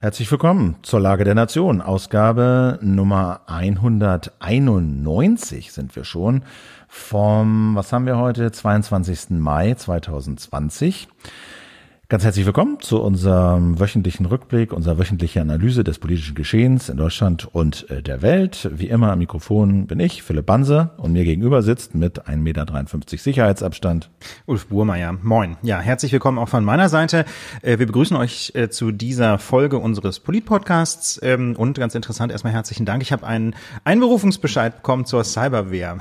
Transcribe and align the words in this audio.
Herzlich 0.00 0.30
willkommen 0.30 0.76
zur 0.82 1.00
Lage 1.00 1.24
der 1.24 1.34
Nation. 1.34 1.82
Ausgabe 1.82 2.78
Nummer 2.82 3.40
191 3.48 5.72
sind 5.72 5.96
wir 5.96 6.04
schon 6.04 6.44
vom, 6.86 7.74
was 7.74 7.92
haben 7.92 8.06
wir 8.06 8.16
heute, 8.16 8.52
22. 8.52 9.30
Mai 9.30 9.74
2020. 9.74 11.08
Ganz 12.10 12.24
herzlich 12.24 12.46
willkommen 12.46 12.80
zu 12.80 13.02
unserem 13.02 13.78
wöchentlichen 13.80 14.24
Rückblick, 14.24 14.72
unserer 14.72 14.96
wöchentlichen 14.96 15.42
Analyse 15.42 15.84
des 15.84 15.98
politischen 15.98 16.34
Geschehens 16.34 16.88
in 16.88 16.96
Deutschland 16.96 17.54
und 17.54 17.90
äh, 17.90 18.00
der 18.00 18.22
Welt. 18.22 18.70
Wie 18.72 18.88
immer 18.88 19.12
am 19.12 19.18
Mikrofon 19.18 19.86
bin 19.86 20.00
ich, 20.00 20.22
Philipp 20.22 20.46
Banse, 20.46 20.88
und 20.96 21.12
mir 21.12 21.24
gegenüber 21.24 21.60
sitzt 21.60 21.94
mit 21.94 22.26
1,53 22.26 22.36
Meter 22.38 22.88
Sicherheitsabstand. 23.18 24.08
Ulf 24.46 24.68
Burmeier, 24.68 25.18
moin. 25.22 25.58
Ja, 25.60 25.80
herzlich 25.80 26.10
willkommen 26.10 26.38
auch 26.38 26.48
von 26.48 26.64
meiner 26.64 26.88
Seite. 26.88 27.26
Äh, 27.60 27.78
wir 27.78 27.86
begrüßen 27.86 28.16
euch 28.16 28.52
äh, 28.54 28.70
zu 28.70 28.90
dieser 28.90 29.38
Folge 29.38 29.76
unseres 29.76 30.18
Polit-Podcasts 30.18 31.20
ähm, 31.22 31.56
und 31.58 31.78
ganz 31.78 31.94
interessant, 31.94 32.32
erstmal 32.32 32.54
herzlichen 32.54 32.86
Dank. 32.86 33.02
Ich 33.02 33.12
habe 33.12 33.26
einen 33.26 33.54
Einberufungsbescheid 33.84 34.76
bekommen 34.76 35.04
zur 35.04 35.24
Cyberwehr. 35.24 35.98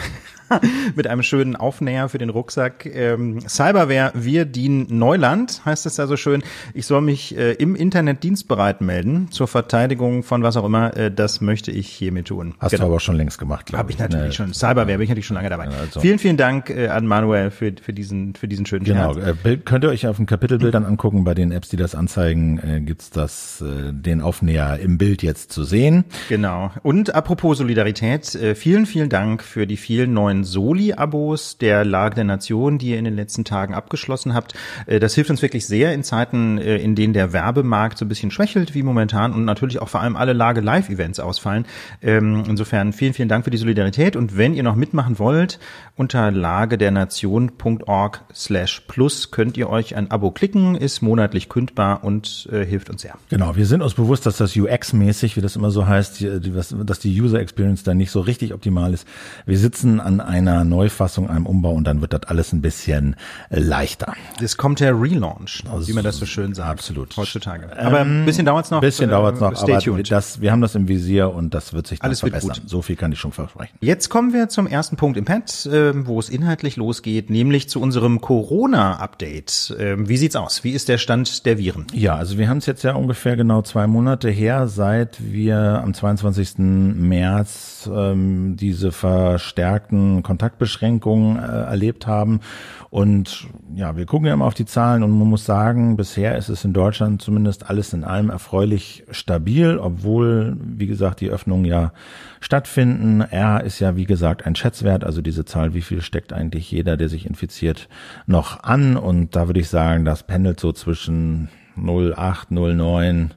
mit 0.95 1.07
einem 1.07 1.23
schönen 1.23 1.55
Aufnäher 1.55 2.09
für 2.09 2.17
den 2.17 2.29
Rucksack. 2.29 2.85
Ähm, 2.85 3.41
Cyberware, 3.47 4.11
wir 4.13 4.45
dienen 4.45 4.87
Neuland, 4.89 5.61
heißt 5.65 5.85
es 5.85 5.95
da 5.95 6.07
so 6.07 6.17
schön. 6.17 6.43
Ich 6.73 6.85
soll 6.85 7.01
mich 7.01 7.37
äh, 7.37 7.53
im 7.53 7.75
Internet 7.75 8.23
dienstbereit 8.23 8.81
melden 8.81 9.29
zur 9.31 9.47
Verteidigung 9.47 10.23
von 10.23 10.43
was 10.43 10.57
auch 10.57 10.65
immer. 10.65 10.95
Äh, 10.95 11.11
das 11.11 11.41
möchte 11.41 11.71
ich 11.71 11.87
hiermit 11.87 12.27
tun. 12.27 12.55
Hast 12.59 12.71
genau. 12.71 12.85
du 12.85 12.91
aber 12.91 12.99
schon 12.99 13.15
längst 13.15 13.37
gemacht, 13.37 13.67
glaube 13.67 13.91
ich. 13.91 13.99
Habe 13.99 14.09
ich 14.09 14.15
natürlich 14.15 14.39
ne, 14.39 14.45
schon. 14.45 14.53
Cyberware 14.53 14.85
bin 14.97 15.01
ich 15.01 15.09
natürlich 15.09 15.25
schon 15.25 15.35
lange 15.35 15.49
dabei. 15.49 15.67
Also. 15.67 15.99
Vielen, 15.99 16.19
vielen 16.19 16.37
Dank 16.37 16.69
äh, 16.69 16.87
an 16.87 17.05
Manuel 17.05 17.51
für, 17.51 17.73
für 17.81 17.93
diesen 17.93 18.35
für 18.35 18.47
diesen 18.47 18.65
schönen 18.65 18.85
Genau. 18.85 19.15
Äh, 19.17 19.57
könnt 19.57 19.83
ihr 19.83 19.89
euch 19.89 20.07
auf 20.07 20.17
den 20.17 20.25
Kapitelbildern 20.25 20.85
angucken. 20.85 21.23
Bei 21.23 21.33
den 21.33 21.51
Apps, 21.51 21.69
die 21.69 21.77
das 21.77 21.95
anzeigen, 21.95 22.59
äh, 22.59 22.81
gibt's 22.81 23.09
das 23.09 23.61
äh, 23.61 23.91
den 23.93 24.21
Aufnäher 24.21 24.79
im 24.79 24.97
Bild 24.97 25.23
jetzt 25.23 25.51
zu 25.51 25.63
sehen. 25.63 26.05
Genau. 26.29 26.71
Und 26.83 27.13
apropos 27.13 27.57
Solidarität, 27.57 28.35
äh, 28.35 28.55
vielen, 28.55 28.85
vielen 28.85 29.09
Dank 29.09 29.43
für 29.43 29.67
die 29.67 29.77
vielen 29.77 30.13
neuen 30.13 30.36
neuen 30.37 30.43
Soli-Abos 30.43 31.57
der 31.57 31.85
Lage 31.85 32.15
der 32.15 32.23
Nation, 32.23 32.77
die 32.77 32.89
ihr 32.89 32.99
in 32.99 33.05
den 33.05 33.15
letzten 33.15 33.43
Tagen 33.43 33.73
abgeschlossen 33.73 34.33
habt. 34.33 34.53
Äh, 34.85 34.99
das 34.99 35.15
hilft 35.15 35.29
uns 35.29 35.41
wirklich 35.41 35.65
sehr 35.65 35.93
in 35.93 36.03
Zeiten, 36.03 36.57
äh, 36.57 36.77
in 36.77 36.95
denen 36.95 37.13
der 37.13 37.33
Werbemarkt 37.33 37.97
so 37.97 38.05
ein 38.05 38.09
bisschen 38.09 38.31
schwächelt 38.31 38.73
wie 38.73 38.83
momentan 38.83 39.33
und 39.33 39.45
natürlich 39.45 39.79
auch 39.81 39.89
vor 39.89 40.01
allem 40.01 40.15
alle 40.15 40.33
Lage-Live-Events 40.33 41.19
ausfallen. 41.19 41.65
Ähm, 42.01 42.43
insofern 42.47 42.93
vielen, 42.93 43.13
vielen 43.13 43.29
Dank 43.29 43.45
für 43.45 43.51
die 43.51 43.57
Solidarität 43.57 44.15
und 44.15 44.37
wenn 44.37 44.53
ihr 44.53 44.63
noch 44.63 44.75
mitmachen 44.75 45.19
wollt, 45.19 45.59
unter 45.95 46.31
lagedernation.org 46.31 48.21
slash 48.33 48.83
plus 48.87 49.31
könnt 49.31 49.57
ihr 49.57 49.69
euch 49.69 49.95
ein 49.95 50.11
Abo 50.11 50.31
klicken, 50.31 50.75
ist 50.75 51.01
monatlich 51.01 51.49
kündbar 51.49 52.03
und 52.03 52.47
äh, 52.51 52.65
hilft 52.65 52.89
uns 52.89 53.01
sehr. 53.01 53.15
Genau, 53.29 53.55
wir 53.55 53.65
sind 53.65 53.81
uns 53.81 53.95
bewusst, 53.95 54.25
dass 54.25 54.37
das 54.37 54.55
UX-mäßig, 54.55 55.35
wie 55.35 55.41
das 55.41 55.55
immer 55.55 55.71
so 55.71 55.87
heißt, 55.87 56.23
dass 56.23 56.99
die 56.99 57.21
User 57.21 57.39
Experience 57.39 57.83
da 57.83 57.93
nicht 57.93 58.11
so 58.11 58.19
richtig 58.19 58.53
optimal 58.53 58.93
ist. 58.93 59.07
Wir 59.45 59.57
sitzen 59.57 59.99
an 59.99 60.21
einer 60.27 60.63
Neufassung, 60.63 61.29
einem 61.29 61.45
Umbau 61.45 61.71
und 61.71 61.85
dann 61.85 62.01
wird 62.01 62.13
das 62.13 62.23
alles 62.23 62.53
ein 62.53 62.61
bisschen 62.61 63.15
äh, 63.49 63.59
leichter. 63.59 64.13
Es 64.41 64.57
kommt 64.57 64.79
der 64.79 64.99
Relaunch, 64.99 65.63
also, 65.71 65.87
wie 65.87 65.93
man 65.93 66.03
das 66.03 66.17
so 66.17 66.25
schön 66.25 66.53
sagt. 66.53 66.69
Absolut. 66.69 67.15
Heutzutage. 67.17 67.75
Aber 67.77 68.01
ein 68.01 68.25
bisschen 68.25 68.45
dauert's 68.45 68.69
noch. 68.69 68.79
Ein 68.79 68.81
bisschen 68.81 69.09
äh, 69.09 69.11
dauert's 69.11 69.39
noch, 69.39 69.53
aber 69.61 70.03
das, 70.03 70.41
wir 70.41 70.51
haben 70.51 70.61
das 70.61 70.75
im 70.75 70.87
Visier 70.87 71.33
und 71.33 71.53
das 71.53 71.73
wird 71.73 71.87
sich 71.87 71.99
dann 71.99 72.09
alles 72.09 72.19
verbessern. 72.19 72.57
So 72.65 72.81
viel 72.81 72.95
kann 72.95 73.11
ich 73.11 73.19
schon 73.19 73.31
versprechen. 73.31 73.75
Jetzt 73.81 74.09
kommen 74.09 74.33
wir 74.33 74.49
zum 74.49 74.67
ersten 74.67 74.97
Punkt 74.97 75.17
im 75.17 75.25
Pad, 75.25 75.65
äh, 75.65 76.05
wo 76.05 76.19
es 76.19 76.29
inhaltlich 76.29 76.75
losgeht, 76.75 77.29
nämlich 77.29 77.69
zu 77.69 77.81
unserem 77.81 78.21
Corona-Update. 78.21 79.75
Ähm, 79.79 80.09
wie 80.09 80.17
sieht's 80.17 80.35
aus? 80.35 80.63
Wie 80.63 80.71
ist 80.71 80.89
der 80.89 80.97
Stand 80.97 81.45
der 81.45 81.57
Viren? 81.57 81.87
Ja, 81.93 82.15
also 82.15 82.37
wir 82.37 82.49
haben 82.49 82.57
es 82.57 82.65
jetzt 82.65 82.83
ja 82.83 82.93
ungefähr 82.93 83.35
genau 83.35 83.61
zwei 83.61 83.87
Monate 83.87 84.29
her, 84.29 84.67
seit 84.67 85.17
wir 85.19 85.57
am 85.57 85.93
22. 85.93 86.57
März 86.57 87.89
ähm, 87.93 88.57
diese 88.57 88.91
verstärkten 88.91 90.16
Kontaktbeschränkungen 90.23 91.37
äh, 91.37 91.41
erlebt 91.41 92.07
haben. 92.07 92.41
Und 92.89 93.47
ja, 93.75 93.97
wir 93.97 94.05
gucken 94.05 94.27
ja 94.27 94.33
immer 94.33 94.45
auf 94.45 94.53
die 94.53 94.65
Zahlen 94.65 95.03
und 95.03 95.11
man 95.17 95.27
muss 95.27 95.45
sagen, 95.45 95.97
bisher 95.97 96.37
ist 96.37 96.49
es 96.49 96.63
in 96.63 96.73
Deutschland 96.73 97.21
zumindest 97.21 97.69
alles 97.69 97.93
in 97.93 98.03
allem 98.03 98.29
erfreulich 98.29 99.03
stabil, 99.11 99.77
obwohl, 99.77 100.57
wie 100.59 100.87
gesagt, 100.87 101.21
die 101.21 101.29
Öffnungen 101.29 101.65
ja 101.65 101.91
stattfinden. 102.39 103.21
R 103.21 103.63
ist 103.63 103.79
ja, 103.79 103.95
wie 103.95 104.05
gesagt, 104.05 104.45
ein 104.45 104.55
Schätzwert, 104.55 105.03
also 105.03 105.21
diese 105.21 105.45
Zahl, 105.45 105.73
wie 105.73 105.81
viel 105.81 106.01
steckt 106.01 106.33
eigentlich 106.33 106.71
jeder, 106.71 106.97
der 106.97 107.09
sich 107.09 107.25
infiziert, 107.25 107.89
noch 108.25 108.63
an. 108.63 108.97
Und 108.97 109.35
da 109.35 109.47
würde 109.47 109.59
ich 109.59 109.69
sagen, 109.69 110.05
das 110.05 110.23
pendelt 110.23 110.59
so 110.59 110.71
zwischen 110.71 111.49
0,8, 111.77 112.51
0,9 112.51 113.29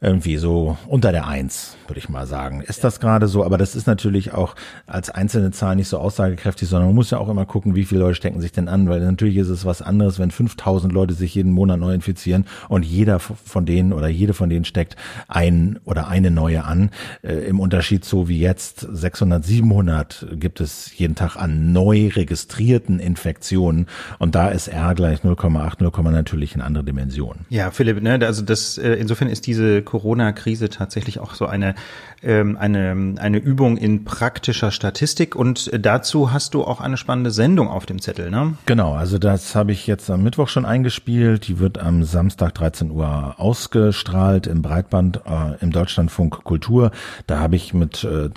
irgendwie 0.00 0.36
so 0.36 0.76
unter 0.86 1.10
der 1.10 1.26
Eins, 1.26 1.76
würde 1.88 1.98
ich 1.98 2.08
mal 2.08 2.26
sagen. 2.26 2.62
Ist 2.62 2.84
das 2.84 3.00
gerade 3.00 3.28
so? 3.28 3.44
Aber 3.44 3.58
das 3.58 3.76
ist 3.76 3.86
natürlich 3.86 4.32
auch 4.32 4.54
als 4.86 5.10
einzelne 5.10 5.50
Zahl 5.50 5.76
nicht 5.76 5.88
so 5.88 5.98
aussagekräftig, 5.98 6.68
sondern 6.68 6.88
man 6.88 6.94
muss 6.94 7.10
ja 7.10 7.18
auch 7.18 7.28
immer 7.28 7.46
gucken, 7.46 7.74
wie 7.74 7.84
viele 7.84 8.00
Leute 8.00 8.14
stecken 8.14 8.40
sich 8.40 8.52
denn 8.52 8.68
an, 8.68 8.88
weil 8.88 9.00
natürlich 9.00 9.36
ist 9.36 9.48
es 9.48 9.64
was 9.64 9.82
anderes, 9.82 10.18
wenn 10.18 10.30
5000 10.30 10.92
Leute 10.92 11.14
sich 11.14 11.34
jeden 11.34 11.52
Monat 11.52 11.78
neu 11.78 11.94
infizieren 11.94 12.46
und 12.68 12.84
jeder 12.84 13.18
von 13.20 13.66
denen 13.66 13.92
oder 13.92 14.08
jede 14.08 14.34
von 14.34 14.50
denen 14.50 14.64
steckt 14.64 14.96
ein 15.28 15.78
oder 15.84 16.08
eine 16.08 16.30
neue 16.30 16.64
an. 16.64 16.90
Äh, 17.22 17.46
Im 17.46 17.60
Unterschied 17.60 18.04
so 18.04 18.28
wie 18.28 18.40
jetzt 18.40 18.80
600, 18.80 19.44
700 19.44 20.26
gibt 20.32 20.60
es 20.60 20.96
jeden 20.98 21.14
Tag 21.14 21.36
an 21.36 21.72
neu 21.72 22.08
registrierten 22.08 22.98
Infektionen 22.98 23.86
und 24.18 24.34
da 24.34 24.48
ist 24.48 24.68
R 24.68 24.94
gleich 24.94 25.20
0,8, 25.20 25.82
0, 25.82 26.12
natürlich 26.12 26.54
eine 26.54 26.64
andere 26.64 26.84
Dimension. 26.84 27.46
Ja, 27.48 27.70
Philipp, 27.70 28.02
ne, 28.02 28.18
also 28.26 28.42
das, 28.42 28.78
äh, 28.78 28.94
insofern 28.94 29.28
ist 29.28 29.46
diese 29.46 29.82
Corona-Krise 29.82 30.68
tatsächlich 30.68 31.20
auch 31.20 31.34
so 31.34 31.46
eine, 31.46 31.74
ähm, 32.22 32.56
eine, 32.56 33.14
eine 33.18 33.38
Übung 33.38 33.76
in 33.76 34.04
praktischer 34.04 34.70
Statistik. 34.70 35.36
Und 35.36 35.70
dazu 35.78 36.32
hast 36.32 36.54
du 36.54 36.64
auch 36.64 36.80
eine 36.80 36.96
spannende 36.96 37.30
Sendung 37.30 37.68
auf 37.68 37.86
dem 37.86 38.00
Zettel, 38.00 38.30
ne? 38.30 38.54
Genau, 38.66 38.94
also 38.94 39.18
das 39.18 39.54
habe 39.54 39.72
ich 39.72 39.86
jetzt 39.86 40.10
am 40.10 40.22
Mittwoch 40.22 40.48
schon 40.48 40.64
eingespielt. 40.64 41.48
Die 41.48 41.58
wird 41.58 41.78
am 41.78 42.04
Samstag 42.04 42.54
13 42.54 42.90
Uhr 42.90 43.34
ausgestrahlt 43.38 44.46
im 44.46 44.62
Breitband 44.62 45.20
äh, 45.26 45.62
im 45.62 45.70
Deutschlandfunk 45.70 46.42
Kultur. 46.44 46.90
Da 47.26 47.38
habe 47.38 47.56
ich 47.56 47.74
mit 47.74 48.04
äh, 48.04 48.30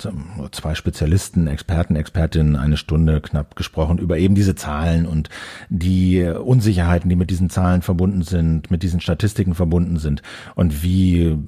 zwei 0.52 0.74
Spezialisten, 0.74 1.46
Experten, 1.46 1.96
Expertinnen 1.96 2.56
eine 2.56 2.76
Stunde 2.76 3.20
knapp 3.20 3.56
gesprochen 3.56 3.98
über 3.98 4.18
eben 4.18 4.34
diese 4.34 4.54
Zahlen 4.54 5.06
und 5.06 5.28
die 5.68 6.22
Unsicherheiten, 6.22 7.08
die 7.08 7.16
mit 7.16 7.30
diesen 7.30 7.50
Zahlen 7.50 7.82
verbunden 7.82 8.22
sind, 8.22 8.70
mit 8.70 8.82
diesen 8.82 9.00
Statistiken 9.00 9.54
verbunden 9.54 9.96
sind 9.96 10.22
und 10.54 10.82
wie 10.82 11.38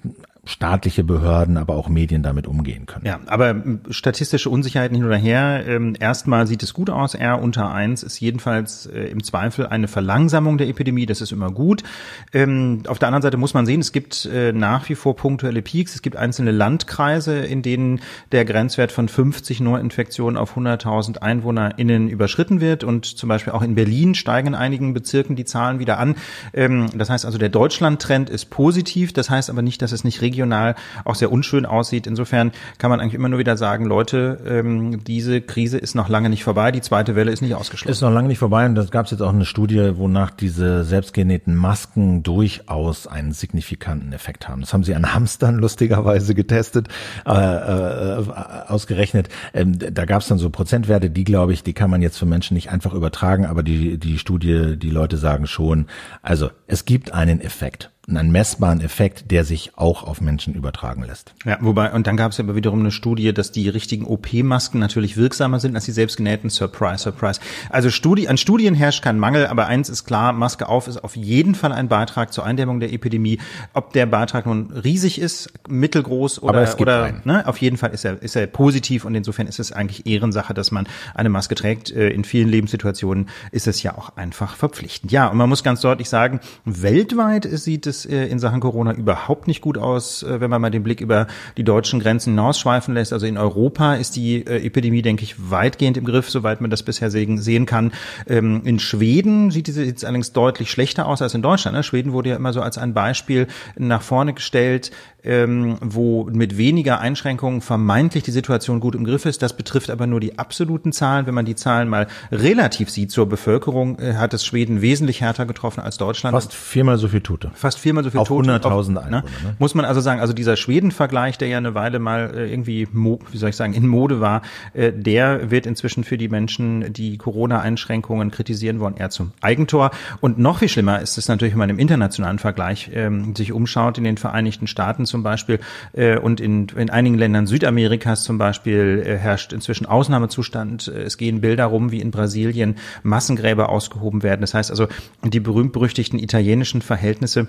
staatliche 0.45 1.05
Behörden, 1.05 1.57
aber 1.57 1.77
auch 1.77 1.89
Medien 1.89 2.25
damit 2.25 2.49
umgehen 2.49 2.87
können. 2.87 3.07
Ja, 3.07 3.21
aber 3.27 3.55
statistische 3.91 4.51
Unsicherheiten 4.51 4.97
hin 4.97 5.07
oder 5.07 5.17
her. 5.17 5.63
Ähm, 5.69 5.95
erstmal 5.99 6.49
sieht 6.49 6.65
es 6.65 6.75
gut 6.75 6.91
aus. 6.91 7.15
R 7.15 7.41
unter 7.41 7.73
eins 7.73 8.03
ist 8.03 8.19
jedenfalls 8.19 8.87
äh, 8.87 9.05
im 9.05 9.23
Zweifel 9.23 9.69
eine 9.69 9.87
Verlangsamung 9.87 10.59
der 10.59 10.67
Epidemie. 10.67 11.07
Das 11.07 11.21
ist 11.21 11.31
immer 11.31 11.53
gut. 11.53 11.85
Ähm, 12.33 12.83
auf 12.89 12.99
der 12.99 13.07
anderen 13.07 13.23
Seite 13.23 13.37
muss 13.37 13.55
man 13.55 13.67
sehen, 13.67 13.81
es 13.81 13.93
gibt 13.93 14.25
äh, 14.25 14.53
nach 14.53 14.89
wie 14.89 14.97
vor 14.97 15.15
punktuelle 15.15 15.63
Peaks. 15.63 15.95
Es 15.95 16.03
gibt 16.03 16.17
einzelne 16.17 16.51
Landkreise, 16.51 17.39
in 17.39 17.63
denen 17.63 18.01
der 18.33 18.45
Grenzwert 18.45 18.91
von 18.91 19.09
50 19.09 19.61
Neuinfektionen 19.61 20.37
auf 20.37 20.57
100.000 20.57 21.19
EinwohnerInnen 21.19 22.09
überschritten 22.09 22.61
wird. 22.61 22.83
Und 22.83 23.07
zum 23.07 23.29
Beispiel 23.29 23.53
auch 23.53 23.63
in 23.63 23.77
Berlin 23.77 24.17
steigen 24.17 24.49
in 24.49 24.55
einigen 24.57 24.93
Bezirken 24.93 25.37
die 25.37 25.45
Zahlen 25.45 25.79
wieder 25.79 26.01
an. 26.01 26.17
Ähm, 26.53 26.89
das 26.97 27.11
heißt 27.11 27.27
also, 27.27 27.39
der 27.39 27.49
Deutschland-Trend 27.49 28.29
ist 28.29 28.47
positiv. 28.47 29.13
Das 29.13 29.31
heißt 29.31 29.49
aber 29.49 29.63
nicht, 29.63 29.83
dass 29.83 29.93
es 29.93 30.03
nicht 30.03 30.21
regional 30.33 30.75
auch 31.05 31.15
sehr 31.15 31.31
unschön 31.31 31.67
aussieht. 31.67 32.07
Insofern 32.07 32.53
kann 32.79 32.91
man 32.91 33.01
eigentlich 33.01 33.15
immer 33.15 33.29
nur 33.29 33.39
wieder 33.39 33.57
sagen, 33.57 33.85
Leute, 33.85 34.39
ähm, 34.47 35.05
diese 35.05 35.41
Krise 35.41 35.79
ist 35.79 35.95
noch 35.95 36.09
lange 36.09 36.29
nicht 36.29 36.45
vorbei, 36.45 36.73
die 36.73 36.81
zweite 36.81 37.15
Welle 37.15 37.31
ist 37.31 37.43
nicht 37.43 37.55
ausgeschlossen. 37.55 37.93
Ist 37.93 38.01
noch 38.01 38.13
lange 38.13 38.29
nicht 38.29 38.39
vorbei 38.39 38.67
und 38.67 38.75
das 38.75 38.91
gab 38.91 39.07
es 39.07 39.13
jetzt 39.13 39.21
auch 39.21 39.33
eine 39.33 39.45
Studie, 39.45 39.93
wonach 39.97 40.31
diese 40.31 40.85
selbstgenähten 40.85 41.55
Masken 41.55 42.23
durchaus 42.23 43.07
einen 43.07 43.33
signifikanten 43.33 44.13
Effekt 44.13 44.49
haben. 44.49 44.63
Das 44.63 44.73
haben 44.73 44.85
sie 44.85 44.95
an 44.95 45.15
Hamstern 45.15 45.59
lustigerweise 45.59 46.35
getestet, 46.35 46.89
äh, 47.27 47.31
äh, 47.33 48.25
ausgerechnet. 48.69 49.29
Ähm, 49.55 49.79
da 49.79 50.05
gab 50.05 50.23
es 50.23 50.29
dann 50.29 50.39
so 50.39 50.51
Prozentwerte, 50.51 51.11
die 51.11 51.25
glaube 51.25 51.53
ich, 51.53 51.63
die 51.63 51.73
kann 51.73 51.91
man 51.91 52.03
jetzt 52.03 52.19
für 52.19 52.27
Menschen 52.27 52.55
nicht 52.55 52.71
einfach 52.71 52.95
übertragen, 52.95 53.47
aber 53.47 53.63
die, 53.63 53.99
die 53.99 54.19
Studie, 54.19 54.77
die 54.77 54.91
Leute 54.91 55.17
sagen 55.17 55.47
schon, 55.47 55.87
also 56.23 56.51
es 56.67 56.85
gibt 56.85 57.13
einen 57.13 57.41
Effekt 57.41 57.91
einen 58.09 58.33
messbaren 58.33 58.81
Effekt, 58.81 59.31
der 59.31 59.45
sich 59.45 59.73
auch 59.77 60.03
auf 60.03 60.21
Menschen 60.21 60.55
übertragen 60.55 61.05
lässt. 61.05 61.35
Ja, 61.45 61.59
wobei, 61.61 61.93
und 61.93 62.09
dann 62.09 62.17
gab 62.17 62.33
es 62.33 62.41
aber 62.41 62.57
wiederum 62.57 62.81
eine 62.81 62.91
Studie, 62.91 63.33
dass 63.33 63.53
die 63.53 63.69
richtigen 63.69 64.07
OP-Masken 64.07 64.81
natürlich 64.81 65.17
wirksamer 65.17 65.61
sind 65.61 65.77
als 65.77 65.85
die 65.85 65.93
selbstgenähten. 65.93 66.51
Surprise, 66.51 67.05
surprise. 67.05 67.41
Also 67.71 67.91
Studie, 67.91 68.29
an 68.29 68.39
Studien 68.39 68.75
herrscht 68.75 69.05
kein 69.05 69.21
Mangel, 69.21 69.47
aber 69.47 69.67
eins 69.67 69.89
ist 69.89 70.05
klar, 70.05 70.33
Maske 70.33 70.69
auf 70.69 70.89
ist 70.89 71.05
auf 71.05 71.15
jeden 71.15 71.55
Fall 71.55 71.73
ein 71.73 71.89
Beitrag 71.89 72.33
zur 72.33 72.45
Eindämmung 72.45 72.81
der 72.81 72.93
Epidemie. 72.93 73.39
Ob 73.73 73.93
der 73.93 74.07
Beitrag 74.07 74.47
nun 74.47 74.73
riesig 74.73 75.21
ist, 75.21 75.53
mittelgroß 75.69 76.43
oder, 76.43 76.75
oder 76.81 77.21
ne, 77.23 77.47
auf 77.47 77.59
jeden 77.59 77.77
Fall 77.77 77.91
ist 77.91 78.05
er, 78.05 78.21
ist 78.21 78.35
er 78.35 78.49
positiv 78.49 79.05
und 79.05 79.15
insofern 79.15 79.47
ist 79.47 79.61
es 79.61 79.71
eigentlich 79.71 80.07
Ehrensache, 80.07 80.55
dass 80.55 80.73
man 80.73 80.89
eine 81.15 81.29
Maske 81.29 81.55
trägt. 81.55 81.93
Äh, 81.93 82.09
in 82.09 82.25
vielen 82.25 82.49
Lebenssituationen 82.49 83.29
ist 83.53 83.69
es 83.69 83.81
ja 83.85 83.97
auch 83.97 84.17
einfach 84.17 84.57
verpflichtend. 84.57 85.13
Ja, 85.13 85.29
und 85.29 85.37
man 85.37 85.49
muss 85.49 85.63
ganz 85.63 85.81
deutlich 85.81 86.09
sagen, 86.09 86.41
weltweit 86.65 87.49
sieht 87.49 87.87
es 87.87 87.92
es 87.93 88.07
äh, 88.07 88.27
in 88.27 88.39
Sachen 88.39 88.61
Corona 88.61 88.93
überhaupt 88.93 89.47
nicht 89.47 89.61
gut 89.61 89.79
aus, 89.79 90.23
äh, 90.23 90.41
wenn 90.41 90.51
man 90.51 90.61
mal 90.61 90.71
den 90.71 90.83
Blick 90.83 91.01
über 91.01 91.27
die 91.57 91.65
deutschen 91.65 92.01
Grenzen 92.01 92.31
hinausschweifen 92.31 92.95
lässt. 92.95 93.13
Also 93.13 93.27
in 93.27 93.39
Europa 93.39 93.95
ist 93.95 94.17
die 94.17 94.47
äh, 94.47 94.65
Epidemie, 94.65 95.03
denke 95.03 95.23
ich, 95.25 95.51
weitgehend 95.51 95.97
im 95.97 96.05
Griff, 96.05 96.31
soweit 96.31 96.61
man 96.61 96.71
das 96.71 96.83
bisher 96.83 97.11
sehen 97.11 97.67
kann. 97.67 97.93
Ähm, 98.27 98.63
in 98.65 98.79
Schweden 98.79 99.51
sieht 99.51 99.69
es 99.69 99.77
jetzt 99.77 100.05
allerdings 100.05 100.33
deutlich 100.33 100.71
schlechter 100.71 101.07
aus 101.07 101.23
als 101.23 101.35
in 101.35 101.43
Deutschland. 101.43 101.77
Ne? 101.77 101.83
Schweden 101.83 102.13
wurde 102.13 102.31
ja 102.31 102.37
immer 102.37 102.53
so 102.53 102.63
als 102.63 102.79
ein 102.79 102.95
Beispiel 102.95 103.47
nach 103.77 104.03
vorne 104.03 104.33
gestellt, 104.33 104.91
ähm, 105.25 105.77
wo 105.81 106.25
mit 106.25 106.57
weniger 106.57 106.99
Einschränkungen 106.99 107.61
vermeintlich 107.61 108.25
die 108.25 108.33
Situation 108.33 108.81
gut 108.81 108.95
im 108.95 109.05
Griff 109.05 109.27
ist. 109.27 109.43
Das 109.43 109.57
betrifft 109.57 109.91
aber 109.91 110.07
nur 110.07 110.19
die 110.19 110.39
absoluten 110.39 110.93
Zahlen. 110.93 111.27
Wenn 111.27 111.35
man 111.35 111.45
die 111.45 111.55
Zahlen 111.55 111.89
mal 111.89 112.09
relativ 112.33 112.91
sieht 112.91 113.13
zur 113.13 113.29
Bevölkerung, 113.29 113.99
hat 114.01 114.35
es 114.35 114.45
Schweden 114.45 114.83
wesentlich 114.83 115.21
härter 115.21 115.47
getroffen 115.47 115.81
als 115.81 115.99
Deutschland. 115.99 116.35
Fast 116.35 116.55
viermal 116.55 116.99
so 116.99 117.09
viel 117.09 117.21
Tote. 117.21 117.51
Fast 117.55 117.79
viermal 117.83 118.05
so 118.05 118.11
viel 118.11 118.21
auf 118.21 118.29
Tote. 118.29 118.51
100.000 118.51 119.03
Einwohner. 119.03 119.11
Ne? 119.11 119.25
Ne? 119.43 119.57
Muss 119.59 119.75
man 119.75 119.85
also 119.85 120.01
sagen, 120.01 120.21
also 120.21 120.33
dieser 120.33 120.57
Schweden-Vergleich, 120.57 121.39
der 121.39 121.49
ja 121.49 121.59
eine 121.59 121.75
Weile 121.75 121.99
mal 121.99 122.33
äh, 122.35 122.51
irgendwie, 122.51 122.89
wie 122.93 123.37
soll 123.37 123.51
ich 123.51 123.57
sagen, 123.57 123.75
in 123.75 123.87
Mode 123.87 124.21
war, 124.21 124.43
äh, 124.75 124.93
der 124.93 125.51
wird 125.51 125.67
inzwischen 125.67 126.05
für 126.05 126.19
die 126.19 126.29
Menschen, 126.29 126.93
die 126.93 127.19
Corona-Einschränkungen 127.19 128.31
kritisieren 128.31 128.81
wollen, 128.81 128.97
eher 128.97 129.11
zum 129.11 129.33
Eigentor. 129.41 129.91
Und 130.21 130.39
noch 130.39 130.59
viel 130.59 130.69
schlimmer 130.69 131.01
ist 131.01 131.19
es 131.19 131.29
natürlich, 131.29 131.55
wenn 131.55 131.59
man 131.59 131.71
im 131.71 131.79
internationalen 131.79 132.39
Vergleich 132.39 132.91
ähm, 132.95 133.35
sich 133.35 133.53
umschaut, 133.53 133.99
in 133.99 134.05
den 134.05 134.17
Vereinigten 134.17 134.67
Staaten 134.67 135.07
zum 135.07 135.23
Beispiel 135.23 135.61
äh, 135.93 136.19
und 136.19 136.41
in, 136.41 136.69
in 136.77 136.91
einigen 136.91 137.19
Ländern 137.19 137.47
Südamerikas 137.47 138.25
zum 138.25 138.39
Beispiel 138.39 139.03
äh, 139.05 139.17
herrscht 139.17 139.53
inzwischen 139.53 139.87
Ausnahmezustand. 139.87 140.89
Es 140.89 141.19
gehen 141.19 141.41
Bilder 141.41 141.67
rum, 141.67 141.91
wie 141.91 142.01
in 142.01 142.11
Brasilien 142.11 142.77
Massengräber 143.03 143.69
ausgehoben 143.69 144.23
werden. 144.23 144.41
Das 144.41 144.55
heißt 144.55 144.71
also, 144.71 144.89
die 145.25 145.41
berühmt-berüchtigten 145.41 146.19
italienischen 146.19 146.83
Verhältnisse 146.83 147.49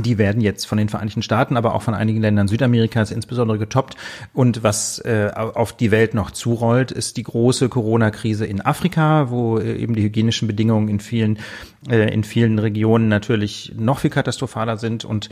die 0.00 0.16
werden 0.16 0.40
jetzt 0.40 0.66
von 0.66 0.78
den 0.78 0.88
Vereinigten 0.88 1.22
Staaten, 1.22 1.56
aber 1.56 1.74
auch 1.74 1.82
von 1.82 1.94
einigen 1.94 2.20
Ländern 2.20 2.48
Südamerikas 2.48 3.10
insbesondere 3.10 3.58
getoppt. 3.58 3.96
Und 4.32 4.62
was 4.62 4.98
äh, 5.00 5.30
auf 5.34 5.74
die 5.74 5.90
Welt 5.90 6.14
noch 6.14 6.30
zurollt, 6.30 6.90
ist 6.90 7.18
die 7.18 7.22
große 7.22 7.68
Corona-Krise 7.68 8.46
in 8.46 8.60
Afrika, 8.60 9.30
wo 9.30 9.58
äh, 9.58 9.76
eben 9.76 9.94
die 9.94 10.02
hygienischen 10.02 10.48
Bedingungen 10.48 10.88
in 10.88 11.00
vielen, 11.00 11.38
äh, 11.90 12.12
in 12.12 12.24
vielen 12.24 12.58
Regionen 12.58 13.08
natürlich 13.08 13.74
noch 13.76 13.98
viel 13.98 14.10
katastrophaler 14.10 14.78
sind. 14.78 15.04
Und 15.04 15.28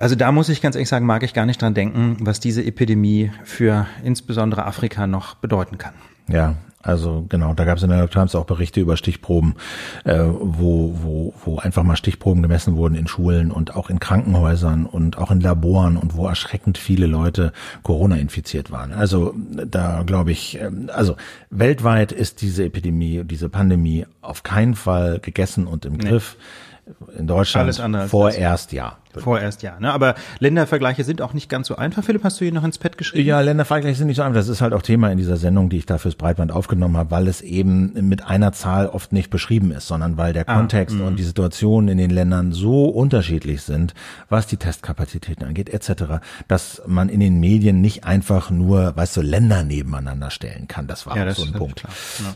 also 0.00 0.14
da 0.14 0.32
muss 0.32 0.48
ich 0.48 0.62
ganz 0.62 0.76
ehrlich 0.76 0.88
sagen, 0.88 1.04
mag 1.04 1.22
ich 1.22 1.34
gar 1.34 1.46
nicht 1.46 1.60
dran 1.60 1.74
denken, 1.74 2.16
was 2.20 2.40
diese 2.40 2.64
Epidemie 2.64 3.32
für 3.44 3.86
insbesondere 4.02 4.64
Afrika 4.64 5.06
noch 5.06 5.34
bedeuten 5.34 5.76
kann. 5.76 5.94
Ja, 6.26 6.56
also 6.84 7.24
genau, 7.28 7.54
da 7.54 7.64
gab 7.64 7.78
es 7.78 7.82
in 7.82 7.88
der 7.88 7.98
New 7.98 8.02
York 8.02 8.12
Times 8.12 8.34
auch 8.34 8.44
Berichte 8.44 8.80
über 8.80 8.96
Stichproben, 8.96 9.54
äh, 10.04 10.18
wo, 10.18 10.94
wo, 11.02 11.34
wo 11.44 11.58
einfach 11.58 11.82
mal 11.82 11.96
Stichproben 11.96 12.42
gemessen 12.42 12.76
wurden 12.76 12.94
in 12.94 13.06
Schulen 13.06 13.50
und 13.50 13.74
auch 13.74 13.90
in 13.90 13.98
Krankenhäusern 13.98 14.86
und 14.86 15.18
auch 15.18 15.30
in 15.30 15.40
Laboren 15.40 15.96
und 15.96 16.16
wo 16.16 16.26
erschreckend 16.26 16.78
viele 16.78 17.06
Leute 17.06 17.52
Corona 17.82 18.16
infiziert 18.16 18.70
waren. 18.70 18.92
Also 18.92 19.34
da 19.36 20.02
glaube 20.04 20.32
ich, 20.32 20.60
ähm, 20.60 20.90
also 20.92 21.16
weltweit 21.50 22.12
ist 22.12 22.42
diese 22.42 22.64
Epidemie, 22.64 23.24
diese 23.24 23.48
Pandemie 23.48 24.06
auf 24.20 24.42
keinen 24.42 24.74
Fall 24.74 25.18
gegessen 25.20 25.66
und 25.66 25.84
im 25.84 25.94
nee. 25.94 26.08
In 27.18 27.26
Deutschland 27.26 27.74
vorerst 28.08 28.72
ja. 28.72 28.98
Vorerst 29.16 29.62
ja, 29.62 29.78
ne? 29.78 29.92
Aber 29.92 30.16
Ländervergleiche 30.40 31.04
sind 31.04 31.22
auch 31.22 31.32
nicht 31.32 31.48
ganz 31.48 31.68
so 31.68 31.76
einfach. 31.76 32.02
Philipp, 32.02 32.24
hast 32.24 32.40
du 32.40 32.44
hier 32.44 32.52
noch 32.52 32.64
ins 32.64 32.78
Pad 32.78 32.98
geschrieben? 32.98 33.26
Ja, 33.26 33.40
Ländervergleiche 33.40 33.96
sind 33.96 34.08
nicht 34.08 34.16
so 34.16 34.22
einfach. 34.22 34.40
Das 34.40 34.48
ist 34.48 34.60
halt 34.60 34.72
auch 34.72 34.82
Thema 34.82 35.10
in 35.10 35.18
dieser 35.18 35.36
Sendung, 35.36 35.70
die 35.70 35.78
ich 35.78 35.86
da 35.86 35.98
fürs 35.98 36.16
Breitband 36.16 36.52
aufgenommen 36.52 36.96
habe, 36.96 37.10
weil 37.10 37.28
es 37.28 37.40
eben 37.40 37.92
mit 38.08 38.26
einer 38.26 38.52
Zahl 38.52 38.88
oft 38.88 39.12
nicht 39.12 39.30
beschrieben 39.30 39.70
ist, 39.70 39.86
sondern 39.86 40.16
weil 40.16 40.32
der 40.32 40.48
ah, 40.48 40.56
Kontext 40.56 40.96
ah, 41.00 41.06
und 41.06 41.16
die 41.16 41.22
Situationen 41.22 41.88
in 41.88 41.98
den 41.98 42.10
Ländern 42.10 42.52
so 42.52 42.86
unterschiedlich 42.86 43.62
sind, 43.62 43.94
was 44.28 44.46
die 44.46 44.56
Testkapazitäten 44.56 45.44
angeht, 45.44 45.70
etc., 45.70 46.20
dass 46.48 46.82
man 46.86 47.08
in 47.08 47.20
den 47.20 47.38
Medien 47.38 47.80
nicht 47.80 48.04
einfach 48.04 48.50
nur, 48.50 48.96
weißt 48.96 49.16
du, 49.16 49.22
Länder 49.22 49.62
nebeneinander 49.62 50.30
stellen 50.30 50.66
kann. 50.66 50.86
Das 50.86 51.06
war 51.06 51.16
ja, 51.16 51.24
das 51.24 51.36
so 51.36 51.44
ein 51.44 51.52
Punkt. 51.52 51.80
Klar. 51.80 51.92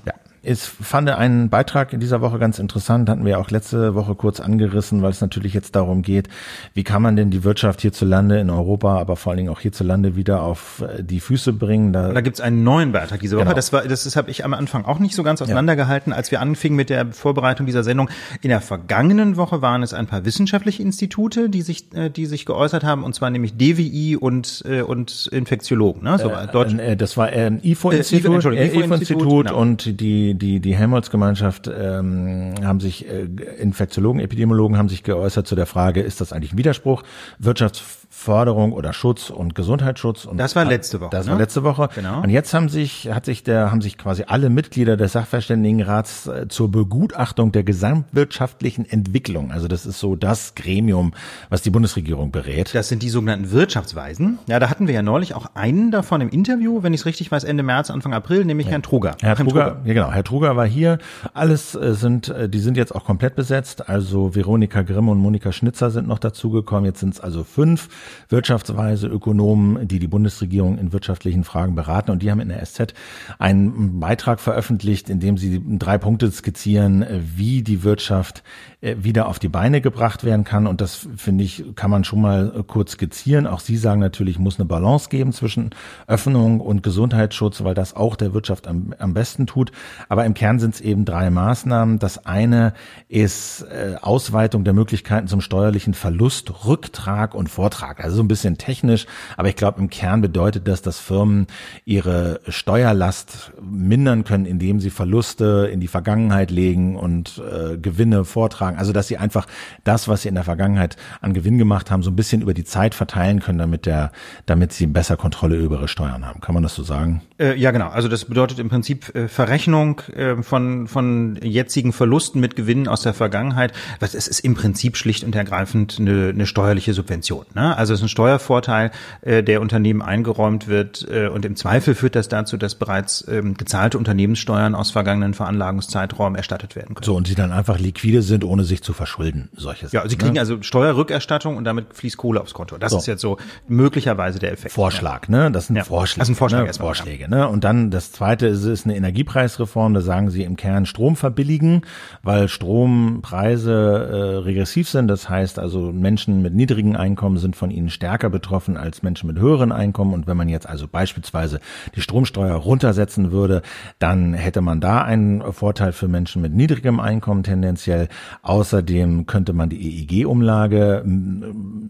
Ja. 0.06 0.12
ja. 0.12 0.27
Ich 0.42 0.60
fand 0.60 1.10
einen 1.10 1.48
Beitrag 1.50 1.92
in 1.92 2.00
dieser 2.00 2.20
Woche 2.20 2.38
ganz 2.38 2.58
interessant, 2.58 3.08
hatten 3.08 3.24
wir 3.24 3.38
auch 3.38 3.50
letzte 3.50 3.94
Woche 3.94 4.14
kurz 4.14 4.40
angerissen, 4.40 5.02
weil 5.02 5.10
es 5.10 5.20
natürlich 5.20 5.54
jetzt 5.54 5.74
darum 5.74 6.02
geht, 6.02 6.28
wie 6.74 6.84
kann 6.84 7.02
man 7.02 7.16
denn 7.16 7.30
die 7.30 7.44
Wirtschaft 7.44 7.80
hierzulande 7.80 8.38
in 8.38 8.50
Europa, 8.50 8.98
aber 8.98 9.16
vor 9.16 9.30
allen 9.30 9.38
Dingen 9.38 9.50
auch 9.50 9.60
hierzulande 9.60 10.16
wieder 10.16 10.42
auf 10.42 10.82
äh, 10.82 11.02
die 11.02 11.20
Füße 11.20 11.52
bringen. 11.52 11.92
Da, 11.92 12.12
da 12.12 12.20
gibt 12.20 12.36
es 12.36 12.40
einen 12.40 12.62
neuen 12.62 12.92
Beitrag 12.92 13.20
diese 13.20 13.36
Woche. 13.36 13.44
Genau. 13.44 13.56
Das 13.56 13.72
war, 13.72 13.82
das, 13.82 14.04
das 14.04 14.16
habe 14.16 14.30
ich 14.30 14.44
am 14.44 14.54
Anfang 14.54 14.84
auch 14.84 14.98
nicht 14.98 15.14
so 15.14 15.22
ganz 15.22 15.42
auseinandergehalten, 15.42 16.12
als 16.12 16.30
wir 16.30 16.40
anfingen 16.40 16.76
mit 16.76 16.90
der 16.90 17.12
Vorbereitung 17.12 17.66
dieser 17.66 17.82
Sendung. 17.82 18.08
In 18.42 18.50
der 18.50 18.60
vergangenen 18.60 19.36
Woche 19.36 19.62
waren 19.62 19.82
es 19.82 19.92
ein 19.92 20.06
paar 20.06 20.24
wissenschaftliche 20.24 20.82
Institute, 20.82 21.48
die 21.50 21.62
sich, 21.62 21.92
äh, 21.94 22.10
die 22.10 22.26
sich 22.26 22.46
geäußert 22.46 22.84
haben, 22.84 23.04
und 23.04 23.14
zwar 23.14 23.30
nämlich 23.30 23.56
DWI 23.56 24.16
und 24.16 24.64
äh, 24.66 24.82
und 24.82 25.28
Infektiologen. 25.32 26.02
Ne? 26.02 26.18
So, 26.18 26.30
äh, 26.30 26.92
äh, 26.92 26.96
das 26.96 27.16
war 27.16 27.26
ein 27.26 27.60
IFO-Institut, 27.62 28.44
äh, 28.46 28.66
IFO, 28.66 28.94
IFO, 28.94 28.94
IFO 28.94 29.42
genau. 29.42 29.60
und 29.60 30.00
die 30.00 30.27
die 30.34 30.60
die 30.60 30.74
Helmholtz-Gemeinschaft 30.74 31.68
ähm, 31.72 32.54
haben 32.62 32.80
sich 32.80 33.08
äh, 33.08 33.24
Infektiologen, 33.58 34.20
Epidemiologen 34.20 34.76
haben 34.76 34.88
sich 34.88 35.02
geäußert 35.02 35.46
zu 35.46 35.54
der 35.54 35.66
Frage, 35.66 36.00
ist 36.02 36.20
das 36.20 36.32
eigentlich 36.32 36.52
ein 36.52 36.58
Widerspruch? 36.58 37.02
Wirtschafts 37.38 38.07
Förderung 38.18 38.72
oder 38.72 38.92
Schutz 38.92 39.30
und 39.30 39.54
Gesundheitsschutz. 39.54 40.24
Und 40.24 40.38
das 40.38 40.56
war 40.56 40.64
letzte 40.64 41.00
Woche. 41.00 41.10
Das 41.10 41.26
ne? 41.26 41.32
war 41.32 41.38
letzte 41.38 41.62
Woche. 41.62 41.88
Genau. 41.94 42.20
Und 42.20 42.30
jetzt 42.30 42.52
haben 42.52 42.68
sich, 42.68 43.08
hat 43.12 43.24
sich 43.24 43.44
der, 43.44 43.70
haben 43.70 43.80
sich 43.80 43.96
quasi 43.96 44.24
alle 44.26 44.50
Mitglieder 44.50 44.96
des 44.96 45.12
Sachverständigenrats 45.12 46.26
äh, 46.26 46.48
zur 46.48 46.68
Begutachtung 46.68 47.52
der 47.52 47.62
gesamtwirtschaftlichen 47.62 48.90
Entwicklung. 48.90 49.52
Also 49.52 49.68
das 49.68 49.86
ist 49.86 50.00
so 50.00 50.16
das 50.16 50.56
Gremium, 50.56 51.14
was 51.48 51.62
die 51.62 51.70
Bundesregierung 51.70 52.32
berät. 52.32 52.74
Das 52.74 52.88
sind 52.88 53.04
die 53.04 53.08
sogenannten 53.08 53.52
Wirtschaftsweisen. 53.52 54.40
Ja, 54.48 54.58
da 54.58 54.68
hatten 54.68 54.88
wir 54.88 54.94
ja 54.94 55.02
neulich 55.02 55.34
auch 55.34 55.54
einen 55.54 55.92
davon 55.92 56.20
im 56.20 56.28
Interview, 56.28 56.82
wenn 56.82 56.92
ich 56.92 57.02
es 57.02 57.06
richtig 57.06 57.30
weiß, 57.30 57.44
Ende 57.44 57.62
März, 57.62 57.88
Anfang 57.88 58.14
April, 58.14 58.44
nämlich 58.44 58.66
ja. 58.66 58.72
Herrn 58.72 58.82
Truger. 58.82 59.16
Herr 59.20 59.36
Truger, 59.36 59.50
Truger, 59.50 59.80
ja 59.84 59.94
genau. 59.94 60.10
Herr 60.10 60.24
Truger 60.24 60.56
war 60.56 60.66
hier. 60.66 60.98
Alles 61.34 61.76
äh, 61.76 61.94
sind, 61.94 62.30
äh, 62.30 62.48
die 62.48 62.58
sind 62.58 62.76
jetzt 62.76 62.92
auch 62.96 63.04
komplett 63.04 63.36
besetzt. 63.36 63.88
Also 63.88 64.34
Veronika 64.34 64.82
Grimm 64.82 65.08
und 65.08 65.18
Monika 65.18 65.52
Schnitzer 65.52 65.92
sind 65.92 66.08
noch 66.08 66.18
dazugekommen. 66.18 66.84
Jetzt 66.84 66.98
sind 66.98 67.14
es 67.14 67.20
also 67.20 67.44
fünf. 67.44 67.88
Wirtschaftsweise 68.28 69.06
Ökonomen, 69.06 69.88
die 69.88 69.98
die 69.98 70.08
Bundesregierung 70.08 70.78
in 70.78 70.92
wirtschaftlichen 70.92 71.44
Fragen 71.44 71.74
beraten. 71.74 72.10
Und 72.10 72.22
die 72.22 72.30
haben 72.30 72.40
in 72.40 72.48
der 72.48 72.64
SZ 72.64 72.94
einen 73.38 74.00
Beitrag 74.00 74.40
veröffentlicht, 74.40 75.08
in 75.08 75.20
dem 75.20 75.36
sie 75.36 75.62
drei 75.78 75.98
Punkte 75.98 76.30
skizzieren, 76.30 77.04
wie 77.36 77.62
die 77.62 77.82
Wirtschaft 77.82 78.42
äh, 78.80 78.96
wieder 78.98 79.26
auf 79.26 79.38
die 79.38 79.48
Beine 79.48 79.80
gebracht 79.80 80.24
werden 80.24 80.44
kann. 80.44 80.66
Und 80.66 80.80
das, 80.80 81.08
finde 81.16 81.44
ich, 81.44 81.64
kann 81.74 81.90
man 81.90 82.04
schon 82.04 82.20
mal 82.20 82.64
kurz 82.66 82.92
skizzieren. 82.92 83.46
Auch 83.46 83.60
Sie 83.60 83.76
sagen 83.76 84.00
natürlich, 84.00 84.38
muss 84.38 84.58
eine 84.58 84.66
Balance 84.66 85.08
geben 85.08 85.32
zwischen 85.32 85.70
Öffnung 86.06 86.60
und 86.60 86.82
Gesundheitsschutz, 86.82 87.64
weil 87.64 87.74
das 87.74 87.96
auch 87.96 88.14
der 88.14 88.34
Wirtschaft 88.34 88.68
am, 88.68 88.94
am 88.98 89.14
besten 89.14 89.46
tut. 89.46 89.72
Aber 90.08 90.24
im 90.24 90.34
Kern 90.34 90.58
sind 90.58 90.74
es 90.74 90.80
eben 90.80 91.04
drei 91.04 91.30
Maßnahmen. 91.30 91.98
Das 91.98 92.24
eine 92.26 92.72
ist 93.08 93.62
äh, 93.62 93.96
Ausweitung 94.00 94.64
der 94.64 94.74
Möglichkeiten 94.74 95.26
zum 95.26 95.40
steuerlichen 95.40 95.94
Verlust, 95.94 96.64
Rücktrag 96.64 97.34
und 97.34 97.48
Vortrag. 97.48 97.97
Also 98.02 98.16
so 98.16 98.22
ein 98.22 98.28
bisschen 98.28 98.58
technisch, 98.58 99.06
aber 99.36 99.48
ich 99.48 99.56
glaube, 99.56 99.80
im 99.80 99.90
Kern 99.90 100.20
bedeutet 100.20 100.68
das, 100.68 100.82
dass 100.82 100.98
Firmen 100.98 101.46
ihre 101.84 102.40
Steuerlast 102.48 103.52
mindern 103.60 104.24
können, 104.24 104.46
indem 104.46 104.80
sie 104.80 104.90
Verluste 104.90 105.68
in 105.72 105.80
die 105.80 105.88
Vergangenheit 105.88 106.50
legen 106.50 106.96
und 106.96 107.38
äh, 107.38 107.76
Gewinne 107.76 108.24
vortragen. 108.24 108.78
Also 108.78 108.92
dass 108.92 109.08
sie 109.08 109.18
einfach 109.18 109.46
das, 109.84 110.08
was 110.08 110.22
sie 110.22 110.28
in 110.28 110.34
der 110.34 110.44
Vergangenheit 110.44 110.96
an 111.20 111.34
Gewinn 111.34 111.58
gemacht 111.58 111.90
haben, 111.90 112.02
so 112.02 112.10
ein 112.10 112.16
bisschen 112.16 112.42
über 112.42 112.54
die 112.54 112.64
Zeit 112.64 112.94
verteilen 112.94 113.40
können, 113.40 113.58
damit 113.58 113.86
der, 113.86 114.12
damit 114.46 114.72
sie 114.72 114.86
besser 114.86 115.16
Kontrolle 115.16 115.56
über 115.56 115.76
ihre 115.76 115.88
Steuern 115.88 116.26
haben. 116.26 116.40
Kann 116.40 116.54
man 116.54 116.62
das 116.62 116.74
so 116.74 116.82
sagen? 116.82 117.22
Äh, 117.38 117.56
ja, 117.56 117.70
genau. 117.70 117.88
Also 117.88 118.08
das 118.08 118.24
bedeutet 118.24 118.58
im 118.58 118.68
Prinzip 118.68 119.14
äh, 119.14 119.28
Verrechnung 119.28 120.00
äh, 120.14 120.42
von 120.42 120.88
von 120.88 121.38
jetzigen 121.42 121.92
Verlusten 121.92 122.40
mit 122.40 122.56
Gewinnen 122.56 122.88
aus 122.88 123.02
der 123.02 123.14
Vergangenheit. 123.14 123.72
Was 124.00 124.14
es 124.14 124.28
ist 124.28 124.40
im 124.40 124.54
Prinzip 124.54 124.96
schlicht 124.96 125.24
und 125.24 125.34
ergreifend 125.34 125.96
eine, 125.98 126.30
eine 126.30 126.46
steuerliche 126.46 126.94
Subvention. 126.94 127.46
Ne? 127.54 127.76
Also 127.76 127.94
es 127.94 128.00
ist 128.00 128.06
ein 128.06 128.08
Steuervorteil, 128.08 128.90
äh, 129.22 129.42
der 129.42 129.60
Unternehmen 129.60 130.02
eingeräumt 130.02 130.68
wird 130.68 131.06
äh, 131.10 131.28
und 131.28 131.44
im 131.44 131.56
Zweifel 131.56 131.94
führt 131.94 132.16
das 132.16 132.28
dazu, 132.28 132.56
dass 132.56 132.74
bereits 132.74 133.26
ähm, 133.28 133.54
gezahlte 133.54 133.98
Unternehmenssteuern 133.98 134.74
aus 134.74 134.90
vergangenen 134.90 135.34
Veranlagungszeitraum 135.34 136.34
erstattet 136.34 136.74
werden 136.76 136.94
können. 136.94 137.04
So 137.04 137.14
und 137.14 137.26
sie 137.28 137.34
dann 137.34 137.52
einfach 137.52 137.78
liquide 137.78 138.22
sind, 138.22 138.44
ohne 138.44 138.64
sich 138.64 138.82
zu 138.82 138.92
verschulden, 138.92 139.48
solche 139.54 139.86
Ja, 139.92 140.08
sie 140.08 140.16
kriegen 140.16 140.34
ne? 140.34 140.40
also 140.40 140.62
Steuerrückerstattung 140.62 141.56
und 141.56 141.64
damit 141.64 141.94
fließt 141.94 142.16
Kohle 142.16 142.40
aufs 142.40 142.54
Konto. 142.54 142.78
Das 142.78 142.92
so. 142.92 142.98
ist 142.98 143.06
jetzt 143.06 143.20
so 143.20 143.38
möglicherweise 143.68 144.38
der 144.38 144.52
Effekt. 144.52 144.74
Vorschlag, 144.74 145.28
ne? 145.28 145.50
Das 145.50 145.68
sind 145.68 145.76
ja. 145.76 145.84
Vorschläge. 145.84 146.20
Das 146.20 146.26
sind 146.26 146.36
Vorschläge, 146.36 146.66
ne? 146.66 146.72
Vorschläge, 146.72 147.27
ne? 147.28 147.48
Und 147.48 147.64
dann 147.64 147.90
das 147.90 148.12
zweite 148.12 148.46
ist, 148.46 148.64
ist 148.64 148.86
eine 148.86 148.96
Energiepreisreform, 148.96 149.94
da 149.94 150.00
sagen 150.00 150.30
sie 150.30 150.42
im 150.42 150.56
Kern 150.56 150.86
Strom 150.86 151.16
verbilligen, 151.16 151.82
weil 152.22 152.48
Strompreise 152.48 153.72
äh, 153.72 154.36
regressiv 154.38 154.88
sind. 154.88 155.08
Das 155.08 155.28
heißt 155.28 155.58
also 155.58 155.92
Menschen 155.92 156.42
mit 156.42 156.54
niedrigen 156.54 156.96
Einkommen 156.96 157.38
sind 157.38 157.56
von 157.56 157.70
ihnen 157.70 157.90
stärker 157.90 158.30
betroffen 158.30 158.76
als 158.76 159.02
Menschen 159.02 159.26
mit 159.26 159.38
höheren 159.38 159.72
Einkommen. 159.72 160.14
Und 160.14 160.26
wenn 160.26 160.36
man 160.36 160.48
jetzt 160.48 160.68
also 160.68 160.88
beispielsweise 160.88 161.60
die 161.94 162.00
Stromsteuer 162.00 162.54
runtersetzen 162.54 163.32
würde, 163.32 163.62
dann 163.98 164.34
hätte 164.34 164.60
man 164.60 164.80
da 164.80 165.02
einen 165.02 165.52
Vorteil 165.52 165.92
für 165.92 166.08
Menschen 166.08 166.42
mit 166.42 166.54
niedrigem 166.54 167.00
Einkommen 167.00 167.42
tendenziell. 167.42 168.08
Außerdem 168.42 169.26
könnte 169.26 169.52
man 169.52 169.68
die 169.68 170.00
EEG-Umlage 170.00 171.04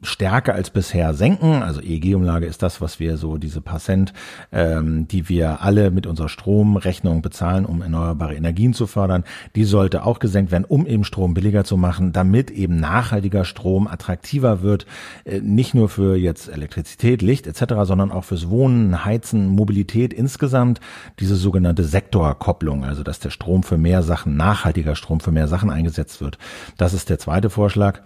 stärker 0.02 0.54
als 0.54 0.70
bisher 0.70 1.14
senken. 1.14 1.62
Also 1.62 1.80
EEG-Umlage 1.80 2.46
ist 2.46 2.62
das, 2.62 2.80
was 2.80 3.00
wir 3.00 3.16
so 3.16 3.36
diese 3.36 3.60
paar 3.60 3.78
Cent, 3.78 4.12
ähm, 4.52 5.06
die 5.08 5.27
wir 5.28 5.62
alle 5.62 5.90
mit 5.90 6.06
unserer 6.06 6.28
Stromrechnung 6.28 7.22
bezahlen, 7.22 7.66
um 7.66 7.82
erneuerbare 7.82 8.34
Energien 8.34 8.74
zu 8.74 8.86
fördern. 8.86 9.24
Die 9.56 9.64
sollte 9.64 10.04
auch 10.04 10.18
gesenkt 10.18 10.52
werden, 10.52 10.64
um 10.64 10.86
eben 10.86 11.04
Strom 11.04 11.34
billiger 11.34 11.64
zu 11.64 11.76
machen, 11.76 12.12
damit 12.12 12.50
eben 12.50 12.76
nachhaltiger 12.76 13.44
Strom 13.44 13.86
attraktiver 13.86 14.62
wird, 14.62 14.86
äh, 15.24 15.40
nicht 15.40 15.74
nur 15.74 15.88
für 15.88 16.16
jetzt 16.16 16.48
Elektrizität, 16.48 17.22
Licht 17.22 17.46
etc., 17.46 17.74
sondern 17.82 18.10
auch 18.10 18.24
fürs 18.24 18.48
Wohnen, 18.48 19.04
Heizen, 19.04 19.48
Mobilität 19.48 20.12
insgesamt. 20.12 20.80
Diese 21.20 21.36
sogenannte 21.36 21.84
Sektorkopplung, 21.84 22.84
also 22.84 23.02
dass 23.02 23.20
der 23.20 23.30
Strom 23.30 23.62
für 23.62 23.78
mehr 23.78 24.02
Sachen, 24.02 24.36
nachhaltiger 24.36 24.94
Strom 24.94 25.20
für 25.20 25.32
mehr 25.32 25.48
Sachen 25.48 25.70
eingesetzt 25.70 26.20
wird. 26.20 26.38
Das 26.76 26.94
ist 26.94 27.10
der 27.10 27.18
zweite 27.18 27.50
Vorschlag. 27.50 28.00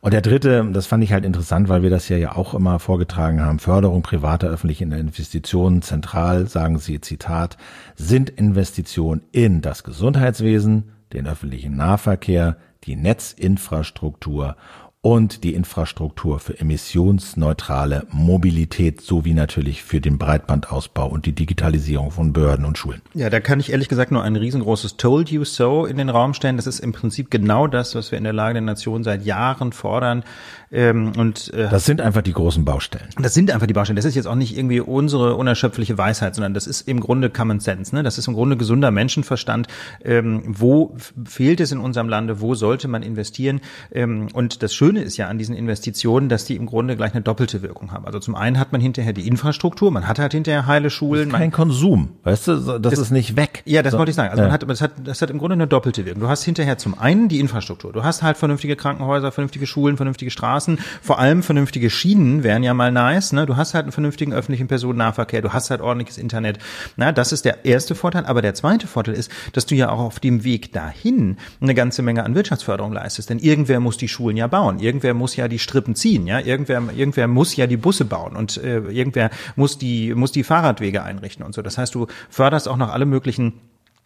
Und 0.00 0.12
der 0.12 0.20
dritte, 0.20 0.68
das 0.72 0.86
fand 0.86 1.04
ich 1.04 1.12
halt 1.12 1.24
interessant, 1.24 1.68
weil 1.68 1.82
wir 1.82 1.90
das 1.90 2.08
ja 2.08 2.36
auch 2.36 2.54
immer 2.54 2.78
vorgetragen 2.78 3.40
haben, 3.40 3.58
Förderung 3.58 4.02
privater 4.02 4.48
öffentlicher 4.48 4.84
Investitionen 4.84 5.82
zentral, 5.82 6.46
sagen 6.58 6.78
Sie, 6.78 7.00
Zitat, 7.00 7.56
sind 7.94 8.30
Investitionen 8.30 9.22
in 9.30 9.60
das 9.60 9.84
Gesundheitswesen, 9.84 10.90
den 11.12 11.28
öffentlichen 11.28 11.76
Nahverkehr, 11.76 12.56
die 12.82 12.96
Netzinfrastruktur 12.96 14.56
und 15.00 15.44
die 15.44 15.54
Infrastruktur 15.54 16.40
für 16.40 16.58
emissionsneutrale 16.58 18.08
Mobilität 18.10 19.00
sowie 19.00 19.34
natürlich 19.34 19.84
für 19.84 20.00
den 20.00 20.18
Breitbandausbau 20.18 21.06
und 21.06 21.26
die 21.26 21.32
Digitalisierung 21.32 22.10
von 22.10 22.32
Behörden 22.32 22.64
und 22.64 22.76
Schulen. 22.76 23.00
Ja, 23.14 23.30
da 23.30 23.38
kann 23.38 23.60
ich 23.60 23.70
ehrlich 23.70 23.88
gesagt 23.88 24.10
nur 24.10 24.24
ein 24.24 24.34
riesengroßes 24.34 24.96
Told 24.96 25.30
you 25.30 25.44
so 25.44 25.86
in 25.86 25.96
den 25.96 26.08
Raum 26.08 26.34
stellen. 26.34 26.56
Das 26.56 26.66
ist 26.66 26.80
im 26.80 26.92
Prinzip 26.92 27.30
genau 27.30 27.68
das, 27.68 27.94
was 27.94 28.10
wir 28.10 28.18
in 28.18 28.24
der 28.24 28.32
Lage 28.32 28.54
der 28.54 28.62
Nation 28.62 29.04
seit 29.04 29.24
Jahren 29.24 29.70
fordern. 29.70 30.24
Ähm, 30.70 31.12
und 31.16 31.52
äh, 31.54 31.68
das 31.68 31.84
sind 31.84 32.00
einfach 32.00 32.22
die 32.22 32.32
großen 32.32 32.64
Baustellen. 32.64 33.08
Das 33.20 33.34
sind 33.34 33.50
einfach 33.50 33.66
die 33.66 33.72
Baustellen. 33.72 33.96
Das 33.96 34.04
ist 34.04 34.14
jetzt 34.14 34.26
auch 34.26 34.34
nicht 34.34 34.56
irgendwie 34.56 34.80
unsere 34.80 35.36
unerschöpfliche 35.36 35.96
Weisheit, 35.96 36.34
sondern 36.34 36.54
das 36.54 36.66
ist 36.66 36.86
im 36.88 37.00
Grunde 37.00 37.30
Common 37.30 37.60
Sense. 37.60 37.94
Ne? 37.94 38.02
Das 38.02 38.18
ist 38.18 38.28
im 38.28 38.34
Grunde 38.34 38.56
gesunder 38.56 38.90
Menschenverstand. 38.90 39.68
Ähm, 40.04 40.42
wo 40.46 40.96
fehlt 41.24 41.60
es 41.60 41.72
in 41.72 41.78
unserem 41.78 42.08
Lande? 42.08 42.40
Wo 42.40 42.54
sollte 42.54 42.88
man 42.88 43.02
investieren? 43.02 43.60
Ähm, 43.92 44.28
und 44.32 44.62
das 44.62 44.74
Schöne 44.74 45.02
ist 45.02 45.16
ja 45.16 45.28
an 45.28 45.38
diesen 45.38 45.54
Investitionen, 45.54 46.28
dass 46.28 46.44
die 46.44 46.56
im 46.56 46.66
Grunde 46.66 46.96
gleich 46.96 47.12
eine 47.12 47.22
doppelte 47.22 47.62
Wirkung 47.62 47.92
haben. 47.92 48.04
Also 48.04 48.18
zum 48.18 48.34
einen 48.34 48.58
hat 48.58 48.72
man 48.72 48.80
hinterher 48.80 49.12
die 49.12 49.26
Infrastruktur, 49.26 49.90
man 49.90 50.06
hat 50.06 50.18
halt 50.18 50.32
hinterher 50.32 50.66
heile 50.66 50.90
Schulen. 50.90 51.30
Das 51.30 51.34
ist 51.34 51.40
kein 51.40 51.52
Konsum, 51.52 52.10
weißt 52.24 52.48
du, 52.48 52.56
das, 52.56 52.80
das 52.82 52.98
ist 52.98 53.10
nicht 53.10 53.36
weg. 53.36 53.62
Ja, 53.64 53.82
das 53.82 53.92
so. 53.92 53.98
wollte 53.98 54.10
ich 54.10 54.16
sagen. 54.16 54.30
Also 54.30 54.42
ja. 54.42 54.48
man 54.48 54.52
hat, 54.52 54.68
das 54.68 54.80
hat, 54.80 54.92
das 55.02 55.22
hat 55.22 55.30
im 55.30 55.38
Grunde 55.38 55.54
eine 55.54 55.66
doppelte 55.66 56.04
Wirkung. 56.04 56.22
Du 56.22 56.28
hast 56.28 56.44
hinterher 56.44 56.78
zum 56.78 56.98
einen 56.98 57.28
die 57.28 57.40
Infrastruktur. 57.40 57.92
Du 57.92 58.02
hast 58.02 58.22
halt 58.22 58.36
vernünftige 58.36 58.76
Krankenhäuser, 58.76 59.32
vernünftige 59.32 59.66
Schulen, 59.66 59.96
vernünftige 59.96 60.30
Straßen, 60.30 60.57
vor 61.02 61.18
allem 61.18 61.42
vernünftige 61.42 61.90
Schienen 61.90 62.42
wären 62.42 62.62
ja 62.62 62.74
mal 62.74 62.92
nice. 62.92 63.32
Ne? 63.32 63.46
Du 63.46 63.56
hast 63.56 63.74
halt 63.74 63.84
einen 63.84 63.92
vernünftigen 63.92 64.32
öffentlichen 64.32 64.68
Personennahverkehr, 64.68 65.42
du 65.42 65.52
hast 65.52 65.70
halt 65.70 65.80
ordentliches 65.80 66.18
Internet. 66.18 66.58
Na, 66.96 67.12
das 67.12 67.32
ist 67.32 67.44
der 67.44 67.64
erste 67.64 67.94
Vorteil. 67.94 68.26
Aber 68.26 68.42
der 68.42 68.54
zweite 68.54 68.86
Vorteil 68.86 69.14
ist, 69.14 69.30
dass 69.52 69.66
du 69.66 69.74
ja 69.74 69.90
auch 69.90 70.00
auf 70.00 70.20
dem 70.20 70.44
Weg 70.44 70.72
dahin 70.72 71.36
eine 71.60 71.74
ganze 71.74 72.02
Menge 72.02 72.24
an 72.24 72.34
Wirtschaftsförderung 72.34 72.92
leistest. 72.92 73.30
Denn 73.30 73.38
irgendwer 73.38 73.80
muss 73.80 73.96
die 73.96 74.08
Schulen 74.08 74.36
ja 74.36 74.46
bauen. 74.46 74.78
Irgendwer 74.78 75.14
muss 75.14 75.36
ja 75.36 75.48
die 75.48 75.58
Strippen 75.58 75.94
ziehen. 75.94 76.26
Ja, 76.26 76.40
irgendwer, 76.40 76.82
irgendwer 76.94 77.28
muss 77.28 77.56
ja 77.56 77.66
die 77.66 77.76
Busse 77.76 78.04
bauen 78.04 78.36
und 78.36 78.56
äh, 78.56 78.78
irgendwer 78.78 79.30
muss 79.56 79.78
die 79.78 80.14
muss 80.14 80.32
die 80.32 80.44
Fahrradwege 80.44 81.02
einrichten 81.02 81.44
und 81.44 81.54
so. 81.54 81.62
Das 81.62 81.78
heißt, 81.78 81.94
du 81.94 82.06
förderst 82.28 82.68
auch 82.68 82.76
noch 82.76 82.92
alle 82.92 83.06
möglichen 83.06 83.54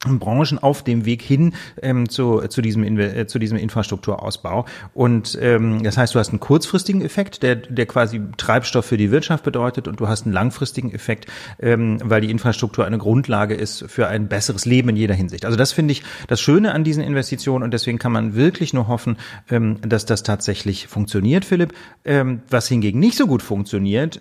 Branchen 0.05 0.59
auf 0.59 0.83
dem 0.83 1.05
Weg 1.05 1.23
hin 1.23 1.55
ähm, 1.81 2.09
zu, 2.09 2.41
zu, 2.49 2.61
diesem, 2.61 2.99
äh, 2.99 3.27
zu 3.27 3.39
diesem 3.39 3.57
Infrastrukturausbau. 3.57 4.65
Und 4.95 5.39
ähm, 5.41 5.83
das 5.83 5.97
heißt, 5.97 6.15
du 6.15 6.19
hast 6.19 6.31
einen 6.31 6.41
kurzfristigen 6.41 7.03
Effekt, 7.03 7.43
der, 7.43 7.57
der 7.57 7.87
quasi 7.87 8.21
Treibstoff 8.37 8.85
für 8.85 8.97
die 8.97 9.11
Wirtschaft 9.11 9.45
bedeutet, 9.45 9.87
und 9.87 10.01
du 10.01 10.09
hast 10.09 10.25
einen 10.25 10.33
langfristigen 10.33 10.93
Effekt, 10.93 11.27
ähm, 11.61 11.99
weil 12.03 12.21
die 12.21 12.31
Infrastruktur 12.31 12.85
eine 12.85 12.99
Grundlage 12.99 13.55
ist 13.55 13.85
für 13.89 14.09
ein 14.09 14.29
besseres 14.29 14.67
Leben 14.67 14.89
in 14.91 14.97
jeder 14.97 15.15
Hinsicht. 15.15 15.45
Also 15.45 15.57
das 15.57 15.73
finde 15.73 15.93
ich 15.93 16.03
das 16.27 16.41
Schöne 16.41 16.73
an 16.73 16.85
diesen 16.85 17.03
Investitionen 17.03 17.63
und 17.63 17.73
deswegen 17.73 17.99
kann 17.99 18.13
man 18.13 18.35
wirklich 18.35 18.75
nur 18.75 18.89
hoffen, 18.89 19.17
ähm, 19.51 19.79
dass 19.83 20.05
das 20.05 20.23
tatsächlich 20.23 20.89
funktioniert, 20.89 21.45
Philipp. 21.45 21.75
Ähm, 22.05 22.43
was 22.51 22.67
hingegen 22.67 22.99
nicht 22.99 23.17
so 23.17 23.27
gut 23.27 23.43
funktioniert, 23.43 24.21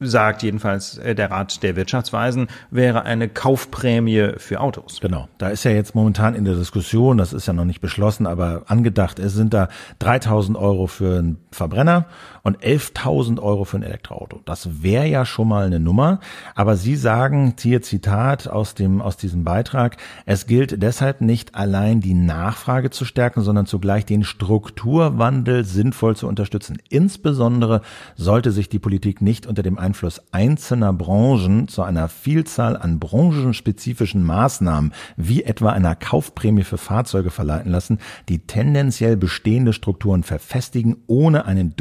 sagt 0.00 0.42
jedenfalls 0.42 0.98
äh, 0.98 1.14
der 1.14 1.30
Rat 1.30 1.62
der 1.62 1.76
Wirtschaftsweisen, 1.76 2.48
wäre 2.70 3.04
eine 3.04 3.28
Kaufprämie 3.28 4.32
für 4.38 4.60
Autos. 4.60 5.00
Genau. 5.00 5.28
Da 5.38 5.48
ist 5.48 5.64
ja 5.64 5.70
jetzt 5.70 5.94
momentan 5.94 6.34
in 6.34 6.44
der 6.44 6.54
Diskussion, 6.54 7.18
das 7.18 7.32
ist 7.32 7.46
ja 7.46 7.52
noch 7.52 7.64
nicht 7.64 7.80
beschlossen, 7.80 8.26
aber 8.26 8.62
angedacht 8.66 9.18
es 9.18 9.34
sind 9.34 9.52
da 9.52 9.68
3000 9.98 10.56
Euro 10.56 10.86
für 10.86 11.18
einen 11.18 11.38
Verbrenner 11.52 12.06
und 12.42 12.58
11.000 12.58 13.40
Euro 13.40 13.64
für 13.64 13.78
ein 13.78 13.82
Elektroauto. 13.82 14.40
Das 14.44 14.82
wäre 14.82 15.06
ja 15.06 15.24
schon 15.24 15.48
mal 15.48 15.66
eine 15.66 15.80
Nummer. 15.80 16.20
Aber 16.54 16.76
Sie 16.76 16.96
sagen, 16.96 17.54
hier 17.60 17.82
Zitat 17.82 18.48
aus 18.48 18.74
dem, 18.74 19.00
aus 19.02 19.16
diesem 19.16 19.44
Beitrag, 19.44 19.96
es 20.26 20.46
gilt 20.46 20.82
deshalb 20.82 21.20
nicht 21.20 21.54
allein 21.54 22.00
die 22.00 22.14
Nachfrage 22.14 22.90
zu 22.90 23.04
stärken, 23.04 23.42
sondern 23.42 23.66
zugleich 23.66 24.06
den 24.06 24.24
Strukturwandel 24.24 25.64
sinnvoll 25.64 26.16
zu 26.16 26.26
unterstützen. 26.26 26.78
Insbesondere 26.88 27.82
sollte 28.16 28.50
sich 28.50 28.68
die 28.68 28.78
Politik 28.78 29.20
nicht 29.20 29.46
unter 29.46 29.62
dem 29.62 29.78
Einfluss 29.78 30.20
einzelner 30.32 30.92
Branchen 30.92 31.68
zu 31.68 31.82
einer 31.82 32.08
Vielzahl 32.08 32.76
an 32.76 32.98
branchenspezifischen 32.98 34.22
Maßnahmen, 34.22 34.92
wie 35.16 35.44
etwa 35.44 35.70
einer 35.70 35.96
Kaufprämie 35.96 36.64
für 36.64 36.78
Fahrzeuge 36.78 37.30
verleiten 37.30 37.70
lassen, 37.70 37.98
die 38.28 38.40
tendenziell 38.40 39.16
bestehende 39.16 39.72
Strukturen 39.72 40.22
verfestigen, 40.22 40.96
ohne 41.06 41.44
einen 41.46 41.76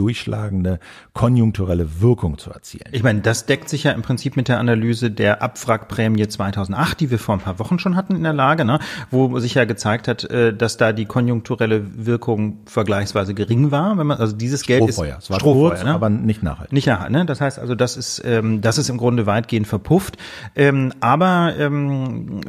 durchschlagende 0.50 0.80
konjunkturelle 1.14 2.02
Wirkung 2.02 2.38
zu 2.38 2.52
erzielen. 2.52 2.90
Ich 2.92 3.04
meine, 3.04 3.22
das 3.22 3.46
deckt 3.46 3.70
sich 3.70 3.84
ja 3.84 3.92
im 3.92 4.02
Prinzip 4.02 4.36
mit 4.36 4.48
der 4.48 4.60
Analyse 4.60 5.12
der 5.12 5.42
Abwrackprämie 5.42 6.28
2008, 6.28 7.00
die 7.00 7.12
wir 7.12 7.20
vor 7.20 7.36
ein 7.36 7.42
paar 7.42 7.60
Wochen 7.60 7.80
schon 7.80 7.96
hatten 7.96 8.16
in 8.16 8.24
der 8.24 8.34
Lage, 8.34 8.66
ne, 8.66 8.80
wo 9.12 9.38
sich 9.40 9.54
ja 9.56 9.66
gezeigt 9.66 10.08
hat, 10.08 10.24
äh, 10.26 10.54
dass 10.54 10.78
da 10.78 10.94
die 10.94 11.06
konjunkturelle 11.06 12.06
Wirkung 12.06 12.60
vergleichsweise 12.66 13.34
gering 13.34 13.72
war, 13.72 13.98
wenn 13.98 14.08
man 14.08 14.18
also 14.18 14.36
dieses 14.36 14.64
Geld 14.64 14.88
ist 14.88 15.00
es 15.00 15.30
war 15.30 15.40
Strohfeuer, 15.40 15.70
kurz, 15.70 15.84
ne? 15.84 15.94
aber 15.94 16.10
nicht 16.10 16.44
nachhaltig. 16.44 16.74
Nicht 16.74 16.88
nachhaltig, 16.88 17.16
ne? 17.16 17.26
Das 17.26 17.42
heißt 17.42 17.60
also, 17.60 17.76
das 17.76 17.98
ist, 17.98 18.22
ähm, 18.26 18.62
das 18.62 18.78
ist 18.78 18.90
im 18.90 18.98
Grunde 18.98 19.26
weitgehend 19.26 19.68
verpufft. 19.68 20.18
Ähm, 20.56 20.94
aber 21.00 21.54
ähm, 21.58 22.42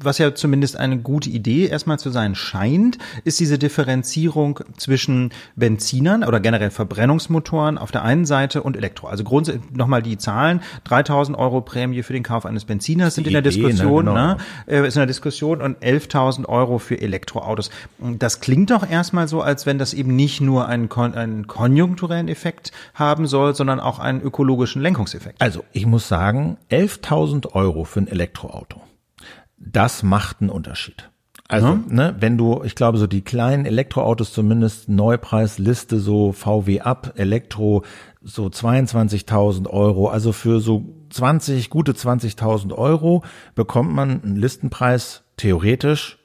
was 0.00 0.18
ja 0.18 0.34
zumindest 0.34 0.76
eine 0.76 0.98
gute 0.98 1.30
Idee 1.30 1.66
erstmal 1.66 1.98
zu 1.98 2.10
sein 2.10 2.34
scheint, 2.34 2.98
ist 3.24 3.40
diese 3.40 3.58
Differenzierung 3.58 4.60
zwischen 4.76 5.30
Benzinern 5.56 6.24
oder 6.24 6.40
generell 6.40 6.70
Verbrennungsmotoren 7.28 7.78
auf 7.78 7.90
der 7.90 8.02
einen 8.02 8.24
Seite 8.24 8.62
und 8.62 8.76
Elektro. 8.76 9.06
Also 9.06 9.24
grundsätzlich 9.24 9.70
nochmal 9.72 10.02
die 10.02 10.18
Zahlen, 10.18 10.60
3000 10.84 11.36
Euro 11.38 11.60
Prämie 11.60 12.02
für 12.02 12.12
den 12.12 12.22
Kauf 12.22 12.46
eines 12.46 12.64
Benziners 12.64 13.14
sind 13.14 13.26
in 13.26 13.32
der 13.32 13.40
Idee, 13.40 13.60
ne, 13.60 13.68
Diskussion, 13.68 14.04
ne, 14.04 14.10
genau. 14.10 14.26
ne, 14.26 14.36
äh, 14.66 14.86
ist 14.86 14.96
in 14.96 15.00
der 15.00 15.06
Diskussion 15.06 15.60
und 15.62 15.78
11.000 15.78 16.46
Euro 16.46 16.78
für 16.78 17.00
Elektroautos. 17.00 17.70
Das 17.98 18.40
klingt 18.40 18.70
doch 18.70 18.88
erstmal 18.88 19.28
so, 19.28 19.42
als 19.42 19.66
wenn 19.66 19.78
das 19.78 19.94
eben 19.94 20.16
nicht 20.16 20.40
nur 20.40 20.68
einen, 20.68 20.90
einen 20.90 21.46
konjunkturellen 21.46 22.28
Effekt 22.28 22.72
haben 22.94 23.26
soll, 23.26 23.54
sondern 23.54 23.80
auch 23.80 23.98
einen 23.98 24.20
ökologischen 24.20 24.38
ökologischen 24.48 24.82
Lenkungseffekt. 24.82 25.40
Also 25.40 25.64
ich 25.72 25.86
muss 25.86 26.08
sagen, 26.08 26.58
11.000 26.70 27.52
Euro 27.54 27.84
für 27.84 28.00
ein 28.00 28.08
Elektroauto, 28.08 28.80
das 29.56 30.02
macht 30.02 30.40
einen 30.40 30.50
Unterschied. 30.50 31.10
Also, 31.50 31.68
hm? 31.68 31.86
ne, 31.88 32.14
wenn 32.20 32.36
du, 32.36 32.62
ich 32.62 32.74
glaube, 32.74 32.98
so 32.98 33.06
die 33.06 33.22
kleinen 33.22 33.64
Elektroautos 33.64 34.34
zumindest 34.34 34.90
Neupreisliste, 34.90 35.98
so 35.98 36.32
VW 36.32 36.80
ab, 36.80 37.14
Elektro, 37.16 37.84
so 38.22 38.46
22.000 38.46 39.66
Euro, 39.68 40.08
also 40.08 40.32
für 40.32 40.60
so 40.60 40.84
20, 41.08 41.70
gute 41.70 41.92
20.000 41.92 42.74
Euro 42.74 43.24
bekommt 43.54 43.94
man 43.94 44.22
einen 44.22 44.36
Listenpreis 44.36 45.24
theoretisch 45.38 46.17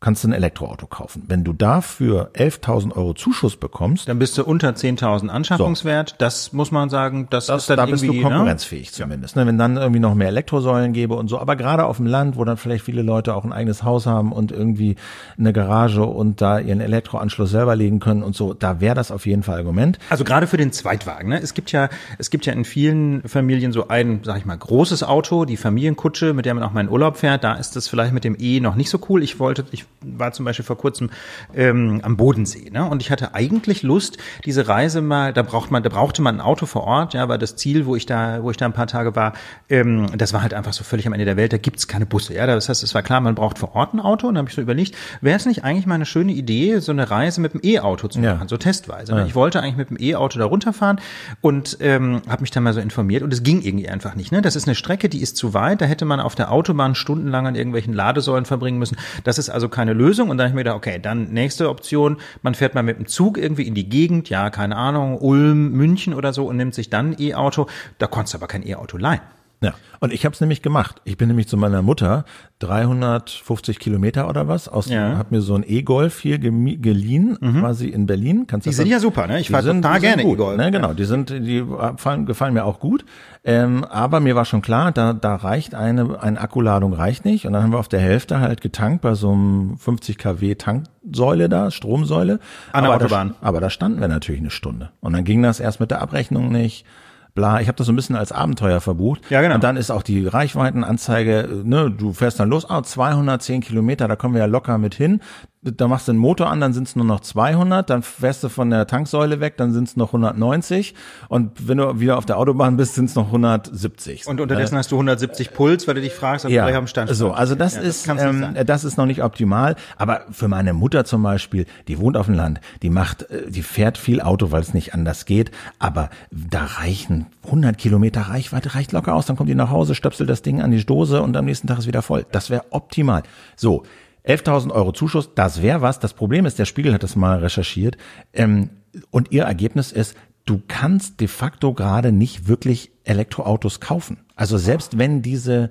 kannst 0.00 0.24
du 0.24 0.28
ein 0.28 0.32
Elektroauto 0.32 0.86
kaufen. 0.86 1.24
Wenn 1.28 1.44
du 1.44 1.52
dafür 1.52 2.30
11.000 2.34 2.96
Euro 2.96 3.12
Zuschuss 3.12 3.56
bekommst, 3.56 4.08
dann 4.08 4.18
bist 4.18 4.36
du 4.38 4.44
unter 4.44 4.70
10.000 4.70 5.28
Anschaffungswert. 5.28 6.10
So. 6.10 6.14
Das 6.18 6.54
muss 6.54 6.70
man 6.70 6.88
sagen, 6.88 7.26
das, 7.28 7.46
das 7.46 7.64
ist 7.64 7.70
dann 7.70 7.76
da 7.76 7.86
bist 7.86 8.02
du 8.02 8.12
ne? 8.12 8.22
konkurrenzfähig 8.22 8.86
ne? 8.86 8.92
zumindest. 8.92 9.36
Ja. 9.36 9.46
Wenn 9.46 9.58
dann 9.58 9.76
irgendwie 9.76 10.00
noch 10.00 10.14
mehr 10.14 10.28
Elektrosäulen 10.28 10.94
gäbe 10.94 11.14
und 11.14 11.28
so. 11.28 11.38
Aber 11.38 11.54
gerade 11.54 11.84
auf 11.84 11.98
dem 11.98 12.06
Land, 12.06 12.36
wo 12.36 12.44
dann 12.44 12.56
vielleicht 12.56 12.84
viele 12.84 13.02
Leute 13.02 13.34
auch 13.34 13.44
ein 13.44 13.52
eigenes 13.52 13.82
Haus 13.82 14.06
haben 14.06 14.32
und 14.32 14.52
irgendwie 14.52 14.96
eine 15.38 15.52
Garage 15.52 16.02
und 16.02 16.40
da 16.40 16.58
ihren 16.58 16.80
Elektroanschluss 16.80 17.50
selber 17.50 17.76
legen 17.76 18.00
können 18.00 18.22
und 18.22 18.34
so, 18.34 18.54
da 18.54 18.80
wäre 18.80 18.94
das 18.94 19.10
auf 19.10 19.26
jeden 19.26 19.42
Fall 19.42 19.58
Argument. 19.58 19.98
Also 20.08 20.24
gerade 20.24 20.46
für 20.46 20.56
den 20.56 20.72
Zweitwagen. 20.72 21.28
Ne? 21.28 21.40
Es 21.42 21.52
gibt 21.52 21.72
ja, 21.72 21.90
es 22.16 22.30
gibt 22.30 22.46
ja 22.46 22.54
in 22.54 22.64
vielen 22.64 23.22
Familien 23.28 23.72
so 23.72 23.88
ein, 23.88 24.20
sag 24.24 24.38
ich 24.38 24.46
mal, 24.46 24.56
großes 24.56 25.02
Auto, 25.02 25.44
die 25.44 25.58
Familienkutsche, 25.58 26.32
mit 26.32 26.46
der 26.46 26.54
man 26.54 26.62
auch 26.62 26.72
mal 26.72 26.80
in 26.80 26.88
Urlaub 26.88 27.18
fährt. 27.18 27.44
Da 27.44 27.54
ist 27.54 27.76
das 27.76 27.86
vielleicht 27.86 28.14
mit 28.14 28.24
dem 28.24 28.36
E 28.38 28.60
noch 28.60 28.76
nicht 28.76 28.88
so 28.88 28.98
cool. 29.10 29.22
Ich 29.22 29.38
wollte, 29.38 29.66
ich 29.72 29.84
war 30.02 30.32
zum 30.32 30.44
Beispiel 30.44 30.64
vor 30.64 30.78
kurzem 30.78 31.10
ähm, 31.54 32.00
am 32.02 32.16
Bodensee, 32.16 32.70
ne? 32.70 32.84
Und 32.84 33.02
ich 33.02 33.10
hatte 33.10 33.34
eigentlich 33.34 33.82
Lust, 33.82 34.16
diese 34.44 34.66
Reise 34.66 35.02
mal, 35.02 35.32
da 35.32 35.42
braucht 35.42 35.70
man, 35.70 35.82
da 35.82 35.90
brauchte 35.90 36.22
man 36.22 36.36
ein 36.36 36.40
Auto 36.40 36.66
vor 36.66 36.84
Ort, 36.84 37.14
ja, 37.14 37.28
weil 37.28 37.38
das 37.38 37.56
Ziel, 37.56 37.86
wo 37.86 37.96
ich 37.96 38.06
da, 38.06 38.42
wo 38.42 38.50
ich 38.50 38.56
da 38.56 38.66
ein 38.66 38.72
paar 38.72 38.86
Tage 38.86 39.14
war, 39.14 39.34
ähm, 39.68 40.06
das 40.16 40.32
war 40.32 40.42
halt 40.42 40.54
einfach 40.54 40.72
so 40.72 40.84
völlig 40.84 41.06
am 41.06 41.12
Ende 41.12 41.26
der 41.26 41.36
Welt, 41.36 41.52
da 41.52 41.58
gibt's 41.58 41.86
keine 41.86 42.06
Busse, 42.06 42.34
ja. 42.34 42.46
Das 42.46 42.68
heißt, 42.68 42.82
es 42.82 42.94
war 42.94 43.02
klar, 43.02 43.20
man 43.20 43.34
braucht 43.34 43.58
vor 43.58 43.74
Ort 43.74 43.94
ein 43.94 44.00
Auto. 44.00 44.26
Und 44.26 44.34
dann 44.34 44.42
habe 44.42 44.48
ich 44.48 44.54
so 44.54 44.62
überlegt, 44.62 44.96
wäre 45.20 45.36
es 45.36 45.46
nicht 45.46 45.64
eigentlich 45.64 45.86
mal 45.86 45.96
eine 45.96 46.06
schöne 46.06 46.32
Idee, 46.32 46.78
so 46.78 46.92
eine 46.92 47.10
Reise 47.10 47.40
mit 47.40 47.52
dem 47.54 47.60
E-Auto 47.62 48.08
zu 48.08 48.20
machen, 48.20 48.40
ja. 48.42 48.48
so 48.48 48.56
testweise. 48.56 49.12
Ja. 49.12 49.26
Ich 49.26 49.34
wollte 49.34 49.60
eigentlich 49.60 49.76
mit 49.76 49.90
dem 49.90 49.98
E-Auto 50.00 50.38
da 50.38 50.46
runterfahren 50.46 51.00
und 51.40 51.76
ähm, 51.80 52.22
habe 52.28 52.40
mich 52.40 52.50
dann 52.50 52.62
mal 52.62 52.72
so 52.72 52.80
informiert 52.80 53.22
und 53.22 53.32
es 53.32 53.42
ging 53.42 53.62
irgendwie 53.62 53.88
einfach 53.88 54.14
nicht. 54.14 54.32
Ne? 54.32 54.40
Das 54.40 54.56
ist 54.56 54.66
eine 54.66 54.74
Strecke, 54.74 55.08
die 55.08 55.20
ist 55.20 55.36
zu 55.36 55.52
weit, 55.52 55.80
da 55.80 55.84
hätte 55.84 56.04
man 56.04 56.20
auf 56.20 56.34
der 56.34 56.50
Autobahn 56.50 56.94
stundenlang 56.94 57.46
an 57.46 57.54
irgendwelchen 57.54 57.92
Ladesäulen 57.92 58.46
verbringen 58.46 58.78
müssen. 58.78 58.96
Das 59.24 59.38
ist 59.38 59.50
also 59.50 59.68
keine 59.80 59.94
Lösung. 59.94 60.28
Und 60.28 60.36
dann 60.36 60.44
habe 60.44 60.50
ich 60.50 60.54
mir 60.56 60.64
gedacht, 60.64 60.76
okay, 60.76 60.98
dann 61.00 61.30
nächste 61.30 61.70
Option, 61.70 62.18
man 62.42 62.54
fährt 62.54 62.74
mal 62.74 62.82
mit 62.82 62.98
dem 62.98 63.06
Zug 63.06 63.38
irgendwie 63.38 63.66
in 63.66 63.74
die 63.74 63.88
Gegend, 63.88 64.28
ja, 64.28 64.50
keine 64.50 64.76
Ahnung, 64.76 65.18
Ulm, 65.18 65.72
München 65.72 66.12
oder 66.12 66.34
so 66.34 66.46
und 66.46 66.58
nimmt 66.58 66.74
sich 66.74 66.90
dann 66.90 67.16
E-Auto. 67.18 67.66
Da 67.98 68.06
konntest 68.06 68.34
du 68.34 68.38
aber 68.38 68.46
kein 68.46 68.66
E-Auto 68.66 68.98
leihen. 68.98 69.22
Ja, 69.62 69.74
und 69.98 70.10
ich 70.10 70.24
habe 70.24 70.32
es 70.32 70.40
nämlich 70.40 70.62
gemacht. 70.62 71.02
Ich 71.04 71.18
bin 71.18 71.28
nämlich 71.28 71.46
zu 71.46 71.58
meiner 71.58 71.82
Mutter 71.82 72.24
350 72.60 73.78
Kilometer 73.78 74.26
oder 74.26 74.48
was 74.48 74.68
aus, 74.68 74.88
ja. 74.88 75.18
habe 75.18 75.34
mir 75.34 75.42
so 75.42 75.54
ein 75.54 75.64
E-Golf 75.66 76.18
hier 76.18 76.38
geliehen, 76.38 77.36
mhm. 77.38 77.60
quasi 77.60 77.88
in 77.88 78.06
Berlin. 78.06 78.46
Kannst 78.46 78.66
die 78.66 78.72
sind 78.72 78.88
ja 78.88 78.98
super, 78.98 79.26
ne? 79.26 79.38
Ich 79.38 79.50
fahre 79.50 79.74
total 79.74 80.00
gerne 80.00 80.22
E-Golf. 80.24 80.56
Ne, 80.56 80.70
genau, 80.70 80.94
die 80.94 81.04
sind, 81.04 81.28
die 81.28 81.62
gefallen, 81.62 82.24
gefallen 82.24 82.54
mir 82.54 82.64
auch 82.64 82.80
gut. 82.80 83.04
Ähm, 83.44 83.84
aber 83.84 84.20
mir 84.20 84.34
war 84.34 84.46
schon 84.46 84.62
klar, 84.62 84.92
da, 84.92 85.12
da 85.12 85.34
reicht 85.34 85.74
eine, 85.74 86.22
eine 86.22 86.40
Akkuladung 86.40 86.94
reicht 86.94 87.26
nicht. 87.26 87.46
Und 87.46 87.52
dann 87.52 87.62
haben 87.62 87.72
wir 87.72 87.78
auf 87.78 87.88
der 87.88 88.00
Hälfte 88.00 88.40
halt 88.40 88.62
getankt 88.62 89.02
bei 89.02 89.14
so 89.14 89.32
einem 89.32 89.76
50 89.76 90.16
kW 90.16 90.54
Tanksäule 90.54 91.50
da, 91.50 91.70
Stromsäule. 91.70 92.40
An 92.72 92.84
der 92.84 92.94
Autobahn. 92.94 93.34
Da, 93.40 93.46
aber 93.46 93.60
da 93.60 93.68
standen 93.68 94.00
wir 94.00 94.08
natürlich 94.08 94.40
eine 94.40 94.50
Stunde. 94.50 94.90
Und 95.00 95.12
dann 95.12 95.24
ging 95.24 95.42
das 95.42 95.60
erst 95.60 95.80
mit 95.80 95.90
der 95.90 96.00
Abrechnung 96.00 96.50
nicht 96.50 96.86
bla. 97.34 97.60
Ich 97.60 97.68
habe 97.68 97.76
das 97.76 97.86
so 97.86 97.92
ein 97.92 97.96
bisschen 97.96 98.16
als 98.16 98.32
Abenteuer 98.32 98.80
verbucht. 98.80 99.30
Ja, 99.30 99.40
genau. 99.42 99.56
Und 99.56 99.64
dann 99.64 99.76
ist 99.76 99.90
auch 99.90 100.02
die 100.02 100.26
Reichweitenanzeige, 100.26 101.62
ne, 101.64 101.90
du 101.90 102.12
fährst 102.12 102.40
dann 102.40 102.48
los, 102.48 102.68
ah, 102.68 102.82
210 102.82 103.60
Kilometer, 103.60 104.08
da 104.08 104.16
kommen 104.16 104.34
wir 104.34 104.40
ja 104.40 104.46
locker 104.46 104.78
mit 104.78 104.94
hin 104.94 105.20
da 105.62 105.88
machst 105.88 106.08
du 106.08 106.12
den 106.12 106.18
Motor 106.18 106.48
an, 106.48 106.60
dann 106.60 106.72
sind 106.72 106.88
es 106.88 106.96
nur 106.96 107.04
noch 107.04 107.20
200, 107.20 107.90
dann 107.90 108.02
fährst 108.02 108.42
du 108.42 108.48
von 108.48 108.70
der 108.70 108.86
Tanksäule 108.86 109.40
weg, 109.40 109.58
dann 109.58 109.72
sind 109.72 109.88
es 109.88 109.96
noch 109.96 110.08
190 110.08 110.94
und 111.28 111.68
wenn 111.68 111.76
du 111.76 112.00
wieder 112.00 112.16
auf 112.16 112.24
der 112.24 112.38
Autobahn 112.38 112.78
bist, 112.78 112.94
sind 112.94 113.06
es 113.06 113.14
noch 113.14 113.26
170. 113.26 114.26
Und 114.26 114.40
unterdessen 114.40 114.76
äh, 114.76 114.78
hast 114.78 114.90
du 114.90 114.96
170 114.96 115.52
Puls, 115.52 115.86
weil 115.86 115.96
du 115.96 116.00
dich 116.00 116.14
fragst, 116.14 116.46
ob 116.46 116.50
ja, 116.50 116.66
du 116.66 116.74
am 116.74 116.86
Stand 116.86 117.14
So, 117.14 117.32
also 117.32 117.54
das 117.54 117.74
ja, 117.74 117.82
ist 117.82 118.08
das, 118.08 118.22
ähm, 118.22 118.56
das 118.64 118.84
ist 118.84 118.96
noch 118.96 119.04
nicht 119.04 119.22
optimal, 119.22 119.76
aber 119.98 120.22
für 120.30 120.48
meine 120.48 120.72
Mutter 120.72 121.04
zum 121.04 121.22
Beispiel, 121.22 121.66
die 121.88 121.98
wohnt 121.98 122.16
auf 122.16 122.26
dem 122.26 122.36
Land, 122.36 122.60
die 122.80 122.88
macht, 122.88 123.30
äh, 123.30 123.50
die 123.50 123.62
fährt 123.62 123.98
viel 123.98 124.22
Auto, 124.22 124.52
weil 124.52 124.62
es 124.62 124.72
nicht 124.72 124.94
anders 124.94 125.26
geht, 125.26 125.50
aber 125.78 126.08
da 126.30 126.64
reichen 126.64 127.26
100 127.44 127.76
Kilometer 127.76 128.22
Reichweite 128.22 128.74
reicht 128.74 128.92
locker 128.92 129.14
aus, 129.14 129.26
dann 129.26 129.36
kommt 129.36 129.50
die 129.50 129.54
nach 129.54 129.70
Hause, 129.70 129.94
stöpselt 129.94 130.30
das 130.30 130.40
Ding 130.40 130.62
an 130.62 130.70
die 130.70 130.84
Dose 130.84 131.20
und 131.20 131.36
am 131.36 131.44
nächsten 131.44 131.66
Tag 131.66 131.78
ist 131.78 131.86
wieder 131.86 132.02
voll. 132.02 132.24
Das 132.32 132.48
wäre 132.48 132.64
optimal. 132.70 133.22
So, 133.56 133.84
11.000 134.26 134.70
Euro 134.70 134.92
Zuschuss, 134.92 135.34
das 135.34 135.62
wäre 135.62 135.82
was. 135.82 135.98
Das 135.98 136.14
Problem 136.14 136.46
ist, 136.46 136.58
der 136.58 136.64
Spiegel 136.64 136.92
hat 136.92 137.02
das 137.02 137.16
mal 137.16 137.38
recherchiert 137.38 137.96
ähm, 138.32 138.70
und 139.10 139.32
ihr 139.32 139.44
Ergebnis 139.44 139.92
ist, 139.92 140.16
du 140.44 140.60
kannst 140.66 141.20
de 141.20 141.28
facto 141.28 141.74
gerade 141.74 142.12
nicht 142.12 142.48
wirklich 142.48 142.90
Elektroautos 143.04 143.80
kaufen. 143.80 144.18
Also 144.36 144.58
selbst 144.58 144.98
wenn 144.98 145.22
diese 145.22 145.70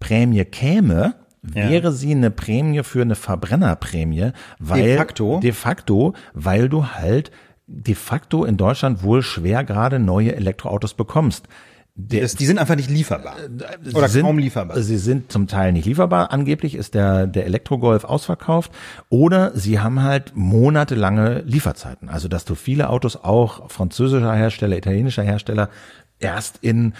Prämie 0.00 0.44
käme, 0.44 1.14
wäre 1.42 1.84
ja. 1.84 1.90
sie 1.92 2.12
eine 2.12 2.30
Prämie 2.30 2.82
für 2.82 3.02
eine 3.02 3.14
Verbrennerprämie, 3.14 4.32
weil 4.58 4.82
de 4.82 4.96
facto, 4.96 5.40
de 5.40 5.52
facto, 5.52 6.14
weil 6.34 6.68
du 6.68 6.86
halt 6.86 7.30
de 7.66 7.94
facto 7.94 8.44
in 8.44 8.56
Deutschland 8.56 9.02
wohl 9.02 9.22
schwer 9.22 9.62
gerade 9.64 9.98
neue 9.98 10.34
Elektroautos 10.34 10.94
bekommst. 10.94 11.48
Das, 12.00 12.36
die 12.36 12.46
sind 12.46 12.58
einfach 12.58 12.76
nicht 12.76 12.90
lieferbar. 12.90 13.34
Äh, 13.40 13.92
Oder 13.92 14.08
sind, 14.08 14.22
kaum 14.22 14.38
lieferbar. 14.38 14.80
Sie 14.80 14.98
sind 14.98 15.32
zum 15.32 15.48
Teil 15.48 15.72
nicht 15.72 15.84
lieferbar. 15.84 16.30
Angeblich 16.30 16.76
ist 16.76 16.94
der, 16.94 17.26
der 17.26 17.44
Elektrogolf 17.44 18.04
ausverkauft. 18.04 18.70
Oder 19.08 19.50
sie 19.56 19.80
haben 19.80 20.04
halt 20.04 20.32
monatelange 20.36 21.40
Lieferzeiten. 21.40 22.08
Also, 22.08 22.28
dass 22.28 22.44
du 22.44 22.54
viele 22.54 22.88
Autos 22.90 23.16
auch 23.16 23.68
französischer 23.68 24.32
Hersteller, 24.32 24.76
italienischer 24.76 25.24
Hersteller 25.24 25.70
erst 26.20 26.58
in 26.62 26.94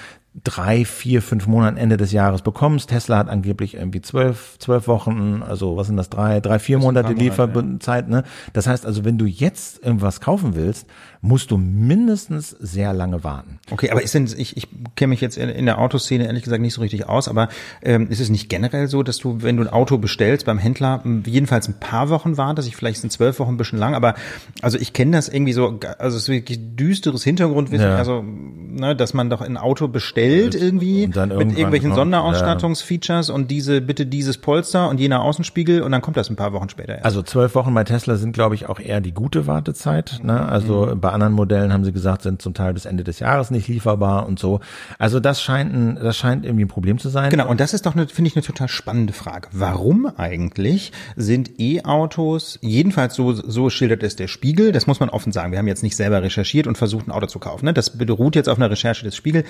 drei, 0.45 0.85
vier, 0.85 1.23
fünf 1.23 1.47
Monaten 1.47 1.77
Ende 1.77 1.97
des 1.97 2.13
Jahres 2.13 2.43
bekommst. 2.43 2.91
Tesla 2.91 3.19
hat 3.19 3.29
angeblich 3.29 3.75
irgendwie 3.75 4.01
zwölf, 4.01 4.57
zwölf 4.59 4.87
Wochen, 4.87 5.43
also 5.47 5.77
was 5.77 5.87
sind 5.87 5.97
das, 5.97 6.11
drei, 6.11 6.41
drei, 6.41 6.59
vier 6.59 6.79
Monate 6.79 7.13
Lieferzeit. 7.13 8.09
Ne? 8.09 8.25
Das 8.53 8.67
heißt 8.67 8.87
also, 8.87 9.05
wenn 9.05 9.19
du 9.19 9.27
jetzt 9.27 9.83
irgendwas 9.83 10.21
kaufen 10.21 10.55
willst, 10.55 10.87
musst 11.21 11.51
du 11.51 11.57
mindestens 11.57 12.51
sehr 12.51 12.93
lange 12.93 13.25
warten. 13.25 13.59
Okay, 13.71 13.91
aber 13.91 14.03
ist 14.03 14.15
denn, 14.15 14.29
ich, 14.37 14.57
ich 14.57 14.69
kenne 14.95 15.11
mich 15.11 15.21
jetzt 15.21 15.37
in 15.37 15.67
der 15.67 15.79
Autoszene 15.79 16.27
ehrlich 16.27 16.45
gesagt 16.45 16.63
nicht 16.63 16.75
so 16.75 16.81
richtig 16.81 17.09
aus, 17.09 17.29
aber 17.29 17.49
ähm, 17.83 18.09
ist 18.09 18.21
es 18.21 18.29
nicht 18.29 18.49
generell 18.49 18.87
so, 18.87 19.03
dass 19.03 19.19
du, 19.19 19.43
wenn 19.43 19.57
du 19.57 19.65
ein 19.65 19.69
Auto 19.69 19.99
bestellst 19.99 20.47
beim 20.47 20.59
Händler, 20.59 21.03
jedenfalls 21.25 21.67
ein 21.67 21.81
paar 21.81 22.09
Wochen 22.11 22.37
wartest, 22.37 22.69
ich 22.69 22.77
vielleicht 22.77 23.01
sind 23.01 23.11
zwölf 23.11 23.41
Wochen 23.41 23.55
ein 23.55 23.57
bisschen 23.57 23.79
lang, 23.79 23.95
aber 23.95 24.15
also 24.63 24.79
ich 24.79 24.93
kenne 24.93 25.13
das 25.13 25.29
irgendwie 25.29 25.53
so, 25.53 25.81
also 25.99 26.17
es 26.17 26.25
ist 26.25 26.29
wirklich 26.29 26.77
düsteres 26.77 27.25
Hintergrundwissen, 27.25 27.89
ja. 27.89 27.97
also 27.97 28.23
ne, 28.23 28.95
dass 28.95 29.15
man 29.15 29.31
doch 29.31 29.41
ein 29.41 29.57
Auto 29.57 29.89
bestellt 29.89 30.28
irgendwie 30.29 31.07
mit 31.07 31.17
irgendwelchen 31.17 31.95
Sonderausstattungsfeatures 31.95 33.29
ja. 33.29 33.35
und 33.35 33.51
diese, 33.51 33.81
bitte 33.81 34.07
dieses 34.07 34.39
Polster 34.39 34.89
und 34.89 35.01
jener 35.01 35.23
Außenspiegel 35.23 35.83
und 35.83 35.93
dann 35.93 36.03
kommt 36.03 36.17
das 36.17 36.31
ein 36.31 36.37
paar 36.37 36.53
Wochen 36.53 36.69
später. 36.69 36.95
Erst. 36.95 37.05
Also 37.05 37.23
zwölf 37.23 37.55
Wochen 37.55 37.75
bei 37.75 37.85
Tesla 37.85 38.17
sind, 38.17 38.33
glaube 38.33 38.55
ich, 38.55 38.69
auch 38.69 38.81
eher 38.81 39.01
die 39.01 39.13
gute 39.13 39.47
Wartezeit. 39.47 40.21
Ne? 40.23 40.41
Also 40.41 40.87
mhm. 40.87 41.01
bei 41.01 41.11
anderen 41.11 41.33
Modellen 41.33 41.73
haben 41.73 41.85
sie 41.85 41.93
gesagt, 41.93 42.23
sind 42.23 42.43
zum 42.43 42.55
Teil 42.55 42.75
bis 42.75 42.85
Ende 42.85 43.05
des 43.05 43.19
Jahres 43.19 43.51
nicht 43.51 43.69
lieferbar 43.69 44.27
und 44.27 44.39
so. 44.39 44.61
Also 44.99 45.21
das 45.21 45.43
scheint 45.43 45.75
ein, 45.75 45.95
das 45.97 46.17
scheint 46.17 46.45
irgendwie 46.45 46.65
ein 46.65 46.69
Problem 46.69 46.99
zu 46.99 47.09
sein. 47.09 47.31
Genau, 47.31 47.49
und 47.49 47.61
das 47.61 47.75
ist 47.75 47.87
doch, 47.87 47.95
eine, 47.95 48.07
finde 48.07 48.29
ich, 48.29 48.37
eine 48.37 48.45
total 48.45 48.69
spannende 48.69 49.13
Frage. 49.13 49.49
Warum 49.53 50.11
eigentlich 50.17 50.93
sind 51.17 51.59
E-Autos, 51.59 52.59
jedenfalls 52.63 53.15
so, 53.15 53.33
so 53.33 53.71
schildert 53.71 54.03
es 54.03 54.17
der 54.17 54.29
Spiegel, 54.29 54.73
das 54.73 54.87
muss 54.87 55.01
man 55.01 55.09
offen 55.09 55.33
sagen, 55.33 55.53
wir 55.53 55.59
haben 55.59 55.69
jetzt 55.69 55.83
nicht 55.83 55.97
selber 55.97 56.23
recherchiert 56.23 56.67
und 56.67 56.79
versucht, 56.79 57.09
ein 57.09 57.13
Auto 57.13 57.27
zu 57.27 57.39
kaufen. 57.39 57.67
Ne? 57.67 57.73
Das 57.73 57.91
beruht 57.91 58.37
jetzt 58.37 58.49
auf 58.49 58.59
einer 58.59 58.71
Recherche 58.71 59.05
des 59.05 59.17
Spiegel. 59.17 59.45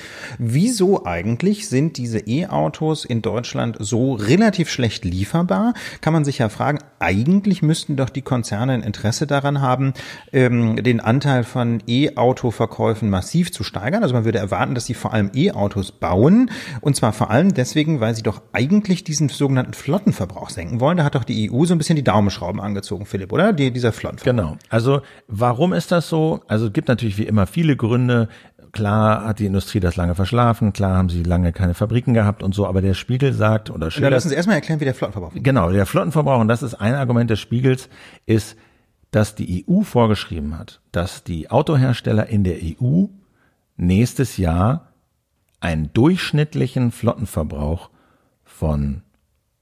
Wieso 0.69 1.07
eigentlich 1.07 1.67
sind 1.67 1.97
diese 1.97 2.19
E-Autos 2.19 3.07
in 3.07 3.23
Deutschland 3.23 3.79
so 3.81 4.13
relativ 4.13 4.69
schlecht 4.69 5.03
lieferbar? 5.03 5.73
Kann 6.03 6.13
man 6.13 6.27
sich 6.27 6.37
ja 6.37 6.51
fragen, 6.51 6.81
eigentlich 6.99 7.63
müssten 7.63 7.97
doch 7.97 8.11
die 8.11 8.21
Konzerne 8.21 8.75
ein 8.75 8.83
Interesse 8.83 9.27
daran 9.27 9.63
haben, 9.63 9.95
ähm, 10.31 10.77
den 10.83 11.01
Anteil 11.01 11.45
von 11.45 11.83
E-Auto-Verkäufen 11.87 13.09
massiv 13.09 13.51
zu 13.51 13.65
steigern. 13.65 14.03
Also 14.03 14.15
man 14.15 14.27
würde 14.27 14.41
erwarten, 14.41 14.75
dass 14.75 14.85
sie 14.85 14.93
vor 14.93 15.15
allem 15.15 15.31
E-Autos 15.35 15.91
bauen. 15.91 16.51
Und 16.83 16.97
zwar 16.97 17.15
vor 17.15 17.31
allem 17.31 17.55
deswegen, 17.55 18.01
weil 18.01 18.15
sie 18.15 18.23
doch 18.23 18.43
eigentlich 18.53 19.05
diesen 19.05 19.31
sogenannten 19.31 19.73
Flottenverbrauch 19.73 20.51
senken 20.51 20.81
wollen. 20.81 20.99
Da 20.99 21.05
hat 21.05 21.15
doch 21.15 21.25
die 21.25 21.51
EU 21.51 21.65
so 21.65 21.75
ein 21.75 21.79
bisschen 21.79 21.97
die 21.97 22.05
Daumenschrauben 22.05 22.61
angezogen, 22.61 23.07
Philipp, 23.07 23.33
oder? 23.33 23.55
Die, 23.55 23.71
dieser 23.71 23.93
Flottenverbrauch. 23.93 24.51
Genau. 24.51 24.59
Also 24.69 25.01
warum 25.29 25.73
ist 25.73 25.93
das 25.93 26.11
so? 26.11 26.43
Also 26.47 26.67
es 26.67 26.75
gibt 26.75 26.89
natürlich 26.89 27.17
wie 27.17 27.25
immer 27.25 27.47
viele 27.47 27.75
Gründe. 27.75 28.29
Klar 28.73 29.25
hat 29.25 29.39
die 29.39 29.47
Industrie 29.47 29.81
das 29.81 29.97
lange 29.97 30.15
verschlafen, 30.15 30.73
klar 30.73 30.97
haben 30.97 31.09
sie 31.09 31.23
lange 31.23 31.53
keine 31.53 31.75
Fabriken 31.75 32.15
gehabt 32.15 32.43
und 32.43 32.55
so, 32.55 32.67
aber 32.67 32.83
der 32.83 32.95
Spiegel 32.95 33.33
sagt 33.33 33.71
oder 33.71 33.91
Schiller, 33.91 34.11
Lassen 34.11 34.29
Sie 34.29 34.35
erstmal 34.35 34.57
erklären, 34.57 34.81
wie 34.81 34.85
der 34.85 34.95
Flottenverbrauch 34.95 35.33
Genau, 35.35 35.71
der 35.71 35.87
Flottenverbrauch, 35.87 36.41
und 36.41 36.49
das 36.49 36.63
ist 36.63 36.75
ein 36.75 36.95
Argument 36.95 37.31
des 37.31 37.41
Spiegels, 37.41 37.89
ist, 38.27 38.57
dass 39.11 39.35
die 39.35 39.65
EU 39.69 39.83
vorgeschrieben 39.83 40.59
hat, 40.59 40.81
dass 40.93 41.25
die 41.25 41.51
Autohersteller 41.51 42.27
in 42.27 42.45
der 42.45 42.59
EU 42.63 43.07
nächstes 43.77 44.37
Jahr 44.37 44.93
einen 45.61 45.93
durchschnittlichen 45.93 46.93
Flottenverbrauch 46.93 47.91
von 48.45 49.03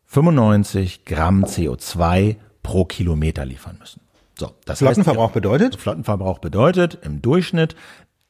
95 0.07 1.05
Gramm 1.05 1.45
CO2 1.45 2.37
pro 2.63 2.85
Kilometer 2.85 3.45
liefern 3.45 3.77
müssen. 3.79 4.01
So, 4.39 4.51
das 4.67 4.81
Flottenverbrauch 4.81 5.27
heißt, 5.27 5.35
bedeutet? 5.35 5.77
Flottenverbrauch 5.77 6.39
bedeutet 6.39 6.99
im 7.03 7.23
Durchschnitt 7.23 7.75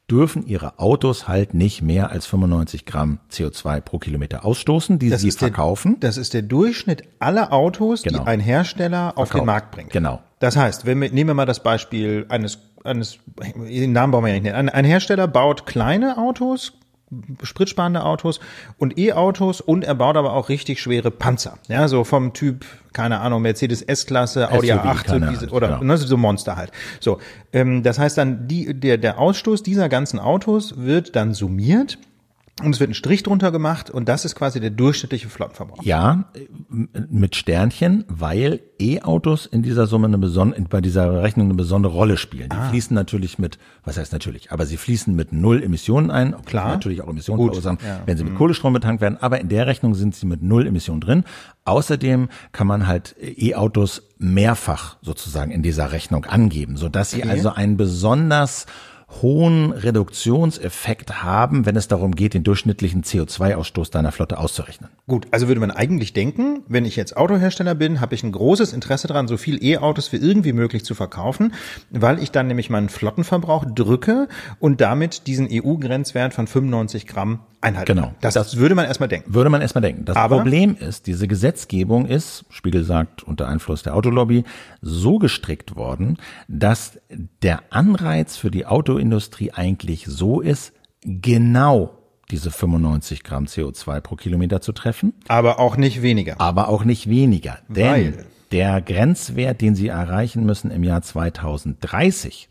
dürfen 0.09 0.45
ihre 0.45 0.79
Autos 0.79 1.27
halt 1.27 1.53
nicht 1.53 1.81
mehr 1.81 2.11
als 2.11 2.25
95 2.25 2.85
Gramm 2.85 3.19
CO2 3.31 3.81
pro 3.81 3.99
Kilometer 3.99 4.45
ausstoßen, 4.45 4.99
die 4.99 5.09
das 5.09 5.21
sie 5.21 5.31
verkaufen. 5.31 5.99
Der, 5.99 6.09
das 6.09 6.17
ist 6.17 6.33
der 6.33 6.43
Durchschnitt 6.43 7.03
aller 7.19 7.51
Autos, 7.51 8.03
genau. 8.03 8.19
die 8.19 8.27
ein 8.27 8.39
Hersteller 8.39 9.17
auf 9.17 9.31
den 9.31 9.45
Markt 9.45 9.71
bringt. 9.71 9.91
Genau. 9.91 10.21
Das 10.39 10.55
heißt, 10.55 10.85
wenn 10.85 11.01
wir, 11.01 11.11
nehmen 11.11 11.31
wir 11.31 11.33
mal 11.33 11.45
das 11.45 11.61
Beispiel 11.61 12.25
eines, 12.29 12.59
eines, 12.83 13.19
den 13.55 13.91
Namen 13.91 14.11
brauchen 14.11 14.25
wir 14.25 14.29
ja 14.29 14.35
nicht 14.35 14.43
nennen. 14.43 14.55
Ein, 14.55 14.69
ein 14.69 14.85
Hersteller 14.85 15.27
baut 15.27 15.65
kleine 15.65 16.17
Autos, 16.17 16.73
spritsparende 17.41 18.03
Autos 18.03 18.39
und 18.77 18.97
E-Autos 18.97 19.61
und 19.61 19.83
er 19.83 19.95
baut 19.95 20.15
aber 20.15 20.33
auch 20.33 20.49
richtig 20.49 20.81
schwere 20.81 21.11
Panzer. 21.11 21.57
Ja, 21.67 21.87
so 21.87 22.03
vom 22.03 22.33
Typ, 22.33 22.65
keine 22.97 23.19
Ahnung, 23.19 23.43
Mercedes 23.43 23.83
S-Klasse, 23.83 24.51
Audi 24.51 24.73
A8 24.73 25.07
so 25.07 25.19
diese, 25.19 25.49
oder 25.51 25.67
genau. 25.67 25.83
ne, 25.83 25.97
so 25.97 26.17
Monster 26.17 26.55
halt. 26.55 26.71
So, 26.99 27.19
ähm, 27.53 27.83
das 27.83 27.99
heißt 27.99 28.17
dann, 28.17 28.47
die, 28.47 28.73
der, 28.73 28.97
der 28.97 29.19
Ausstoß 29.19 29.61
dieser 29.61 29.87
ganzen 29.87 30.17
Autos 30.17 30.77
wird 30.77 31.15
dann 31.15 31.35
summiert 31.35 31.99
und 32.63 32.73
es 32.73 32.79
wird 32.79 32.89
ein 32.89 32.95
Strich 32.95 33.21
drunter 33.21 33.51
gemacht 33.51 33.91
und 33.91 34.09
das 34.09 34.25
ist 34.25 34.33
quasi 34.33 34.59
der 34.59 34.71
durchschnittliche 34.71 35.29
Flottenverbrauch. 35.29 35.83
Ja, 35.83 36.25
mit 36.69 37.35
Sternchen, 37.35 38.03
weil 38.07 38.61
E-Autos 38.79 39.45
in 39.45 39.61
dieser 39.61 39.85
Summe 39.85 40.07
eine 40.07 40.17
besondere, 40.17 40.61
bei 40.61 40.81
dieser 40.81 41.21
Rechnung 41.21 41.47
eine 41.47 41.53
besondere 41.53 41.93
Rolle 41.93 42.17
spielen. 42.17 42.49
Die 42.49 42.55
ah. 42.55 42.69
fließen 42.69 42.95
natürlich 42.95 43.37
mit, 43.37 43.59
was 43.83 43.97
heißt 43.97 44.11
natürlich, 44.11 44.51
aber 44.51 44.65
sie 44.65 44.77
fließen 44.77 45.15
mit 45.15 45.33
null 45.33 45.61
Emissionen 45.61 46.09
ein. 46.09 46.35
Klar. 46.45 46.69
Natürlich 46.69 47.01
auch 47.01 47.09
Emissionen 47.09 47.37
Gut. 47.37 47.51
verursachen, 47.51 47.77
ja. 47.85 48.01
wenn 48.07 48.17
sie 48.17 48.23
mit 48.23 48.33
mhm. 48.33 48.37
Kohlestrom 48.37 48.73
betankt 48.73 49.01
werden. 49.01 49.17
Aber 49.21 49.39
in 49.39 49.49
der 49.49 49.67
Rechnung 49.67 49.93
sind 49.93 50.15
sie 50.15 50.25
mit 50.25 50.41
null 50.41 50.65
Emissionen 50.65 51.01
drin. 51.01 51.23
Außerdem 51.65 52.29
kann 52.53 52.65
man 52.65 52.87
halt 52.87 53.15
E-Autos 53.19 54.01
mehrfach 54.17 54.97
sozusagen 55.03 55.51
in 55.51 55.61
dieser 55.61 55.91
Rechnung 55.91 56.25
angeben, 56.25 56.75
sodass 56.75 57.11
sie 57.11 57.21
okay. 57.21 57.29
also 57.29 57.49
ein 57.49 57.77
besonders 57.77 58.65
hohen 59.09 59.71
Reduktionseffekt 59.71 61.23
haben, 61.23 61.65
wenn 61.65 61.77
es 61.77 61.87
darum 61.87 62.13
geht, 62.13 62.33
den 62.33 62.43
durchschnittlichen 62.43 63.03
CO2-Ausstoß 63.03 63.89
deiner 63.89 64.11
Flotte 64.11 64.37
auszurechnen. 64.37 64.89
Gut, 65.07 65.27
also 65.31 65.47
würde 65.47 65.61
man 65.61 65.71
eigentlich 65.71 66.11
denken, 66.13 66.63
wenn 66.67 66.83
ich 66.83 66.97
jetzt 66.97 67.15
Autohersteller 67.15 67.73
bin, 67.73 68.01
habe 68.01 68.15
ich 68.15 68.23
ein 68.23 68.33
großes 68.33 68.73
Interesse 68.73 69.07
daran, 69.07 69.27
so 69.27 69.37
viel 69.37 69.63
E-Autos 69.63 70.11
wie 70.11 70.17
irgendwie 70.17 70.51
möglich 70.51 70.83
zu 70.83 70.93
verkaufen, 70.93 71.53
weil 71.89 72.21
ich 72.21 72.31
dann 72.31 72.47
nämlich 72.47 72.69
meinen 72.69 72.89
Flottenverbrauch 72.89 73.65
drücke 73.73 74.27
und 74.59 74.81
damit 74.81 75.27
diesen 75.27 75.47
EU-Grenzwert 75.49 76.33
von 76.33 76.45
95 76.45 77.07
Gramm 77.07 77.39
einhalten. 77.67 77.95
Genau. 77.95 78.13
Das, 78.21 78.33
das 78.33 78.57
würde 78.57 78.75
man 78.75 78.85
erstmal 78.85 79.09
denken. 79.09 79.33
Würde 79.33 79.49
man 79.49 79.61
erstmal 79.61 79.81
denken. 79.81 80.05
Das 80.05 80.15
Aber 80.15 80.37
Problem 80.37 80.75
ist, 80.79 81.07
diese 81.07 81.27
Gesetzgebung 81.27 82.05
ist, 82.05 82.45
Spiegel 82.49 82.83
sagt, 82.83 83.23
unter 83.23 83.47
Einfluss 83.47 83.83
der 83.83 83.95
Autolobby, 83.95 84.43
so 84.81 85.19
gestrickt 85.19 85.75
worden, 85.75 86.17
dass 86.47 86.99
der 87.41 87.61
Anreiz 87.69 88.37
für 88.37 88.51
die 88.51 88.65
Autoindustrie 88.65 89.51
eigentlich 89.51 90.05
so 90.07 90.41
ist, 90.41 90.73
genau 91.01 91.97
diese 92.31 92.51
95 92.51 93.23
Gramm 93.23 93.45
CO2 93.45 94.01
pro 94.01 94.15
Kilometer 94.15 94.61
zu 94.61 94.73
treffen. 94.73 95.13
Aber 95.27 95.59
auch 95.59 95.77
nicht 95.77 96.01
weniger. 96.01 96.39
Aber 96.39 96.67
auch 96.67 96.83
nicht 96.83 97.09
weniger. 97.09 97.59
Denn 97.69 97.85
Weil. 97.85 98.25
der 98.51 98.81
Grenzwert, 98.81 99.61
den 99.61 99.75
sie 99.75 99.87
erreichen 99.87 100.45
müssen 100.45 100.71
im 100.71 100.83
Jahr 100.83 101.01
2030, 101.01 102.49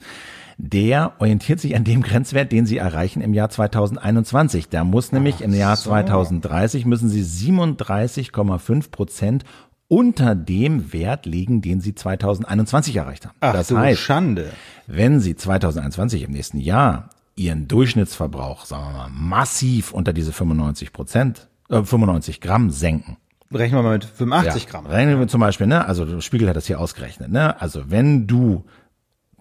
der 0.59 1.12
orientiert 1.19 1.61
sich 1.61 1.77
an 1.77 1.85
dem 1.85 2.03
Grenzwert, 2.03 2.51
den 2.51 2.66
sie 2.66 2.79
erreichen 2.79 3.21
im 3.21 3.35
Jahr 3.35 3.51
2021. 3.51 4.69
Da 4.69 4.85
muss 4.85 5.12
nämlich 5.12 5.37
Ach 5.37 5.42
im 5.42 5.55
Jahr 5.55 5.77
so. 5.77 5.90
2030 5.90 6.87
müssen 6.87 7.09
sie 7.09 7.23
37,5 7.23 8.90
Prozent 8.90 9.45
unter 9.88 10.35
dem 10.35 10.92
Wert 10.92 11.27
liegen, 11.27 11.62
den 11.62 11.81
sie 11.81 11.95
2021 11.95 12.97
erreicht 12.97 13.27
haben. 13.27 13.37
Ach, 13.40 13.53
das 13.53 13.71
heißt, 13.71 14.01
Schande. 14.01 14.51
wenn 14.87 15.21
sie 15.21 15.37
2021 15.37 16.23
im 16.23 16.33
nächsten 16.33 16.59
Jahr 16.59 17.11
ihren 17.37 17.69
Durchschnittsverbrauch, 17.69 18.64
sagen 18.64 18.87
wir 18.87 18.92
mal, 18.92 19.11
massiv 19.11 19.92
unter 19.92 20.12
diese 20.12 20.33
95 20.33 20.92
Prozent, 20.92 21.49
äh, 21.69 21.83
95 21.83 22.40
Gramm 22.40 22.71
senken, 22.71 23.19
Rechnen 23.53 23.79
wir 23.79 23.83
mal 23.85 23.92
mit 23.92 24.05
85 24.05 24.64
ja, 24.64 24.71
Gramm. 24.71 24.87
Rechnen 24.87 25.21
wir 25.21 25.29
zum 25.29 25.40
Beispiel, 25.40 25.69
ne? 25.69 25.87
Also 25.87 26.21
Spiegel 26.21 26.49
hat 26.49 26.57
das 26.57 26.66
hier 26.66 26.81
ausgerechnet, 26.81 27.31
ne? 27.31 27.61
Also 27.61 27.90
wenn 27.90 28.27
du 28.27 28.64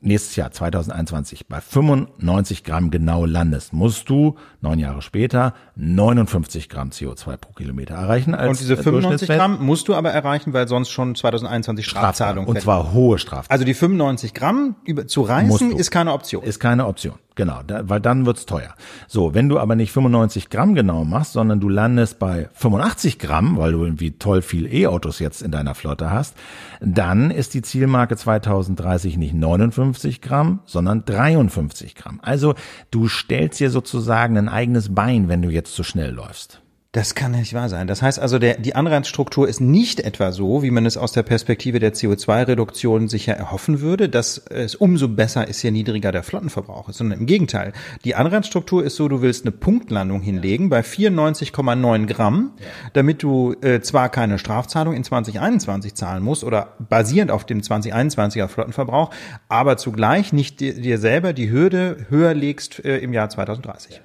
nächstes 0.06 0.36
Jahr 0.36 0.52
2021 0.52 1.48
bei 1.48 1.60
95 1.60 2.64
Gramm 2.64 2.92
genau 2.92 3.26
landest, 3.26 3.74
musst 3.74 4.10
du 4.10 4.36
neun 4.62 4.80
Jahre 4.80 5.02
später 5.02 5.54
59 5.76 6.70
Gramm 6.70 6.90
CO2 6.90 7.38
pro 7.38 7.54
Kilometer 7.54 7.96
erreichen. 7.96 8.34
Und 8.34 8.60
diese 8.60 8.78
95 8.78 9.28
Gramm 9.28 9.64
musst 9.66 9.88
du 9.88 9.96
aber 9.96 10.12
erreichen, 10.12 10.54
weil 10.54 10.68
sonst 10.68 10.92
schon 10.92 11.16
2021 11.16 11.86
Strafzahlung. 11.86 12.46
Und 12.46 12.62
zwar 12.62 12.94
hohe 12.94 13.18
Strafzahlung. 13.18 13.52
Also 13.52 13.66
die 13.66 13.74
95 13.74 14.34
Gramm 14.34 14.76
zu 15.08 15.22
reißen 15.22 15.72
ist 15.72 15.92
keine 15.92 16.14
Option. 16.14 16.44
Ist 16.44 16.60
keine 16.60 16.86
Option. 16.88 17.16
Genau, 17.36 17.62
da, 17.68 17.88
weil 17.90 18.00
dann 18.00 18.26
wird's 18.26 18.46
teuer. 18.46 18.74
So, 19.08 19.34
wenn 19.34 19.50
du 19.50 19.60
aber 19.60 19.76
nicht 19.76 19.92
95 19.92 20.50
Gramm 20.50 20.74
genau 20.74 21.04
machst, 21.04 21.34
sondern 21.34 21.60
du 21.60 21.68
landest 21.68 22.18
bei 22.18 22.50
85 22.54 23.20
Gramm, 23.20 23.58
weil 23.58 23.74
du 23.74 23.84
irgendwie 23.84 24.12
toll 24.12 24.42
viel 24.42 24.74
E-Autos 24.74 25.20
jetzt 25.20 25.42
in 25.42 25.52
deiner 25.52 25.76
Flotte 25.76 26.12
hast, 26.12 26.36
dann 26.80 27.32
ist 27.32 27.54
die 27.54 27.62
Zielmarke 27.62 28.16
2030 28.16 29.18
nicht 29.18 29.34
59 29.34 30.22
Gramm, 30.22 30.62
sondern 30.66 31.04
53 31.04 31.96
Gramm. 31.96 32.20
Also 32.22 32.56
du 32.90 33.10
stellst 33.10 33.60
dir 33.60 33.70
sozusagen 33.70 34.38
ein 34.38 34.48
eigenes 34.48 34.96
Bein, 34.96 35.28
wenn 35.28 35.42
du 35.42 35.50
jetzt 35.50 35.76
zu 35.76 35.84
schnell 35.84 36.12
läufst. 36.12 36.62
Das 36.96 37.14
kann 37.14 37.32
nicht 37.32 37.54
wahr 37.54 37.68
sein. 37.68 37.88
Das 37.88 38.02
heißt 38.02 38.20
also, 38.20 38.40
der, 38.40 38.58
die 38.58 38.74
Anreizstruktur 38.74 39.50
ist 39.50 39.60
nicht 39.60 40.00
etwa 40.00 40.32
so, 40.32 40.64
wie 40.64 40.72
man 40.72 40.86
es 40.86 40.96
aus 40.96 41.12
der 41.12 41.24
Perspektive 41.24 41.80
der 41.80 41.94
CO2-Reduktion 41.94 43.10
sicher 43.10 43.34
erhoffen 43.34 43.82
würde, 43.82 44.08
dass 44.08 44.38
es 44.38 44.76
umso 44.76 45.10
besser 45.10 45.46
ist, 45.46 45.62
je 45.62 45.72
niedriger 45.72 46.14
der 46.14 46.24
Flottenverbrauch 46.24 46.88
ist, 46.88 47.00
sondern 47.00 47.20
im 47.20 47.26
Gegenteil. 47.26 47.74
Die 48.06 48.16
Anreizstruktur 48.16 48.82
ist 48.82 48.96
so, 48.96 49.10
du 49.10 49.22
willst 49.22 49.44
eine 49.44 49.52
Punktlandung 49.52 50.22
hinlegen 50.22 50.70
bei 50.70 50.80
94,9 50.80 52.06
Gramm, 52.06 52.54
damit 52.94 53.24
du 53.24 53.52
äh, 53.62 53.82
zwar 53.82 54.08
keine 54.08 54.40
Strafzahlung 54.40 54.94
in 54.94 55.04
2021 55.04 55.96
zahlen 55.96 56.24
musst 56.24 56.46
oder 56.46 56.76
basierend 56.80 57.30
auf 57.30 57.44
dem 57.44 57.60
2021er 57.60 58.48
Flottenverbrauch, 58.48 59.10
aber 59.50 59.76
zugleich 59.76 60.32
nicht 60.32 60.62
dir, 60.62 60.98
selber 60.98 61.34
die 61.34 61.52
Hürde 61.52 62.06
höher 62.08 62.34
legst 62.34 62.86
äh, 62.86 63.00
im 63.00 63.12
Jahr 63.12 63.28
2030. 63.28 64.00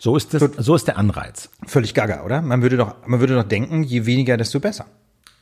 So 0.00 0.16
ist 0.16 0.32
das, 0.32 0.42
so 0.56 0.74
ist 0.74 0.88
der 0.88 0.96
Anreiz. 0.96 1.50
Völlig 1.66 1.92
gaga, 1.92 2.24
oder? 2.24 2.40
Man 2.40 2.62
würde 2.62 2.78
doch, 2.78 3.06
man 3.06 3.20
würde 3.20 3.34
doch 3.34 3.44
denken, 3.44 3.82
je 3.82 4.06
weniger, 4.06 4.38
desto 4.38 4.58
besser. 4.58 4.86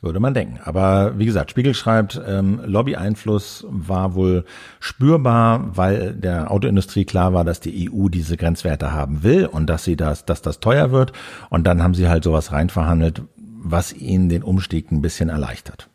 Würde 0.01 0.19
man 0.19 0.35
denken. 0.35 0.59
Aber 0.65 1.17
wie 1.17 1.27
gesagt, 1.27 1.53
Spiegel 1.53 1.75
schreibt, 1.75 2.21
ähm, 2.27 2.61
Lobby-Einfluss 2.65 3.65
war 3.69 4.17
wohl 4.17 4.45
spürbar, 4.81 5.77
weil 5.77 6.13
der 6.13 6.51
Autoindustrie 6.51 7.05
klar 7.05 7.33
war, 7.33 7.45
dass 7.45 7.61
die 7.61 7.89
EU 7.89 8.09
diese 8.09 8.37
Grenzwerte 8.37 8.93
haben 8.93 9.23
will 9.23 9.47
und 9.47 9.69
dass 9.69 9.85
sie 9.85 9.97
das, 9.97 10.25
dass 10.25 10.43
das 10.43 10.59
teuer 10.59 10.91
wird. 10.91 11.13
Und 11.51 11.65
dann 11.65 11.81
haben 11.81 11.95
sie 11.95 12.09
halt 12.09 12.25
sowas 12.25 12.51
reinverhandelt, 12.51 13.23
was 13.37 13.93
ihnen 13.93 14.29
den 14.29 14.43
Umstieg 14.43 14.91
ein 14.91 15.03
bisschen 15.03 15.29
erleichtert. 15.29 15.89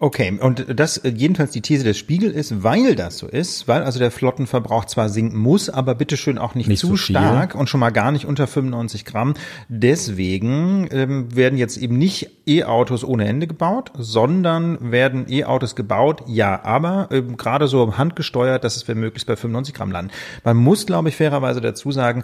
Okay, 0.00 0.38
und 0.40 0.78
das 0.78 1.00
jedenfalls 1.02 1.50
die 1.50 1.60
These 1.60 1.82
des 1.82 1.98
Spiegel 1.98 2.30
ist, 2.30 2.62
weil 2.62 2.94
das 2.94 3.18
so 3.18 3.26
ist, 3.26 3.66
weil 3.66 3.82
also 3.82 3.98
der 3.98 4.12
Flottenverbrauch 4.12 4.84
zwar 4.84 5.08
sinken 5.08 5.36
muss, 5.36 5.68
aber 5.68 5.96
bitteschön 5.96 6.38
auch 6.38 6.54
nicht, 6.54 6.68
nicht 6.68 6.78
zu 6.78 6.96
stark 6.96 7.56
und 7.56 7.68
schon 7.68 7.80
mal 7.80 7.90
gar 7.90 8.12
nicht 8.12 8.24
unter 8.24 8.46
95 8.46 9.04
Gramm. 9.04 9.34
Deswegen 9.68 10.86
ähm, 10.92 11.34
werden 11.34 11.58
jetzt 11.58 11.78
eben 11.78 11.98
nicht 11.98 12.30
E-Autos 12.46 13.02
ohne 13.02 13.26
Ende 13.26 13.48
gebaut, 13.48 13.90
sondern 13.98 14.92
werden 14.92 15.26
E-Autos 15.28 15.74
gebaut, 15.74 16.22
ja, 16.28 16.64
aber 16.64 17.08
ähm, 17.10 17.36
gerade 17.36 17.66
so 17.66 17.98
handgesteuert, 17.98 18.62
dass 18.62 18.76
es 18.76 18.86
wir 18.86 18.94
möglichst 18.94 19.26
bei 19.26 19.34
95 19.34 19.74
Gramm 19.74 19.90
landen. 19.90 20.12
Man 20.44 20.58
muss, 20.58 20.86
glaube 20.86 21.08
ich, 21.08 21.16
fairerweise 21.16 21.60
dazu 21.60 21.90
sagen, 21.90 22.22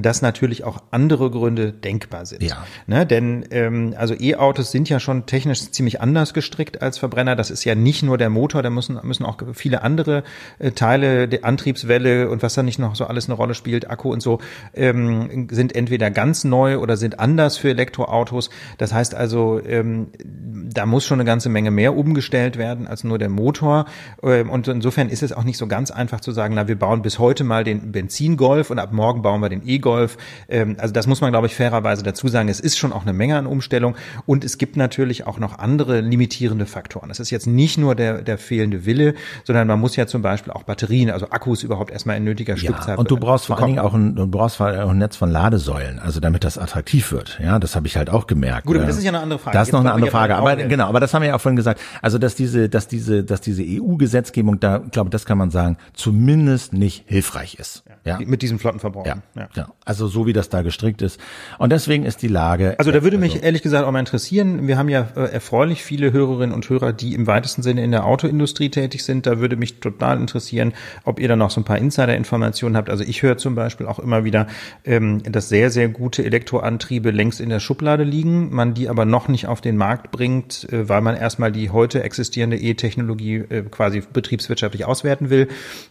dass 0.00 0.22
natürlich 0.22 0.64
auch 0.64 0.82
andere 0.90 1.30
Gründe 1.30 1.72
denkbar 1.72 2.24
sind. 2.26 2.42
Ja. 2.42 2.64
Ne, 2.86 3.06
denn 3.06 3.44
ähm, 3.50 3.94
also 3.96 4.14
E-Autos 4.18 4.70
sind 4.70 4.88
ja 4.88 5.00
schon 5.00 5.26
technisch 5.26 5.70
ziemlich 5.70 6.00
anders 6.00 6.32
gestrickt 6.32 6.80
als 6.80 6.98
Verbrenner. 6.98 7.36
Das 7.36 7.50
ist 7.50 7.64
ja 7.64 7.74
nicht 7.74 8.02
nur 8.02 8.16
der 8.16 8.30
Motor, 8.30 8.62
da 8.62 8.70
müssen, 8.70 8.98
müssen 9.02 9.24
auch 9.24 9.38
viele 9.52 9.82
andere 9.82 10.22
äh, 10.58 10.70
Teile 10.70 11.28
der 11.28 11.44
Antriebswelle 11.44 12.30
und 12.30 12.42
was 12.42 12.54
da 12.54 12.62
nicht 12.62 12.78
noch 12.78 12.94
so 12.94 13.04
alles 13.04 13.26
eine 13.26 13.34
Rolle 13.34 13.54
spielt, 13.54 13.90
Akku 13.90 14.10
und 14.12 14.22
so, 14.22 14.38
ähm, 14.74 15.48
sind 15.50 15.74
entweder 15.74 16.10
ganz 16.10 16.44
neu 16.44 16.78
oder 16.78 16.96
sind 16.96 17.20
anders 17.20 17.58
für 17.58 17.70
Elektroautos. 17.70 18.50
Das 18.78 18.92
heißt 18.92 19.14
also, 19.14 19.60
ähm, 19.66 20.08
da 20.24 20.86
muss 20.86 21.04
schon 21.04 21.20
eine 21.20 21.26
ganze 21.26 21.48
Menge 21.48 21.70
mehr 21.70 21.94
umgestellt 21.96 22.56
werden 22.56 22.86
als 22.86 23.04
nur 23.04 23.18
der 23.18 23.28
Motor. 23.28 23.86
Ähm, 24.22 24.48
und 24.48 24.68
insofern 24.68 25.08
ist 25.08 25.22
es 25.22 25.32
auch 25.32 25.44
nicht 25.44 25.58
so 25.58 25.66
ganz 25.66 25.90
einfach 25.90 26.20
zu 26.20 26.32
sagen, 26.32 26.54
na, 26.54 26.68
wir 26.68 26.78
bauen 26.78 27.02
bis 27.02 27.18
heute 27.18 27.44
mal 27.44 27.64
den 27.64 27.92
Benzingolf 27.92 28.70
und 28.70 28.78
ab 28.78 28.92
morgen 28.92 29.22
bauen 29.22 29.40
wir 29.40 29.48
den 29.48 29.66
E 29.66 29.81
E-Golf. 29.82 30.16
Ähm, 30.48 30.76
also 30.78 30.94
das 30.94 31.06
muss 31.06 31.20
man, 31.20 31.32
glaube 31.32 31.46
ich, 31.46 31.54
fairerweise 31.54 32.02
dazu 32.02 32.28
sagen. 32.28 32.48
Es 32.48 32.60
ist 32.60 32.78
schon 32.78 32.92
auch 32.92 33.02
eine 33.02 33.12
Menge 33.12 33.36
an 33.36 33.46
Umstellung 33.46 33.96
und 34.26 34.44
es 34.44 34.58
gibt 34.58 34.76
natürlich 34.76 35.26
auch 35.26 35.38
noch 35.38 35.58
andere 35.58 36.00
limitierende 36.00 36.66
Faktoren. 36.66 37.10
Es 37.10 37.20
ist 37.20 37.30
jetzt 37.30 37.46
nicht 37.46 37.78
nur 37.78 37.94
der, 37.94 38.22
der 38.22 38.38
fehlende 38.38 38.86
Wille, 38.86 39.14
sondern 39.44 39.66
man 39.66 39.80
muss 39.80 39.96
ja 39.96 40.06
zum 40.06 40.22
Beispiel 40.22 40.52
auch 40.52 40.62
Batterien, 40.62 41.10
also 41.10 41.30
Akkus 41.30 41.62
überhaupt 41.62 41.90
erstmal 41.90 42.16
in 42.16 42.24
nötiger 42.24 42.54
ja, 42.54 42.58
Stückzahl. 42.58 42.96
Und 42.96 43.10
du 43.10 43.16
brauchst 43.16 43.46
vor 43.46 43.58
allen 43.58 43.66
Dingen 43.66 43.78
auch 43.80 43.94
ein, 43.94 44.14
du 44.14 44.26
brauchst 44.26 44.56
vor 44.56 44.66
allem 44.66 44.80
auch 44.80 44.90
ein 44.90 44.98
Netz 44.98 45.16
von 45.16 45.30
Ladesäulen, 45.30 45.98
also 45.98 46.20
damit 46.20 46.44
das 46.44 46.58
attraktiv 46.58 47.12
wird. 47.12 47.38
Ja, 47.42 47.58
das 47.58 47.74
habe 47.76 47.86
ich 47.86 47.96
halt 47.96 48.10
auch 48.10 48.26
gemerkt. 48.26 48.66
Gut, 48.66 48.76
aber 48.76 48.86
das 48.86 48.96
ist 48.96 49.04
ja 49.04 49.10
eine 49.10 49.20
andere 49.20 49.38
Frage. 49.38 49.58
Das 49.58 49.68
ist 49.68 49.72
noch 49.72 49.80
eine 49.80 49.92
andere 49.92 50.10
Frage. 50.10 50.36
Aber 50.36 50.56
genau, 50.56 50.86
aber 50.86 51.00
das 51.00 51.12
haben 51.12 51.22
wir 51.22 51.28
ja 51.28 51.34
auch 51.36 51.40
vorhin 51.40 51.56
gesagt. 51.56 51.80
Also 52.00 52.18
dass 52.18 52.34
diese, 52.34 52.68
dass 52.68 52.88
diese, 52.88 53.24
dass 53.24 53.40
diese 53.40 53.62
EU-Gesetzgebung 53.62 54.60
da, 54.60 54.78
glaube 54.78 55.10
das 55.10 55.26
kann 55.26 55.38
man 55.38 55.50
sagen, 55.50 55.76
zumindest 55.94 56.72
nicht 56.72 57.04
hilfreich 57.06 57.56
ist. 57.56 57.84
Ja. 58.04 58.20
ja. 58.20 58.26
Mit 58.26 58.42
diesem 58.42 58.58
Flottenverbrauch. 58.58 59.06
Ja. 59.06 59.16
ja. 59.34 59.48
ja. 59.54 59.66
Also 59.84 60.06
so 60.06 60.26
wie 60.26 60.32
das 60.32 60.48
da 60.48 60.62
gestrickt 60.62 61.02
ist. 61.02 61.18
Und 61.58 61.72
deswegen 61.72 62.04
ist 62.04 62.22
die 62.22 62.28
Lage. 62.28 62.76
Also 62.78 62.92
da 62.92 63.02
würde 63.02 63.18
mich 63.18 63.32
also, 63.32 63.44
ehrlich 63.44 63.62
gesagt 63.62 63.84
auch 63.84 63.90
mal 63.90 63.98
interessieren. 63.98 64.68
Wir 64.68 64.78
haben 64.78 64.88
ja 64.88 65.08
äh, 65.16 65.32
erfreulich 65.32 65.82
viele 65.82 66.12
Hörerinnen 66.12 66.54
und 66.54 66.68
Hörer, 66.70 66.92
die 66.92 67.14
im 67.14 67.26
weitesten 67.26 67.62
Sinne 67.62 67.82
in 67.82 67.90
der 67.90 68.06
Autoindustrie 68.06 68.68
tätig 68.68 69.02
sind. 69.02 69.26
Da 69.26 69.40
würde 69.40 69.56
mich 69.56 69.80
total 69.80 70.20
interessieren, 70.20 70.72
ob 71.02 71.18
ihr 71.18 71.26
da 71.26 71.34
noch 71.34 71.50
so 71.50 71.60
ein 71.60 71.64
paar 71.64 71.78
Insider-Informationen 71.78 72.76
habt. 72.76 72.90
Also 72.90 73.02
ich 73.02 73.22
höre 73.22 73.38
zum 73.38 73.56
Beispiel 73.56 73.86
auch 73.86 73.98
immer 73.98 74.22
wieder, 74.22 74.46
ähm, 74.84 75.20
dass 75.24 75.48
sehr, 75.48 75.68
sehr 75.70 75.88
gute 75.88 76.24
Elektroantriebe 76.24 77.10
längst 77.10 77.40
in 77.40 77.48
der 77.48 77.58
Schublade 77.58 78.04
liegen, 78.04 78.54
man 78.54 78.74
die 78.74 78.88
aber 78.88 79.04
noch 79.04 79.26
nicht 79.26 79.48
auf 79.48 79.60
den 79.60 79.76
Markt 79.76 80.12
bringt, 80.12 80.72
äh, 80.72 80.88
weil 80.88 81.00
man 81.00 81.16
erstmal 81.16 81.50
die 81.50 81.70
heute 81.70 82.04
existierende 82.04 82.56
E-Technologie 82.56 83.36
äh, 83.48 83.62
quasi 83.62 84.00
betriebswirtschaftlich 84.12 84.84
auswerten 84.84 85.28
will 85.28 85.48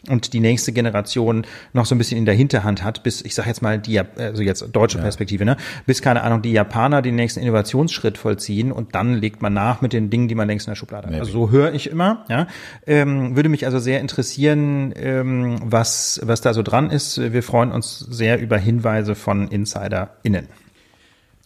und 0.08 0.32
die 0.32 0.40
nächste 0.40 0.72
Generation 0.72 1.46
noch 1.74 1.86
so 1.86 1.94
ein 1.94 1.98
bisschen 1.98 2.18
in 2.18 2.26
der 2.26 2.36
Hinterhand 2.36 2.86
hat, 2.86 3.04
bis, 3.04 3.22
ich 3.22 3.36
sage 3.36 3.50
jetzt 3.50 3.62
mal, 3.62 3.71
mal 3.72 3.80
die, 3.80 4.00
also 4.00 4.42
jetzt 4.42 4.68
deutsche 4.74 4.98
ja. 4.98 5.04
Perspektive, 5.04 5.46
ne, 5.46 5.58
bis 5.86 6.02
keine 6.02 6.24
Ahnung, 6.24 6.42
die 6.42 6.52
Japaner 6.52 7.02
den 7.02 7.16
nächsten 7.16 7.40
Innovationsschritt 7.40 8.18
vollziehen 8.18 8.72
und 8.72 8.96
dann 8.96 9.14
legt 9.16 9.42
man 9.42 9.54
nach 9.54 9.82
mit 9.82 9.94
den 9.94 10.10
Dingen, 10.10 10.28
die 10.28 10.36
man 10.36 10.48
längst 10.48 10.68
in 10.68 10.72
der 10.72 10.76
Schublade 10.76 11.08
hat. 11.08 11.20
Also 11.20 11.32
so 11.32 11.52
höre 11.52 11.74
ich 11.74 11.90
immer, 11.90 12.26
ja. 12.30 12.48
Ähm, 12.86 13.36
würde 13.36 13.50
mich 13.50 13.66
also 13.66 13.80
sehr 13.80 14.00
interessieren, 14.00 14.94
ähm, 14.96 15.58
was, 15.64 16.20
was 16.24 16.42
da 16.42 16.54
so 16.54 16.64
dran 16.64 16.90
ist. 16.90 17.20
Wir 17.34 17.44
freuen 17.44 17.72
uns 17.72 18.00
sehr 18.00 18.40
über 18.40 18.58
Hinweise 18.58 19.16
von 19.16 19.48
InsiderInnen. 19.48 20.48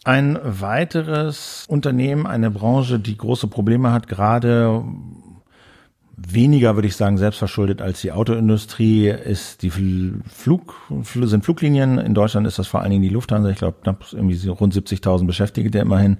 Ein 0.04 0.38
weiteres 0.44 1.64
Unternehmen, 1.68 2.26
eine 2.26 2.50
Branche, 2.52 3.00
die 3.00 3.16
große 3.16 3.48
Probleme 3.48 3.92
hat, 3.92 4.06
gerade 4.06 4.84
weniger, 6.16 6.74
würde 6.76 6.88
ich 6.88 6.96
sagen, 6.96 7.18
selbstverschuldet 7.18 7.82
als 7.82 8.00
die 8.00 8.10
Autoindustrie, 8.10 9.08
ist 9.08 9.62
die 9.62 9.70
Flug, 9.70 10.74
sind 11.04 11.44
Fluglinien. 11.44 11.98
In 11.98 12.14
Deutschland 12.14 12.46
ist 12.46 12.58
das 12.58 12.66
vor 12.66 12.80
allen 12.80 12.90
Dingen 12.90 13.02
die 13.02 13.10
Lufthansa. 13.10 13.50
Ich 13.50 13.58
glaube, 13.58 13.76
knapp 13.82 14.04
irgendwie 14.12 14.48
rund 14.48 14.74
70.000 14.74 15.26
Beschäftigte 15.26 15.78
immerhin. 15.78 16.16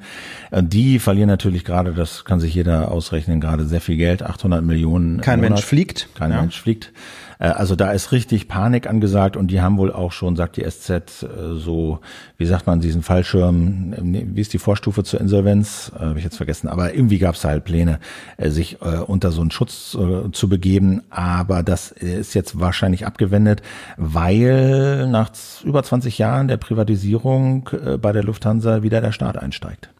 Äh, 0.50 0.62
die 0.62 0.98
verlieren 0.98 1.28
natürlich 1.28 1.64
gerade, 1.64 1.94
das 1.94 2.26
kann 2.26 2.40
sich 2.40 2.54
jeder 2.54 2.90
ausrechnen, 2.90 3.40
gerade 3.40 3.64
sehr 3.64 3.80
viel 3.80 3.96
Geld, 3.96 4.22
800 4.22 4.62
Millionen. 4.62 5.20
Kein 5.22 5.40
Mensch 5.40 5.64
fliegt. 5.64 6.10
Kein 6.14 6.30
ja. 6.30 6.40
Mensch 6.42 6.60
fliegt. 6.60 6.92
Äh, 7.38 7.48
also 7.48 7.74
da 7.74 7.92
ist 7.92 8.12
richtig 8.12 8.48
Panik 8.48 8.88
angesagt 8.88 9.36
und 9.36 9.50
die 9.50 9.62
haben 9.62 9.78
wohl 9.78 9.92
auch 9.92 10.12
schon, 10.12 10.36
sagt 10.36 10.58
die 10.58 10.64
SZ, 10.68 10.90
äh, 10.90 11.26
so, 11.54 12.00
wie 12.36 12.46
sagt 12.46 12.66
man, 12.66 12.80
diesen 12.80 13.02
Fallschirm, 13.02 13.94
wie 13.98 14.40
ist 14.40 14.52
die 14.52 14.58
Vorstufe 14.58 15.04
zur 15.04 15.20
Insolvenz? 15.20 15.90
Habe 15.98 16.18
ich 16.18 16.24
jetzt 16.24 16.36
vergessen, 16.36 16.68
aber 16.68 16.92
irgendwie 16.94 17.18
gab 17.18 17.34
es 17.34 17.44
halt 17.44 17.64
Pläne, 17.64 17.98
sich 18.38 18.78
unter 18.80 19.30
so 19.30 19.40
einen 19.40 19.50
Schutz 19.50 19.85
zu 19.90 20.48
begeben. 20.48 21.02
Aber 21.10 21.62
das 21.62 21.90
ist 21.90 22.34
jetzt 22.34 22.58
wahrscheinlich 22.58 23.06
abgewendet, 23.06 23.62
weil 23.96 25.06
nach 25.08 25.30
über 25.64 25.82
20 25.82 26.18
Jahren 26.18 26.48
der 26.48 26.56
Privatisierung 26.56 27.70
bei 28.00 28.12
der 28.12 28.24
Lufthansa 28.24 28.82
wieder 28.82 29.00
der 29.00 29.12
Staat 29.12 29.38
einsteigt 29.38 29.90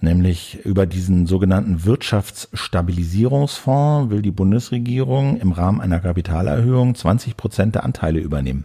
nämlich 0.00 0.64
über 0.64 0.86
diesen 0.86 1.26
sogenannten 1.26 1.84
Wirtschaftsstabilisierungsfonds 1.84 4.10
will 4.10 4.22
die 4.22 4.30
Bundesregierung 4.30 5.36
im 5.36 5.52
Rahmen 5.52 5.78
einer 5.80 6.00
Kapitalerhöhung 6.00 6.94
20 6.94 7.36
Prozent 7.36 7.74
der 7.74 7.84
Anteile 7.84 8.20
übernehmen. 8.20 8.64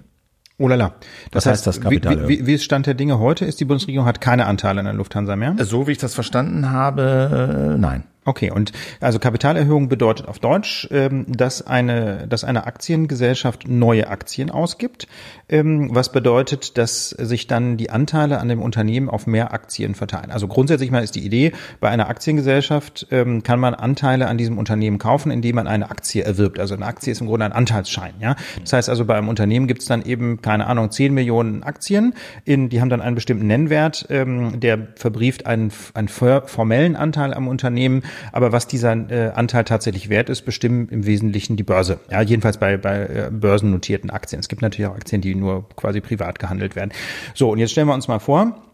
Oh 0.57 0.69
lala. 0.69 0.93
Das 1.31 1.45
Was 1.45 1.51
heißt, 1.51 1.67
heißt 1.67 1.69
das 1.77 1.81
Kapital? 1.81 2.29
Wie, 2.29 2.39
wie, 2.39 2.47
wie 2.47 2.53
ist 2.53 2.63
Stand 2.63 2.85
der 2.85 2.93
Dinge 2.93 3.19
heute? 3.19 3.43
Ist 3.43 3.59
die 3.59 3.65
Bundesregierung 3.65 4.07
hat 4.07 4.21
keine 4.21 4.45
Anteile 4.45 4.79
an 4.79 4.85
der 4.85 4.93
Lufthansa 4.93 5.35
mehr? 5.35 5.53
So 5.59 5.85
wie 5.87 5.91
ich 5.91 5.97
das 5.97 6.15
verstanden 6.15 6.71
habe, 6.71 7.73
äh, 7.75 7.77
nein. 7.77 8.05
Okay, 8.27 8.49
und 8.49 8.71
also 9.01 9.19
Kapitalerhöhung 9.19 9.87
bedeutet 9.87 10.27
auf 10.27 10.39
Deutsch, 10.39 10.87
ähm, 10.89 11.25
dass 11.27 11.65
eine, 11.65 12.27
dass 12.27 12.43
eine 12.43 12.65
Aktiengesellschaft 12.65 13.67
neue 13.67 14.07
Aktien 14.07 14.49
ausgibt, 14.49 15.07
ähm, 15.47 15.89
was 15.93 16.11
bedeutet, 16.11 16.79
dass 16.79 17.11
sich 17.11 17.45
dann 17.45 17.77
die 17.77 17.91
Anteile 17.91 18.39
an 18.39 18.49
dem 18.49 18.63
Unternehmen 18.63 19.11
auf 19.11 19.27
mehr 19.27 19.53
Aktien 19.53 19.93
verteilen. 19.93 20.31
Also 20.31 20.47
grundsätzlich 20.47 20.89
mal 20.89 21.03
ist 21.03 21.13
die 21.13 21.23
Idee, 21.23 21.51
bei 21.79 21.89
einer 21.89 22.09
Aktiengesellschaft 22.09 23.05
ähm, 23.11 23.43
kann 23.43 23.59
man 23.59 23.75
Anteile 23.75 24.25
an 24.27 24.39
diesem 24.39 24.57
Unternehmen 24.57 24.97
kaufen, 24.97 25.29
indem 25.29 25.57
man 25.57 25.67
eine 25.67 25.91
Aktie 25.91 26.23
erwirbt. 26.23 26.59
Also 26.59 26.73
eine 26.73 26.87
Aktie 26.87 27.11
ist 27.11 27.21
im 27.21 27.27
Grunde 27.27 27.45
ein 27.45 27.53
Anteilsschein. 27.53 28.15
Ja, 28.19 28.35
das 28.59 28.73
heißt 28.73 28.89
also 28.89 29.05
bei 29.05 29.15
einem 29.15 29.29
Unternehmen 29.29 29.67
gibt 29.67 29.83
es 29.83 29.87
dann 29.87 30.03
eben 30.03 30.41
keine 30.41 30.65
Ahnung 30.65 30.89
10 30.89 31.13
Millionen 31.13 31.61
Aktien, 31.61 32.15
in, 32.43 32.69
die 32.69 32.81
haben 32.81 32.89
dann 32.89 33.01
einen 33.01 33.13
bestimmten 33.13 33.45
Nennwert, 33.45 34.07
der 34.09 34.87
verbrieft 34.95 35.45
einen, 35.45 35.71
einen 35.93 36.07
formellen 36.07 36.95
Anteil 36.95 37.31
am 37.31 37.47
Unternehmen 37.47 38.01
aber 38.31 38.51
was 38.51 38.67
dieser 38.67 38.93
äh, 39.09 39.31
Anteil 39.33 39.63
tatsächlich 39.63 40.09
wert 40.09 40.29
ist, 40.29 40.43
bestimmen 40.43 40.89
im 40.89 41.05
Wesentlichen 41.05 41.55
die 41.57 41.63
Börse. 41.63 41.99
Ja, 42.11 42.21
jedenfalls 42.21 42.57
bei, 42.57 42.77
bei 42.77 43.05
äh, 43.05 43.29
börsennotierten 43.31 44.09
Aktien. 44.09 44.39
Es 44.39 44.47
gibt 44.47 44.61
natürlich 44.61 44.89
auch 44.89 44.95
Aktien, 44.95 45.21
die 45.21 45.35
nur 45.35 45.67
quasi 45.75 46.01
privat 46.01 46.39
gehandelt 46.39 46.75
werden. 46.75 46.91
So, 47.33 47.51
und 47.51 47.59
jetzt 47.59 47.71
stellen 47.71 47.87
wir 47.87 47.93
uns 47.93 48.07
mal 48.07 48.19
vor, 48.19 48.64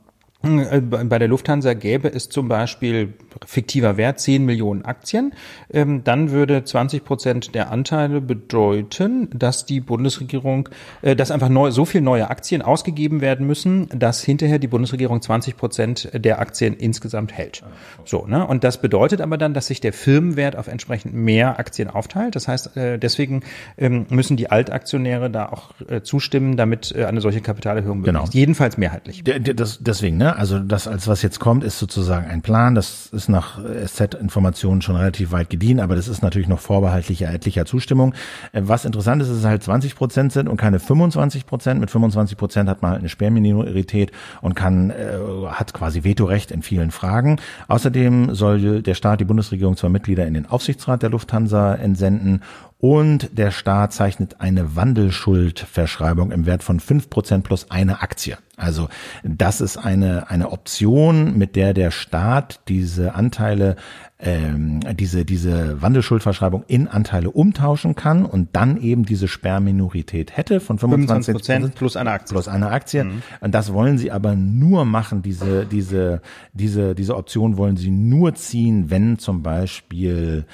bei 0.41 1.19
der 1.19 1.27
Lufthansa 1.27 1.73
gäbe 1.73 2.12
es 2.12 2.30
zum 2.30 2.47
Beispiel 2.47 3.13
fiktiver 3.45 3.97
Wert 3.97 4.19
10 4.19 4.43
Millionen 4.43 4.84
Aktien. 4.86 5.34
Ähm, 5.71 6.04
dann 6.04 6.32
würde 6.32 6.63
20 6.63 7.04
Prozent 7.06 7.56
der 7.56 7.71
Anteile 7.71 8.21
bedeuten, 8.21 9.30
dass 9.34 9.65
die 9.65 9.80
Bundesregierung, 9.80 10.69
äh, 11.04 11.15
dass 11.15 11.30
einfach 11.30 11.49
neu, 11.49 11.69
so 11.69 11.86
viel 11.86 12.01
neue 12.01 12.30
Aktien 12.30 12.63
ausgegeben 12.63 13.21
werden 13.21 13.45
müssen, 13.45 13.88
dass 13.89 14.23
hinterher 14.23 14.58
die 14.58 14.67
Bundesregierung 14.67 15.21
20 15.21 15.58
Prozent 15.58 16.10
der 16.13 16.39
Aktien 16.39 16.73
insgesamt 16.75 17.34
hält. 17.34 17.63
So, 18.04 18.25
ne? 18.25 18.45
Und 18.45 18.63
das 18.63 18.82
bedeutet 18.82 19.21
aber 19.21 19.38
dann, 19.38 19.54
dass 19.54 19.67
sich 19.67 19.80
der 19.80 19.93
Firmenwert 19.93 20.56
auf 20.56 20.67
entsprechend 20.67 21.13
mehr 21.13 21.60
Aktien 21.60 21.88
aufteilt. 21.88 22.36
Das 22.36 22.47
heißt, 22.47 22.77
äh, 22.77 22.97
deswegen 22.97 23.41
ähm, 23.77 24.08
müssen 24.10 24.38
die 24.38 24.49
Altaktionäre 24.49 25.30
da 25.30 25.49
auch 25.49 25.71
zustimmen, 26.04 26.58
damit 26.58 26.95
eine 26.95 27.21
solche 27.21 27.41
Kapitalerhöhung 27.41 27.99
möglich 27.99 28.13
genau. 28.13 28.23
ist. 28.23 28.34
Jedenfalls 28.34 28.77
mehrheitlich. 28.77 29.23
Deswegen, 29.23 30.17
ne? 30.17 30.31
Also 30.38 30.60
das 30.60 30.88
als 30.88 31.08
was 31.08 31.22
jetzt 31.22 31.39
kommt, 31.39 31.63
ist 31.63 31.80
sozusagen 31.80 32.28
ein 32.28 32.41
Plan. 32.41 32.76
Das 32.76 33.08
ist 33.08 33.30
nach 33.30 33.60
SZ-Informationen 33.86 34.82
schon 34.82 34.96
relativ 34.96 35.32
weit 35.32 35.50
gediehen, 35.50 35.80
aber 35.80 35.96
das 35.96 36.08
ist 36.08 36.22
natürlich 36.22 36.48
noch 36.48 36.60
vorbehaltlicher 36.60 37.32
etlicher 37.32 37.65
Zustimmung. 37.65 38.13
Äh, 38.52 38.62
was 38.65 38.86
interessant 38.86 39.22
ist, 39.22 39.30
ist, 39.30 39.46
halt 39.46 39.63
20 39.63 39.96
Prozent 39.96 40.32
sind 40.34 40.48
und 40.48 40.58
keine 40.58 40.80
25 40.80 41.46
Prozent. 41.46 41.80
Mit 41.80 41.91
25 41.91 42.38
Prozent 42.38 42.70
hat 42.70 42.82
man 42.82 42.91
halt 42.91 43.00
eine 43.00 43.10
Sperrminorität 43.10 44.12
und 44.41 44.56
kann 44.56 44.89
äh, 44.89 45.17
hat 45.50 45.74
quasi 45.74 46.04
Vetorecht 46.04 46.52
in 46.52 46.62
vielen 46.62 46.91
Fragen. 46.91 47.39
Außerdem 47.67 48.34
soll 48.36 48.82
der 48.82 48.96
Staat 48.96 49.20
die 49.20 49.26
Bundesregierung 49.26 49.78
zwar 49.78 49.89
Mitglieder 49.89 50.26
in 50.26 50.34
den 50.34 50.46
Aufsichtsrat 50.46 51.02
der 51.02 51.10
Lufthansa 51.10 51.76
entsenden 51.76 52.41
und 52.82 53.38
der 53.38 53.52
Staat 53.52 53.94
zeichnet 53.94 54.41
eine 54.41 54.76
Wandelschuldverschreibung 54.76 56.32
im 56.32 56.48
Wert 56.48 56.63
von 56.63 56.80
fünf 56.80 57.12
Prozent 57.12 57.44
plus 57.44 57.70
eine 57.70 58.02
Aktie. 58.02 58.39
Also 58.58 58.89
das 59.24 59.62
ist 59.62 59.78
eine, 59.78 60.32
eine 60.32 60.52
Option, 60.52 61.38
mit 61.38 61.56
der 61.56 61.76
der 61.76 61.91
Staat 61.91 62.60
diese 62.67 63.13
Anteile, 63.13 63.76
ähm, 64.17 64.80
diese, 64.96 65.26
diese 65.26 65.80
Wandelschuldverschreibung 65.80 66.63
in 66.67 66.88
Anteile 66.88 67.30
umtauschen 67.30 67.94
kann 67.94 68.26
und 68.26 68.50
dann 68.54 68.82
eben 68.82 69.06
diese 69.06 69.28
Sperrminorität 69.28 70.36
hätte 70.36 70.60
von 70.60 70.80
25 70.80 71.36
Prozent 71.36 71.76
plus 71.76 71.96
eine 71.96 72.10
Aktie. 72.10 72.34
Plus 72.34 72.48
eine 72.48 72.72
Aktie. 72.72 73.04
Mhm. 73.04 73.22
Und 73.41 73.54
das 73.54 73.74
wollen 73.74 74.00
sie 74.00 74.12
aber 74.12 74.36
nur 74.36 74.86
machen, 74.86 75.22
diese, 75.22 75.67
diese, 75.67 76.22
diese, 76.54 76.96
diese 76.96 77.15
Option 77.15 77.58
wollen 77.58 77.78
sie 77.78 77.91
nur 77.91 78.34
ziehen, 78.34 78.89
wenn 78.89 79.20
zum 79.20 79.44
Beispiel 79.44 80.46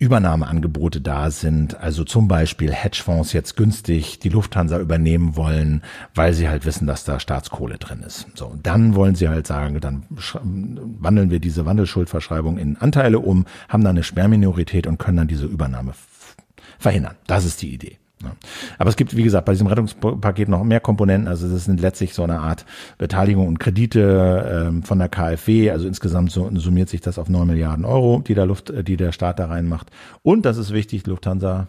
Übernahmeangebote 0.00 1.00
da 1.00 1.30
sind, 1.32 1.76
also 1.76 2.04
zum 2.04 2.28
Beispiel 2.28 2.72
Hedgefonds 2.72 3.32
jetzt 3.32 3.56
günstig 3.56 4.20
die 4.20 4.28
Lufthansa 4.28 4.78
übernehmen 4.78 5.34
wollen, 5.34 5.82
weil 6.14 6.34
sie 6.34 6.48
halt 6.48 6.64
wissen, 6.64 6.86
dass 6.86 7.04
da 7.04 7.18
Staatskohle 7.18 7.78
drin 7.78 8.02
ist. 8.06 8.28
So, 8.34 8.56
dann 8.62 8.94
wollen 8.94 9.16
sie 9.16 9.28
halt 9.28 9.48
sagen, 9.48 9.80
dann 9.80 10.04
wandeln 10.08 11.30
wir 11.30 11.40
diese 11.40 11.66
Wandelschuldverschreibung 11.66 12.58
in 12.58 12.76
Anteile 12.76 13.18
um, 13.18 13.46
haben 13.68 13.82
dann 13.82 13.96
eine 13.96 14.04
Sperrminorität 14.04 14.86
und 14.86 14.98
können 14.98 15.16
dann 15.16 15.28
diese 15.28 15.46
Übernahme 15.46 15.94
verhindern. 16.78 17.16
Das 17.26 17.44
ist 17.44 17.60
die 17.60 17.74
Idee. 17.74 17.98
Ja. 18.22 18.32
Aber 18.78 18.90
es 18.90 18.96
gibt, 18.96 19.16
wie 19.16 19.22
gesagt, 19.22 19.44
bei 19.44 19.52
diesem 19.52 19.68
Rettungspaket 19.68 20.48
noch 20.48 20.64
mehr 20.64 20.80
Komponenten. 20.80 21.28
Also 21.28 21.48
das 21.48 21.64
sind 21.64 21.80
letztlich 21.80 22.14
so 22.14 22.24
eine 22.24 22.40
Art 22.40 22.64
Beteiligung 22.98 23.46
und 23.46 23.60
Kredite 23.60 24.66
ähm, 24.68 24.82
von 24.82 24.98
der 24.98 25.08
KfW. 25.08 25.70
Also 25.70 25.86
insgesamt 25.86 26.32
summiert 26.32 26.88
sich 26.88 27.00
das 27.00 27.18
auf 27.18 27.28
neun 27.28 27.46
Milliarden 27.46 27.84
Euro, 27.84 28.22
die 28.26 28.34
der 28.34 28.46
Luft, 28.46 28.70
äh, 28.70 28.82
die 28.82 28.96
der 28.96 29.12
Staat 29.12 29.38
da 29.38 29.46
reinmacht. 29.46 29.90
Und 30.22 30.44
das 30.44 30.56
ist 30.56 30.72
wichtig, 30.72 31.06
Lufthansa 31.06 31.68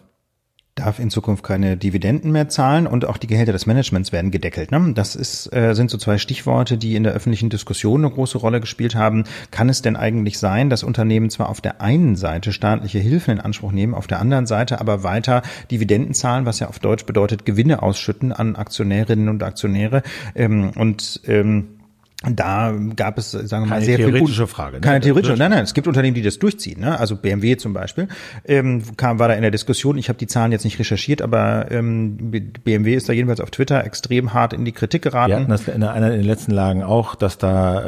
darf 0.80 0.98
in 0.98 1.10
Zukunft 1.10 1.44
keine 1.44 1.76
Dividenden 1.76 2.32
mehr 2.32 2.48
zahlen 2.48 2.86
und 2.86 3.04
auch 3.04 3.18
die 3.18 3.26
Gehälter 3.26 3.52
des 3.52 3.66
Managements 3.66 4.12
werden 4.12 4.30
gedeckelt. 4.30 4.70
Ne? 4.72 4.92
Das 4.94 5.14
ist, 5.14 5.52
äh, 5.54 5.74
sind 5.74 5.90
so 5.90 5.98
zwei 5.98 6.18
Stichworte, 6.18 6.78
die 6.78 6.96
in 6.96 7.02
der 7.02 7.12
öffentlichen 7.12 7.50
Diskussion 7.50 8.04
eine 8.04 8.12
große 8.12 8.38
Rolle 8.38 8.60
gespielt 8.60 8.94
haben. 8.94 9.24
Kann 9.50 9.68
es 9.68 9.82
denn 9.82 9.96
eigentlich 9.96 10.38
sein, 10.38 10.70
dass 10.70 10.82
Unternehmen 10.82 11.30
zwar 11.30 11.48
auf 11.48 11.60
der 11.60 11.80
einen 11.80 12.16
Seite 12.16 12.52
staatliche 12.52 12.98
Hilfen 12.98 13.34
in 13.34 13.40
Anspruch 13.40 13.72
nehmen, 13.72 13.94
auf 13.94 14.06
der 14.06 14.20
anderen 14.20 14.46
Seite 14.46 14.80
aber 14.80 15.02
weiter 15.02 15.42
Dividenden 15.70 16.14
zahlen, 16.14 16.46
was 16.46 16.60
ja 16.60 16.68
auf 16.68 16.78
Deutsch 16.78 17.04
bedeutet 17.04 17.44
Gewinne 17.44 17.82
ausschütten 17.82 18.32
an 18.32 18.56
Aktionärinnen 18.56 19.28
und 19.28 19.42
Aktionäre 19.42 20.02
ähm, 20.34 20.70
und 20.76 21.20
ähm, 21.26 21.79
da 22.22 22.74
gab 22.96 23.16
es, 23.16 23.30
sagen 23.30 23.64
wir 23.64 23.70
mal, 23.70 23.82
sehr 23.82 23.96
theoretische 23.96 24.46
viel 24.46 24.54
Frage. 24.54 24.76
Ne? 24.76 24.80
Keine 24.82 25.00
theoretische. 25.00 25.36
Nein, 25.38 25.52
nein, 25.52 25.64
es 25.64 25.72
gibt 25.72 25.86
Unternehmen, 25.86 26.14
die 26.14 26.20
das 26.20 26.38
durchziehen. 26.38 26.80
Ne? 26.80 27.00
Also 27.00 27.16
BMW 27.16 27.56
zum 27.56 27.72
Beispiel 27.72 28.08
ähm, 28.44 28.82
kam, 28.98 29.18
war 29.18 29.28
da 29.28 29.34
in 29.34 29.40
der 29.40 29.50
Diskussion. 29.50 29.96
Ich 29.96 30.10
habe 30.10 30.18
die 30.18 30.26
Zahlen 30.26 30.52
jetzt 30.52 30.64
nicht 30.64 30.78
recherchiert, 30.78 31.22
aber 31.22 31.70
ähm, 31.70 32.30
BMW 32.30 32.94
ist 32.94 33.08
da 33.08 33.14
jedenfalls 33.14 33.40
auf 33.40 33.50
Twitter 33.50 33.86
extrem 33.86 34.34
hart 34.34 34.52
in 34.52 34.66
die 34.66 34.72
Kritik 34.72 35.00
geraten. 35.00 35.30
Wir 35.30 35.36
hatten 35.36 35.50
das 35.50 35.66
in 35.66 35.82
einer 35.82 36.10
in 36.12 36.18
den 36.18 36.26
letzten 36.26 36.50
Lagen 36.50 36.82
auch, 36.82 37.14
dass 37.14 37.38
da 37.38 37.80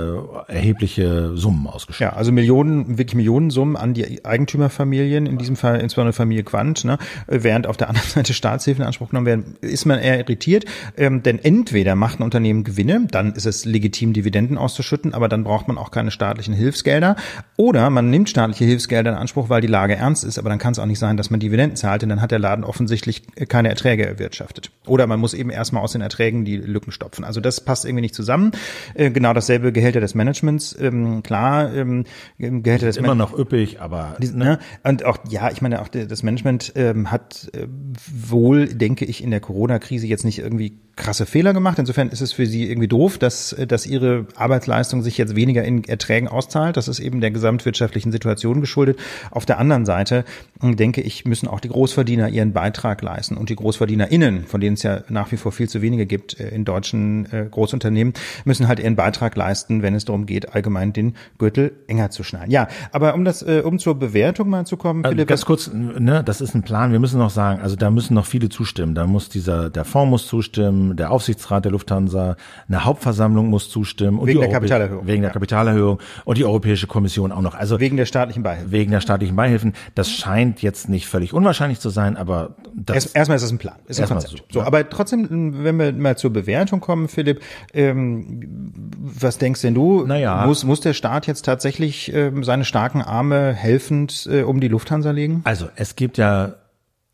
äh, 0.48 0.52
erhebliche 0.54 1.36
Summen 1.36 1.66
ausgeschüttet. 1.66 2.12
Ja, 2.12 2.16
also 2.16 2.32
Millionen, 2.32 2.96
wirklich 2.96 3.16
Millionensummen 3.16 3.76
an 3.76 3.92
die 3.92 4.24
Eigentümerfamilien, 4.24 5.26
in 5.26 5.36
diesem 5.36 5.56
Fall 5.56 5.78
insbesondere 5.80 6.14
Familie 6.14 6.44
Quandt, 6.44 6.86
ne? 6.86 6.96
während 7.26 7.66
auf 7.66 7.76
der 7.76 7.90
anderen 7.90 8.08
Seite 8.14 8.32
Staatshilfen 8.32 8.80
in 8.80 8.86
Anspruch 8.86 9.10
genommen 9.10 9.26
werden, 9.26 9.56
ist 9.60 9.84
man 9.84 9.98
eher 9.98 10.18
irritiert, 10.18 10.64
ähm, 10.96 11.22
denn 11.22 11.38
entweder 11.38 11.96
macht 11.96 12.18
ein 12.18 12.22
Unternehmen 12.22 12.64
Gewinne, 12.64 13.06
dann 13.10 13.34
ist 13.34 13.44
es 13.44 13.66
legitim, 13.66 14.14
die 14.14 14.21
Dividenden 14.22 14.56
auszuschütten, 14.58 15.14
aber 15.14 15.28
dann 15.28 15.44
braucht 15.44 15.68
man 15.68 15.78
auch 15.78 15.90
keine 15.90 16.10
staatlichen 16.10 16.54
Hilfsgelder. 16.54 17.16
Oder 17.56 17.90
man 17.90 18.10
nimmt 18.10 18.28
staatliche 18.28 18.64
Hilfsgelder 18.64 19.10
in 19.10 19.16
Anspruch, 19.16 19.48
weil 19.48 19.60
die 19.60 19.66
Lage 19.66 19.96
ernst 19.96 20.24
ist, 20.24 20.38
aber 20.38 20.48
dann 20.48 20.58
kann 20.58 20.72
es 20.72 20.78
auch 20.78 20.86
nicht 20.86 20.98
sein, 20.98 21.16
dass 21.16 21.30
man 21.30 21.40
Dividenden 21.40 21.76
zahlt, 21.76 22.02
denn 22.02 22.08
dann 22.08 22.20
hat 22.20 22.30
der 22.30 22.38
Laden 22.38 22.64
offensichtlich 22.64 23.22
keine 23.48 23.68
Erträge 23.68 24.06
erwirtschaftet. 24.06 24.70
Oder 24.86 25.06
man 25.06 25.20
muss 25.20 25.34
eben 25.34 25.50
erstmal 25.50 25.82
aus 25.82 25.92
den 25.92 26.00
Erträgen 26.00 26.44
die 26.44 26.56
Lücken 26.56 26.92
stopfen. 26.92 27.24
Also 27.24 27.40
das 27.40 27.60
passt 27.60 27.84
irgendwie 27.84 28.02
nicht 28.02 28.14
zusammen. 28.14 28.52
Äh, 28.94 29.10
genau 29.10 29.32
dasselbe 29.32 29.72
Gehälter 29.72 30.00
des 30.00 30.14
Managements. 30.14 30.76
Ähm, 30.80 31.22
klar, 31.22 31.74
ähm, 31.74 32.04
Gehälter 32.38 32.86
des 32.86 32.96
immer 32.96 33.14
noch 33.14 33.36
üppig, 33.36 33.80
aber 33.80 34.16
ne? 34.20 34.32
ne? 34.32 34.58
und 34.84 35.04
auch 35.04 35.18
ja, 35.28 35.50
ich 35.50 35.62
meine 35.62 35.80
auch 35.80 35.88
das 35.88 36.22
Management 36.22 36.72
ähm, 36.76 37.10
hat 37.10 37.50
äh, 37.54 37.66
wohl, 38.12 38.68
denke 38.68 39.04
ich, 39.04 39.22
in 39.22 39.30
der 39.30 39.40
Corona-Krise 39.40 40.06
jetzt 40.06 40.24
nicht 40.24 40.38
irgendwie 40.38 40.78
krasse 40.96 41.26
Fehler 41.26 41.54
gemacht. 41.54 41.78
Insofern 41.78 42.08
ist 42.08 42.20
es 42.20 42.32
für 42.32 42.46
sie 42.46 42.68
irgendwie 42.68 42.88
doof, 42.88 43.18
dass, 43.18 43.56
dass 43.66 43.86
ihre 43.86 44.26
Arbeitsleistung 44.36 45.02
sich 45.02 45.16
jetzt 45.18 45.34
weniger 45.34 45.64
in 45.64 45.84
Erträgen 45.84 46.28
auszahlt. 46.28 46.76
Das 46.76 46.88
ist 46.88 47.00
eben 47.00 47.20
der 47.20 47.30
gesamtwirtschaftlichen 47.30 48.12
Situation 48.12 48.60
geschuldet. 48.60 48.98
Auf 49.30 49.46
der 49.46 49.58
anderen 49.58 49.86
Seite 49.86 50.24
hm, 50.60 50.76
denke 50.76 51.00
ich, 51.00 51.24
müssen 51.24 51.48
auch 51.48 51.60
die 51.60 51.68
Großverdiener 51.68 52.28
ihren 52.28 52.52
Beitrag 52.52 53.00
leisten 53.02 53.36
und 53.36 53.48
die 53.48 53.56
GroßverdienerInnen, 53.56 54.44
von 54.46 54.60
denen 54.60 54.74
es 54.74 54.82
ja 54.82 55.02
nach 55.08 55.32
wie 55.32 55.36
vor 55.36 55.52
viel 55.52 55.68
zu 55.68 55.80
wenige 55.80 56.06
gibt 56.06 56.38
äh, 56.38 56.48
in 56.48 56.64
deutschen 56.64 57.26
äh, 57.32 57.46
Großunternehmen, 57.50 58.12
müssen 58.44 58.68
halt 58.68 58.78
ihren 58.78 58.96
Beitrag 58.96 59.34
leisten, 59.36 59.82
wenn 59.82 59.94
es 59.94 60.04
darum 60.04 60.26
geht, 60.26 60.54
allgemein 60.54 60.92
den 60.92 61.14
Gürtel 61.38 61.72
enger 61.86 62.10
zu 62.10 62.22
schneiden. 62.22 62.50
Ja, 62.50 62.68
aber 62.92 63.14
um 63.14 63.24
das, 63.24 63.42
äh, 63.42 63.62
um 63.64 63.78
zur 63.78 63.94
Bewertung 63.94 64.50
mal 64.50 64.66
zu 64.66 64.76
kommen, 64.76 65.04
also 65.04 65.14
Philipp. 65.14 65.28
Ganz 65.28 65.44
kurz, 65.44 65.70
ne, 65.72 66.22
das 66.24 66.40
ist 66.40 66.54
ein 66.54 66.62
Plan. 66.62 66.92
Wir 66.92 66.98
müssen 66.98 67.18
noch 67.18 67.30
sagen, 67.30 67.62
also 67.62 67.76
da 67.76 67.90
müssen 67.90 68.14
noch 68.14 68.26
viele 68.26 68.48
zustimmen. 68.50 68.94
Da 68.94 69.06
muss 69.06 69.28
dieser, 69.28 69.70
der 69.70 69.84
Fonds 69.84 70.10
muss 70.10 70.26
zustimmen, 70.26 70.81
der 70.96 71.10
Aufsichtsrat 71.10 71.64
der 71.64 71.72
Lufthansa, 71.72 72.36
eine 72.68 72.84
Hauptversammlung 72.84 73.48
muss 73.48 73.70
zustimmen. 73.70 74.18
Und 74.18 74.26
wegen 74.28 74.40
der 74.40 74.50
Kapitalerhöhung. 74.50 75.06
Wegen 75.06 75.22
der 75.22 75.30
ja. 75.30 75.32
Kapitalerhöhung 75.32 75.98
und 76.24 76.38
die 76.38 76.44
Europäische 76.44 76.86
Kommission 76.86 77.32
auch 77.32 77.40
noch. 77.40 77.54
Also 77.54 77.80
wegen 77.80 77.96
der 77.96 78.06
staatlichen 78.06 78.42
Beihilfen. 78.42 78.72
Wegen 78.72 78.90
der 78.90 79.00
staatlichen 79.00 79.36
Beihilfen. 79.36 79.74
Das 79.94 80.10
scheint 80.10 80.62
jetzt 80.62 80.88
nicht 80.88 81.06
völlig 81.06 81.32
unwahrscheinlich 81.32 81.80
zu 81.80 81.90
sein, 81.90 82.16
aber 82.16 82.56
das 82.74 82.96
Erst, 82.96 83.16
erstmal 83.16 83.36
ist 83.36 83.42
das 83.42 83.52
ein 83.52 83.58
Plan, 83.58 83.76
ist 83.86 84.00
ein 84.00 84.08
Konzept. 84.08 84.32
So, 84.32 84.44
so 84.50 84.58
ja. 84.60 84.66
aber 84.66 84.88
trotzdem, 84.88 85.64
wenn 85.64 85.78
wir 85.78 85.92
mal 85.92 86.16
zur 86.16 86.32
Bewertung 86.32 86.80
kommen, 86.80 87.08
Philipp, 87.08 87.40
ähm, 87.72 88.82
was 88.98 89.38
denkst 89.38 89.62
denn 89.62 89.74
du? 89.74 90.04
Naja. 90.06 90.46
Muss, 90.46 90.64
muss 90.64 90.80
der 90.80 90.92
Staat 90.94 91.26
jetzt 91.26 91.44
tatsächlich 91.44 92.12
ähm, 92.14 92.44
seine 92.44 92.64
starken 92.64 93.02
Arme 93.02 93.52
helfend 93.52 94.28
äh, 94.30 94.42
um 94.42 94.60
die 94.60 94.68
Lufthansa 94.68 95.10
legen? 95.10 95.42
Also 95.44 95.68
es 95.76 95.96
gibt 95.96 96.18
ja 96.18 96.54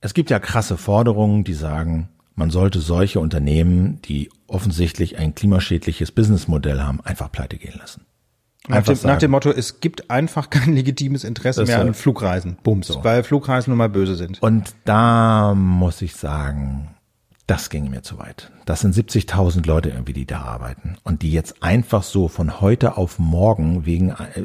es 0.01 0.15
gibt 0.15 0.31
ja 0.31 0.39
krasse 0.39 0.77
Forderungen, 0.77 1.45
die 1.45 1.55
sagen, 1.55 2.09
man 2.39 2.51
sollte 2.51 2.79
solche 2.79 3.19
Unternehmen, 3.19 4.01
die 4.03 4.31
offensichtlich 4.47 5.19
ein 5.19 5.35
klimaschädliches 5.35 6.13
Businessmodell 6.13 6.81
haben, 6.81 7.01
einfach 7.01 7.33
pleite 7.33 7.57
gehen 7.57 7.75
lassen. 7.77 8.07
Nach 8.69 8.83
dem, 8.83 8.99
nach 9.03 9.19
dem, 9.19 9.31
Motto, 9.31 9.51
es 9.51 9.81
gibt 9.81 10.11
einfach 10.11 10.51
kein 10.51 10.75
legitimes 10.75 11.25
Interesse 11.25 11.65
mehr 11.65 11.81
an 11.81 11.95
Flugreisen. 11.95 12.59
Bums. 12.63 12.89
So. 12.89 13.03
Weil 13.03 13.25
Flugreisen 13.25 13.71
nun 13.71 13.79
mal 13.79 13.89
böse 13.89 14.15
sind. 14.15 14.43
Und 14.43 14.75
da 14.85 15.55
muss 15.55 16.01
ich 16.03 16.15
sagen, 16.15 16.95
das 17.47 17.71
ginge 17.71 17.89
mir 17.89 18.03
zu 18.03 18.19
weit. 18.19 18.53
Das 18.67 18.81
sind 18.81 18.95
70.000 18.95 19.67
Leute 19.67 19.89
irgendwie, 19.89 20.13
die 20.13 20.27
da 20.27 20.43
arbeiten 20.43 20.97
und 21.03 21.23
die 21.23 21.33
jetzt 21.33 21.63
einfach 21.63 22.03
so 22.03 22.29
von 22.29 22.61
heute 22.61 22.99
auf 22.99 23.19
morgen 23.19 23.87
wegen 23.87 24.11
äh, 24.11 24.43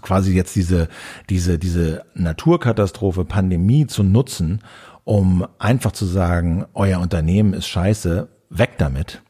quasi 0.00 0.34
jetzt 0.34 0.56
diese 0.56 0.88
diese 1.28 1.58
diese 1.58 2.06
Naturkatastrophe 2.14 3.26
Pandemie 3.26 3.86
zu 3.86 4.02
nutzen, 4.02 4.62
um 5.06 5.46
einfach 5.60 5.92
zu 5.92 6.04
sagen, 6.04 6.66
euer 6.74 6.98
Unternehmen 6.98 7.54
ist 7.54 7.68
scheiße, 7.68 8.28
weg 8.50 8.72
damit, 8.78 9.22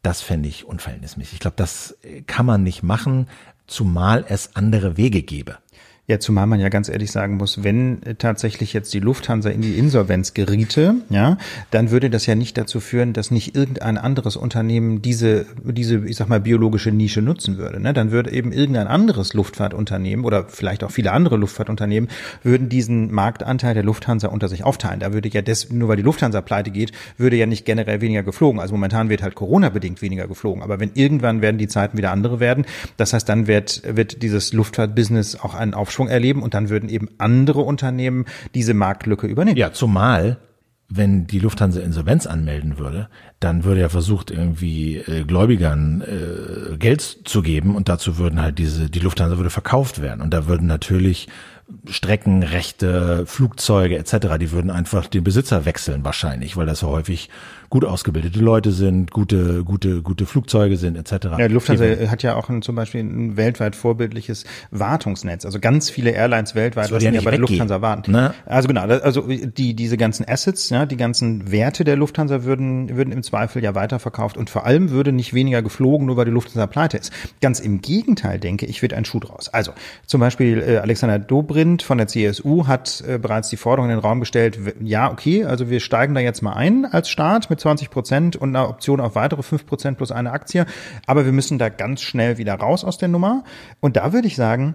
das 0.00 0.22
fände 0.22 0.48
ich 0.48 0.64
unverhältnismäßig. 0.64 1.34
Ich 1.34 1.40
glaube, 1.40 1.56
das 1.58 1.98
kann 2.26 2.46
man 2.46 2.62
nicht 2.62 2.82
machen, 2.82 3.28
zumal 3.66 4.24
es 4.26 4.56
andere 4.56 4.96
Wege 4.96 5.22
gäbe. 5.22 5.58
Ja, 6.08 6.18
zumal 6.18 6.48
man 6.48 6.58
ja 6.58 6.68
ganz 6.68 6.88
ehrlich 6.88 7.12
sagen 7.12 7.36
muss, 7.36 7.62
wenn 7.62 8.02
äh, 8.02 8.16
tatsächlich 8.16 8.72
jetzt 8.72 8.92
die 8.92 8.98
Lufthansa 8.98 9.50
in 9.50 9.60
die 9.60 9.78
Insolvenz 9.78 10.34
geriete, 10.34 10.96
ja, 11.10 11.38
dann 11.70 11.92
würde 11.92 12.10
das 12.10 12.26
ja 12.26 12.34
nicht 12.34 12.58
dazu 12.58 12.80
führen, 12.80 13.12
dass 13.12 13.30
nicht 13.30 13.54
irgendein 13.54 13.98
anderes 13.98 14.34
Unternehmen 14.34 15.00
diese, 15.00 15.46
diese, 15.62 16.04
ich 16.04 16.16
sag 16.16 16.28
mal, 16.28 16.40
biologische 16.40 16.90
Nische 16.90 17.22
nutzen 17.22 17.56
würde. 17.56 17.78
Ne? 17.78 17.92
Dann 17.92 18.10
würde 18.10 18.32
eben 18.32 18.50
irgendein 18.50 18.88
anderes 18.88 19.32
Luftfahrtunternehmen 19.32 20.24
oder 20.24 20.46
vielleicht 20.48 20.82
auch 20.82 20.90
viele 20.90 21.12
andere 21.12 21.36
Luftfahrtunternehmen 21.36 22.10
würden 22.42 22.68
diesen 22.68 23.12
Marktanteil 23.12 23.74
der 23.74 23.84
Lufthansa 23.84 24.26
unter 24.26 24.48
sich 24.48 24.64
aufteilen. 24.64 24.98
Da 24.98 25.12
würde 25.12 25.28
ja 25.28 25.40
des, 25.40 25.70
nur 25.70 25.88
weil 25.88 25.96
die 25.96 26.02
Lufthansa 26.02 26.40
pleite 26.40 26.72
geht, 26.72 26.90
würde 27.16 27.36
ja 27.36 27.46
nicht 27.46 27.64
generell 27.64 28.00
weniger 28.00 28.24
geflogen. 28.24 28.60
Also 28.60 28.74
momentan 28.74 29.08
wird 29.08 29.22
halt 29.22 29.36
Corona-bedingt 29.36 30.02
weniger 30.02 30.26
geflogen. 30.26 30.64
Aber 30.64 30.80
wenn 30.80 30.90
irgendwann 30.94 31.42
werden 31.42 31.58
die 31.58 31.68
Zeiten 31.68 31.96
wieder 31.96 32.10
andere 32.10 32.40
werden, 32.40 32.66
das 32.96 33.12
heißt, 33.12 33.28
dann 33.28 33.46
wird, 33.46 33.82
wird 33.86 34.24
dieses 34.24 34.52
Luftfahrtbusiness 34.52 35.36
auch 35.36 35.54
einen 35.54 35.74
Aufschwung 35.74 35.91
Aufschwung 35.92 36.08
erleben 36.08 36.42
und 36.42 36.54
dann 36.54 36.70
würden 36.70 36.88
eben 36.88 37.08
andere 37.18 37.60
Unternehmen 37.60 38.24
diese 38.54 38.72
Marktlücke 38.72 39.26
übernehmen. 39.26 39.58
Ja, 39.58 39.72
zumal 39.72 40.38
wenn 40.94 41.26
die 41.26 41.38
Lufthansa 41.38 41.80
Insolvenz 41.80 42.26
anmelden 42.26 42.78
würde, 42.78 43.08
dann 43.40 43.64
würde 43.64 43.80
ja 43.80 43.88
versucht, 43.88 44.30
irgendwie 44.30 44.98
äh, 44.98 45.24
Gläubigern 45.24 46.02
äh, 46.02 46.76
Geld 46.76 47.00
zu 47.24 47.40
geben 47.40 47.76
und 47.76 47.88
dazu 47.88 48.18
würden 48.18 48.42
halt 48.42 48.58
diese, 48.58 48.90
die 48.90 48.98
Lufthansa 48.98 49.38
würde 49.38 49.48
verkauft 49.48 50.02
werden. 50.02 50.20
Und 50.20 50.34
da 50.34 50.46
würden 50.48 50.66
natürlich 50.66 51.28
Streckenrechte, 51.88 53.24
Flugzeuge 53.24 53.96
etc., 53.96 54.36
die 54.38 54.50
würden 54.50 54.70
einfach 54.70 55.06
den 55.06 55.24
Besitzer 55.24 55.64
wechseln 55.64 56.04
wahrscheinlich, 56.04 56.58
weil 56.58 56.66
das 56.66 56.80
so 56.80 56.88
häufig 56.88 57.30
gut 57.72 57.86
ausgebildete 57.86 58.38
Leute 58.38 58.70
sind, 58.70 59.12
gute, 59.12 59.64
gute, 59.64 60.02
gute 60.02 60.26
Flugzeuge 60.26 60.76
sind, 60.76 60.94
etc. 60.94 61.28
Ja, 61.38 61.48
die 61.48 61.54
Lufthansa 61.54 61.86
hat 62.10 62.22
ja 62.22 62.34
auch 62.34 62.50
ein, 62.50 62.60
zum 62.60 62.74
Beispiel 62.74 63.00
ein 63.00 63.38
weltweit 63.38 63.74
vorbildliches 63.76 64.44
Wartungsnetz. 64.70 65.46
Also 65.46 65.58
ganz 65.58 65.88
viele 65.88 66.10
Airlines 66.10 66.54
weltweit 66.54 66.90
lassen 66.90 67.06
ja, 67.06 67.12
ja 67.12 67.22
bei 67.22 67.30
der 67.30 67.40
Lufthansa 67.40 67.80
warten. 67.80 68.12
Ne? 68.12 68.34
Also 68.44 68.68
genau, 68.68 68.82
also 68.82 69.22
die, 69.22 69.72
diese 69.72 69.96
ganzen 69.96 70.28
Assets, 70.28 70.68
ja, 70.68 70.84
die 70.84 70.98
ganzen 70.98 71.50
Werte 71.50 71.84
der 71.84 71.96
Lufthansa 71.96 72.44
würden, 72.44 72.94
würden 72.94 73.10
im 73.10 73.22
Zweifel 73.22 73.64
ja 73.64 73.74
weiterverkauft 73.74 74.36
und 74.36 74.50
vor 74.50 74.66
allem 74.66 74.90
würde 74.90 75.10
nicht 75.10 75.32
weniger 75.32 75.62
geflogen, 75.62 76.06
nur 76.06 76.18
weil 76.18 76.26
die 76.26 76.30
Lufthansa 76.30 76.66
pleite 76.66 76.98
ist. 76.98 77.10
Ganz 77.40 77.58
im 77.58 77.80
Gegenteil, 77.80 78.38
denke 78.38 78.66
ich, 78.66 78.82
wird 78.82 78.92
ein 78.92 79.06
Schuh 79.06 79.20
draus. 79.20 79.48
Also 79.48 79.72
zum 80.04 80.20
Beispiel 80.20 80.62
äh, 80.62 80.76
Alexander 80.76 81.18
Dobrindt 81.18 81.82
von 81.82 81.96
der 81.96 82.06
CSU 82.06 82.66
hat 82.66 83.02
äh, 83.08 83.16
bereits 83.16 83.48
die 83.48 83.56
Forderung 83.56 83.88
in 83.88 83.96
den 83.96 84.04
Raum 84.04 84.20
gestellt, 84.20 84.58
ja, 84.82 85.10
okay, 85.10 85.46
also 85.46 85.70
wir 85.70 85.80
steigen 85.80 86.14
da 86.14 86.20
jetzt 86.20 86.42
mal 86.42 86.52
ein 86.52 86.84
als 86.84 87.08
Staat 87.08 87.48
mit 87.48 87.61
20 87.62 87.90
Prozent 87.90 88.36
und 88.36 88.54
eine 88.54 88.68
Option 88.68 89.00
auf 89.00 89.14
weitere 89.14 89.42
5 89.42 89.66
Prozent 89.66 89.96
plus 89.96 90.12
eine 90.12 90.32
Aktie. 90.32 90.66
Aber 91.06 91.24
wir 91.24 91.32
müssen 91.32 91.58
da 91.58 91.68
ganz 91.68 92.02
schnell 92.02 92.38
wieder 92.38 92.54
raus 92.54 92.84
aus 92.84 92.98
der 92.98 93.08
Nummer. 93.08 93.44
Und 93.80 93.96
da 93.96 94.12
würde 94.12 94.28
ich 94.28 94.36
sagen, 94.36 94.74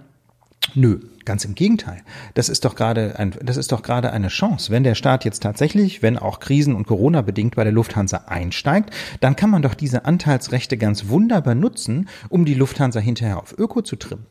Nö, 0.75 0.99
ganz 1.23 1.45
im 1.45 1.55
Gegenteil. 1.55 2.01
Das 2.33 2.49
ist 2.49 2.65
doch 2.65 2.75
gerade 2.75 3.17
ein, 3.17 3.33
das 3.41 3.55
ist 3.55 3.71
doch 3.71 3.83
gerade 3.83 4.11
eine 4.11 4.27
Chance. 4.27 4.71
Wenn 4.71 4.83
der 4.83 4.95
Staat 4.95 5.23
jetzt 5.23 5.41
tatsächlich, 5.41 6.01
wenn 6.01 6.17
auch 6.17 6.39
Krisen 6.39 6.75
und 6.75 6.87
Corona 6.87 7.21
bedingt 7.21 7.55
bei 7.55 7.63
der 7.63 7.71
Lufthansa 7.71 8.25
einsteigt, 8.27 8.93
dann 9.21 9.35
kann 9.35 9.49
man 9.49 9.61
doch 9.61 9.75
diese 9.75 10.03
Anteilsrechte 10.05 10.77
ganz 10.77 11.07
wunderbar 11.07 11.55
nutzen, 11.55 12.09
um 12.27 12.43
die 12.43 12.53
Lufthansa 12.53 12.99
hinterher 12.99 13.37
auf 13.37 13.57
Öko 13.57 13.81
zu 13.81 13.95
trimmen. 13.95 14.25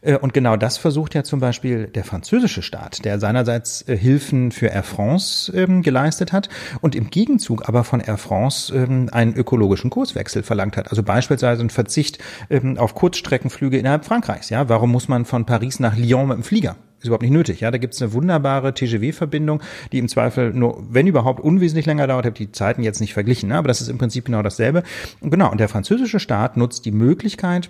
Äh, 0.00 0.16
und 0.18 0.34
genau 0.34 0.56
das 0.56 0.76
versucht 0.76 1.14
ja 1.14 1.24
zum 1.24 1.40
Beispiel 1.40 1.86
der 1.86 2.04
französische 2.04 2.62
Staat, 2.62 3.04
der 3.04 3.18
seinerseits 3.18 3.86
äh, 3.88 3.96
Hilfen 3.96 4.52
für 4.52 4.66
Air 4.66 4.82
France 4.82 5.52
ähm, 5.56 5.82
geleistet 5.82 6.32
hat 6.32 6.48
und 6.80 6.94
im 6.94 7.10
Gegenzug 7.10 7.68
aber 7.68 7.84
von 7.84 8.00
Air 8.00 8.18
France 8.18 8.74
ähm, 8.74 9.08
einen 9.12 9.34
ökologischen 9.34 9.90
Kurswechsel 9.90 10.42
verlangt 10.42 10.76
hat. 10.76 10.90
Also 10.90 11.02
beispielsweise 11.02 11.60
einen 11.60 11.70
Verzicht 11.70 12.18
ähm, 12.50 12.78
auf 12.78 12.94
Kurzstreckenflüge 12.94 13.78
innerhalb 13.78 14.04
Frankreichs. 14.04 14.50
Ja, 14.50 14.68
warum 14.68 14.92
muss 14.92 15.08
man 15.08 15.24
von 15.24 15.46
Paris 15.46 15.80
nach 15.80 15.96
Lyon 15.96 16.28
mit 16.28 16.36
dem 16.36 16.42
Flieger? 16.44 16.76
Ist 16.98 17.08
überhaupt 17.08 17.22
nicht 17.22 17.32
nötig. 17.32 17.60
Ja, 17.60 17.70
da 17.70 17.76
gibt 17.76 17.92
es 17.92 18.00
eine 18.00 18.14
wunderbare 18.14 18.72
TGW-Verbindung, 18.72 19.60
die 19.92 19.98
im 19.98 20.08
Zweifel 20.08 20.54
nur, 20.54 20.82
wenn 20.88 21.06
überhaupt, 21.06 21.40
unwesentlich 21.40 21.84
länger 21.84 22.06
dauert. 22.06 22.24
Ich 22.24 22.30
habe 22.30 22.38
die 22.38 22.52
Zeiten 22.52 22.82
jetzt 22.82 23.00
nicht 23.00 23.12
verglichen, 23.12 23.50
ne? 23.50 23.58
aber 23.58 23.68
das 23.68 23.82
ist 23.82 23.88
im 23.88 23.98
Prinzip 23.98 24.24
genau 24.24 24.40
dasselbe. 24.40 24.84
Genau, 25.20 25.50
und 25.50 25.58
der 25.58 25.68
französische 25.68 26.18
Staat 26.18 26.56
nutzt 26.56 26.86
die 26.86 26.92
Möglichkeit, 26.92 27.68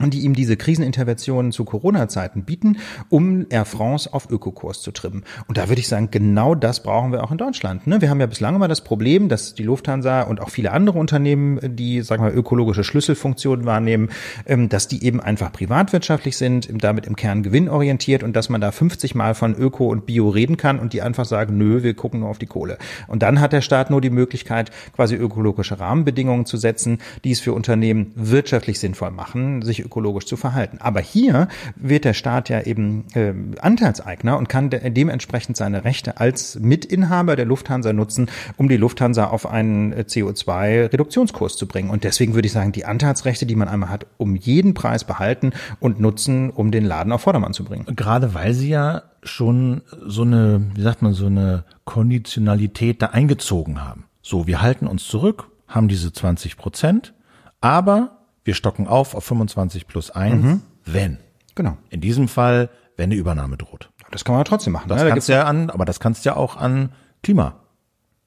die 0.00 0.20
ihm 0.20 0.34
diese 0.34 0.56
Kriseninterventionen 0.56 1.52
zu 1.52 1.64
Corona-Zeiten 1.64 2.44
bieten, 2.44 2.78
um 3.08 3.46
Air 3.50 3.64
France 3.64 4.12
auf 4.12 4.30
Ökokurs 4.30 4.80
zu 4.80 4.90
trimmen. 4.90 5.22
Und 5.48 5.58
da 5.58 5.68
würde 5.68 5.80
ich 5.80 5.88
sagen, 5.88 6.08
genau 6.10 6.54
das 6.54 6.82
brauchen 6.82 7.12
wir 7.12 7.22
auch 7.22 7.30
in 7.30 7.38
Deutschland. 7.38 7.86
Ne? 7.86 8.00
Wir 8.00 8.10
haben 8.10 8.20
ja 8.20 8.26
bislang 8.26 8.56
immer 8.56 8.68
das 8.68 8.82
Problem, 8.82 9.28
dass 9.28 9.54
die 9.54 9.62
Lufthansa 9.62 10.22
und 10.22 10.40
auch 10.40 10.48
viele 10.48 10.72
andere 10.72 10.98
Unternehmen, 10.98 11.60
die, 11.76 12.00
sagen 12.02 12.24
wir, 12.24 12.34
ökologische 12.34 12.84
Schlüsselfunktionen 12.84 13.66
wahrnehmen, 13.66 14.08
ähm, 14.46 14.68
dass 14.68 14.88
die 14.88 15.04
eben 15.04 15.20
einfach 15.20 15.52
privatwirtschaftlich 15.52 16.36
sind, 16.36 16.68
damit 16.82 17.06
im 17.06 17.14
Kern 17.14 17.42
gewinnorientiert 17.42 18.22
und 18.22 18.34
dass 18.34 18.48
man 18.48 18.60
da 18.60 18.72
50 18.72 19.14
Mal 19.14 19.34
von 19.34 19.54
Öko 19.54 19.88
und 19.88 20.06
Bio 20.06 20.30
reden 20.30 20.56
kann 20.56 20.78
und 20.78 20.94
die 20.94 21.02
einfach 21.02 21.26
sagen, 21.26 21.58
nö, 21.58 21.82
wir 21.82 21.94
gucken 21.94 22.20
nur 22.20 22.30
auf 22.30 22.38
die 22.38 22.46
Kohle. 22.46 22.78
Und 23.08 23.22
dann 23.22 23.40
hat 23.40 23.52
der 23.52 23.60
Staat 23.60 23.90
nur 23.90 24.00
die 24.00 24.10
Möglichkeit, 24.10 24.70
quasi 24.96 25.14
ökologische 25.14 25.78
Rahmenbedingungen 25.78 26.46
zu 26.46 26.56
setzen, 26.56 26.98
die 27.24 27.32
es 27.32 27.40
für 27.40 27.52
Unternehmen 27.52 28.12
wirtschaftlich 28.14 28.80
sinnvoll 28.80 29.10
machen, 29.10 29.62
sich 29.62 29.81
ökologisch 29.82 30.26
zu 30.26 30.36
verhalten. 30.36 30.78
Aber 30.80 31.00
hier 31.00 31.48
wird 31.76 32.04
der 32.04 32.14
Staat 32.14 32.48
ja 32.48 32.62
eben 32.62 33.04
äh, 33.14 33.32
Anteilseigner 33.60 34.38
und 34.38 34.48
kann 34.48 34.70
de 34.70 34.90
dementsprechend 34.90 35.56
seine 35.56 35.84
Rechte 35.84 36.18
als 36.18 36.58
Mitinhaber 36.58 37.36
der 37.36 37.44
Lufthansa 37.44 37.92
nutzen, 37.92 38.30
um 38.56 38.68
die 38.68 38.76
Lufthansa 38.76 39.26
auf 39.26 39.46
einen 39.46 39.92
äh, 39.92 40.04
CO2-Reduktionskurs 40.06 41.56
zu 41.56 41.66
bringen. 41.66 41.90
Und 41.90 42.04
deswegen 42.04 42.34
würde 42.34 42.46
ich 42.46 42.52
sagen, 42.52 42.72
die 42.72 42.84
Anteilsrechte, 42.84 43.46
die 43.46 43.56
man 43.56 43.68
einmal 43.68 43.90
hat, 43.90 44.06
um 44.16 44.36
jeden 44.36 44.74
Preis 44.74 45.04
behalten 45.04 45.52
und 45.80 46.00
nutzen, 46.00 46.50
um 46.50 46.70
den 46.70 46.84
Laden 46.84 47.12
auf 47.12 47.22
Vordermann 47.22 47.52
zu 47.52 47.64
bringen. 47.64 47.86
Gerade 47.96 48.34
weil 48.34 48.54
sie 48.54 48.68
ja 48.68 49.02
schon 49.22 49.82
so 50.04 50.22
eine, 50.22 50.62
wie 50.74 50.82
sagt 50.82 51.02
man, 51.02 51.12
so 51.12 51.26
eine 51.26 51.64
Konditionalität 51.84 53.02
da 53.02 53.06
eingezogen 53.06 53.84
haben. 53.84 54.04
So, 54.20 54.46
wir 54.46 54.60
halten 54.60 54.86
uns 54.86 55.06
zurück, 55.06 55.48
haben 55.68 55.88
diese 55.88 56.12
20 56.12 56.56
Prozent, 56.56 57.14
aber 57.60 58.21
wir 58.44 58.54
stocken 58.54 58.88
auf 58.88 59.14
auf 59.14 59.24
25 59.24 59.86
plus 59.86 60.10
1, 60.10 60.42
mhm. 60.42 60.62
wenn. 60.84 61.18
Genau. 61.54 61.76
In 61.90 62.00
diesem 62.00 62.28
Fall, 62.28 62.70
wenn 62.96 63.04
eine 63.04 63.14
Übernahme 63.14 63.56
droht. 63.56 63.90
Das 64.10 64.24
kann 64.24 64.34
man 64.34 64.44
trotzdem 64.44 64.72
machen. 64.72 64.88
Das 64.88 64.98
ne? 64.98 65.04
da 65.04 65.10
kannst 65.10 65.28
du 65.28 65.32
ja 65.32 65.44
an, 65.44 65.70
aber 65.70 65.84
das 65.84 66.00
kannst 66.00 66.24
du 66.24 66.30
ja 66.30 66.36
auch 66.36 66.56
an 66.56 66.92
Klima. 67.22 67.60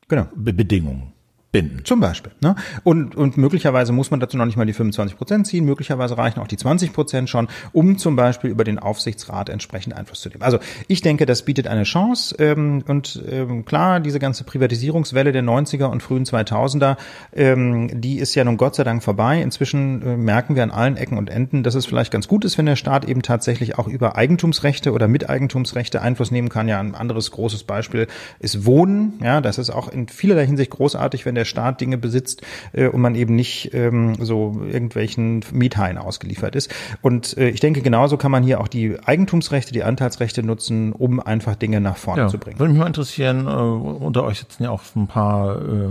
Genau. 0.07 0.27
Be 0.35 0.53
Bedingungen 0.53 1.14
binden. 1.55 1.85
Zum 1.85 2.01
Beispiel. 2.01 2.33
Ne? 2.41 2.53
Und, 2.83 3.15
und 3.15 3.37
möglicherweise 3.37 3.93
muss 3.93 4.11
man 4.11 4.19
dazu 4.19 4.35
noch 4.35 4.43
nicht 4.43 4.57
mal 4.57 4.65
die 4.65 4.73
25 4.73 5.15
Prozent 5.15 5.47
ziehen. 5.47 5.63
Möglicherweise 5.63 6.17
reichen 6.17 6.41
auch 6.41 6.49
die 6.49 6.57
20 6.57 6.91
Prozent 6.91 7.29
schon, 7.29 7.47
um 7.71 7.97
zum 7.97 8.17
Beispiel 8.17 8.49
über 8.49 8.65
den 8.65 8.77
Aufsichtsrat 8.77 9.47
entsprechend 9.47 9.95
Einfluss 9.95 10.19
zu 10.19 10.27
nehmen. 10.27 10.41
Also 10.41 10.59
ich 10.89 10.99
denke, 10.99 11.25
das 11.25 11.43
bietet 11.43 11.67
eine 11.67 11.83
Chance. 11.83 12.35
Ähm, 12.39 12.83
und 12.89 13.23
ähm, 13.31 13.63
klar, 13.63 14.01
diese 14.01 14.19
ganze 14.19 14.43
Privatisierungswelle 14.43 15.31
der 15.31 15.43
90er 15.43 15.85
und 15.85 16.03
frühen 16.03 16.25
2000er, 16.25 16.97
ähm, 17.33 18.01
die 18.01 18.17
ist 18.17 18.35
ja 18.35 18.43
nun 18.43 18.57
Gott 18.57 18.75
sei 18.75 18.83
Dank 18.83 19.01
vorbei. 19.01 19.41
Inzwischen 19.41 20.01
äh, 20.01 20.17
merken 20.17 20.57
wir 20.57 20.63
an 20.63 20.71
allen 20.71 20.97
Ecken 20.97 21.17
und 21.17 21.29
Enden, 21.29 21.63
dass 21.63 21.75
es 21.75 21.85
vielleicht 21.85 22.11
ganz 22.11 22.27
gut 22.27 22.43
ist, 22.43 22.57
wenn 22.57 22.65
der 22.65 22.75
Staat 22.75 23.05
eben 23.05 23.21
tatsächlich 23.21 23.77
auch 23.79 23.87
über 23.87 24.17
Eigentumsrechte 24.17 24.91
oder 24.91 25.07
Miteigentumsrechte 25.07 26.01
Einfluss 26.01 26.31
nehmen 26.31 26.49
kann. 26.49 26.67
Ja, 26.67 26.81
ein 26.81 26.95
anderes 26.95 27.31
großes 27.31 27.63
Beispiel 27.63 28.07
ist 28.39 28.65
Wohnen. 28.65 29.13
Ja, 29.23 29.39
das 29.39 29.57
ist 29.57 29.69
auch 29.69 29.87
in 29.87 30.09
vielerlei 30.09 30.45
Hinsicht 30.45 30.71
großartig, 30.71 31.25
wenn 31.25 31.35
der 31.35 31.44
der 31.45 31.49
Staat 31.49 31.81
Dinge 31.81 31.97
besitzt 31.97 32.41
äh, 32.73 32.87
und 32.87 33.01
man 33.01 33.15
eben 33.15 33.35
nicht 33.35 33.73
ähm, 33.73 34.15
so 34.19 34.59
irgendwelchen 34.65 35.43
Miethaien 35.51 35.97
ausgeliefert 35.97 36.55
ist. 36.55 36.73
Und 37.01 37.37
äh, 37.37 37.49
ich 37.49 37.59
denke, 37.59 37.81
genauso 37.81 38.17
kann 38.17 38.31
man 38.31 38.43
hier 38.43 38.59
auch 38.59 38.67
die 38.67 38.97
Eigentumsrechte, 39.05 39.71
die 39.71 39.83
Anteilsrechte 39.83 40.43
nutzen, 40.43 40.91
um 40.91 41.19
einfach 41.19 41.55
Dinge 41.55 41.81
nach 41.81 41.97
vorne 41.97 42.23
ja, 42.23 42.27
zu 42.27 42.37
bringen. 42.37 42.59
Würde 42.59 42.73
mich 42.73 42.79
mal 42.79 42.87
interessieren, 42.87 43.47
äh, 43.47 43.49
unter 43.49 44.23
euch 44.23 44.39
sitzen 44.39 44.63
ja 44.63 44.71
auch 44.71 44.81
ein 44.95 45.07
paar 45.07 45.61
äh, 45.61 45.89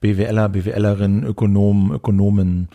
BWLer, 0.00 0.48
BWLerinnen, 0.48 1.24
Ökonomen, 1.24 1.92
Ökonomen, 1.92 2.68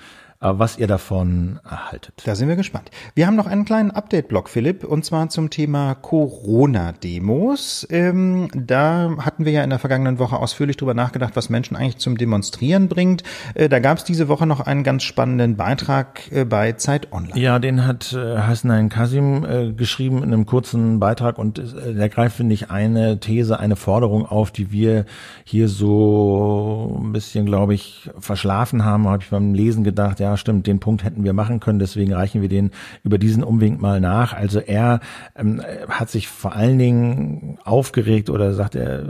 was 0.43 0.77
ihr 0.77 0.87
davon 0.87 1.59
erhaltet. 1.63 2.21
Da 2.25 2.35
sind 2.35 2.49
wir 2.49 2.55
gespannt. 2.55 2.91
Wir 3.15 3.27
haben 3.27 3.35
noch 3.35 3.47
einen 3.47 3.65
kleinen 3.65 3.91
Update-Blog, 3.91 4.49
Philipp, 4.49 4.83
und 4.83 5.05
zwar 5.05 5.29
zum 5.29 5.49
Thema 5.49 5.95
Corona-Demos. 5.95 7.87
Ähm, 7.89 8.49
da 8.53 9.15
hatten 9.19 9.45
wir 9.45 9.53
ja 9.53 9.63
in 9.63 9.69
der 9.69 9.79
vergangenen 9.79 10.19
Woche 10.19 10.37
ausführlich 10.37 10.77
drüber 10.77 10.93
nachgedacht, 10.93 11.35
was 11.35 11.49
Menschen 11.49 11.77
eigentlich 11.77 11.97
zum 11.97 12.17
Demonstrieren 12.17 12.89
bringt. 12.89 13.23
Äh, 13.55 13.69
da 13.69 13.79
gab 13.79 13.99
es 13.99 14.03
diese 14.03 14.27
Woche 14.27 14.45
noch 14.45 14.59
einen 14.59 14.83
ganz 14.83 15.03
spannenden 15.03 15.55
Beitrag 15.55 16.31
äh, 16.31 16.43
bei 16.43 16.73
Zeit 16.73 17.13
Online. 17.13 17.39
Ja, 17.39 17.59
den 17.59 17.85
hat 17.87 18.13
äh, 18.13 18.37
Hasnain 18.39 18.89
Kasim 18.89 19.45
äh, 19.45 19.71
geschrieben 19.71 20.17
in 20.17 20.33
einem 20.33 20.45
kurzen 20.45 20.99
Beitrag 20.99 21.37
und 21.37 21.59
äh, 21.59 21.93
der 21.93 22.09
greift, 22.09 22.35
finde 22.35 22.53
ich, 22.53 22.69
eine 22.69 23.19
These, 23.19 23.59
eine 23.59 23.75
Forderung 23.75 24.25
auf, 24.25 24.51
die 24.51 24.71
wir 24.71 25.05
hier 25.45 25.69
so 25.69 26.99
ein 27.01 27.13
bisschen, 27.13 27.45
glaube 27.45 27.73
ich, 27.73 28.09
verschlafen 28.19 28.83
haben, 28.83 29.07
habe 29.07 29.23
ich 29.23 29.29
beim 29.29 29.53
Lesen 29.53 29.83
gedacht, 29.83 30.19
ja, 30.19 30.32
stimmt, 30.37 30.67
den 30.67 30.79
Punkt 30.79 31.03
hätten 31.03 31.23
wir 31.23 31.33
machen 31.33 31.59
können, 31.59 31.79
deswegen 31.79 32.13
reichen 32.13 32.41
wir 32.41 32.49
den 32.49 32.71
über 33.03 33.17
diesen 33.17 33.43
Umweg 33.43 33.81
mal 33.81 33.99
nach. 33.99 34.33
Also 34.33 34.59
er 34.59 34.99
ähm, 35.35 35.61
hat 35.89 36.09
sich 36.09 36.27
vor 36.27 36.55
allen 36.55 36.77
Dingen 36.77 37.57
aufgeregt 37.63 38.29
oder 38.29 38.53
sagt 38.53 38.75
er 38.75 39.03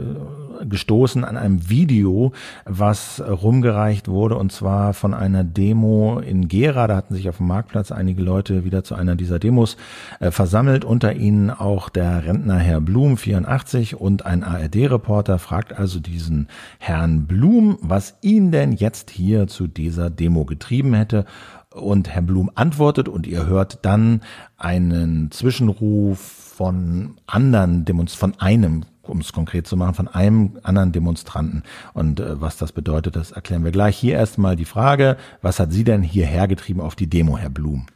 gestoßen 0.68 1.24
an 1.24 1.36
einem 1.36 1.68
Video, 1.68 2.32
was 2.64 3.22
rumgereicht 3.26 4.08
wurde 4.08 4.36
und 4.36 4.52
zwar 4.52 4.94
von 4.94 5.14
einer 5.14 5.44
Demo 5.44 6.18
in 6.18 6.48
Gera. 6.48 6.86
Da 6.86 6.96
hatten 6.96 7.14
sich 7.14 7.28
auf 7.28 7.38
dem 7.38 7.46
Marktplatz 7.46 7.92
einige 7.92 8.22
Leute 8.22 8.64
wieder 8.64 8.84
zu 8.84 8.94
einer 8.94 9.16
dieser 9.16 9.38
Demos 9.38 9.76
äh, 10.20 10.30
versammelt. 10.30 10.84
Unter 10.84 11.14
ihnen 11.14 11.50
auch 11.50 11.88
der 11.88 12.24
Rentner 12.24 12.58
Herr 12.58 12.80
Blum, 12.80 13.16
84 13.16 14.00
und 14.00 14.26
ein 14.26 14.42
ARD-Reporter 14.42 15.38
fragt 15.38 15.72
also 15.78 16.00
diesen 16.00 16.48
Herrn 16.78 17.26
Blum, 17.26 17.78
was 17.80 18.16
ihn 18.20 18.50
denn 18.50 18.72
jetzt 18.72 19.10
hier 19.10 19.46
zu 19.46 19.66
dieser 19.66 20.10
Demo 20.10 20.44
getrieben 20.44 20.94
hätte 20.94 21.13
hätte. 21.14 21.24
Und 21.70 22.08
Herr 22.08 22.22
Blum 22.22 22.50
antwortet 22.54 23.08
und 23.08 23.26
ihr 23.26 23.46
hört 23.46 23.80
dann 23.82 24.20
einen 24.56 25.30
Zwischenruf 25.32 26.18
von 26.20 27.16
anderen 27.26 27.84
Demonstranten, 27.84 28.38
von 28.38 28.46
einem, 28.46 28.84
um 29.02 29.18
es 29.18 29.32
konkret 29.32 29.66
zu 29.66 29.76
machen, 29.76 29.94
von 29.94 30.08
einem 30.08 30.58
anderen 30.62 30.92
Demonstranten. 30.92 31.64
Und 31.92 32.20
äh, 32.20 32.40
was 32.40 32.56
das 32.56 32.70
bedeutet, 32.70 33.16
das 33.16 33.32
erklären 33.32 33.64
wir 33.64 33.72
gleich. 33.72 33.96
Hier 33.96 34.14
erstmal 34.14 34.54
die 34.54 34.64
Frage, 34.64 35.16
was 35.42 35.58
hat 35.58 35.72
Sie 35.72 35.82
denn 35.82 36.02
hierher 36.02 36.46
getrieben 36.46 36.80
auf 36.80 36.94
die 36.94 37.08
Demo, 37.08 37.36
Herr 37.36 37.50
Blum? 37.50 37.86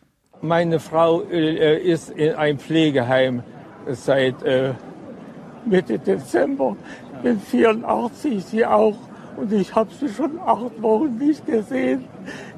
Meine 0.42 0.80
Frau 0.80 1.22
äh, 1.22 1.78
ist 1.78 2.10
in 2.10 2.34
einem 2.34 2.58
Pflegeheim 2.58 3.42
seit 3.86 4.42
äh, 4.42 4.74
Mitte 5.64 6.00
Dezember. 6.00 6.76
Bin 7.22 7.40
84, 7.40 8.44
sie 8.44 8.66
auch 8.66 8.96
und 9.38 9.52
ich 9.52 9.74
habe 9.74 9.90
sie 9.92 10.08
schon 10.08 10.38
acht 10.44 10.82
Wochen 10.82 11.16
nicht 11.16 11.46
gesehen. 11.46 12.04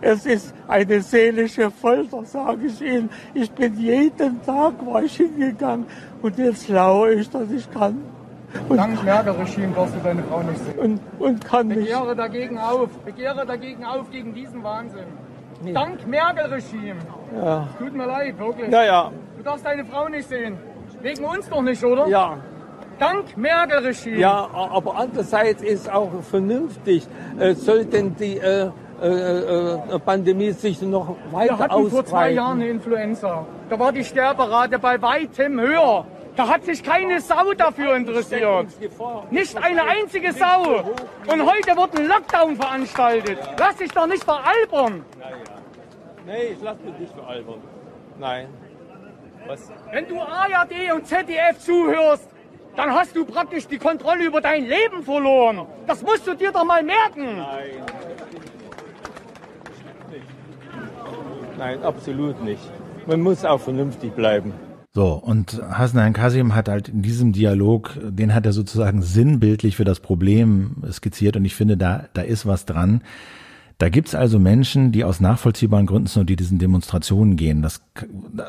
Es 0.01 0.25
ist 0.25 0.55
eine 0.67 1.01
seelische 1.03 1.71
Folter, 1.71 2.25
sage 2.25 2.67
ich 2.67 2.81
Ihnen. 2.81 3.11
Ich 3.35 3.51
bin 3.51 3.79
jeden 3.79 4.43
Tag 4.43 4.75
war 4.87 5.03
ich 5.03 5.17
hingegangen 5.17 5.87
und 6.23 6.39
jetzt 6.39 6.69
laue 6.69 7.15
ich, 7.15 7.29
dass 7.31 7.51
ich 7.51 7.71
kann. 7.71 8.03
Und 8.69 8.79
Dank 8.79 9.03
Merkel-Regime 9.05 9.73
darfst 9.75 9.95
du 9.95 10.01
deine 10.01 10.23
Frau 10.25 10.43
nicht 10.43 10.59
sehen. 10.59 10.79
Und, 10.79 11.01
und 11.21 11.45
kann 11.45 11.69
nicht. 11.69 11.81
Begehre 11.81 12.17
dagegen 12.17 12.59
auf. 12.59 12.89
Begehre 13.05 13.47
dagegen 13.47 13.85
auf 13.85 14.11
gegen 14.11 14.35
diesen 14.35 14.63
Wahnsinn. 14.65 15.07
Nee. 15.63 15.73
Dank 15.73 16.07
Merkel-Regime. 16.07 16.97
Ja. 17.37 17.69
Tut 17.79 17.95
mir 17.95 18.07
leid, 18.07 18.39
wirklich. 18.39 18.71
Ja, 18.71 18.85
ja. 18.85 19.13
Du 19.37 19.43
darfst 19.45 19.65
deine 19.65 19.85
Frau 19.85 20.09
nicht 20.09 20.29
sehen. 20.29 20.57
Wegen 21.03 21.25
uns 21.25 21.49
doch 21.49 21.63
nicht, 21.63 21.85
oder? 21.85 22.09
Ja. 22.09 22.39
Dank 23.01 23.37
Merkel-Regime. 23.37 24.19
Ja, 24.19 24.49
aber 24.53 24.95
andererseits 24.97 25.63
ist 25.63 25.91
auch 25.91 26.11
vernünftig, 26.23 27.07
äh, 27.39 27.55
sollten 27.55 28.15
die 28.17 28.37
äh, 28.37 28.71
äh, 29.03 29.07
äh, 29.07 29.99
Pandemie 29.99 30.53
sich 30.53 30.83
noch 30.83 31.17
weiter 31.33 31.55
Wir 31.55 31.59
hatten 31.59 31.73
ausbreiten. 31.73 31.91
vor 31.91 32.05
zwei 32.05 32.31
Jahren 32.33 32.61
eine 32.61 32.69
Influenza. 32.69 33.47
Da 33.71 33.79
war 33.79 33.91
die 33.93 34.05
Sterberate 34.05 34.79
bei 34.79 35.01
weitem 35.01 35.59
höher. 35.59 36.05
Da 36.37 36.47
hat 36.49 36.65
sich 36.65 36.83
keine 36.83 37.21
Sau 37.21 37.55
dafür 37.55 37.97
interessiert. 37.97 38.67
Nicht 39.31 39.57
eine 39.57 39.83
einzige 39.83 40.33
Sau. 40.33 40.85
Und 41.27 41.41
heute 41.47 41.77
wird 41.77 41.99
ein 41.99 42.07
Lockdown 42.07 42.57
veranstaltet. 42.57 43.39
Lass 43.59 43.77
dich 43.77 43.91
doch 43.93 44.07
nicht 44.07 44.25
veralbern. 44.25 45.05
Nee, 46.27 46.53
ich 46.53 46.59
lass 46.63 46.77
mich 46.81 46.99
nicht 46.99 47.15
veralbern. 47.15 47.61
Nein. 48.19 48.49
Was? 49.47 49.73
Wenn 49.91 50.07
du 50.07 50.21
ARD 50.21 50.93
und 50.95 51.07
ZDF 51.07 51.59
zuhörst, 51.59 52.29
dann 52.77 52.91
hast 52.91 53.15
du 53.17 53.25
praktisch 53.25 53.67
die 53.67 53.79
Kontrolle 53.79 54.25
über 54.25 54.41
dein 54.41 54.65
Leben 54.65 55.03
verloren. 55.03 55.67
Das 55.87 56.03
musst 56.03 56.27
du 56.27 56.35
dir 56.35 56.53
doch 56.53 56.65
mal 56.65 56.83
merken. 56.83 57.37
Nein. 57.37 57.71
Nein, 61.59 61.83
absolut 61.83 62.43
nicht. 62.43 62.63
Man 63.07 63.21
muss 63.21 63.45
auch 63.45 63.61
vernünftig 63.61 64.13
bleiben. 64.15 64.53
So, 64.93 65.13
und 65.13 65.63
Hasnain 65.71 66.13
Kasim 66.13 66.55
hat 66.55 66.69
halt 66.69 66.89
in 66.89 67.03
diesem 67.03 67.33
Dialog, 67.33 67.97
den 68.03 68.35
hat 68.35 68.45
er 68.45 68.53
sozusagen 68.53 69.03
sinnbildlich 69.03 69.77
für 69.77 69.85
das 69.85 70.01
Problem 70.01 70.83
skizziert 70.91 71.37
und 71.37 71.45
ich 71.45 71.55
finde, 71.55 71.77
da, 71.77 72.07
da 72.13 72.23
ist 72.23 72.45
was 72.47 72.65
dran. 72.65 73.03
Da 73.81 73.89
gibt's 73.89 74.15
also 74.15 74.39
Menschen, 74.39 74.93
die 74.93 75.05
aus 75.05 75.21
nachvollziehbaren 75.21 75.87
Gründen 75.87 76.07
zu 76.07 76.23
diesen 76.23 76.59
Demonstrationen 76.59 77.37
gehen. 77.37 77.63
Dass, 77.63 77.81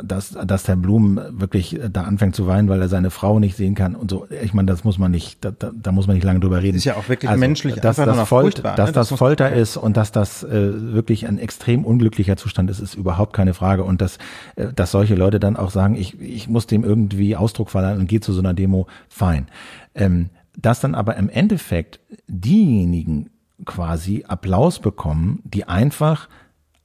dass, 0.04 0.32
dass 0.32 0.68
Herr 0.68 0.76
Blum 0.76 1.22
wirklich 1.30 1.80
da 1.90 2.04
anfängt 2.04 2.36
zu 2.36 2.48
weinen, 2.48 2.68
weil 2.68 2.82
er 2.82 2.90
seine 2.90 3.12
Frau 3.12 3.40
nicht 3.40 3.56
sehen 3.56 3.74
kann 3.74 3.96
und 3.96 4.12
so. 4.12 4.28
Ich 4.44 4.54
meine, 4.54 4.66
das 4.66 4.84
muss 4.84 5.00
man 5.00 5.10
nicht, 5.10 5.46
da, 5.46 5.52
da 5.52 5.92
muss 5.94 6.06
man 6.06 6.18
nicht 6.18 6.26
lange 6.26 6.42
drüber 6.42 6.62
reden. 6.62 6.74
Das 6.74 6.82
ist 6.82 6.86
ja 6.86 6.96
auch 6.96 7.08
wirklich 7.08 7.30
also, 7.30 7.40
menschlich, 7.40 7.76
dass 7.76 7.96
das, 7.96 8.28
Folter, 8.28 8.76
dass 8.76 8.90
ne? 8.90 8.94
das, 8.94 9.08
das 9.08 9.18
Folter 9.18 9.54
ist 9.54 9.78
und 9.78 9.96
dass 9.96 10.12
das 10.12 10.44
äh, 10.44 10.50
wirklich 10.94 11.26
ein 11.26 11.40
extrem 11.40 11.86
unglücklicher 11.86 12.36
Zustand 12.36 12.70
ist, 12.70 12.82
ist 12.82 12.96
überhaupt 12.96 13.32
keine 13.32 13.54
Frage. 13.54 13.86
Und 13.86 14.02
dass, 14.02 14.18
äh, 14.58 14.74
dass 14.74 14.92
solche 14.92 15.16
Leute 15.16 15.40
dann 15.40 15.56
auch 15.56 15.72
sagen, 15.72 15.96
ich, 15.96 16.20
ich 16.20 16.50
muss 16.50 16.68
dem 16.68 16.84
irgendwie 16.84 17.38
Ausdruck 17.38 17.70
verleihen 17.70 18.02
und 18.02 18.08
gehe 18.08 18.20
zu 18.20 18.34
so 18.34 18.42
einer 18.42 18.54
Demo, 18.54 18.88
fein. 19.08 19.48
Ähm, 19.96 20.30
dass 20.58 20.82
dann 20.82 20.94
aber 20.94 21.16
im 21.16 21.30
Endeffekt 21.30 22.02
diejenigen 22.28 23.30
quasi 23.66 24.26
Applaus 24.28 24.80
bekommen, 24.80 25.42
die 25.44 25.66
einfach 25.68 26.30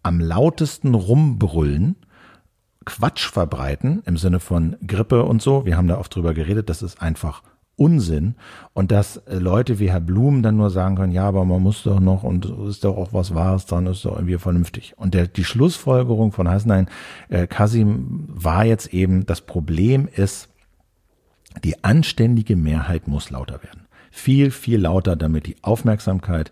am 0.03 0.21
lautesten 0.21 0.95
rumbrüllen, 0.95 1.97
Quatsch 2.85 3.29
verbreiten 3.29 4.03
im 4.07 4.17
Sinne 4.17 4.39
von 4.39 4.77
Grippe 4.87 5.25
und 5.25 5.43
so. 5.43 5.67
Wir 5.67 5.77
haben 5.77 5.89
da 5.89 5.99
oft 5.99 6.15
drüber 6.15 6.35
geredet, 6.35 6.71
das 6.71 6.83
ist 6.83 7.03
einfach 7.03 7.43
Unsinn 7.77 8.37
und 8.73 8.91
dass 8.91 9.19
äh, 9.19 9.37
Leute 9.37 9.79
wie 9.79 9.91
Herr 9.91 10.01
Blum 10.01 10.43
dann 10.43 10.57
nur 10.57 10.71
sagen 10.71 10.97
können, 10.97 11.13
ja, 11.13 11.29
aber 11.29 11.45
man 11.45 11.63
muss 11.63 11.83
doch 11.83 12.01
noch 12.01 12.23
und 12.23 12.47
ist 12.69 12.85
doch 12.85 12.97
auch 12.97 13.13
was 13.13 13.35
Wahres 13.35 13.67
dran, 13.67 13.87
ist 13.87 14.05
doch 14.05 14.17
irgendwie 14.17 14.39
vernünftig. 14.39 14.95
Und 14.97 15.13
der, 15.13 15.27
die 15.27 15.45
Schlussfolgerung 15.45 16.33
von 16.33 16.49
Hasnain 16.49 16.89
äh, 17.29 17.47
Kasim 17.47 18.25
war 18.29 18.65
jetzt 18.65 18.95
eben, 18.95 19.27
das 19.27 19.43
Problem 19.43 20.09
ist, 20.09 20.49
die 21.65 21.85
anständige 21.85 22.57
Mehrheit 22.57 23.09
muss 23.09 23.31
lauter 23.31 23.63
werden. 23.63 23.86
Viel, 24.17 24.51
viel 24.51 24.81
lauter, 24.81 25.15
damit 25.15 25.47
die 25.47 25.57
Aufmerksamkeit 25.61 26.51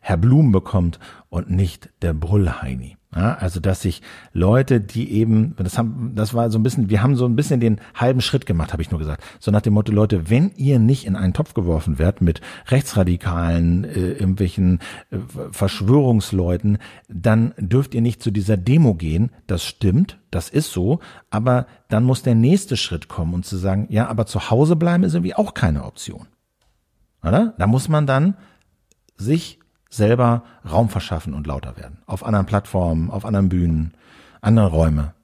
Herr 0.00 0.16
Blum 0.16 0.50
bekommt 0.50 0.98
und 1.28 1.50
nicht 1.50 1.88
der 2.02 2.14
Brüllheini. 2.14 2.96
Ja, 3.14 3.34
also 3.34 3.60
dass 3.60 3.80
sich 3.80 4.02
Leute, 4.32 4.80
die 4.80 5.12
eben, 5.12 5.54
das 5.56 5.78
haben, 5.78 6.12
das 6.16 6.34
war 6.34 6.50
so 6.50 6.58
ein 6.58 6.64
bisschen, 6.64 6.90
wir 6.90 7.04
haben 7.04 7.14
so 7.14 7.24
ein 7.24 7.36
bisschen 7.36 7.60
den 7.60 7.80
halben 7.94 8.20
Schritt 8.20 8.44
gemacht, 8.44 8.72
habe 8.72 8.82
ich 8.82 8.90
nur 8.90 8.98
gesagt. 8.98 9.22
So 9.38 9.52
nach 9.52 9.62
dem 9.62 9.74
Motto, 9.74 9.92
Leute, 9.92 10.28
wenn 10.28 10.50
ihr 10.56 10.80
nicht 10.80 11.06
in 11.06 11.14
einen 11.14 11.32
Topf 11.32 11.54
geworfen 11.54 12.00
werdet 12.00 12.22
mit 12.22 12.40
Rechtsradikalen, 12.66 13.84
äh, 13.84 14.12
irgendwelchen 14.12 14.80
äh, 15.10 15.18
Verschwörungsleuten, 15.52 16.78
dann 17.08 17.54
dürft 17.56 17.94
ihr 17.94 18.02
nicht 18.02 18.20
zu 18.20 18.32
dieser 18.32 18.56
Demo 18.56 18.94
gehen. 18.94 19.30
Das 19.46 19.64
stimmt, 19.64 20.18
das 20.32 20.50
ist 20.50 20.72
so, 20.72 20.98
aber 21.30 21.66
dann 21.88 22.02
muss 22.02 22.22
der 22.22 22.34
nächste 22.34 22.76
Schritt 22.76 23.08
kommen 23.08 23.32
und 23.32 23.46
zu 23.46 23.56
sagen, 23.56 23.86
ja, 23.90 24.08
aber 24.08 24.26
zu 24.26 24.50
Hause 24.50 24.74
bleiben 24.74 25.04
ist 25.04 25.14
irgendwie 25.14 25.36
auch 25.36 25.54
keine 25.54 25.84
Option. 25.84 26.26
Oder? 27.26 27.54
Da 27.58 27.66
muss 27.66 27.88
man 27.88 28.06
dann 28.06 28.36
sich 29.16 29.58
selber 29.88 30.44
Raum 30.70 30.88
verschaffen 30.88 31.34
und 31.34 31.46
lauter 31.46 31.76
werden. 31.76 31.98
Auf 32.06 32.24
anderen 32.24 32.46
Plattformen, 32.46 33.10
auf 33.10 33.24
anderen 33.24 33.48
Bühnen, 33.48 33.94
andere 34.40 34.68
Räume. 34.68 35.14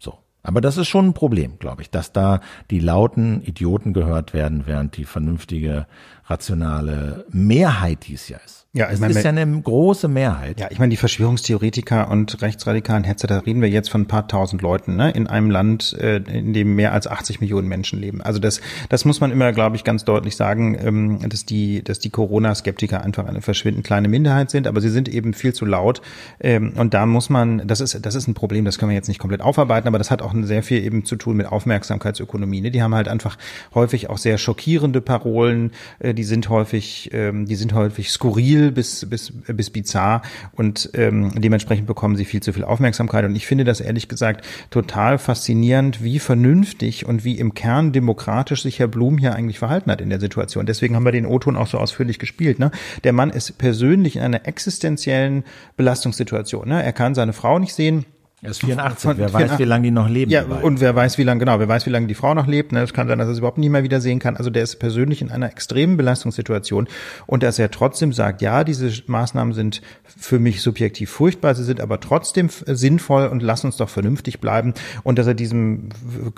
So. 0.00 0.18
Aber 0.42 0.60
das 0.60 0.76
ist 0.76 0.88
schon 0.88 1.06
ein 1.08 1.14
Problem, 1.14 1.58
glaube 1.58 1.82
ich, 1.82 1.90
dass 1.90 2.12
da 2.12 2.40
die 2.70 2.80
lauten 2.80 3.42
Idioten 3.42 3.92
gehört 3.92 4.34
werden, 4.34 4.66
während 4.66 4.96
die 4.96 5.04
vernünftige, 5.04 5.86
rationale 6.28 7.24
Mehrheit 7.30 8.06
dies 8.06 8.28
ja 8.28 8.38
ist. 8.44 8.58
Ja, 8.74 8.88
es 8.90 9.00
ist 9.00 9.24
ja 9.24 9.30
eine 9.30 9.60
große 9.62 10.08
Mehrheit. 10.08 10.60
Ja, 10.60 10.68
ich 10.70 10.78
meine, 10.78 10.90
die 10.90 10.98
Verschwörungstheoretiker 10.98 12.10
und 12.10 12.42
rechtsradikalen 12.42 13.02
Hetzer, 13.02 13.26
da 13.26 13.38
reden 13.38 13.62
wir 13.62 13.70
jetzt 13.70 13.88
von 13.88 14.02
ein 14.02 14.06
paar 14.06 14.28
tausend 14.28 14.60
Leuten, 14.60 14.94
ne, 14.94 15.10
in 15.10 15.26
einem 15.26 15.50
Land, 15.50 15.94
äh, 15.94 16.18
in 16.18 16.52
dem 16.52 16.76
mehr 16.76 16.92
als 16.92 17.06
80 17.06 17.40
Millionen 17.40 17.66
Menschen 17.66 17.98
leben. 17.98 18.20
Also 18.20 18.38
das, 18.38 18.60
das 18.90 19.06
muss 19.06 19.20
man 19.20 19.32
immer, 19.32 19.52
glaube 19.52 19.76
ich, 19.76 19.84
ganz 19.84 20.04
deutlich 20.04 20.36
sagen, 20.36 20.76
ähm, 20.78 21.18
dass 21.28 21.46
die, 21.46 21.82
dass 21.82 21.98
die 21.98 22.10
Corona-Skeptiker 22.10 23.02
einfach 23.02 23.26
eine 23.26 23.40
verschwindend 23.40 23.86
kleine 23.86 24.06
Minderheit 24.06 24.50
sind, 24.50 24.66
aber 24.66 24.82
sie 24.82 24.90
sind 24.90 25.08
eben 25.08 25.32
viel 25.32 25.54
zu 25.54 25.64
laut. 25.64 26.02
Ähm, 26.38 26.74
und 26.76 26.92
da 26.92 27.06
muss 27.06 27.30
man, 27.30 27.66
das 27.66 27.80
ist, 27.80 28.04
das 28.04 28.14
ist 28.14 28.28
ein 28.28 28.34
Problem, 28.34 28.66
das 28.66 28.78
können 28.78 28.90
wir 28.90 28.96
jetzt 28.96 29.08
nicht 29.08 29.18
komplett 29.18 29.40
aufarbeiten, 29.40 29.88
aber 29.88 29.98
das 29.98 30.10
hat 30.10 30.20
auch 30.20 30.34
sehr 30.42 30.62
viel 30.62 30.84
eben 30.84 31.06
zu 31.06 31.16
tun 31.16 31.38
mit 31.38 31.46
Aufmerksamkeitsökonomie. 31.46 32.60
Ne? 32.60 32.70
Die 32.70 32.82
haben 32.82 32.94
halt 32.94 33.08
einfach 33.08 33.38
häufig 33.74 34.10
auch 34.10 34.18
sehr 34.18 34.36
schockierende 34.36 35.00
Parolen, 35.00 35.72
äh, 36.00 36.12
die 36.18 36.24
sind 36.24 36.48
häufig, 36.48 37.10
ähm, 37.12 37.46
die 37.46 37.54
sind 37.54 37.74
häufig 37.74 38.10
skurril 38.10 38.72
bis, 38.72 39.08
bis, 39.08 39.32
bis 39.46 39.70
bizarr 39.70 40.22
und 40.50 40.90
ähm, 40.94 41.30
dementsprechend 41.40 41.86
bekommen 41.86 42.16
sie 42.16 42.24
viel 42.24 42.42
zu 42.42 42.52
viel 42.52 42.64
Aufmerksamkeit. 42.64 43.24
Und 43.24 43.36
ich 43.36 43.46
finde 43.46 43.62
das 43.62 43.80
ehrlich 43.80 44.08
gesagt 44.08 44.44
total 44.70 45.18
faszinierend, 45.18 46.02
wie 46.02 46.18
vernünftig 46.18 47.06
und 47.06 47.22
wie 47.22 47.38
im 47.38 47.54
Kern 47.54 47.92
demokratisch 47.92 48.62
sich 48.62 48.80
Herr 48.80 48.88
Blum 48.88 49.16
hier 49.18 49.36
eigentlich 49.36 49.60
verhalten 49.60 49.92
hat 49.92 50.00
in 50.00 50.10
der 50.10 50.18
Situation. 50.18 50.66
Deswegen 50.66 50.96
haben 50.96 51.04
wir 51.04 51.12
den 51.12 51.24
O-Ton 51.24 51.56
auch 51.56 51.68
so 51.68 51.78
ausführlich 51.78 52.18
gespielt. 52.18 52.58
Ne? 52.58 52.72
Der 53.04 53.12
Mann 53.12 53.30
ist 53.30 53.56
persönlich 53.56 54.16
in 54.16 54.22
einer 54.22 54.44
existenziellen 54.48 55.44
Belastungssituation. 55.76 56.68
Ne? 56.68 56.82
Er 56.82 56.92
kann 56.92 57.14
seine 57.14 57.32
Frau 57.32 57.60
nicht 57.60 57.74
sehen. 57.74 58.06
Er 58.40 58.50
ist 58.50 58.60
84. 58.60 59.02
Von, 59.02 59.18
wer 59.18 59.28
84. 59.30 59.52
weiß, 59.52 59.58
wie 59.58 59.64
lange 59.64 59.82
die 59.82 59.90
noch 59.90 60.08
leben. 60.08 60.30
Ja, 60.30 60.44
und 60.44 60.80
wer 60.80 60.94
weiß, 60.94 61.18
wie 61.18 61.24
lange, 61.24 61.40
genau, 61.40 61.58
wer 61.58 61.66
weiß, 61.66 61.86
wie 61.86 61.90
lange 61.90 62.06
die 62.06 62.14
Frau 62.14 62.34
noch 62.34 62.46
lebt. 62.46 62.70
Ne? 62.70 62.82
Es 62.82 62.92
kann 62.92 63.08
sein, 63.08 63.18
dass 63.18 63.26
er 63.26 63.32
es 63.32 63.38
überhaupt 63.38 63.58
nicht 63.58 63.70
mehr 63.70 63.82
wieder 63.82 64.00
sehen 64.00 64.20
kann. 64.20 64.36
Also 64.36 64.50
der 64.50 64.62
ist 64.62 64.76
persönlich 64.76 65.22
in 65.22 65.30
einer 65.30 65.50
extremen 65.50 65.96
Belastungssituation. 65.96 66.88
Und 67.26 67.42
dass 67.42 67.58
er 67.58 67.70
trotzdem 67.70 68.12
sagt, 68.12 68.40
ja, 68.40 68.62
diese 68.62 68.92
Maßnahmen 69.06 69.54
sind 69.54 69.82
für 70.04 70.38
mich 70.38 70.62
subjektiv 70.62 71.10
furchtbar, 71.10 71.54
sie 71.54 71.64
sind 71.64 71.80
aber 71.80 71.98
trotzdem 72.00 72.48
sinnvoll 72.48 73.26
und 73.26 73.42
lass 73.42 73.64
uns 73.64 73.76
doch 73.76 73.88
vernünftig 73.88 74.40
bleiben. 74.40 74.74
Und 75.02 75.18
dass 75.18 75.26
er 75.26 75.34
diesem 75.34 75.88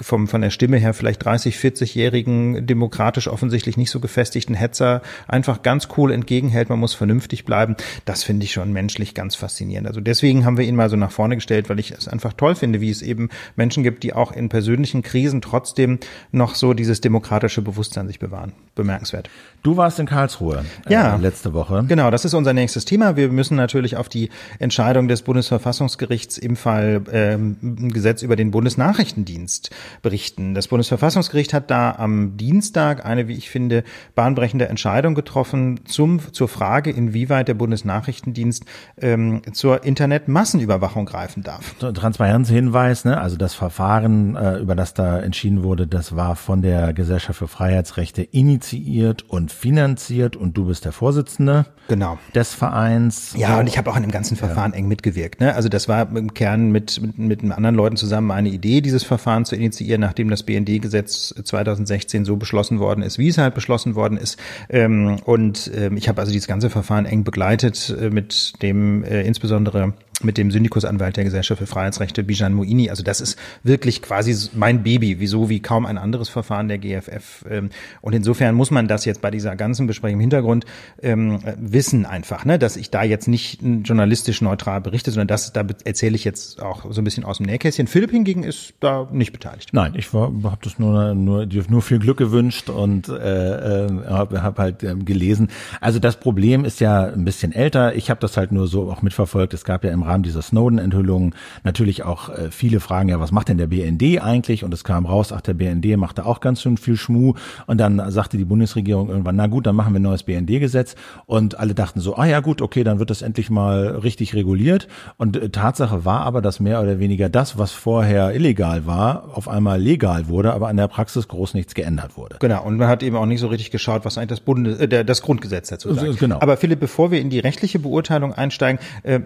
vom, 0.01 0.26
von 0.26 0.40
der 0.40 0.51
Stimme 0.51 0.78
her 0.78 0.94
vielleicht 0.94 1.24
30, 1.24 1.57
40-jährigen, 1.57 2.66
demokratisch 2.66 3.28
offensichtlich 3.28 3.76
nicht 3.76 3.90
so 3.90 4.01
gefestigten 4.01 4.55
Hetzer 4.55 5.03
einfach 5.28 5.62
ganz 5.62 5.88
cool 5.98 6.12
entgegenhält, 6.12 6.70
man 6.70 6.78
muss 6.78 6.94
vernünftig 6.94 7.44
bleiben, 7.44 7.76
das 8.07 8.22
finde 8.22 8.44
ich 8.44 8.53
schon 8.53 8.72
menschlich 8.72 9.14
ganz 9.14 9.34
faszinierend. 9.34 9.86
Also 9.86 10.01
deswegen 10.01 10.46
haben 10.46 10.57
wir 10.57 10.64
ihn 10.64 10.76
mal 10.76 10.88
so 10.88 10.96
nach 10.96 11.12
vorne 11.12 11.34
gestellt, 11.34 11.68
weil 11.68 11.78
ich 11.78 11.89
es 11.99 12.09
einfach 12.09 12.32
toll 12.32 12.55
finde, 12.55 12.80
wie 12.80 12.91
es 12.91 13.03
eben 13.03 13.28
Menschen 13.57 13.82
gibt, 13.82 14.03
die 14.03 14.12
auch 14.12 14.32
in 14.32 14.49
persönlichen 14.49 15.03
Krisen 15.03 15.41
trotzdem 15.41 15.99
noch 16.32 16.55
so 16.55 16.74
dieses 16.74 17.01
demokratische 17.01 17.62
Bewusstsein 17.62 18.07
sich 18.07 18.18
bewahren. 18.18 18.53
Bemerkenswert. 18.74 19.28
Du 19.62 19.76
warst 19.76 19.98
in 19.98 20.06
Karlsruhe 20.06 20.64
äh, 20.86 20.92
ja, 20.92 21.16
letzte 21.16 21.52
Woche. 21.52 21.84
Genau, 21.86 22.11
das 22.11 22.24
ist 22.24 22.32
unser 22.32 22.54
nächstes 22.54 22.86
Thema. 22.86 23.16
Wir 23.16 23.28
müssen 23.28 23.56
natürlich 23.56 23.96
auf 23.98 24.08
die 24.08 24.30
Entscheidung 24.58 25.06
des 25.06 25.20
Bundesverfassungsgerichts 25.20 26.38
im 26.38 26.56
Fall 26.56 27.02
ähm, 27.12 27.90
Gesetz 27.92 28.22
über 28.22 28.36
den 28.36 28.52
Bundesnachrichtendienst 28.52 29.70
berichten. 30.00 30.54
Das 30.54 30.68
Bundesverfassungsgericht 30.68 31.52
hat 31.52 31.70
da 31.70 31.92
am 31.92 32.38
Dienstag 32.38 33.04
eine, 33.04 33.28
wie 33.28 33.34
ich 33.34 33.50
finde, 33.50 33.84
bahnbrechende 34.14 34.66
Entscheidung 34.66 35.14
getroffen 35.14 35.80
zum, 35.84 36.20
zur 36.32 36.48
Frage, 36.48 36.90
inwieweit 36.90 37.48
der 37.48 37.54
Bundesnachrichtendienst 37.54 38.64
ähm, 38.98 39.42
zur 39.52 39.84
Internetmassenüberwachung 39.84 41.04
greifen 41.04 41.42
darf. 41.42 41.74
Transparenzhinweis, 41.74 43.04
ne? 43.04 43.20
also 43.20 43.36
das 43.36 43.52
Verfahren, 43.52 44.36
äh, 44.36 44.56
über 44.56 44.74
das 44.74 44.94
da 44.94 45.18
entschieden 45.18 45.62
wurde, 45.62 45.86
das 45.86 46.16
war 46.16 46.34
von 46.36 46.62
der 46.62 46.94
Gesellschaft 46.94 47.38
für 47.38 47.48
Freiheitsrechte 47.48 48.22
initiiert 48.22 49.22
und 49.28 49.49
finanziert 49.51 50.36
und 50.36 50.57
du 50.57 50.66
bist 50.66 50.84
der 50.84 50.92
Vorsitzende 50.92 51.66
genau. 51.88 52.18
des 52.34 52.55
Vereins. 52.55 53.34
Ja, 53.36 53.59
und 53.61 53.66
ich 53.66 53.78
habe 53.78 53.90
auch 53.90 53.96
in 53.96 54.03
dem 54.03 54.11
ganzen 54.11 54.36
Verfahren 54.36 54.72
ja. 54.72 54.78
eng 54.78 54.88
mitgewirkt. 54.88 55.40
Ne? 55.40 55.55
Also 55.55 55.68
das 55.68 55.88
war 55.88 56.09
im 56.16 56.34
Kern 56.34 56.70
mit, 56.70 57.01
mit, 57.16 57.42
mit 57.42 57.53
anderen 57.53 57.74
Leuten 57.74 57.96
zusammen 57.96 58.30
eine 58.30 58.48
Idee, 58.48 58.80
dieses 58.80 59.05
Verfahren 59.05 59.44
zu 59.44 59.57
initiieren, 59.57 60.01
nachdem 60.01 60.30
das 60.30 60.42
BND-Gesetz 60.42 61.34
2016 61.42 62.24
so 62.24 62.36
beschlossen 62.36 62.78
worden 62.78 63.03
ist, 63.03 63.18
wie 63.18 63.28
es 63.28 63.38
halt 63.38 63.55
beschlossen 63.55 63.94
worden 63.94 64.16
ist. 64.16 64.38
Ähm, 64.68 65.18
und 65.24 65.70
ähm, 65.74 65.96
ich 65.96 66.09
habe 66.09 66.20
also 66.20 66.32
dieses 66.32 66.48
ganze 66.48 66.70
Verfahren 66.70 67.07
eng 67.07 67.24
begleitet 67.24 67.94
äh, 68.01 68.11
mit 68.11 68.62
dem 68.62 69.05
äh, 69.05 69.22
insbesondere 69.22 69.94
mit 70.23 70.39
dem 70.39 70.51
Syndikusanwalt 70.51 71.16
der 71.16 71.25
Gesellschaft 71.25 71.59
für 71.59 71.66
Freiheitsrechte, 71.66 72.25
Bijan 72.25 72.55
Moini. 72.55 72.91
Also 72.91 73.03
das 73.03 73.21
ist 73.21 73.39
wirklich 73.62 74.03
quasi 74.03 74.51
mein 74.55 74.83
Baby, 74.83 75.21
wieso 75.21 75.49
wie 75.49 75.61
kaum 75.61 75.87
ein 75.87 75.99
anderes 75.99 76.29
Verfahren 76.29 76.68
der 76.68 76.79
GFF. 76.79 77.45
Ähm, 77.49 77.71
und 78.01 78.14
insofern 78.14 78.55
muss 78.55 78.71
man 78.71 78.89
das 78.89 79.05
jetzt 79.05 79.21
bei 79.21 79.31
dieser 79.31 79.57
ganzen 79.57 79.87
Besprechung 79.87 80.14
im 80.14 80.21
Hintergrund 80.21 80.64
ähm, 81.03 81.39
wissen 81.57 82.07
einfach, 82.07 82.45
ne, 82.45 82.59
dass 82.59 82.77
ich 82.77 82.91
da 82.91 83.03
jetzt 83.03 83.29
nicht 83.29 83.61
journalistisch 83.62 84.41
neutral 84.43 84.81
berichte, 84.81 85.11
sondern 85.11 85.29
das, 85.29 85.53
da 85.53 85.64
erzähle 85.85 86.16
ich 86.16 86.25
jetzt 86.25 86.61
auch 86.62 86.91
so 86.91 87.01
ein 87.01 87.05
bisschen 87.05 87.25
aus 87.25 87.39
dem 87.39 87.47
Nähkästchen. 87.47 87.87
Philipp 87.87 88.11
hingegen 88.11 88.43
ist 88.43 88.75
da 88.81 89.09
nicht 89.12 89.33
beteiligt. 89.33 89.71
Nein, 89.73 89.95
ich 89.97 90.12
habe 90.12 90.59
das 90.62 90.79
nur, 90.79 91.14
nur, 91.14 91.47
nur 91.47 91.83
viel 91.83 91.99
Glück 91.99 92.18
gewünscht 92.18 92.68
und 92.71 93.09
äh, 93.09 93.87
äh, 93.87 94.07
habe 94.07 94.43
hab 94.43 94.59
halt 94.59 94.83
äh, 94.83 94.95
gelesen. 94.95 95.49
Also 95.81 95.99
das 95.99 96.16
Problem 96.16 96.64
ist 96.64 96.81
ja 96.81 97.05
ein 97.05 97.25
bisschen 97.25 97.53
älter. 97.53 97.95
Ich 97.95 98.11
habe 98.11 98.21
das 98.21 98.37
halt 98.37 98.53
nur 98.53 98.66
so 98.66 98.91
auch 98.91 99.03
mitverfolgt. 99.03 99.55
Es 99.55 99.64
gab 99.64 99.85
ja 99.85 99.91
im 99.91 100.03
Rahmen 100.11 100.22
dieser 100.22 100.42
Snowden-Enthüllungen 100.42 101.34
natürlich 101.62 102.02
auch 102.02 102.28
äh, 102.28 102.50
viele 102.50 102.80
Fragen, 102.80 103.08
ja, 103.08 103.20
was 103.20 103.32
macht 103.32 103.48
denn 103.48 103.58
der 103.58 103.68
BND 103.68 104.20
eigentlich? 104.20 104.64
Und 104.64 104.74
es 104.74 104.84
kam 104.84 105.06
raus, 105.06 105.32
ach, 105.32 105.40
der 105.40 105.54
BND 105.54 105.96
macht 105.96 106.18
da 106.18 106.24
auch 106.24 106.40
ganz 106.40 106.62
schön 106.62 106.76
viel 106.76 106.96
Schmuh. 106.96 107.34
Und 107.66 107.78
dann 107.78 108.11
sagte 108.11 108.36
die 108.36 108.44
Bundesregierung 108.44 109.08
irgendwann, 109.08 109.36
na 109.36 109.46
gut, 109.46 109.66
dann 109.66 109.76
machen 109.76 109.92
wir 109.92 110.00
ein 110.00 110.02
neues 110.02 110.24
BND-Gesetz. 110.24 110.96
Und 111.26 111.58
alle 111.58 111.74
dachten 111.74 112.00
so, 112.00 112.16
ah 112.16 112.26
ja 112.26 112.40
gut, 112.40 112.61
okay, 112.61 112.84
dann 112.84 112.98
wird 112.98 113.11
das 113.11 113.22
endlich 113.22 113.50
mal 113.50 113.98
richtig 114.02 114.34
reguliert. 114.34 114.88
Und 115.16 115.36
äh, 115.36 115.48
Tatsache 115.50 116.04
war 116.04 116.22
aber, 116.22 116.42
dass 116.42 116.61
mehr 116.61 116.82
oder 116.82 116.98
weniger 116.98 117.28
das, 117.28 117.58
was 117.58 117.72
vorher 117.72 118.34
illegal 118.34 118.86
war, 118.86 119.30
auf 119.34 119.48
einmal 119.48 119.80
legal 119.80 120.28
wurde, 120.28 120.52
aber 120.52 120.68
an 120.68 120.76
der 120.76 120.88
Praxis 120.88 121.28
groß 121.28 121.54
nichts 121.54 121.74
geändert 121.74 122.16
wurde. 122.16 122.36
Genau, 122.40 122.64
und 122.64 122.76
man 122.76 122.88
hat 122.88 123.02
eben 123.02 123.16
auch 123.16 123.26
nicht 123.26 123.40
so 123.40 123.46
richtig 123.46 123.70
geschaut, 123.70 124.04
was 124.04 124.18
eigentlich 124.18 124.30
das, 124.30 124.40
Bundes, 124.40 124.78
äh, 124.80 125.04
das 125.04 125.22
Grundgesetz 125.22 125.68
dazu 125.68 125.92
sagt. 125.94 126.18
Genau. 126.18 126.40
Aber 126.40 126.56
Philipp, 126.56 126.80
bevor 126.80 127.11
wir 127.11 127.20
in 127.20 127.30
die 127.30 127.38
rechtliche 127.38 127.78
Beurteilung 127.78 128.32
einsteigen, 128.32 128.80
äh, 129.02 129.20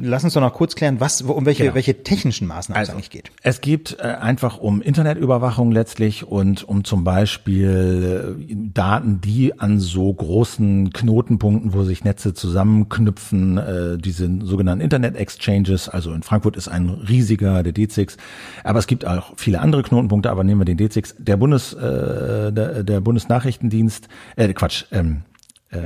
lass 0.00 0.24
uns 0.26 0.34
doch 0.34 0.40
noch 0.40 0.52
kurz 0.52 0.74
klären, 0.74 1.00
was, 1.00 1.22
um 1.22 1.46
welche, 1.46 1.64
genau. 1.64 1.74
welche 1.74 2.02
technischen 2.02 2.46
Maßnahmen 2.46 2.78
also, 2.78 2.90
es 2.90 2.94
eigentlich 2.94 3.10
geht. 3.10 3.30
Es 3.42 3.60
geht 3.60 3.96
äh, 3.98 4.02
einfach 4.02 4.58
um 4.58 4.82
Internetüberwachung 4.82 5.72
letztlich 5.72 6.26
und 6.26 6.64
um 6.64 6.84
zum 6.84 7.04
Beispiel 7.04 8.36
äh, 8.48 8.54
Daten, 8.74 9.20
die 9.20 9.58
an 9.58 9.78
so 9.80 10.12
großen 10.12 10.92
Knotenpunkten, 10.92 11.72
wo 11.72 11.84
sich 11.84 12.04
Netze 12.04 12.34
zusammenknüpfen, 12.34 13.58
äh, 13.58 13.98
diese 13.98 14.28
sogenannten 14.42 14.82
Internet-Exchanges, 14.82 15.88
also 15.88 16.12
in 16.12 16.22
Frankfurt 16.22 16.56
ist 16.56 16.68
ein 16.68 16.90
riesiger, 16.90 17.62
der 17.62 17.74
D6, 17.74 18.16
aber 18.64 18.78
es 18.78 18.86
gibt 18.86 19.06
auch 19.06 19.32
viele 19.36 19.60
andere 19.60 19.82
Knotenpunkte, 19.82 20.30
aber 20.30 20.44
nehmen 20.44 20.60
wir 20.60 20.64
den 20.64 20.78
D6. 20.78 21.14
Der 21.18 21.36
Bundes, 21.36 21.72
äh, 21.72 22.52
der, 22.52 22.82
der 22.82 23.00
Bundesnachrichtendienst, 23.00 24.08
äh, 24.36 24.52
Quatsch, 24.52 24.84
ähm, 24.92 25.22
äh, 25.70 25.80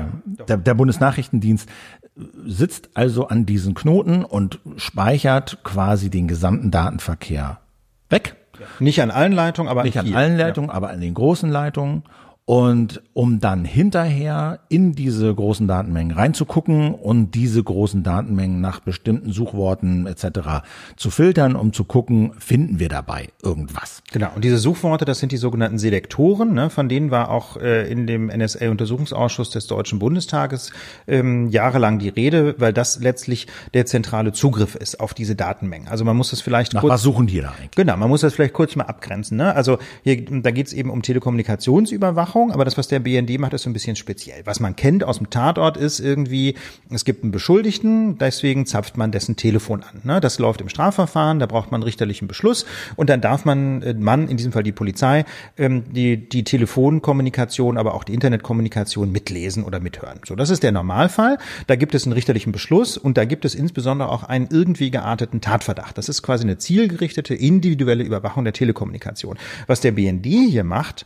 der, 0.48 0.58
der 0.58 0.74
Bundesnachrichtendienst 0.74 1.68
sitzt 2.16 2.90
also 2.94 3.28
an 3.28 3.46
diesen 3.46 3.74
Knoten 3.74 4.24
und 4.24 4.58
speichert 4.76 5.58
quasi 5.62 6.10
den 6.10 6.28
gesamten 6.28 6.70
Datenverkehr 6.70 7.60
weg. 8.08 8.36
Nicht 8.78 9.00
an 9.00 9.10
allen 9.10 9.32
Leitungen, 9.32 9.70
aber 9.70 9.84
nicht 9.84 9.98
an 9.98 10.12
allen 10.14 10.36
Leitungen, 10.36 10.70
ja. 10.70 10.76
aber 10.76 10.90
an 10.90 11.00
den 11.00 11.14
großen 11.14 11.50
Leitungen 11.50 12.02
Und 12.50 13.00
um 13.12 13.38
dann 13.38 13.64
hinterher 13.64 14.58
in 14.68 14.96
diese 14.96 15.32
großen 15.32 15.68
Datenmengen 15.68 16.10
reinzugucken 16.16 16.94
und 16.94 17.36
diese 17.36 17.62
großen 17.62 18.02
Datenmengen 18.02 18.60
nach 18.60 18.80
bestimmten 18.80 19.30
Suchworten 19.30 20.08
etc. 20.08 20.64
zu 20.96 21.10
filtern, 21.10 21.54
um 21.54 21.72
zu 21.72 21.84
gucken, 21.84 22.32
finden 22.40 22.80
wir 22.80 22.88
dabei 22.88 23.28
irgendwas. 23.40 24.02
Genau, 24.10 24.30
und 24.34 24.42
diese 24.42 24.58
Suchworte, 24.58 25.04
das 25.04 25.20
sind 25.20 25.30
die 25.30 25.36
sogenannten 25.36 25.78
Selektoren, 25.78 26.52
ne, 26.52 26.70
von 26.70 26.88
denen 26.88 27.12
war 27.12 27.30
auch 27.30 27.56
äh, 27.56 27.88
in 27.88 28.08
dem 28.08 28.26
NSA-Untersuchungsausschuss 28.26 29.50
des 29.50 29.68
Deutschen 29.68 30.00
Bundestages 30.00 30.72
ähm, 31.06 31.50
jahrelang 31.50 32.00
die 32.00 32.08
Rede, 32.08 32.56
weil 32.58 32.72
das 32.72 32.98
letztlich 32.98 33.46
der 33.74 33.86
zentrale 33.86 34.32
Zugriff 34.32 34.74
ist 34.74 34.98
auf 34.98 35.14
diese 35.14 35.36
Datenmengen. 35.36 35.86
Also 35.86 36.04
man 36.04 36.16
muss 36.16 36.30
das 36.30 36.40
vielleicht 36.40 36.74
Nach 36.74 36.80
kurz, 36.80 36.94
was 36.94 37.02
suchen 37.02 37.28
die 37.28 37.40
da 37.40 37.50
eigentlich? 37.50 37.76
Genau, 37.76 37.96
man 37.96 38.08
muss 38.08 38.22
das 38.22 38.34
vielleicht 38.34 38.54
kurz 38.54 38.74
mal 38.74 38.86
abgrenzen. 38.86 39.36
Ne? 39.36 39.54
Also 39.54 39.78
hier, 40.02 40.24
da 40.24 40.50
geht 40.50 40.66
es 40.66 40.72
eben 40.72 40.90
um 40.90 41.02
Telekommunikationsüberwachung, 41.02 42.39
aber 42.48 42.64
das, 42.64 42.78
was 42.78 42.88
der 42.88 43.00
BND 43.00 43.38
macht, 43.38 43.52
ist 43.52 43.62
so 43.62 43.70
ein 43.70 43.72
bisschen 43.72 43.96
speziell. 43.96 44.42
Was 44.44 44.60
man 44.60 44.76
kennt 44.76 45.04
aus 45.04 45.18
dem 45.18 45.30
Tatort 45.30 45.76
ist 45.76 46.00
irgendwie, 46.00 46.54
es 46.90 47.04
gibt 47.04 47.22
einen 47.22 47.32
Beschuldigten, 47.32 48.18
deswegen 48.18 48.66
zapft 48.66 48.96
man 48.96 49.12
dessen 49.12 49.36
Telefon 49.36 49.82
an. 49.82 50.00
Ne? 50.04 50.20
Das 50.20 50.38
läuft 50.38 50.60
im 50.60 50.68
Strafverfahren, 50.68 51.38
da 51.38 51.46
braucht 51.46 51.70
man 51.72 51.82
richterlichen 51.82 52.28
Beschluss 52.28 52.66
und 52.96 53.10
dann 53.10 53.20
darf 53.20 53.44
man, 53.44 53.82
äh, 53.82 53.94
Mann, 53.94 54.28
in 54.28 54.36
diesem 54.36 54.52
Fall 54.52 54.62
die 54.62 54.72
Polizei, 54.72 55.24
ähm, 55.58 55.84
die, 55.92 56.16
die 56.28 56.44
Telefonkommunikation, 56.44 57.76
aber 57.76 57.94
auch 57.94 58.04
die 58.04 58.14
Internetkommunikation 58.14 59.12
mitlesen 59.12 59.64
oder 59.64 59.80
mithören. 59.80 60.20
So, 60.26 60.34
das 60.34 60.50
ist 60.50 60.62
der 60.62 60.72
Normalfall. 60.72 61.38
Da 61.66 61.76
gibt 61.76 61.94
es 61.94 62.04
einen 62.04 62.12
richterlichen 62.12 62.52
Beschluss 62.52 62.96
und 62.96 63.16
da 63.16 63.24
gibt 63.24 63.44
es 63.44 63.54
insbesondere 63.54 64.08
auch 64.08 64.24
einen 64.24 64.48
irgendwie 64.50 64.90
gearteten 64.90 65.40
Tatverdacht. 65.40 65.98
Das 65.98 66.08
ist 66.08 66.22
quasi 66.22 66.44
eine 66.44 66.58
zielgerichtete, 66.58 67.34
individuelle 67.34 68.04
Überwachung 68.04 68.44
der 68.44 68.52
Telekommunikation. 68.52 69.38
Was 69.66 69.80
der 69.80 69.92
BND 69.92 70.26
hier 70.26 70.64
macht, 70.64 71.04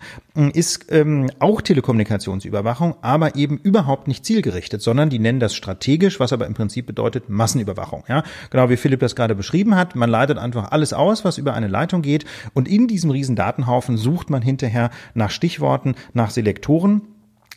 ist 0.52 0.86
ähm, 0.90 1.13
auch 1.38 1.60
Telekommunikationsüberwachung, 1.60 2.96
aber 3.02 3.36
eben 3.36 3.58
überhaupt 3.58 4.08
nicht 4.08 4.24
zielgerichtet, 4.24 4.82
sondern 4.82 5.10
die 5.10 5.18
nennen 5.18 5.40
das 5.40 5.54
strategisch, 5.54 6.20
was 6.20 6.32
aber 6.32 6.46
im 6.46 6.54
Prinzip 6.54 6.86
bedeutet 6.86 7.28
Massenüberwachung. 7.28 8.04
Ja, 8.08 8.22
genau 8.50 8.68
wie 8.70 8.76
Philipp 8.76 9.00
das 9.00 9.16
gerade 9.16 9.34
beschrieben 9.34 9.74
hat. 9.74 9.94
Man 9.94 10.10
leitet 10.10 10.38
einfach 10.38 10.70
alles 10.72 10.92
aus, 10.92 11.24
was 11.24 11.38
über 11.38 11.54
eine 11.54 11.68
Leitung 11.68 12.02
geht, 12.02 12.24
und 12.52 12.68
in 12.68 12.88
diesem 12.88 13.10
riesen 13.10 13.36
Datenhaufen 13.36 13.96
sucht 13.96 14.30
man 14.30 14.42
hinterher 14.42 14.90
nach 15.14 15.30
Stichworten, 15.30 15.94
nach 16.12 16.30
Selektoren 16.30 17.02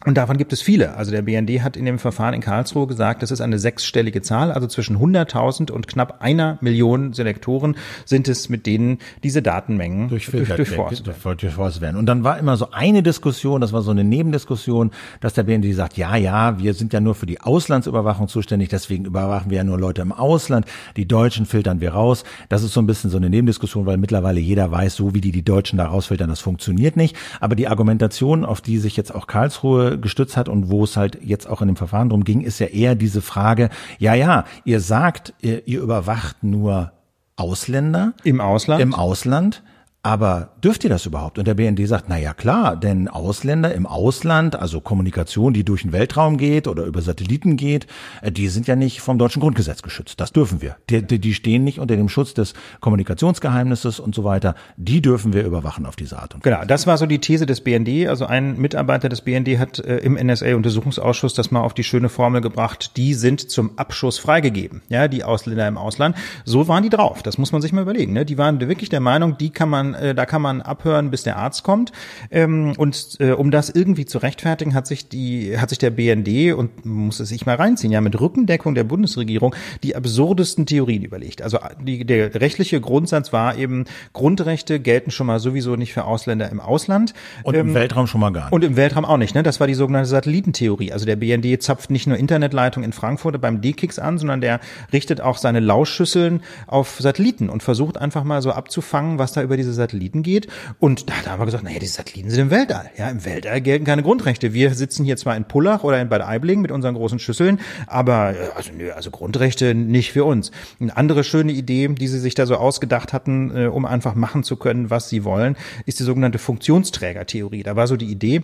und 0.05 0.15
davon 0.15 0.37
gibt 0.37 0.53
es 0.53 0.61
viele. 0.61 0.95
Also 0.95 1.11
der 1.11 1.23
BND 1.23 1.63
hat 1.63 1.75
in 1.75 1.85
dem 1.85 1.97
Verfahren 1.97 2.35
in 2.35 2.41
Karlsruhe 2.41 2.85
gesagt, 2.85 3.23
das 3.23 3.31
ist 3.31 3.41
eine 3.41 3.57
sechsstellige 3.57 4.21
Zahl, 4.21 4.51
also 4.51 4.67
zwischen 4.67 4.97
100.000 4.97 5.71
und 5.71 5.87
knapp 5.87 6.21
einer 6.21 6.59
Million 6.61 7.13
Selektoren 7.13 7.75
sind 8.05 8.27
es, 8.27 8.47
mit 8.47 8.67
denen 8.67 8.99
diese 9.23 9.41
Datenmengen 9.41 10.09
durchforstet 10.09 10.57
durch, 10.59 11.81
werden. 11.81 11.97
Und 11.97 12.05
dann 12.05 12.23
war 12.23 12.37
immer 12.37 12.57
so 12.57 12.69
eine 12.71 13.01
Diskussion, 13.01 13.59
das 13.59 13.73
war 13.73 13.81
so 13.81 13.89
eine 13.89 14.03
Nebendiskussion, 14.03 14.91
dass 15.19 15.33
der 15.33 15.43
BND 15.43 15.73
sagt, 15.73 15.97
ja, 15.97 16.15
ja, 16.15 16.59
wir 16.59 16.75
sind 16.75 16.93
ja 16.93 16.99
nur 16.99 17.15
für 17.15 17.25
die 17.25 17.41
Auslandsüberwachung 17.41 18.27
zuständig, 18.27 18.69
deswegen 18.69 19.05
überwachen 19.05 19.49
wir 19.49 19.57
ja 19.57 19.63
nur 19.63 19.79
Leute 19.79 20.03
im 20.03 20.11
Ausland, 20.11 20.67
die 20.95 21.07
Deutschen 21.07 21.47
filtern 21.47 21.81
wir 21.81 21.93
raus. 21.93 22.23
Das 22.49 22.61
ist 22.61 22.73
so 22.73 22.81
ein 22.81 22.87
bisschen 22.87 23.09
so 23.09 23.17
eine 23.17 23.31
Nebendiskussion, 23.31 23.87
weil 23.87 23.97
mittlerweile 23.97 24.39
jeder 24.39 24.71
weiß, 24.71 24.95
so 24.95 25.15
wie 25.15 25.21
die 25.21 25.31
die 25.31 25.43
Deutschen 25.43 25.77
da 25.77 25.87
rausfiltern, 25.87 26.29
das 26.29 26.39
funktioniert 26.39 26.97
nicht. 26.97 27.15
Aber 27.39 27.55
die 27.55 27.67
Argumentation, 27.67 28.45
auf 28.45 28.61
die 28.61 28.77
sich 28.77 28.95
jetzt 28.95 29.13
auch 29.13 29.25
Karlsruhe 29.25 29.86
gestützt 29.95 30.35
hat 30.35 30.49
und 30.49 30.69
wo 30.69 30.83
es 30.83 30.97
halt 30.97 31.19
jetzt 31.23 31.47
auch 31.47 31.61
in 31.61 31.67
dem 31.67 31.77
Verfahren 31.77 32.09
drum 32.09 32.23
ging, 32.23 32.41
ist 32.41 32.59
ja 32.59 32.67
eher 32.67 32.95
diese 32.95 33.21
Frage, 33.21 33.69
ja, 33.99 34.13
ja, 34.13 34.45
ihr 34.65 34.81
sagt, 34.81 35.33
ihr, 35.41 35.67
ihr 35.67 35.81
überwacht 35.81 36.43
nur 36.43 36.91
Ausländer. 37.37 38.13
Im 38.23 38.41
Ausland? 38.41 38.81
Im 38.81 38.93
Ausland. 38.93 39.63
Aber 40.03 40.53
dürft 40.63 40.85
ihr 40.85 40.89
das 40.89 41.05
überhaupt? 41.05 41.37
Und 41.37 41.47
der 41.47 41.55
BND 41.55 41.85
sagt, 41.85 42.05
na 42.07 42.17
ja 42.17 42.33
klar, 42.33 42.77
denn 42.77 43.09
Ausländer 43.09 43.73
im 43.73 43.85
Ausland, 43.85 44.55
also 44.55 44.79
Kommunikation, 44.79 45.53
die 45.53 45.65
durch 45.65 45.81
den 45.81 45.91
Weltraum 45.91 46.37
geht 46.37 46.67
oder 46.67 46.85
über 46.85 47.01
Satelliten 47.01 47.57
geht, 47.57 47.87
äh, 48.21 48.31
die 48.31 48.47
sind 48.47 48.67
ja 48.67 48.77
nicht 48.77 49.01
vom 49.01 49.17
deutschen 49.17 49.41
Grundgesetz 49.41 49.81
geschützt. 49.81 50.21
Das 50.21 50.31
dürfen 50.31 50.61
wir. 50.61 50.77
Die, 50.89 51.01
die 51.19 51.33
stehen 51.33 51.63
nicht 51.65 51.79
unter 51.79 51.97
dem 51.97 52.07
Schutz 52.09 52.33
des 52.33 52.53
Kommunikationsgeheimnisses 52.79 53.99
und 53.99 54.15
so 54.15 54.23
weiter. 54.23 54.55
Die 54.77 55.01
dürfen 55.01 55.33
wir 55.33 55.43
überwachen 55.43 55.85
auf 55.85 55.97
diese 55.97 56.19
Art 56.19 56.35
und 56.35 56.45
Weise. 56.45 56.55
Genau, 56.55 56.65
das 56.65 56.87
war 56.87 56.97
so 56.97 57.05
die 57.05 57.19
These 57.19 57.45
des 57.45 57.59
BND. 57.59 58.07
Also 58.07 58.25
ein 58.25 58.57
Mitarbeiter 58.57 59.09
des 59.09 59.21
BND 59.21 59.59
hat 59.59 59.79
äh, 59.79 59.97
im 59.97 60.13
NSA-Untersuchungsausschuss 60.13 61.33
das 61.33 61.51
mal 61.51 61.61
auf 61.61 61.73
die 61.73 61.83
schöne 61.83 62.07
Formel 62.07 62.39
gebracht, 62.39 62.95
die 62.95 63.13
sind 63.13 63.49
zum 63.51 63.77
Abschuss 63.77 64.19
freigegeben. 64.19 64.83
Ja, 64.87 65.09
die 65.09 65.25
Ausländer 65.25 65.67
im 65.67 65.77
Ausland. 65.77 66.15
So 66.45 66.69
waren 66.69 66.83
die 66.83 66.89
drauf. 66.89 67.23
Das 67.23 67.37
muss 67.37 67.51
man 67.51 67.61
sich 67.61 67.73
mal 67.73 67.81
überlegen. 67.81 68.13
Ne? 68.13 68.25
Die 68.25 68.37
waren 68.37 68.61
wirklich 68.61 68.89
der 68.89 69.01
Meinung, 69.01 69.37
die 69.37 69.49
kann 69.49 69.67
man 69.67 69.86
äh, 69.93 70.15
da 70.15 70.25
kann 70.25 70.41
man 70.41 70.61
abhören, 70.61 71.11
bis 71.11 71.23
der 71.23 71.37
Arzt 71.37 71.63
kommt. 71.63 71.91
Ähm, 72.31 72.73
und 72.77 73.17
äh, 73.19 73.31
um 73.31 73.51
das 73.51 73.69
irgendwie 73.69 74.05
zu 74.05 74.17
rechtfertigen, 74.17 74.73
hat 74.73 74.87
sich 74.87 75.09
die, 75.09 75.57
hat 75.57 75.69
sich 75.69 75.77
der 75.77 75.91
BND 75.91 76.53
und 76.53 76.85
muss 76.85 77.19
es 77.19 77.29
sich 77.29 77.45
mal 77.45 77.55
reinziehen, 77.55 77.91
ja, 77.91 78.01
mit 78.01 78.19
Rückendeckung 78.19 78.75
der 78.75 78.83
Bundesregierung 78.83 79.55
die 79.83 79.95
absurdesten 79.95 80.65
Theorien 80.65 81.03
überlegt. 81.03 81.41
Also 81.41 81.59
die, 81.81 82.05
der 82.05 82.35
rechtliche 82.35 82.79
Grundsatz 82.81 83.33
war 83.33 83.57
eben, 83.57 83.85
Grundrechte 84.13 84.79
gelten 84.79 85.11
schon 85.11 85.27
mal 85.27 85.39
sowieso 85.39 85.75
nicht 85.75 85.93
für 85.93 86.05
Ausländer 86.05 86.49
im 86.49 86.59
Ausland. 86.59 87.13
Und 87.43 87.55
ähm, 87.55 87.69
im 87.69 87.73
Weltraum 87.73 88.07
schon 88.07 88.21
mal 88.21 88.31
gar 88.31 88.45
nicht. 88.45 88.53
Und 88.53 88.63
im 88.63 88.75
Weltraum 88.75 89.05
auch 89.05 89.17
nicht. 89.17 89.35
Ne? 89.35 89.43
Das 89.43 89.59
war 89.59 89.67
die 89.67 89.73
sogenannte 89.73 90.09
Satellitentheorie. 90.09 90.91
Also 90.91 91.05
der 91.05 91.15
BND 91.15 91.61
zapft 91.61 91.89
nicht 91.91 92.07
nur 92.07 92.17
Internetleitung 92.17 92.83
in 92.83 92.93
Frankfurt 92.93 93.39
beim 93.41 93.61
D-Kicks 93.61 93.99
an, 93.99 94.17
sondern 94.17 94.41
der 94.41 94.59
richtet 94.93 95.21
auch 95.21 95.37
seine 95.37 95.59
Lauschschüsseln 95.59 96.41
auf 96.65 96.97
Satelliten 96.99 97.49
und 97.49 97.63
versucht 97.63 97.97
einfach 97.97 98.23
mal 98.23 98.41
so 98.41 98.51
abzufangen, 98.51 99.19
was 99.19 99.33
da 99.33 99.41
über 99.41 99.57
diese 99.57 99.73
Satelliten 99.77 100.23
geht. 100.23 100.47
Und 100.79 101.09
da, 101.09 101.13
da 101.23 101.31
haben 101.31 101.39
wir 101.39 101.45
gesagt, 101.45 101.63
naja, 101.63 101.79
die 101.79 101.85
Satelliten 101.85 102.29
sind 102.29 102.41
im 102.41 102.51
Weltall. 102.51 102.89
Ja, 102.97 103.09
im 103.09 103.23
Weltall 103.23 103.61
gelten 103.61 103.85
keine 103.85 104.03
Grundrechte. 104.03 104.53
Wir 104.53 104.73
sitzen 104.73 105.05
hier 105.05 105.17
zwar 105.17 105.37
in 105.37 105.45
Pullach 105.45 105.83
oder 105.83 106.01
in 106.01 106.09
Bad 106.09 106.21
Aibling 106.21 106.61
mit 106.61 106.71
unseren 106.71 106.95
großen 106.95 107.19
Schüsseln, 107.19 107.59
aber 107.87 108.35
äh, 108.35 108.49
also 108.55 108.71
nö, 108.73 108.91
also 108.91 109.11
Grundrechte 109.11 109.73
nicht 109.73 110.11
für 110.11 110.25
uns. 110.25 110.51
Eine 110.79 110.97
andere 110.97 111.23
schöne 111.23 111.51
Idee, 111.53 111.87
die 111.87 112.07
sie 112.07 112.19
sich 112.19 112.35
da 112.35 112.45
so 112.45 112.55
ausgedacht 112.55 113.13
hatten, 113.13 113.55
äh, 113.55 113.67
um 113.67 113.85
einfach 113.85 114.15
machen 114.15 114.43
zu 114.43 114.57
können, 114.57 114.89
was 114.89 115.09
sie 115.09 115.23
wollen, 115.23 115.55
ist 115.85 115.99
die 115.99 116.03
sogenannte 116.03 116.39
Funktionsträgertheorie. 116.39 117.63
Da 117.63 117.75
war 117.75 117.87
so 117.87 117.95
die 117.95 118.11
Idee, 118.11 118.41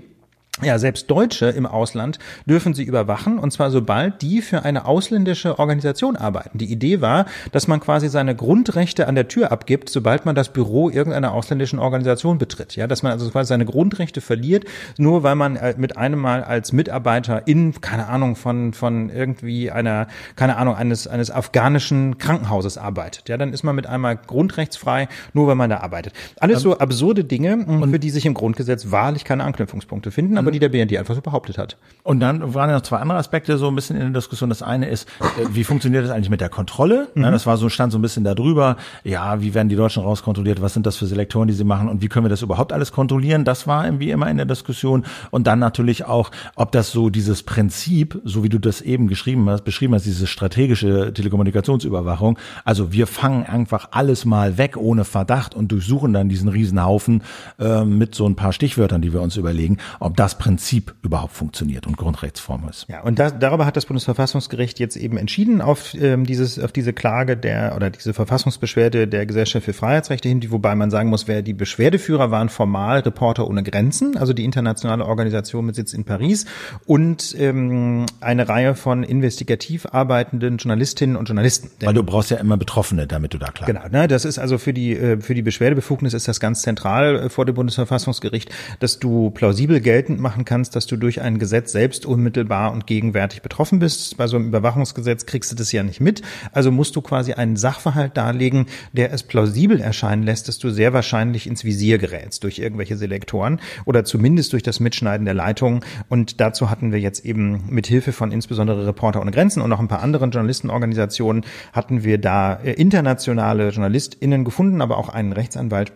ja, 0.62 0.78
selbst 0.78 1.10
Deutsche 1.10 1.48
im 1.48 1.66
Ausland 1.66 2.20
dürfen 2.46 2.76
sie 2.76 2.84
überwachen, 2.84 3.40
und 3.40 3.52
zwar 3.52 3.72
sobald 3.72 4.22
die 4.22 4.40
für 4.40 4.64
eine 4.64 4.86
ausländische 4.86 5.58
Organisation 5.58 6.16
arbeiten. 6.16 6.60
Die 6.60 6.72
Idee 6.72 7.02
war, 7.02 7.26
dass 7.52 7.68
man 7.68 7.80
quasi 7.80 8.08
seine 8.08 8.36
Grundrechte 8.36 9.08
an 9.08 9.16
der 9.16 9.28
Tür 9.28 9.52
abgibt, 9.52 9.90
sobald 9.90 10.26
man 10.26 10.36
das 10.36 10.54
Büro 10.54 10.92
irgendeiner 10.92 11.34
ausländischen 11.34 11.80
Organisation 11.80 12.38
betritt. 12.38 12.76
Ja, 12.76 12.86
dass 12.86 13.02
man 13.02 13.14
also 13.14 13.28
quasi 13.32 13.48
seine 13.48 13.66
Grundrechte 13.66 14.22
verliert, 14.22 14.66
nur 15.00 15.24
weil 15.24 15.34
man 15.34 15.56
äh, 15.56 15.74
mit 15.76 15.98
einem 15.98 16.20
Mal 16.20 16.44
als 16.44 16.72
Mitarbeiter 16.72 17.48
in, 17.48 17.82
keine 17.82 18.06
Ahnung, 18.08 18.36
von, 18.36 18.74
von 18.74 19.10
irgendwie 19.10 19.72
einer, 19.72 20.08
keine 20.36 20.58
Ahnung, 20.58 20.76
eines, 20.76 21.08
eines 21.08 21.32
afghanischen 21.32 22.20
Krankenhauses 22.20 22.78
arbeitet. 22.78 23.28
Ja, 23.28 23.38
dann 23.38 23.54
ist 23.54 23.64
man 23.64 23.76
mit 23.76 23.88
einmal 23.88 24.18
grundrechtsfrei, 24.18 25.08
nur 25.34 25.48
weil 25.48 25.56
man 25.56 25.72
da 25.72 25.78
arbeitet. 25.78 26.14
Alles 26.40 26.62
so 26.62 26.78
absurde 26.78 27.24
Dinge, 27.24 27.66
für 27.90 28.00
die 28.00 28.12
sich 28.12 28.28
im 28.28 28.36
Grundgesetz 28.36 28.92
wahrlich 28.92 29.26
keine 29.26 29.46
Anknüpfungspunkte 29.46 30.12
finden 30.12 30.43
aber 30.44 30.52
die 30.52 30.60
der 30.60 30.70
BND 30.70 30.98
einfach 30.98 31.16
so 31.16 31.22
behauptet 31.22 31.58
hat. 31.58 31.78
Und 32.04 32.20
dann 32.20 32.54
waren 32.54 32.70
ja 32.70 32.76
noch 32.76 32.84
zwei 32.84 32.98
andere 32.98 33.18
Aspekte 33.18 33.58
so 33.58 33.68
ein 33.68 33.76
bisschen 33.76 33.96
in 33.96 34.02
der 34.14 34.22
Diskussion. 34.22 34.50
Das 34.50 34.62
eine 34.62 34.90
ist, 34.90 35.08
äh, 35.22 35.46
wie 35.52 35.64
funktioniert 35.64 36.04
das 36.04 36.12
eigentlich 36.12 36.30
mit 36.30 36.42
der 36.42 36.50
Kontrolle? 36.50 37.08
Mhm. 37.16 37.24
das 37.24 37.46
war 37.46 37.58
so, 37.58 37.70
stand 37.70 37.92
so 37.92 37.98
ein 37.98 38.02
bisschen 38.02 38.24
da 38.24 38.36
drüber. 38.36 38.78
Ja, 39.04 39.42
wie 39.42 39.54
werden 39.54 39.70
die 39.70 39.76
Deutschen 39.76 40.04
rauskontrolliert? 40.04 40.62
Was 40.62 40.74
sind 40.74 40.86
das 40.86 40.98
für 40.98 41.06
Selektoren, 41.06 41.48
die 41.48 41.54
sie 41.54 41.64
machen? 41.64 41.90
Und 41.90 42.02
wie 42.02 42.10
können 42.10 42.26
wir 42.26 42.30
das 42.30 42.42
überhaupt 42.42 42.74
alles 42.74 42.92
kontrollieren? 42.92 43.46
Das 43.46 43.68
war 43.68 43.86
irgendwie 43.86 44.12
immer 44.12 44.30
in 44.30 44.38
der 44.38 44.46
Diskussion. 44.46 45.06
Und 45.32 45.48
dann 45.48 45.60
natürlich 45.60 46.06
auch, 46.06 46.32
ob 46.56 46.72
das 46.72 46.92
so 46.92 47.10
dieses 47.10 47.44
Prinzip, 47.44 48.20
so 48.24 48.44
wie 48.44 48.50
du 48.50 48.60
das 48.60 48.82
eben 48.82 49.08
geschrieben 49.08 49.50
hast, 49.50 49.64
beschrieben 49.64 49.94
hast, 49.96 50.06
diese 50.06 50.28
strategische 50.28 51.14
Telekommunikationsüberwachung. 51.14 52.38
Also 52.66 52.92
wir 52.92 53.08
fangen 53.08 53.46
einfach 53.46 53.90
alles 53.92 54.26
mal 54.26 54.58
weg 54.58 54.78
ohne 54.78 55.06
Verdacht 55.06 55.56
und 55.56 55.72
durchsuchen 55.72 56.14
dann 56.14 56.30
diesen 56.30 56.50
Riesenhaufen 56.50 57.24
äh, 57.60 57.84
mit 57.86 58.16
so 58.16 58.28
ein 58.28 58.36
paar 58.36 58.54
Stichwörtern, 58.54 59.02
die 59.02 59.14
wir 59.14 59.22
uns 59.22 59.38
überlegen, 59.38 59.78
ob 60.00 60.18
das 60.18 60.33
das 60.34 60.38
Prinzip 60.38 60.96
überhaupt 61.04 61.34
funktioniert 61.34 61.86
und 61.86 61.98
Grundrechtsform 61.98 62.68
ist. 62.70 62.86
Ja, 62.90 63.02
und 63.02 63.20
das, 63.20 63.38
darüber 63.40 63.66
hat 63.66 63.78
das 63.78 63.86
Bundesverfassungsgericht 63.86 64.80
jetzt 64.80 64.96
eben 64.96 65.18
entschieden 65.18 65.62
auf 65.62 65.94
ähm, 65.94 66.26
dieses 66.26 66.60
auf 66.60 66.72
diese 66.72 66.94
Klage 66.94 67.38
der 67.38 67.76
oder 67.76 67.90
diese 67.90 68.14
Verfassungsbeschwerde 68.14 69.08
der 69.08 69.26
Gesellschaft 69.26 69.66
für 69.66 69.74
Freiheitsrechte 69.74 70.28
hin, 70.28 70.44
wobei 70.50 70.76
man 70.76 70.90
sagen 70.90 71.10
muss, 71.10 71.28
wer 71.28 71.42
die 71.42 71.54
Beschwerdeführer 71.54 72.32
waren 72.32 72.50
formal 72.50 73.00
Reporter 73.00 73.48
ohne 73.48 73.64
Grenzen, 73.64 74.18
also 74.18 74.34
die 74.34 74.44
internationale 74.44 75.06
Organisation 75.06 75.66
mit 75.66 75.76
Sitz 75.76 75.94
in 75.94 76.04
Paris 76.04 76.46
und 76.86 77.36
ähm, 77.38 78.06
eine 78.20 78.50
Reihe 78.50 78.76
von 78.76 79.04
investigativ 79.04 79.86
arbeitenden 79.92 80.58
Journalistinnen 80.58 81.16
und 81.16 81.28
Journalisten. 81.30 81.70
Weil 81.86 81.94
du 81.94 82.04
brauchst 82.04 82.32
ja 82.32 82.38
immer 82.38 82.58
Betroffene, 82.58 83.08
damit 83.08 83.34
du 83.34 83.38
da 83.38 83.48
klar. 83.52 83.68
Genau, 83.68 83.88
ne, 83.92 84.08
das 84.08 84.26
ist 84.26 84.40
also 84.40 84.58
für 84.58 84.74
die 84.74 84.94
äh, 84.94 85.22
für 85.22 85.36
die 85.36 85.44
Beschwerdebefugnis 85.44 86.14
ist 86.14 86.28
das 86.28 86.40
ganz 86.40 86.64
zentral 86.64 87.16
äh, 87.16 87.30
vor 87.30 87.46
dem 87.46 87.56
Bundesverfassungsgericht, 87.56 88.50
dass 88.80 89.00
du 89.00 89.30
plausibel 89.30 89.80
geltend 89.80 90.20
machen 90.24 90.46
kannst, 90.46 90.76
dass 90.76 90.88
du 90.88 90.98
durch 90.98 91.22
ein 91.22 91.38
Gesetz 91.38 91.72
selbst 91.72 92.08
unmittelbar 92.08 92.72
und 92.72 92.88
gegenwärtig 92.88 93.44
betroffen 93.44 93.78
bist. 93.78 94.18
Bei 94.18 94.26
so 94.26 94.38
einem 94.38 94.48
Überwachungsgesetz 94.48 95.28
kriegst 95.28 95.52
du 95.52 95.56
das 95.56 95.72
ja 95.72 95.84
nicht 95.84 96.02
mit. 96.02 96.24
Also 96.52 96.72
musst 96.72 96.96
du 96.96 97.04
quasi 97.04 97.34
einen 97.34 97.56
Sachverhalt 97.56 98.18
darlegen, 98.18 98.66
der 98.94 99.14
es 99.14 99.22
plausibel 99.22 99.80
erscheinen 99.80 100.24
lässt, 100.24 100.48
dass 100.48 100.58
du 100.58 100.72
sehr 100.72 100.94
wahrscheinlich 100.94 101.46
ins 101.46 101.64
Visier 101.64 102.00
gerätst 102.00 102.44
durch 102.44 102.58
irgendwelche 102.58 102.98
Selektoren 102.98 103.60
oder 103.86 104.04
zumindest 104.04 104.54
durch 104.54 104.64
das 104.64 104.80
Mitschneiden 104.80 105.26
der 105.26 105.36
Leitungen. 105.36 105.82
Und 106.10 106.42
dazu 106.42 106.72
hatten 106.72 106.92
wir 106.92 107.00
jetzt 107.00 107.24
eben 107.24 107.66
mit 107.70 107.86
Hilfe 107.86 108.14
von 108.14 108.32
insbesondere 108.32 108.88
Reporter 108.88 109.22
ohne 109.22 109.32
Grenzen 109.32 109.62
und 109.62 109.70
noch 109.70 109.80
ein 109.80 109.88
paar 109.88 110.02
anderen 110.02 110.32
Journalistenorganisationen 110.32 111.46
hatten 111.74 112.04
wir 112.04 112.18
da 112.18 112.56
äh, 112.56 112.72
internationale 112.74 113.70
JournalistInnen 113.70 114.44
gefunden, 114.46 114.82
aber 114.82 114.98
auch 114.98 115.10
einen 115.10 115.34
Rechtsanwalt, 115.34 115.92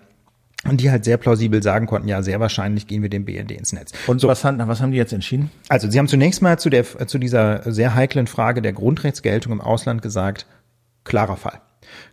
und 0.65 0.81
die 0.81 0.89
halt 0.91 1.05
sehr 1.05 1.17
plausibel 1.17 1.61
sagen 1.61 1.85
konnten, 1.85 2.07
ja, 2.07 2.21
sehr 2.21 2.39
wahrscheinlich 2.39 2.87
gehen 2.87 3.01
wir 3.01 3.09
dem 3.09 3.25
BND 3.25 3.51
ins 3.51 3.73
Netz. 3.73 3.91
Und 4.07 4.19
so, 4.19 4.27
was, 4.27 4.43
haben, 4.43 4.59
was 4.67 4.81
haben 4.81 4.91
die 4.91 4.97
jetzt 4.97 5.13
entschieden? 5.13 5.51
Also 5.69 5.89
sie 5.89 5.99
haben 5.99 6.07
zunächst 6.07 6.41
mal 6.41 6.57
zu, 6.57 6.69
der, 6.69 6.83
zu 7.07 7.19
dieser 7.19 7.71
sehr 7.71 7.95
heiklen 7.95 8.27
Frage 8.27 8.61
der 8.61 8.73
Grundrechtsgeltung 8.73 9.53
im 9.53 9.61
Ausland 9.61 10.01
gesagt, 10.01 10.45
klarer 11.03 11.37
Fall. 11.37 11.61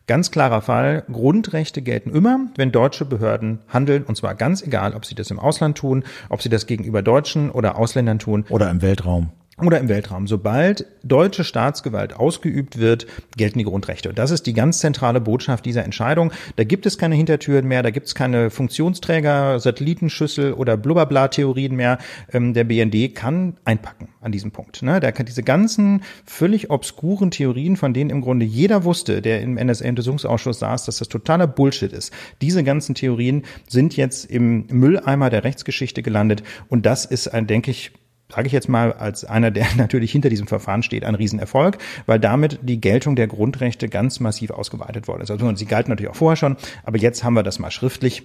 Ganz 0.06 0.30
klarer 0.30 0.60
Fall, 0.60 1.04
Grundrechte 1.10 1.82
gelten 1.82 2.10
immer, 2.10 2.38
wenn 2.56 2.70
deutsche 2.70 3.04
Behörden 3.04 3.60
handeln, 3.68 4.04
und 4.04 4.16
zwar 4.16 4.34
ganz 4.34 4.62
egal, 4.62 4.94
ob 4.94 5.04
sie 5.04 5.14
das 5.14 5.30
im 5.30 5.38
Ausland 5.40 5.78
tun, 5.78 6.04
ob 6.28 6.42
sie 6.42 6.48
das 6.48 6.66
gegenüber 6.66 7.02
Deutschen 7.02 7.50
oder 7.50 7.76
Ausländern 7.76 8.18
tun. 8.18 8.44
Oder 8.50 8.70
im 8.70 8.82
Weltraum 8.82 9.30
oder 9.62 9.78
im 9.78 9.88
Weltraum. 9.88 10.26
Sobald 10.26 10.86
deutsche 11.04 11.44
Staatsgewalt 11.44 12.14
ausgeübt 12.14 12.78
wird, 12.78 13.06
gelten 13.36 13.58
die 13.58 13.64
Grundrechte. 13.64 14.08
Und 14.08 14.18
das 14.18 14.30
ist 14.30 14.46
die 14.46 14.52
ganz 14.52 14.78
zentrale 14.78 15.20
Botschaft 15.20 15.64
dieser 15.64 15.84
Entscheidung. 15.84 16.32
Da 16.56 16.64
gibt 16.64 16.86
es 16.86 16.98
keine 16.98 17.14
Hintertüren 17.14 17.66
mehr, 17.66 17.82
da 17.82 17.90
gibt 17.90 18.06
es 18.06 18.14
keine 18.14 18.50
Funktionsträger, 18.50 19.60
Satellitenschüssel 19.60 20.54
oder 20.54 20.76
Blubberbla-Theorien 20.76 21.76
mehr. 21.76 21.98
Ähm, 22.32 22.54
der 22.54 22.64
BND 22.64 23.14
kann 23.14 23.56
einpacken 23.64 24.08
an 24.20 24.32
diesem 24.32 24.50
Punkt. 24.50 24.82
Ne? 24.82 24.98
Der 24.98 25.12
kann 25.12 25.26
diese 25.26 25.42
ganzen 25.42 26.02
völlig 26.24 26.70
obskuren 26.70 27.30
Theorien, 27.30 27.76
von 27.76 27.94
denen 27.94 28.10
im 28.10 28.22
Grunde 28.22 28.46
jeder 28.46 28.84
wusste, 28.84 29.22
der 29.22 29.40
im 29.40 29.54
NSA-Untersuchungsausschuss 29.54 30.58
saß, 30.58 30.86
dass 30.86 30.98
das 30.98 31.08
totaler 31.08 31.46
Bullshit 31.46 31.92
ist. 31.92 32.12
Diese 32.40 32.64
ganzen 32.64 32.94
Theorien 32.94 33.42
sind 33.68 33.96
jetzt 33.96 34.24
im 34.30 34.66
Mülleimer 34.68 35.30
der 35.30 35.44
Rechtsgeschichte 35.44 36.02
gelandet. 36.02 36.42
Und 36.68 36.86
das 36.86 37.04
ist 37.04 37.28
ein, 37.28 37.46
denke 37.46 37.70
ich, 37.70 37.92
sage 38.28 38.46
ich 38.46 38.52
jetzt 38.52 38.68
mal, 38.68 38.92
als 38.92 39.24
einer, 39.24 39.50
der 39.50 39.66
natürlich 39.76 40.12
hinter 40.12 40.28
diesem 40.28 40.46
Verfahren 40.46 40.82
steht, 40.82 41.04
ein 41.04 41.14
Riesenerfolg, 41.14 41.78
weil 42.06 42.20
damit 42.20 42.60
die 42.62 42.80
Geltung 42.80 43.16
der 43.16 43.26
Grundrechte 43.26 43.88
ganz 43.88 44.20
massiv 44.20 44.50
ausgeweitet 44.50 45.08
worden 45.08 45.22
ist. 45.22 45.30
Also 45.30 45.54
sie 45.54 45.66
galten 45.66 45.90
natürlich 45.90 46.10
auch 46.10 46.16
vorher 46.16 46.36
schon, 46.36 46.56
aber 46.84 46.98
jetzt 46.98 47.24
haben 47.24 47.34
wir 47.34 47.42
das 47.42 47.58
mal 47.58 47.70
schriftlich. 47.70 48.22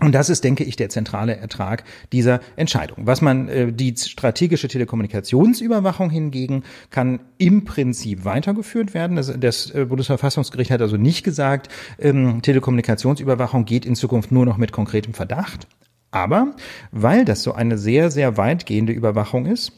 Und 0.00 0.12
das 0.12 0.30
ist, 0.30 0.42
denke 0.42 0.64
ich, 0.64 0.74
der 0.74 0.88
zentrale 0.88 1.36
Ertrag 1.36 1.84
dieser 2.12 2.40
Entscheidung. 2.56 3.06
Was 3.06 3.20
man, 3.20 3.48
äh, 3.48 3.72
die 3.72 3.94
strategische 3.96 4.66
Telekommunikationsüberwachung 4.66 6.10
hingegen 6.10 6.64
kann 6.90 7.20
im 7.38 7.64
Prinzip 7.64 8.24
weitergeführt 8.24 8.94
werden. 8.94 9.16
Das, 9.16 9.32
das 9.38 9.70
äh, 9.70 9.84
Bundesverfassungsgericht 9.84 10.72
hat 10.72 10.80
also 10.80 10.96
nicht 10.96 11.22
gesagt, 11.22 11.68
ähm, 12.00 12.42
Telekommunikationsüberwachung 12.42 13.64
geht 13.64 13.86
in 13.86 13.94
Zukunft 13.94 14.32
nur 14.32 14.44
noch 14.44 14.56
mit 14.56 14.72
konkretem 14.72 15.14
Verdacht. 15.14 15.68
Aber 16.12 16.54
weil 16.92 17.24
das 17.24 17.42
so 17.42 17.54
eine 17.54 17.78
sehr, 17.78 18.10
sehr 18.10 18.36
weitgehende 18.36 18.92
Überwachung 18.92 19.46
ist, 19.46 19.72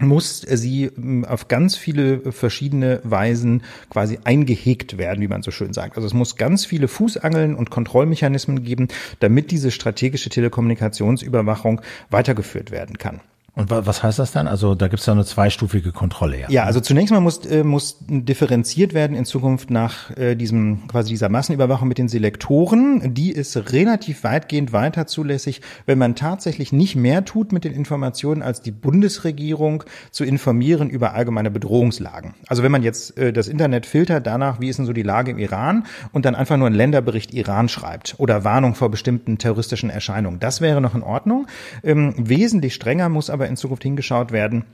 muss 0.00 0.40
sie 0.40 0.84
ähm, 0.84 1.24
auf 1.24 1.48
ganz 1.48 1.76
viele 1.76 2.32
verschiedene 2.32 3.00
Weisen 3.04 3.62
quasi 3.90 4.18
eingehegt 4.24 4.98
werden, 4.98 5.20
wie 5.20 5.28
man 5.28 5.42
so 5.42 5.50
schön 5.50 5.72
sagt. 5.72 5.96
Also 5.96 6.06
es 6.06 6.14
muss 6.14 6.36
ganz 6.36 6.64
viele 6.64 6.88
Fußangeln 6.88 7.54
und 7.54 7.70
Kontrollmechanismen 7.70 8.64
geben, 8.64 8.88
damit 9.20 9.50
diese 9.50 9.70
strategische 9.70 10.30
Telekommunikationsüberwachung 10.30 11.80
weitergeführt 12.10 12.70
werden 12.70 12.98
kann. 12.98 13.20
Und 13.60 13.70
was 13.70 14.02
heißt 14.02 14.18
das 14.18 14.32
dann? 14.32 14.48
Also 14.48 14.74
da 14.74 14.88
gibt 14.88 15.00
es 15.00 15.06
ja 15.06 15.12
eine 15.12 15.26
zweistufige 15.26 15.92
Kontrolle. 15.92 16.40
Ja, 16.40 16.48
ja 16.48 16.64
also 16.64 16.80
zunächst 16.80 17.12
mal 17.12 17.20
muss, 17.20 17.44
äh, 17.44 17.62
muss 17.62 17.98
differenziert 18.08 18.94
werden 18.94 19.14
in 19.14 19.26
Zukunft 19.26 19.70
nach 19.70 20.16
äh, 20.16 20.34
diesem 20.34 20.86
quasi 20.88 21.10
dieser 21.10 21.28
Massenüberwachung 21.28 21.86
mit 21.86 21.98
den 21.98 22.08
Selektoren. 22.08 23.12
Die 23.12 23.30
ist 23.30 23.54
relativ 23.72 24.24
weitgehend 24.24 24.72
weiter 24.72 25.06
zulässig, 25.06 25.60
wenn 25.84 25.98
man 25.98 26.14
tatsächlich 26.14 26.72
nicht 26.72 26.96
mehr 26.96 27.26
tut 27.26 27.52
mit 27.52 27.64
den 27.64 27.74
Informationen, 27.74 28.40
als 28.40 28.62
die 28.62 28.70
Bundesregierung 28.70 29.84
zu 30.10 30.24
informieren 30.24 30.88
über 30.88 31.12
allgemeine 31.12 31.50
Bedrohungslagen. 31.50 32.32
Also 32.46 32.62
wenn 32.62 32.72
man 32.72 32.82
jetzt 32.82 33.18
äh, 33.18 33.30
das 33.30 33.46
Internet 33.46 33.84
filtert 33.84 34.26
danach, 34.26 34.58
wie 34.60 34.70
ist 34.70 34.78
denn 34.78 34.86
so 34.86 34.94
die 34.94 35.02
Lage 35.02 35.32
im 35.32 35.38
Iran 35.38 35.84
und 36.12 36.24
dann 36.24 36.34
einfach 36.34 36.56
nur 36.56 36.68
einen 36.68 36.76
Länderbericht 36.76 37.34
Iran 37.34 37.68
schreibt 37.68 38.14
oder 38.16 38.42
Warnung 38.42 38.74
vor 38.74 38.90
bestimmten 38.90 39.36
terroristischen 39.36 39.90
Erscheinungen, 39.90 40.40
das 40.40 40.62
wäre 40.62 40.80
noch 40.80 40.94
in 40.94 41.02
Ordnung. 41.02 41.46
Ähm, 41.84 42.14
wesentlich 42.16 42.74
strenger 42.74 43.10
muss 43.10 43.28
aber 43.28 43.49
in 43.50 43.56
Zukunft 43.56 43.82
hingeschaut 43.82 44.32
werden, 44.32 44.64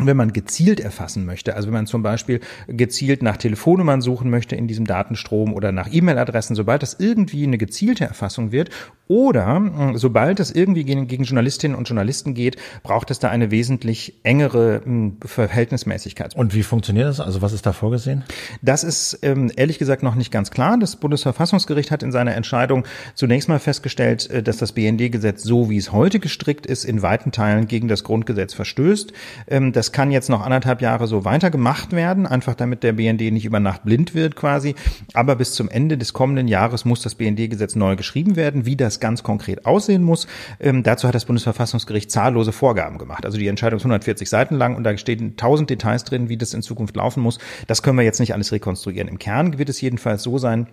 wenn 0.00 0.16
man 0.16 0.32
gezielt 0.32 0.80
erfassen 0.80 1.24
möchte, 1.24 1.54
also 1.54 1.68
wenn 1.68 1.74
man 1.74 1.86
zum 1.86 2.02
Beispiel 2.02 2.40
gezielt 2.66 3.22
nach 3.22 3.36
Telefonnummern 3.36 4.00
suchen 4.00 4.28
möchte 4.28 4.56
in 4.56 4.66
diesem 4.66 4.86
Datenstrom 4.86 5.54
oder 5.54 5.70
nach 5.70 5.88
E-Mail-Adressen, 5.90 6.56
sobald 6.56 6.82
das 6.82 6.96
irgendwie 6.98 7.44
eine 7.44 7.58
gezielte 7.58 8.04
Erfassung 8.04 8.50
wird 8.50 8.70
oder 9.06 9.56
hm, 9.56 9.96
sobald 9.96 10.40
es 10.40 10.50
irgendwie 10.50 10.84
gegen, 10.84 11.06
gegen, 11.06 11.24
Journalistinnen 11.24 11.76
und 11.76 11.88
Journalisten 11.88 12.34
geht, 12.34 12.56
braucht 12.82 13.10
es 13.10 13.18
da 13.18 13.28
eine 13.28 13.50
wesentlich 13.50 14.14
engere 14.22 14.80
hm, 14.84 15.18
Verhältnismäßigkeit. 15.24 16.34
Und 16.34 16.54
wie 16.54 16.62
funktioniert 16.62 17.06
das? 17.06 17.20
Also 17.20 17.42
was 17.42 17.52
ist 17.52 17.66
da 17.66 17.72
vorgesehen? 17.72 18.24
Das 18.62 18.82
ist 18.82 19.18
ähm, 19.22 19.52
ehrlich 19.54 19.78
gesagt 19.78 20.02
noch 20.02 20.14
nicht 20.14 20.32
ganz 20.32 20.50
klar. 20.50 20.76
Das 20.78 20.96
Bundesverfassungsgericht 20.96 21.90
hat 21.90 22.02
in 22.02 22.12
seiner 22.12 22.34
Entscheidung 22.34 22.84
zunächst 23.14 23.48
mal 23.48 23.58
festgestellt, 23.58 24.28
äh, 24.30 24.42
dass 24.42 24.56
das 24.56 24.72
BND-Gesetz 24.72 25.42
so 25.42 25.70
wie 25.70 25.76
es 25.76 25.92
heute 25.92 26.18
gestrickt 26.18 26.66
ist, 26.66 26.84
in 26.84 27.02
weiten 27.02 27.30
Teilen 27.30 27.68
gegen 27.68 27.88
das 27.88 28.04
Grundgesetz 28.04 28.54
verstößt. 28.54 29.12
Ähm, 29.48 29.72
das 29.84 29.92
kann 29.92 30.10
jetzt 30.10 30.30
noch 30.30 30.40
anderthalb 30.40 30.80
Jahre 30.80 31.06
so 31.06 31.26
weitergemacht 31.26 31.92
werden, 31.92 32.26
einfach 32.26 32.54
damit 32.54 32.82
der 32.82 32.94
BND 32.94 33.30
nicht 33.30 33.44
über 33.44 33.60
Nacht 33.60 33.84
blind 33.84 34.14
wird 34.14 34.34
quasi. 34.34 34.74
Aber 35.12 35.36
bis 35.36 35.52
zum 35.52 35.68
Ende 35.68 35.98
des 35.98 36.14
kommenden 36.14 36.48
Jahres 36.48 36.86
muss 36.86 37.02
das 37.02 37.16
BND-Gesetz 37.16 37.76
neu 37.76 37.94
geschrieben 37.94 38.34
werden. 38.34 38.64
Wie 38.64 38.76
das 38.76 38.98
ganz 38.98 39.22
konkret 39.22 39.66
aussehen 39.66 40.02
muss, 40.02 40.26
ähm, 40.58 40.84
dazu 40.84 41.06
hat 41.06 41.14
das 41.14 41.26
Bundesverfassungsgericht 41.26 42.10
zahllose 42.10 42.52
Vorgaben 42.52 42.96
gemacht. 42.96 43.26
Also 43.26 43.36
die 43.36 43.46
Entscheidung 43.46 43.76
ist 43.76 43.84
140 43.84 44.26
Seiten 44.26 44.54
lang 44.54 44.74
und 44.74 44.84
da 44.84 44.96
stehen 44.96 45.36
tausend 45.36 45.68
Details 45.68 46.04
drin, 46.04 46.30
wie 46.30 46.38
das 46.38 46.54
in 46.54 46.62
Zukunft 46.62 46.96
laufen 46.96 47.22
muss. 47.22 47.38
Das 47.66 47.82
können 47.82 47.98
wir 47.98 48.04
jetzt 48.04 48.20
nicht 48.20 48.32
alles 48.32 48.52
rekonstruieren. 48.52 49.08
Im 49.08 49.18
Kern 49.18 49.58
wird 49.58 49.68
es 49.68 49.82
jedenfalls 49.82 50.22
so 50.22 50.38
sein, 50.38 50.66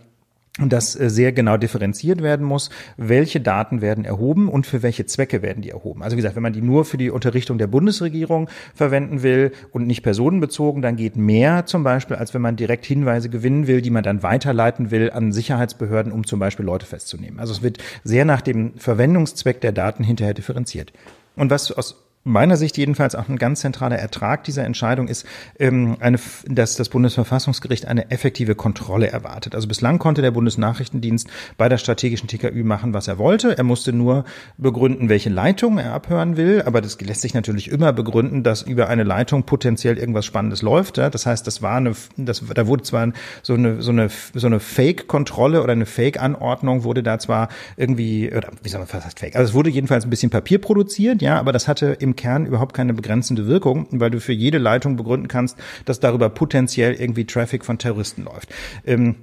und 0.59 0.73
das 0.73 0.99
äh, 0.99 1.09
sehr 1.09 1.31
genau 1.31 1.55
differenziert 1.55 2.21
werden 2.21 2.45
muss, 2.45 2.69
welche 2.97 3.39
Daten 3.39 3.81
werden 3.81 4.03
erhoben 4.03 4.49
und 4.49 4.67
für 4.67 4.83
welche 4.83 5.05
Zwecke 5.05 5.41
werden 5.41 5.61
die 5.61 5.69
erhoben. 5.69 6.03
Also 6.03 6.17
wie 6.17 6.21
gesagt, 6.21 6.35
wenn 6.35 6.43
man 6.43 6.51
die 6.51 6.61
nur 6.61 6.83
für 6.83 6.97
die 6.97 7.09
Unterrichtung 7.09 7.57
der 7.57 7.67
Bundesregierung 7.67 8.49
verwenden 8.75 9.23
will 9.23 9.53
und 9.71 9.87
nicht 9.87 10.03
personenbezogen, 10.03 10.81
dann 10.81 10.97
geht 10.97 11.15
mehr 11.15 11.65
zum 11.65 11.83
Beispiel, 11.83 12.17
als 12.17 12.33
wenn 12.33 12.41
man 12.41 12.57
direkt 12.57 12.85
Hinweise 12.85 13.29
gewinnen 13.29 13.67
will, 13.67 13.81
die 13.81 13.91
man 13.91 14.03
dann 14.03 14.23
weiterleiten 14.23 14.91
will 14.91 15.09
an 15.11 15.31
Sicherheitsbehörden, 15.31 16.11
um 16.11 16.25
zum 16.25 16.39
Beispiel 16.39 16.65
Leute 16.65 16.85
festzunehmen. 16.85 17.39
Also 17.39 17.53
es 17.53 17.61
wird 17.61 17.77
sehr 18.03 18.25
nach 18.25 18.41
dem 18.41 18.73
Verwendungszweck 18.77 19.61
der 19.61 19.71
Daten 19.71 20.03
hinterher 20.03 20.33
differenziert. 20.33 20.91
Und 21.37 21.49
was 21.49 21.71
aus 21.71 22.10
meiner 22.23 22.55
Sicht 22.57 22.77
jedenfalls 22.77 23.15
auch 23.15 23.29
ein 23.29 23.37
ganz 23.37 23.61
zentraler 23.61 23.97
Ertrag 23.97 24.43
dieser 24.43 24.63
Entscheidung 24.63 25.07
ist, 25.07 25.25
ähm, 25.59 25.97
eine, 25.99 26.19
dass 26.45 26.75
das 26.75 26.89
Bundesverfassungsgericht 26.89 27.87
eine 27.87 28.11
effektive 28.11 28.55
Kontrolle 28.55 29.07
erwartet. 29.07 29.55
Also 29.55 29.67
bislang 29.67 29.97
konnte 29.97 30.21
der 30.21 30.31
Bundesnachrichtendienst 30.31 31.27
bei 31.57 31.67
der 31.67 31.77
strategischen 31.77 32.27
TKÜ 32.27 32.63
machen, 32.63 32.93
was 32.93 33.07
er 33.07 33.17
wollte. 33.17 33.57
Er 33.57 33.63
musste 33.63 33.91
nur 33.91 34.25
begründen, 34.57 35.09
welche 35.09 35.29
Leitung 35.29 35.79
er 35.79 35.93
abhören 35.93 36.37
will. 36.37 36.61
Aber 36.65 36.81
das 36.81 36.99
lässt 37.01 37.21
sich 37.21 37.33
natürlich 37.33 37.71
immer 37.71 37.91
begründen, 37.91 38.43
dass 38.43 38.61
über 38.61 38.87
eine 38.87 39.03
Leitung 39.03 39.43
potenziell 39.43 39.97
irgendwas 39.97 40.25
Spannendes 40.25 40.61
läuft. 40.61 40.97
Das 40.97 41.25
heißt, 41.25 41.47
das 41.47 41.61
war 41.61 41.77
eine, 41.77 41.93
das, 42.17 42.43
da 42.53 42.67
wurde 42.67 42.83
zwar 42.83 43.11
so 43.41 43.53
eine, 43.55 43.81
so 43.81 43.91
eine, 43.91 44.09
so 44.33 44.47
eine 44.47 44.59
Fake-Kontrolle 44.59 45.63
oder 45.63 45.71
eine 45.71 45.85
Fake-Anordnung 45.87 46.83
wurde 46.83 47.01
da 47.01 47.17
zwar 47.17 47.49
irgendwie, 47.77 48.31
oder 48.31 48.49
wie 48.61 48.69
soll 48.69 48.79
man 48.79 48.87
fast 48.87 49.19
Fake? 49.19 49.35
Also 49.35 49.49
es 49.49 49.53
wurde 49.55 49.69
jedenfalls 49.69 50.05
ein 50.05 50.09
bisschen 50.09 50.29
Papier 50.29 50.59
produziert, 50.59 51.21
ja, 51.21 51.39
aber 51.39 51.51
das 51.51 51.67
hatte 51.67 51.97
im 51.99 52.10
im 52.11 52.15
Kern 52.15 52.45
überhaupt 52.45 52.73
keine 52.73 52.93
begrenzende 52.93 53.47
Wirkung, 53.47 53.87
weil 53.91 54.11
du 54.11 54.19
für 54.19 54.33
jede 54.33 54.57
Leitung 54.57 54.97
begründen 54.97 55.27
kannst, 55.27 55.57
dass 55.85 55.99
darüber 55.99 56.29
potenziell 56.29 56.93
irgendwie 56.93 57.25
Traffic 57.25 57.63
von 57.63 57.77
Terroristen 57.77 58.23
läuft. 58.25 58.53
Ähm, 58.85 59.15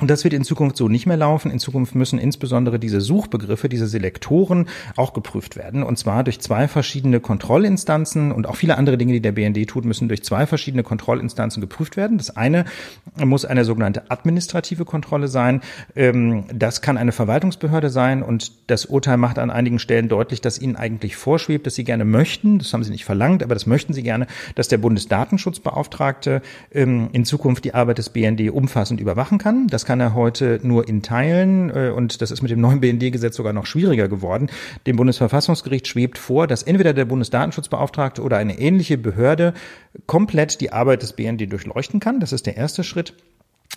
und 0.00 0.10
das 0.10 0.24
wird 0.24 0.34
in 0.34 0.44
Zukunft 0.44 0.76
so 0.76 0.88
nicht 0.88 1.06
mehr 1.06 1.16
laufen. 1.16 1.50
In 1.50 1.58
Zukunft 1.58 1.94
müssen 1.94 2.18
insbesondere 2.18 2.78
diese 2.78 3.00
Suchbegriffe, 3.00 3.68
diese 3.68 3.86
Selektoren 3.86 4.68
auch 4.96 5.12
geprüft 5.12 5.56
werden. 5.56 5.82
Und 5.82 5.98
zwar 5.98 6.24
durch 6.24 6.40
zwei 6.40 6.68
verschiedene 6.68 7.20
Kontrollinstanzen 7.20 8.32
und 8.32 8.46
auch 8.46 8.56
viele 8.56 8.76
andere 8.76 8.98
Dinge, 8.98 9.12
die 9.12 9.20
der 9.20 9.32
BND 9.32 9.68
tut, 9.68 9.84
müssen 9.84 10.08
durch 10.08 10.22
zwei 10.22 10.46
verschiedene 10.46 10.82
Kontrollinstanzen 10.82 11.60
geprüft 11.60 11.96
werden. 11.96 12.18
Das 12.18 12.36
eine 12.36 12.64
muss 13.16 13.44
eine 13.44 13.64
sogenannte 13.64 14.10
administrative 14.10 14.84
Kontrolle 14.84 15.28
sein. 15.28 15.62
Ähm, 15.96 16.44
das 16.52 16.80
kann 16.80 16.96
eine 16.96 17.12
Verwaltungsbehörde 17.12 17.90
sein 17.90 18.22
und 18.22 18.52
das 18.68 18.86
Urteil 18.86 19.16
macht 19.16 19.38
an 19.38 19.50
einigen 19.50 19.78
Stellen 19.78 20.08
deutlich, 20.08 20.40
dass 20.40 20.60
ihnen 20.60 20.76
eigentlich 20.76 21.16
vorschwebt, 21.16 21.66
dass 21.66 21.74
sie 21.74 21.84
gerne 21.84 22.04
möchten, 22.04 22.58
das 22.58 22.72
haben 22.72 22.84
sie 22.84 22.92
nicht 22.92 23.04
verlangt, 23.04 23.42
aber 23.42 23.54
das 23.54 23.66
möchten 23.66 23.92
sie 23.92 24.02
gerne, 24.02 24.26
dass 24.54 24.68
der 24.68 24.78
Bundesdatenschutzbeauftragte 24.78 26.42
ähm, 26.72 27.08
in 27.12 27.24
Zukunft 27.24 27.64
die 27.64 27.74
Arbeit 27.74 27.98
des 27.98 28.10
BND 28.10 28.50
umfassend 28.50 29.00
überwachen 29.00 29.38
kann. 29.38 29.66
Das 29.66 29.87
kann 29.88 30.00
er 30.00 30.12
heute 30.12 30.60
nur 30.62 30.86
in 30.86 31.00
Teilen 31.00 31.70
äh, 31.70 31.88
und 31.88 32.20
das 32.20 32.30
ist 32.30 32.42
mit 32.42 32.50
dem 32.50 32.60
neuen 32.60 32.80
BND-Gesetz 32.80 33.36
sogar 33.36 33.54
noch 33.54 33.64
schwieriger 33.64 34.06
geworden. 34.06 34.50
Dem 34.86 34.96
Bundesverfassungsgericht 34.96 35.88
schwebt 35.88 36.18
vor, 36.18 36.46
dass 36.46 36.62
entweder 36.62 36.92
der 36.92 37.06
Bundesdatenschutzbeauftragte 37.06 38.20
oder 38.20 38.36
eine 38.36 38.58
ähnliche 38.58 38.98
Behörde 38.98 39.54
komplett 40.06 40.60
die 40.60 40.74
Arbeit 40.74 41.00
des 41.00 41.14
BND 41.14 41.50
durchleuchten 41.50 42.00
kann. 42.00 42.20
Das 42.20 42.34
ist 42.34 42.44
der 42.44 42.58
erste 42.58 42.84
Schritt. 42.84 43.14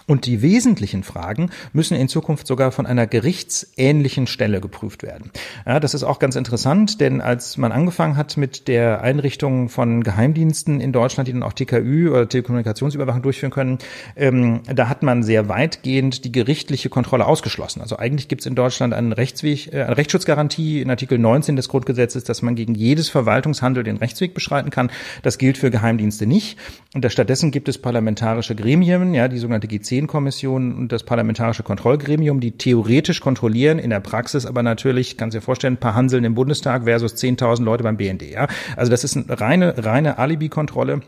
Und 0.08 0.26
die 0.26 0.42
wesentlichen 0.42 1.04
Fragen 1.04 1.52
müssen 1.74 1.96
in 1.96 2.10
Zukunft 2.10 2.48
sogar 2.48 2.72
von 2.72 2.86
einer 2.86 3.08
gerichtsähnlichen 3.08 4.28
Stelle 4.28 4.60
geprüft 4.60 5.04
werden. 5.04 5.32
Ja, 5.66 5.80
das 5.80 5.94
ist 5.94 6.04
auch 6.04 6.20
ganz 6.20 6.36
interessant, 6.36 7.00
denn 7.00 7.22
als 7.22 7.56
man 7.58 7.72
angefangen 7.72 8.18
hat 8.18 8.36
mit 8.36 8.68
der 8.68 9.02
Einrichtung 9.02 9.70
von 9.70 10.04
Geheimdiensten 10.04 10.82
in 10.82 10.92
Deutschland, 10.92 11.28
die 11.30 11.34
dann 11.34 11.44
auch 11.44 11.54
TKÜ 11.54 12.10
oder 12.10 12.28
Telekommunikationsüberwachung 12.28 13.22
durchführen 13.22 13.52
können, 13.52 13.78
ähm, 14.16 14.62
da 14.66 14.90
hat 14.90 15.02
man 15.02 15.24
sehr 15.24 15.48
weitgehend 15.48 16.26
die 16.26 16.32
gerichtliche 16.32 16.90
Kontrolle 16.90 17.26
ausgeschlossen. 17.26 17.82
Also 17.82 17.98
eigentlich 17.98 18.28
gibt 18.28 18.42
es 18.42 18.48
in 18.48 18.56
Deutschland 18.56 18.94
einen 18.94 19.14
Rechtsweg, 19.14 19.72
äh, 19.72 19.84
eine 19.84 19.98
Rechtsschutzgarantie 19.98 20.82
in 20.82 20.90
Artikel 20.90 21.20
19 21.20 21.56
des 21.56 21.70
Grundgesetzes, 21.70 22.24
dass 22.24 22.42
man 22.42 22.56
gegen 22.56 22.76
jedes 22.76 23.08
Verwaltungshandel 23.08 23.84
den 23.84 23.98
Rechtsweg 23.98 24.34
beschreiten 24.34 24.72
kann. 24.72 24.92
Das 25.22 25.38
gilt 25.38 25.58
für 25.58 25.72
Geheimdienste 25.72 26.26
nicht. 26.26 26.58
Und 26.94 27.10
stattdessen 27.10 27.52
gibt 27.52 27.70
es 27.70 27.78
parlamentarische 27.78 28.56
Gremien, 28.56 29.14
ja, 29.14 29.30
die 29.30 29.38
sogenannte 29.38 29.68
G10-Kommission 29.82 30.76
und 30.76 30.92
das 30.92 31.04
parlamentarische 31.04 31.64
Kontrollgremium, 31.64 32.40
die 32.40 32.52
theoretisch 32.52 33.20
kontrollieren, 33.22 33.80
in 33.80 33.90
der 33.90 34.00
Praxis 34.00 34.46
aber 34.46 34.64
natürlich, 34.64 35.18
kannst 35.18 35.36
dir 35.36 35.42
vorstellen, 35.42 35.76
ein 35.76 35.80
paar 35.80 35.96
Hanseln 35.96 36.24
im 36.24 36.36
Bundestag 36.36 36.84
versus 36.84 37.16
10.000 37.16 37.64
Leute 37.64 37.84
beim 37.84 37.98
BND, 37.98 38.24
ja. 38.24 38.48
Also 38.76 38.92
das 38.92 39.04
ist 39.04 39.18
eine 39.18 39.40
reine, 39.40 39.74
reine 39.78 40.18
Alibi-Kontrolle. 40.18 41.02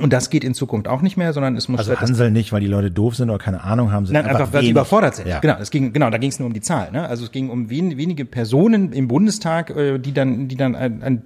Und 0.00 0.12
das 0.12 0.28
geht 0.28 0.42
in 0.42 0.54
Zukunft 0.54 0.88
auch 0.88 1.02
nicht 1.02 1.16
mehr, 1.16 1.32
sondern 1.32 1.56
es 1.56 1.68
muss 1.68 1.78
also 1.78 1.96
Hansel 1.96 2.32
nicht, 2.32 2.52
weil 2.52 2.60
die 2.60 2.66
Leute 2.66 2.90
doof 2.90 3.14
sind 3.14 3.30
oder 3.30 3.38
keine 3.38 3.62
Ahnung 3.62 3.92
haben, 3.92 4.06
Nein, 4.10 4.26
einfach, 4.26 4.52
weil 4.52 4.62
sie 4.62 4.70
überfordert 4.70 5.14
sind. 5.14 5.28
Ja. 5.28 5.38
Genau, 5.38 5.56
es 5.60 5.70
ging 5.70 5.92
genau, 5.92 6.10
da 6.10 6.18
ging 6.18 6.30
es 6.30 6.40
nur 6.40 6.46
um 6.46 6.52
die 6.52 6.60
Zahl. 6.60 6.90
Ne? 6.90 7.08
Also 7.08 7.24
es 7.24 7.30
ging 7.30 7.48
um 7.48 7.70
wen, 7.70 7.96
wenige 7.96 8.24
Personen 8.24 8.92
im 8.92 9.06
Bundestag, 9.06 9.70
äh, 9.70 9.98
die 9.98 10.12
dann, 10.12 10.48
die 10.48 10.56
dann 10.56 10.74
ein, 10.74 11.02
ein 11.04 11.22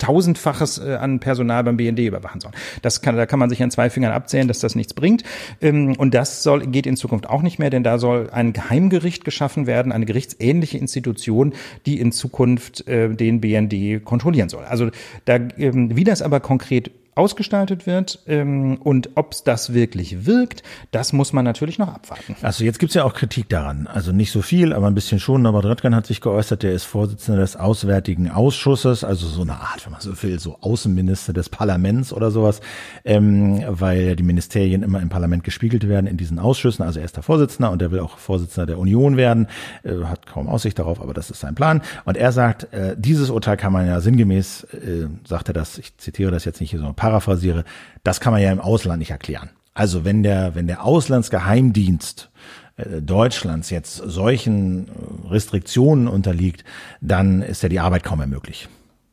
tausendfaches 0.00 0.78
äh, 0.78 0.96
an 0.96 1.20
Personal 1.20 1.62
beim 1.62 1.76
BND 1.76 2.00
überwachen 2.00 2.40
sollen. 2.40 2.54
Das 2.82 3.02
kann, 3.02 3.16
da 3.16 3.26
kann 3.26 3.38
man 3.38 3.48
sich 3.48 3.62
an 3.62 3.70
zwei 3.70 3.90
Fingern 3.90 4.12
abzählen, 4.12 4.48
dass 4.48 4.58
das 4.58 4.74
nichts 4.74 4.94
bringt. 4.94 5.22
Ähm, 5.60 5.94
und 5.96 6.14
das 6.14 6.42
soll, 6.42 6.66
geht 6.66 6.86
in 6.86 6.96
Zukunft 6.96 7.28
auch 7.28 7.42
nicht 7.42 7.58
mehr, 7.58 7.70
denn 7.70 7.84
da 7.84 7.98
soll 7.98 8.30
ein 8.30 8.52
Geheimgericht 8.52 9.24
geschaffen 9.24 9.66
werden, 9.66 9.92
eine 9.92 10.06
gerichtsähnliche 10.06 10.78
Institution, 10.78 11.52
die 11.86 12.00
in 12.00 12.10
Zukunft 12.10 12.88
äh, 12.88 13.14
den 13.14 13.40
BND 13.40 14.04
kontrollieren 14.04 14.48
soll. 14.48 14.64
Also 14.64 14.90
da, 15.26 15.36
ähm, 15.36 15.96
wie 15.96 16.04
das 16.04 16.22
aber 16.22 16.40
konkret 16.40 16.90
ausgestaltet 17.20 17.86
wird 17.86 18.20
ähm, 18.26 18.78
und 18.82 19.10
ob 19.14 19.32
es 19.32 19.44
das 19.44 19.74
wirklich 19.74 20.24
wirkt, 20.24 20.62
das 20.90 21.12
muss 21.12 21.34
man 21.34 21.44
natürlich 21.44 21.78
noch 21.78 21.88
abwarten. 21.88 22.34
Also 22.40 22.64
jetzt 22.64 22.78
gibt's 22.78 22.94
ja 22.94 23.04
auch 23.04 23.12
Kritik 23.12 23.50
daran. 23.50 23.86
Also 23.86 24.12
nicht 24.12 24.32
so 24.32 24.40
viel, 24.40 24.72
aber 24.72 24.86
ein 24.86 24.94
bisschen 24.94 25.20
schon. 25.20 25.44
Aber 25.44 25.62
Röttgen 25.62 25.94
hat 25.94 26.06
sich 26.06 26.22
geäußert, 26.22 26.62
der 26.62 26.72
ist 26.72 26.84
Vorsitzender 26.84 27.42
des 27.42 27.56
Auswärtigen 27.56 28.30
Ausschusses, 28.30 29.04
also 29.04 29.26
so 29.26 29.42
eine 29.42 29.52
Art, 29.52 29.84
wenn 29.84 29.92
man 29.92 30.00
so 30.00 30.22
will, 30.22 30.38
so 30.40 30.56
Außenminister 30.62 31.34
des 31.34 31.50
Parlaments 31.50 32.12
oder 32.14 32.30
sowas, 32.30 32.62
ähm, 33.04 33.62
weil 33.68 34.16
die 34.16 34.22
Ministerien 34.22 34.82
immer 34.82 35.00
im 35.00 35.10
Parlament 35.10 35.44
gespiegelt 35.44 35.86
werden 35.88 36.06
in 36.06 36.16
diesen 36.16 36.38
Ausschüssen. 36.38 36.82
Also 36.82 37.00
er 37.00 37.04
ist 37.04 37.16
der 37.16 37.22
Vorsitzender 37.22 37.70
und 37.70 37.82
er 37.82 37.90
will 37.90 38.00
auch 38.00 38.16
Vorsitzender 38.16 38.66
der 38.66 38.78
Union 38.78 39.18
werden, 39.18 39.48
äh, 39.82 40.04
hat 40.04 40.26
kaum 40.26 40.48
Aussicht 40.48 40.78
darauf, 40.78 41.02
aber 41.02 41.12
das 41.12 41.30
ist 41.30 41.40
sein 41.40 41.54
Plan. 41.54 41.82
Und 42.06 42.16
er 42.16 42.32
sagt, 42.32 42.72
äh, 42.72 42.96
dieses 42.96 43.28
Urteil 43.28 43.58
kann 43.58 43.72
man 43.72 43.86
ja 43.86 44.00
sinngemäß, 44.00 44.64
äh, 44.72 45.08
sagt 45.26 45.48
er 45.48 45.54
das, 45.54 45.76
ich 45.76 45.96
zitiere 45.98 46.30
das 46.30 46.44
jetzt 46.46 46.60
nicht 46.60 46.70
hier 46.70 46.80
so, 46.80 46.92
paraphrasiere, 47.10 47.64
das 48.04 48.20
kann 48.20 48.32
man 48.32 48.40
ja 48.40 48.52
im 48.52 48.60
Ausland 48.60 49.00
nicht 49.00 49.10
erklären. 49.10 49.50
Also 49.74 50.04
wenn 50.04 50.22
der, 50.22 50.54
wenn 50.54 50.66
der 50.66 50.84
Auslandsgeheimdienst 50.84 52.30
äh, 52.76 53.02
Deutschlands 53.02 53.70
jetzt 53.70 53.96
solchen 53.96 54.88
äh, 54.88 55.28
Restriktionen 55.28 56.06
unterliegt, 56.06 56.64
dann 57.00 57.42
ist 57.42 57.62
ja 57.62 57.68
die 57.68 57.80
Arbeit 57.80 58.04
kaum 58.04 58.18
mehr 58.18 58.26
möglich. 58.26 58.68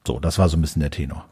So, 0.06 0.20
das 0.20 0.38
war 0.40 0.48
so 0.48 0.58
ein 0.58 0.62
bisschen 0.62 0.82
der 0.82 0.92
Tenor. 0.92 1.26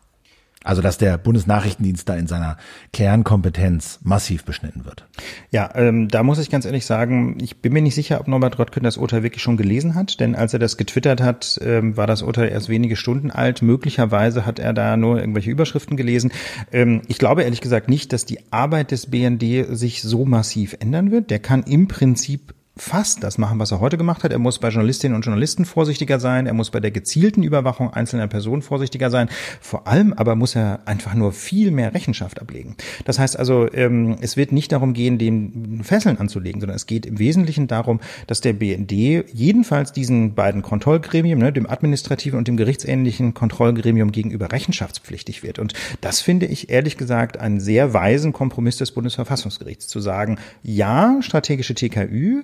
Also 0.65 0.81
dass 0.81 0.97
der 0.97 1.17
Bundesnachrichtendienst 1.17 2.09
da 2.09 2.15
in 2.15 2.27
seiner 2.27 2.57
Kernkompetenz 2.91 3.99
massiv 4.03 4.43
beschnitten 4.43 4.83
wird. 4.83 5.05
Ja, 5.51 5.69
ähm, 5.75 6.07
da 6.07 6.23
muss 6.23 6.39
ich 6.39 6.49
ganz 6.49 6.65
ehrlich 6.65 6.85
sagen, 6.85 7.37
ich 7.39 7.61
bin 7.61 7.71
mir 7.71 7.83
nicht 7.83 7.95
sicher, 7.95 8.19
ob 8.19 8.27
Norbert 8.27 8.57
Röttgen 8.57 8.83
das 8.83 8.97
Urteil 8.97 9.21
wirklich 9.21 9.43
schon 9.43 9.57
gelesen 9.57 9.93
hat, 9.93 10.19
denn 10.19 10.35
als 10.35 10.53
er 10.53 10.59
das 10.59 10.75
getwittert 10.75 11.21
hat, 11.21 11.59
ähm, 11.63 11.95
war 11.97 12.07
das 12.07 12.23
Urteil 12.23 12.49
erst 12.49 12.67
wenige 12.67 12.95
Stunden 12.95 13.29
alt. 13.29 13.61
Möglicherweise 13.61 14.45
hat 14.47 14.57
er 14.57 14.73
da 14.73 14.97
nur 14.97 15.19
irgendwelche 15.19 15.51
Überschriften 15.51 15.97
gelesen. 15.97 16.31
Ähm, 16.71 17.03
ich 17.07 17.19
glaube 17.19 17.43
ehrlich 17.43 17.61
gesagt 17.61 17.87
nicht, 17.87 18.11
dass 18.11 18.25
die 18.25 18.39
Arbeit 18.51 18.89
des 18.89 19.05
BND 19.05 19.67
sich 19.69 20.01
so 20.01 20.25
massiv 20.25 20.75
ändern 20.79 21.11
wird. 21.11 21.29
Der 21.29 21.39
kann 21.39 21.61
im 21.63 21.87
Prinzip 21.87 22.55
fast 22.77 23.23
das 23.23 23.37
machen, 23.37 23.57
was 23.59 23.71
er 23.71 23.79
heute 23.79 23.97
gemacht 23.97 24.23
hat. 24.23 24.31
Er 24.31 24.39
muss 24.39 24.59
bei 24.59 24.67
Journalistinnen 24.69 25.15
und 25.15 25.23
Journalisten 25.23 25.65
vorsichtiger 25.65 26.19
sein. 26.19 26.45
Er 26.45 26.53
muss 26.53 26.71
bei 26.71 26.79
der 26.79 26.91
gezielten 26.91 27.41
Überwachung 27.41 27.93
einzelner 27.93 28.27
Personen 28.27 28.61
vorsichtiger 28.61 29.09
sein. 29.09 29.29
Vor 29.61 29.87
allem 29.87 30.11
aber 30.13 30.35
muss 30.35 30.55
er 30.55 30.81
einfach 30.85 31.13
nur 31.13 31.31
viel 31.31 31.71
mehr 31.71 31.93
Rechenschaft 31.93 32.41
ablegen. 32.41 32.75
Das 33.05 33.17
heißt 33.17 33.39
also, 33.39 33.71
ähm, 33.73 34.17
es 34.19 34.35
wird 34.35 34.51
nicht 34.51 34.71
darum 34.73 34.93
gehen, 34.93 35.17
den 35.17 35.81
Fesseln 35.83 36.17
anzulegen, 36.17 36.59
sondern 36.59 36.75
es 36.75 36.85
geht 36.85 37.05
im 37.05 37.17
Wesentlichen 37.17 37.67
darum, 37.67 38.01
dass 38.27 38.41
der 38.41 38.53
BND 38.53 38.91
jedenfalls 38.91 39.93
diesen 39.93 40.35
beiden 40.35 40.61
Kontrollgremien, 40.61 41.39
ne, 41.39 41.53
dem 41.53 41.69
administrativen 41.69 42.37
und 42.37 42.47
dem 42.47 42.57
gerichtsähnlichen 42.57 43.33
Kontrollgremium 43.33 44.11
gegenüber 44.11 44.51
rechenschaftspflichtig 44.51 45.43
wird. 45.43 45.59
Und 45.59 45.73
das 46.01 46.19
finde 46.19 46.45
ich 46.45 46.69
ehrlich 46.69 46.97
gesagt 46.97 47.37
einen 47.37 47.61
sehr 47.61 47.93
weisen 47.93 48.33
Kompromiss 48.33 48.77
des 48.77 48.91
Bundesverfassungsgerichts, 48.91 49.87
zu 49.87 50.01
sagen, 50.01 50.37
ja, 50.61 51.17
strategische 51.21 51.73
TKÜ, 51.73 52.43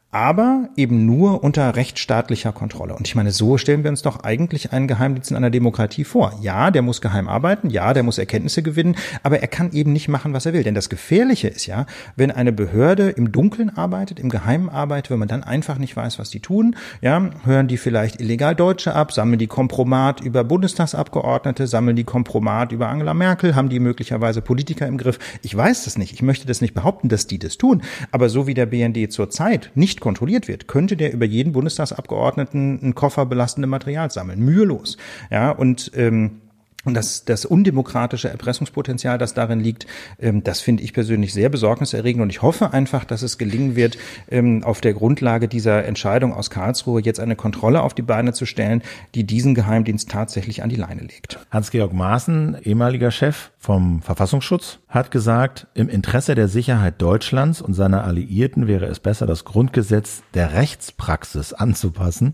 aber 0.11 0.69
eben 0.75 1.05
nur 1.05 1.41
unter 1.43 1.75
rechtsstaatlicher 1.75 2.51
Kontrolle. 2.51 2.95
Und 2.95 3.07
ich 3.07 3.15
meine, 3.15 3.31
so 3.31 3.57
stellen 3.57 3.83
wir 3.83 3.89
uns 3.89 4.01
doch 4.01 4.23
eigentlich 4.23 4.73
einen 4.73 4.87
Geheimdienst 4.87 5.31
in 5.31 5.37
einer 5.37 5.49
Demokratie 5.49 6.03
vor. 6.03 6.33
Ja, 6.41 6.69
der 6.69 6.81
muss 6.81 6.99
geheim 6.99 7.29
arbeiten, 7.29 7.69
ja, 7.69 7.93
der 7.93 8.03
muss 8.03 8.17
Erkenntnisse 8.17 8.61
gewinnen, 8.61 8.97
aber 9.23 9.39
er 9.39 9.47
kann 9.47 9.71
eben 9.71 9.93
nicht 9.93 10.09
machen, 10.09 10.33
was 10.33 10.45
er 10.45 10.53
will. 10.53 10.63
Denn 10.63 10.75
das 10.75 10.89
Gefährliche 10.89 11.47
ist 11.47 11.65
ja, 11.65 11.85
wenn 12.17 12.29
eine 12.29 12.51
Behörde 12.51 13.09
im 13.09 13.31
Dunkeln 13.31 13.69
arbeitet, 13.69 14.19
im 14.19 14.27
Geheimen 14.27 14.67
arbeitet, 14.69 15.11
wenn 15.11 15.19
man 15.19 15.29
dann 15.29 15.43
einfach 15.43 15.77
nicht 15.77 15.95
weiß, 15.95 16.19
was 16.19 16.29
die 16.29 16.41
tun, 16.41 16.75
ja, 17.01 17.29
hören 17.45 17.69
die 17.69 17.77
vielleicht 17.77 18.19
illegal 18.19 18.53
Deutsche 18.53 18.93
ab, 18.93 19.13
sammeln 19.13 19.39
die 19.39 19.47
Kompromat 19.47 20.19
über 20.19 20.43
Bundestagsabgeordnete, 20.43 21.67
sammeln 21.67 21.95
die 21.95 22.03
Kompromat 22.03 22.73
über 22.73 22.89
Angela 22.89 23.13
Merkel, 23.13 23.55
haben 23.55 23.69
die 23.69 23.79
möglicherweise 23.79 24.41
Politiker 24.41 24.87
im 24.87 24.97
Griff. 24.97 25.19
Ich 25.41 25.55
weiß 25.55 25.85
das 25.85 25.97
nicht. 25.97 26.13
Ich 26.13 26.21
möchte 26.21 26.47
das 26.47 26.59
nicht 26.59 26.73
behaupten, 26.73 27.07
dass 27.07 27.27
die 27.27 27.39
das 27.39 27.57
tun. 27.57 27.81
Aber 28.11 28.27
so 28.27 28.45
wie 28.45 28.53
der 28.53 28.65
BND 28.65 29.11
zurzeit 29.11 29.71
nicht 29.75 30.00
kontrolliert 30.01 30.49
wird, 30.49 30.67
könnte 30.67 30.97
der 30.97 31.13
über 31.13 31.25
jeden 31.25 31.53
Bundestagsabgeordneten 31.53 32.79
einen 32.81 32.95
Koffer 32.95 33.25
belastende 33.25 33.67
Material 33.67 34.11
sammeln. 34.11 34.41
Mühelos. 34.41 34.97
Ja, 35.29 35.51
und 35.51 35.91
ähm, 35.95 36.40
und 36.83 36.95
das, 36.95 37.25
das 37.25 37.45
undemokratische 37.45 38.29
Erpressungspotenzial, 38.29 39.17
das 39.17 39.33
darin 39.33 39.59
liegt, 39.59 39.85
ähm, 40.19 40.43
das 40.43 40.61
finde 40.61 40.83
ich 40.83 40.93
persönlich 40.93 41.33
sehr 41.33 41.49
besorgniserregend. 41.49 42.23
Und 42.23 42.29
ich 42.29 42.41
hoffe 42.41 42.73
einfach, 42.73 43.05
dass 43.05 43.21
es 43.21 43.37
gelingen 43.37 43.75
wird, 43.75 43.97
ähm, 44.29 44.63
auf 44.63 44.81
der 44.81 44.93
Grundlage 44.93 45.47
dieser 45.47 45.85
Entscheidung 45.85 46.33
aus 46.33 46.49
Karlsruhe 46.49 47.01
jetzt 47.01 47.19
eine 47.19 47.35
Kontrolle 47.35 47.81
auf 47.81 47.93
die 47.93 48.01
Beine 48.01 48.33
zu 48.33 48.45
stellen, 48.45 48.81
die 49.15 49.25
diesen 49.25 49.53
Geheimdienst 49.53 50.09
tatsächlich 50.09 50.63
an 50.63 50.69
die 50.69 50.75
Leine 50.75 51.01
legt. 51.01 51.39
Hans-Georg 51.51 51.93
Maaßen, 51.93 52.57
ehemaliger 52.63 53.11
Chef 53.11 53.51
vom 53.59 54.01
Verfassungsschutz, 54.01 54.79
hat 54.87 55.11
gesagt, 55.11 55.67
im 55.73 55.87
Interesse 55.89 56.35
der 56.35 56.47
Sicherheit 56.47 57.01
Deutschlands 57.01 57.61
und 57.61 57.73
seiner 57.73 58.03
Alliierten 58.03 58.67
wäre 58.67 58.85
es 58.85 58.99
besser, 58.99 59.27
das 59.27 59.45
Grundgesetz 59.45 60.23
der 60.33 60.53
Rechtspraxis 60.53 61.53
anzupassen, 61.53 62.33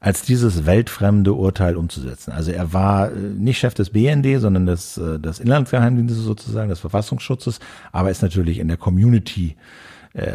als 0.00 0.22
dieses 0.22 0.64
weltfremde 0.64 1.34
Urteil 1.34 1.76
umzusetzen. 1.76 2.32
Also 2.32 2.50
er 2.50 2.72
war 2.72 3.12
äh, 3.12 3.14
nicht 3.14 3.58
Chef 3.58 3.74
des 3.74 3.90
BND, 3.90 4.40
sondern 4.40 4.66
des, 4.66 4.96
äh, 4.96 5.18
des 5.18 5.38
Inlandsgeheimdienstes 5.38 6.24
sozusagen, 6.24 6.70
des 6.70 6.80
Verfassungsschutzes, 6.80 7.60
aber 7.92 8.10
ist 8.10 8.22
natürlich 8.22 8.58
in 8.58 8.68
der 8.68 8.78
Community 8.78 9.56
äh, 10.14 10.32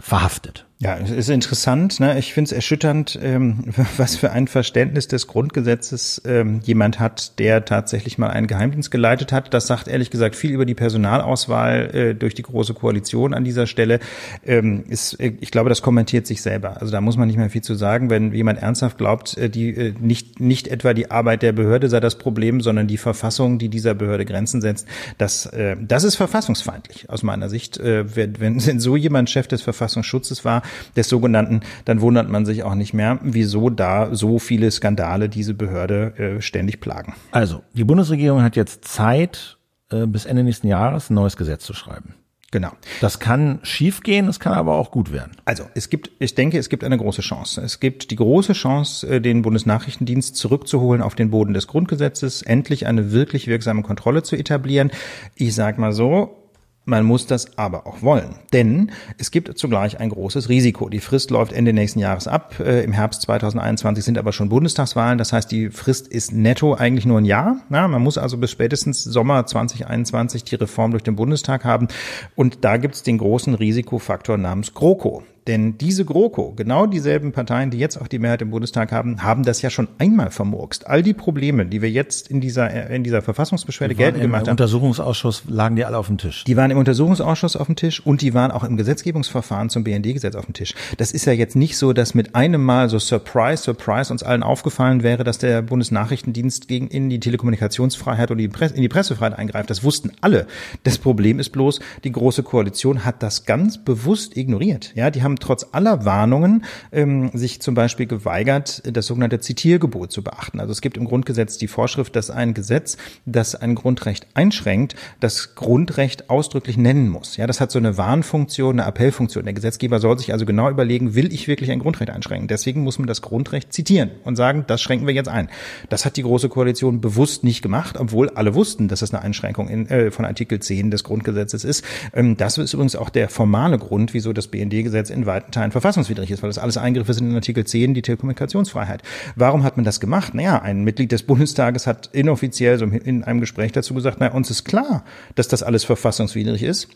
verhaftet. 0.00 0.65
Ja, 0.78 0.98
es 0.98 1.10
ist 1.10 1.30
interessant. 1.30 2.00
Ne? 2.00 2.18
Ich 2.18 2.34
finde 2.34 2.48
es 2.48 2.52
erschütternd, 2.52 3.18
ähm, 3.22 3.64
was 3.96 4.14
für 4.14 4.32
ein 4.32 4.46
Verständnis 4.46 5.08
des 5.08 5.26
Grundgesetzes 5.26 6.20
ähm, 6.26 6.60
jemand 6.64 7.00
hat, 7.00 7.38
der 7.38 7.64
tatsächlich 7.64 8.18
mal 8.18 8.28
einen 8.28 8.46
Geheimdienst 8.46 8.90
geleitet 8.90 9.32
hat. 9.32 9.54
Das 9.54 9.66
sagt 9.66 9.88
ehrlich 9.88 10.10
gesagt 10.10 10.36
viel 10.36 10.50
über 10.50 10.66
die 10.66 10.74
Personalauswahl 10.74 11.94
äh, 11.94 12.14
durch 12.14 12.34
die 12.34 12.42
große 12.42 12.74
Koalition 12.74 13.32
an 13.32 13.42
dieser 13.42 13.66
Stelle. 13.66 14.00
Ähm, 14.44 14.84
ist, 14.86 15.14
äh, 15.14 15.32
ich 15.40 15.50
glaube, 15.50 15.70
das 15.70 15.80
kommentiert 15.80 16.26
sich 16.26 16.42
selber. 16.42 16.78
Also 16.78 16.92
da 16.92 17.00
muss 17.00 17.16
man 17.16 17.26
nicht 17.28 17.38
mehr 17.38 17.48
viel 17.48 17.62
zu 17.62 17.74
sagen. 17.74 18.10
Wenn 18.10 18.34
jemand 18.34 18.60
ernsthaft 18.60 18.98
glaubt, 18.98 19.38
äh, 19.38 19.48
die 19.48 19.70
äh, 19.70 19.94
nicht 19.98 20.40
nicht 20.40 20.68
etwa 20.68 20.92
die 20.92 21.10
Arbeit 21.10 21.40
der 21.40 21.52
Behörde 21.52 21.88
sei 21.88 22.00
das 22.00 22.18
Problem, 22.18 22.60
sondern 22.60 22.86
die 22.86 22.98
Verfassung, 22.98 23.58
die 23.58 23.70
dieser 23.70 23.94
Behörde 23.94 24.26
Grenzen 24.26 24.60
setzt, 24.60 24.86
das 25.16 25.46
äh, 25.46 25.74
das 25.80 26.04
ist 26.04 26.16
verfassungsfeindlich 26.16 27.08
aus 27.08 27.22
meiner 27.22 27.48
Sicht. 27.48 27.78
Äh, 27.78 28.14
wenn, 28.14 28.38
wenn 28.40 28.60
so 28.78 28.94
jemand 28.94 29.30
Chef 29.30 29.48
des 29.48 29.62
Verfassungsschutzes 29.62 30.44
war 30.44 30.64
des 30.96 31.08
sogenannten, 31.08 31.60
dann 31.84 32.00
wundert 32.00 32.28
man 32.28 32.46
sich 32.46 32.62
auch 32.62 32.74
nicht 32.74 32.94
mehr, 32.94 33.18
wieso 33.22 33.70
da 33.70 34.14
so 34.14 34.38
viele 34.38 34.70
Skandale 34.70 35.28
diese 35.28 35.54
Behörde 35.54 36.14
äh, 36.18 36.40
ständig 36.40 36.80
plagen. 36.80 37.14
Also, 37.30 37.62
die 37.74 37.84
Bundesregierung 37.84 38.42
hat 38.42 38.56
jetzt 38.56 38.84
Zeit, 38.84 39.58
äh, 39.90 40.06
bis 40.06 40.26
Ende 40.26 40.42
nächsten 40.42 40.68
Jahres 40.68 41.10
ein 41.10 41.14
neues 41.14 41.36
Gesetz 41.36 41.64
zu 41.64 41.74
schreiben. 41.74 42.14
Genau. 42.52 42.70
Das 43.00 43.18
kann 43.18 43.58
schief 43.64 44.02
gehen, 44.02 44.28
es 44.28 44.38
kann 44.38 44.52
aber 44.52 44.76
auch 44.76 44.90
gut 44.90 45.12
werden. 45.12 45.32
Also 45.44 45.64
es 45.74 45.90
gibt, 45.90 46.10
ich 46.20 46.34
denke, 46.34 46.58
es 46.58 46.68
gibt 46.68 46.84
eine 46.84 46.96
große 46.96 47.20
Chance. 47.20 47.60
Es 47.60 47.80
gibt 47.80 48.10
die 48.10 48.16
große 48.16 48.52
Chance, 48.52 49.06
äh, 49.06 49.20
den 49.20 49.42
Bundesnachrichtendienst 49.42 50.36
zurückzuholen 50.36 51.02
auf 51.02 51.14
den 51.14 51.30
Boden 51.30 51.54
des 51.54 51.66
Grundgesetzes, 51.66 52.42
endlich 52.42 52.86
eine 52.86 53.12
wirklich 53.12 53.48
wirksame 53.48 53.82
Kontrolle 53.82 54.22
zu 54.22 54.36
etablieren. 54.36 54.92
Ich 55.34 55.54
sag 55.54 55.78
mal 55.78 55.92
so, 55.92 56.45
man 56.86 57.04
muss 57.04 57.26
das 57.26 57.58
aber 57.58 57.86
auch 57.86 58.00
wollen, 58.00 58.36
denn 58.52 58.92
es 59.18 59.32
gibt 59.32 59.58
zugleich 59.58 59.98
ein 59.98 60.08
großes 60.08 60.48
Risiko. 60.48 60.88
Die 60.88 61.00
Frist 61.00 61.32
läuft 61.32 61.52
Ende 61.52 61.72
nächsten 61.72 61.98
Jahres 61.98 62.28
ab. 62.28 62.60
Äh, 62.60 62.84
Im 62.84 62.92
Herbst 62.92 63.22
2021 63.22 64.04
sind 64.04 64.18
aber 64.18 64.32
schon 64.32 64.48
Bundestagswahlen. 64.48 65.18
Das 65.18 65.32
heißt, 65.32 65.50
die 65.50 65.70
Frist 65.70 66.06
ist 66.06 66.32
netto 66.32 66.74
eigentlich 66.74 67.04
nur 67.04 67.18
ein 67.18 67.24
Jahr. 67.24 67.56
Ja, 67.70 67.88
man 67.88 68.02
muss 68.02 68.18
also 68.18 68.38
bis 68.38 68.52
spätestens 68.52 69.02
Sommer 69.02 69.46
2021 69.46 70.44
die 70.44 70.54
Reform 70.54 70.92
durch 70.92 71.02
den 71.02 71.16
Bundestag 71.16 71.64
haben. 71.64 71.88
Und 72.36 72.64
da 72.64 72.76
gibt 72.76 72.94
es 72.94 73.02
den 73.02 73.18
großen 73.18 73.54
Risikofaktor 73.54 74.38
namens 74.38 74.72
GroKo. 74.72 75.24
Denn 75.46 75.78
diese 75.78 76.04
GroKo, 76.04 76.52
genau 76.56 76.86
dieselben 76.86 77.32
Parteien, 77.32 77.70
die 77.70 77.78
jetzt 77.78 78.00
auch 78.00 78.08
die 78.08 78.18
Mehrheit 78.18 78.42
im 78.42 78.50
Bundestag 78.50 78.90
haben, 78.90 79.22
haben 79.22 79.44
das 79.44 79.62
ja 79.62 79.70
schon 79.70 79.86
einmal 79.98 80.30
vermurkst. 80.30 80.86
All 80.86 81.02
die 81.02 81.14
Probleme, 81.14 81.66
die 81.66 81.82
wir 81.82 81.90
jetzt 81.90 82.28
in 82.28 82.40
dieser, 82.40 82.90
in 82.90 83.04
dieser 83.04 83.22
Verfassungsbeschwerde 83.22 83.94
geltend 83.94 84.22
gemacht 84.22 84.42
haben. 84.42 84.48
Im 84.48 84.52
Untersuchungsausschuss 84.52 85.44
lagen 85.46 85.76
die 85.76 85.84
alle 85.84 85.98
auf 85.98 86.08
dem 86.08 86.18
Tisch. 86.18 86.44
Die 86.44 86.56
waren 86.56 86.70
im 86.70 86.78
Untersuchungsausschuss 86.78 87.54
auf 87.56 87.66
dem 87.66 87.76
Tisch 87.76 88.04
und 88.04 88.22
die 88.22 88.34
waren 88.34 88.50
auch 88.50 88.64
im 88.64 88.76
Gesetzgebungsverfahren 88.76 89.70
zum 89.70 89.84
BND-Gesetz 89.84 90.34
auf 90.34 90.46
dem 90.46 90.54
Tisch. 90.54 90.74
Das 90.96 91.12
ist 91.12 91.26
ja 91.26 91.32
jetzt 91.32 91.54
nicht 91.54 91.76
so, 91.76 91.92
dass 91.92 92.14
mit 92.14 92.34
einem 92.34 92.64
Mal 92.64 92.88
so 92.88 92.98
Surprise, 92.98 93.62
Surprise 93.62 94.12
uns 94.12 94.24
allen 94.24 94.42
aufgefallen 94.42 95.04
wäre, 95.04 95.22
dass 95.22 95.38
der 95.38 95.62
Bundesnachrichtendienst 95.62 96.66
gegen 96.66 96.88
in 96.88 97.08
die 97.08 97.20
Telekommunikationsfreiheit 97.20 98.30
oder 98.30 98.40
in 98.40 98.82
die 98.82 98.88
Pressefreiheit 98.88 99.38
eingreift. 99.38 99.70
Das 99.70 99.84
wussten 99.84 100.10
alle. 100.20 100.46
Das 100.82 100.98
Problem 100.98 101.38
ist 101.38 101.50
bloß, 101.50 101.80
die 102.02 102.12
Große 102.12 102.42
Koalition 102.42 103.04
hat 103.04 103.22
das 103.22 103.44
ganz 103.44 103.78
bewusst 103.78 104.36
ignoriert. 104.36 104.92
Ja, 104.96 105.10
die 105.10 105.22
haben 105.22 105.35
haben 105.36 105.40
trotz 105.40 105.66
aller 105.72 106.04
Warnungen 106.04 106.64
ähm, 106.92 107.30
sich 107.34 107.60
zum 107.60 107.74
Beispiel 107.74 108.06
geweigert, 108.06 108.82
das 108.84 109.06
sogenannte 109.06 109.40
Zitiergebot 109.40 110.12
zu 110.12 110.22
beachten. 110.22 110.60
Also 110.60 110.72
es 110.72 110.80
gibt 110.80 110.96
im 110.96 111.04
Grundgesetz 111.04 111.58
die 111.58 111.68
Vorschrift, 111.68 112.16
dass 112.16 112.30
ein 112.30 112.54
Gesetz, 112.54 112.96
das 113.26 113.54
ein 113.54 113.74
Grundrecht 113.74 114.26
einschränkt, 114.34 114.96
das 115.20 115.54
Grundrecht 115.54 116.30
ausdrücklich 116.30 116.76
nennen 116.76 117.08
muss. 117.08 117.36
Ja, 117.36 117.46
das 117.46 117.60
hat 117.60 117.70
so 117.70 117.78
eine 117.78 117.96
Warnfunktion, 117.96 118.80
eine 118.80 118.86
Appellfunktion. 118.86 119.44
Der 119.44 119.52
Gesetzgeber 119.52 120.00
soll 120.00 120.18
sich 120.18 120.32
also 120.32 120.46
genau 120.46 120.70
überlegen, 120.70 121.14
will 121.14 121.32
ich 121.32 121.48
wirklich 121.48 121.70
ein 121.70 121.78
Grundrecht 121.78 122.10
einschränken? 122.10 122.48
Deswegen 122.48 122.82
muss 122.82 122.98
man 122.98 123.06
das 123.06 123.22
Grundrecht 123.22 123.72
zitieren 123.72 124.10
und 124.24 124.36
sagen, 124.36 124.64
das 124.66 124.80
schränken 124.80 125.06
wir 125.06 125.14
jetzt 125.14 125.28
ein. 125.28 125.48
Das 125.88 126.04
hat 126.04 126.16
die 126.16 126.22
Große 126.22 126.48
Koalition 126.48 127.00
bewusst 127.00 127.44
nicht 127.44 127.62
gemacht, 127.62 127.96
obwohl 127.98 128.30
alle 128.30 128.54
wussten, 128.54 128.88
dass 128.88 129.02
es 129.02 129.12
eine 129.12 129.22
Einschränkung 129.22 129.68
in, 129.68 129.86
äh, 129.88 130.10
von 130.10 130.24
Artikel 130.24 130.60
10 130.60 130.90
des 130.90 131.04
Grundgesetzes 131.04 131.64
ist. 131.64 131.84
Ähm, 132.14 132.36
das 132.36 132.58
ist 132.58 132.72
übrigens 132.72 132.96
auch 132.96 133.10
der 133.10 133.28
formale 133.28 133.78
Grund, 133.78 134.14
wieso 134.14 134.32
das 134.32 134.48
BND-Gesetz 134.48 135.10
in 135.10 135.25
weiten 135.26 135.52
Teilen 135.52 135.72
verfassungswidrig 135.72 136.30
ist, 136.30 136.42
weil 136.42 136.50
das 136.50 136.58
alles 136.58 136.76
Eingriffe 136.76 137.14
sind 137.14 137.30
in 137.30 137.34
Artikel 137.34 137.64
10, 137.64 137.94
die 137.94 138.02
Telekommunikationsfreiheit. 138.02 139.02
Warum 139.34 139.64
hat 139.64 139.76
man 139.76 139.84
das 139.84 140.00
gemacht? 140.00 140.34
Naja, 140.34 140.60
ein 140.62 140.84
Mitglied 140.84 141.12
des 141.12 141.22
Bundestages 141.24 141.86
hat 141.86 142.10
inoffiziell 142.12 142.78
so 142.78 142.86
in 142.86 143.24
einem 143.24 143.40
Gespräch 143.40 143.72
dazu 143.72 143.94
gesagt, 143.94 144.20
naja, 144.20 144.32
uns 144.32 144.50
ist 144.50 144.64
klar, 144.64 145.04
dass 145.34 145.48
das 145.48 145.62
alles 145.62 145.84
verfassungswidrig 145.84 146.62
ist. 146.62 146.88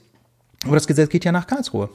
Aber 0.67 0.75
das 0.75 0.87
Gesetz 0.87 1.09
geht 1.09 1.25
ja 1.25 1.33
nach 1.33 1.47
Karlsruhe. 1.47 1.89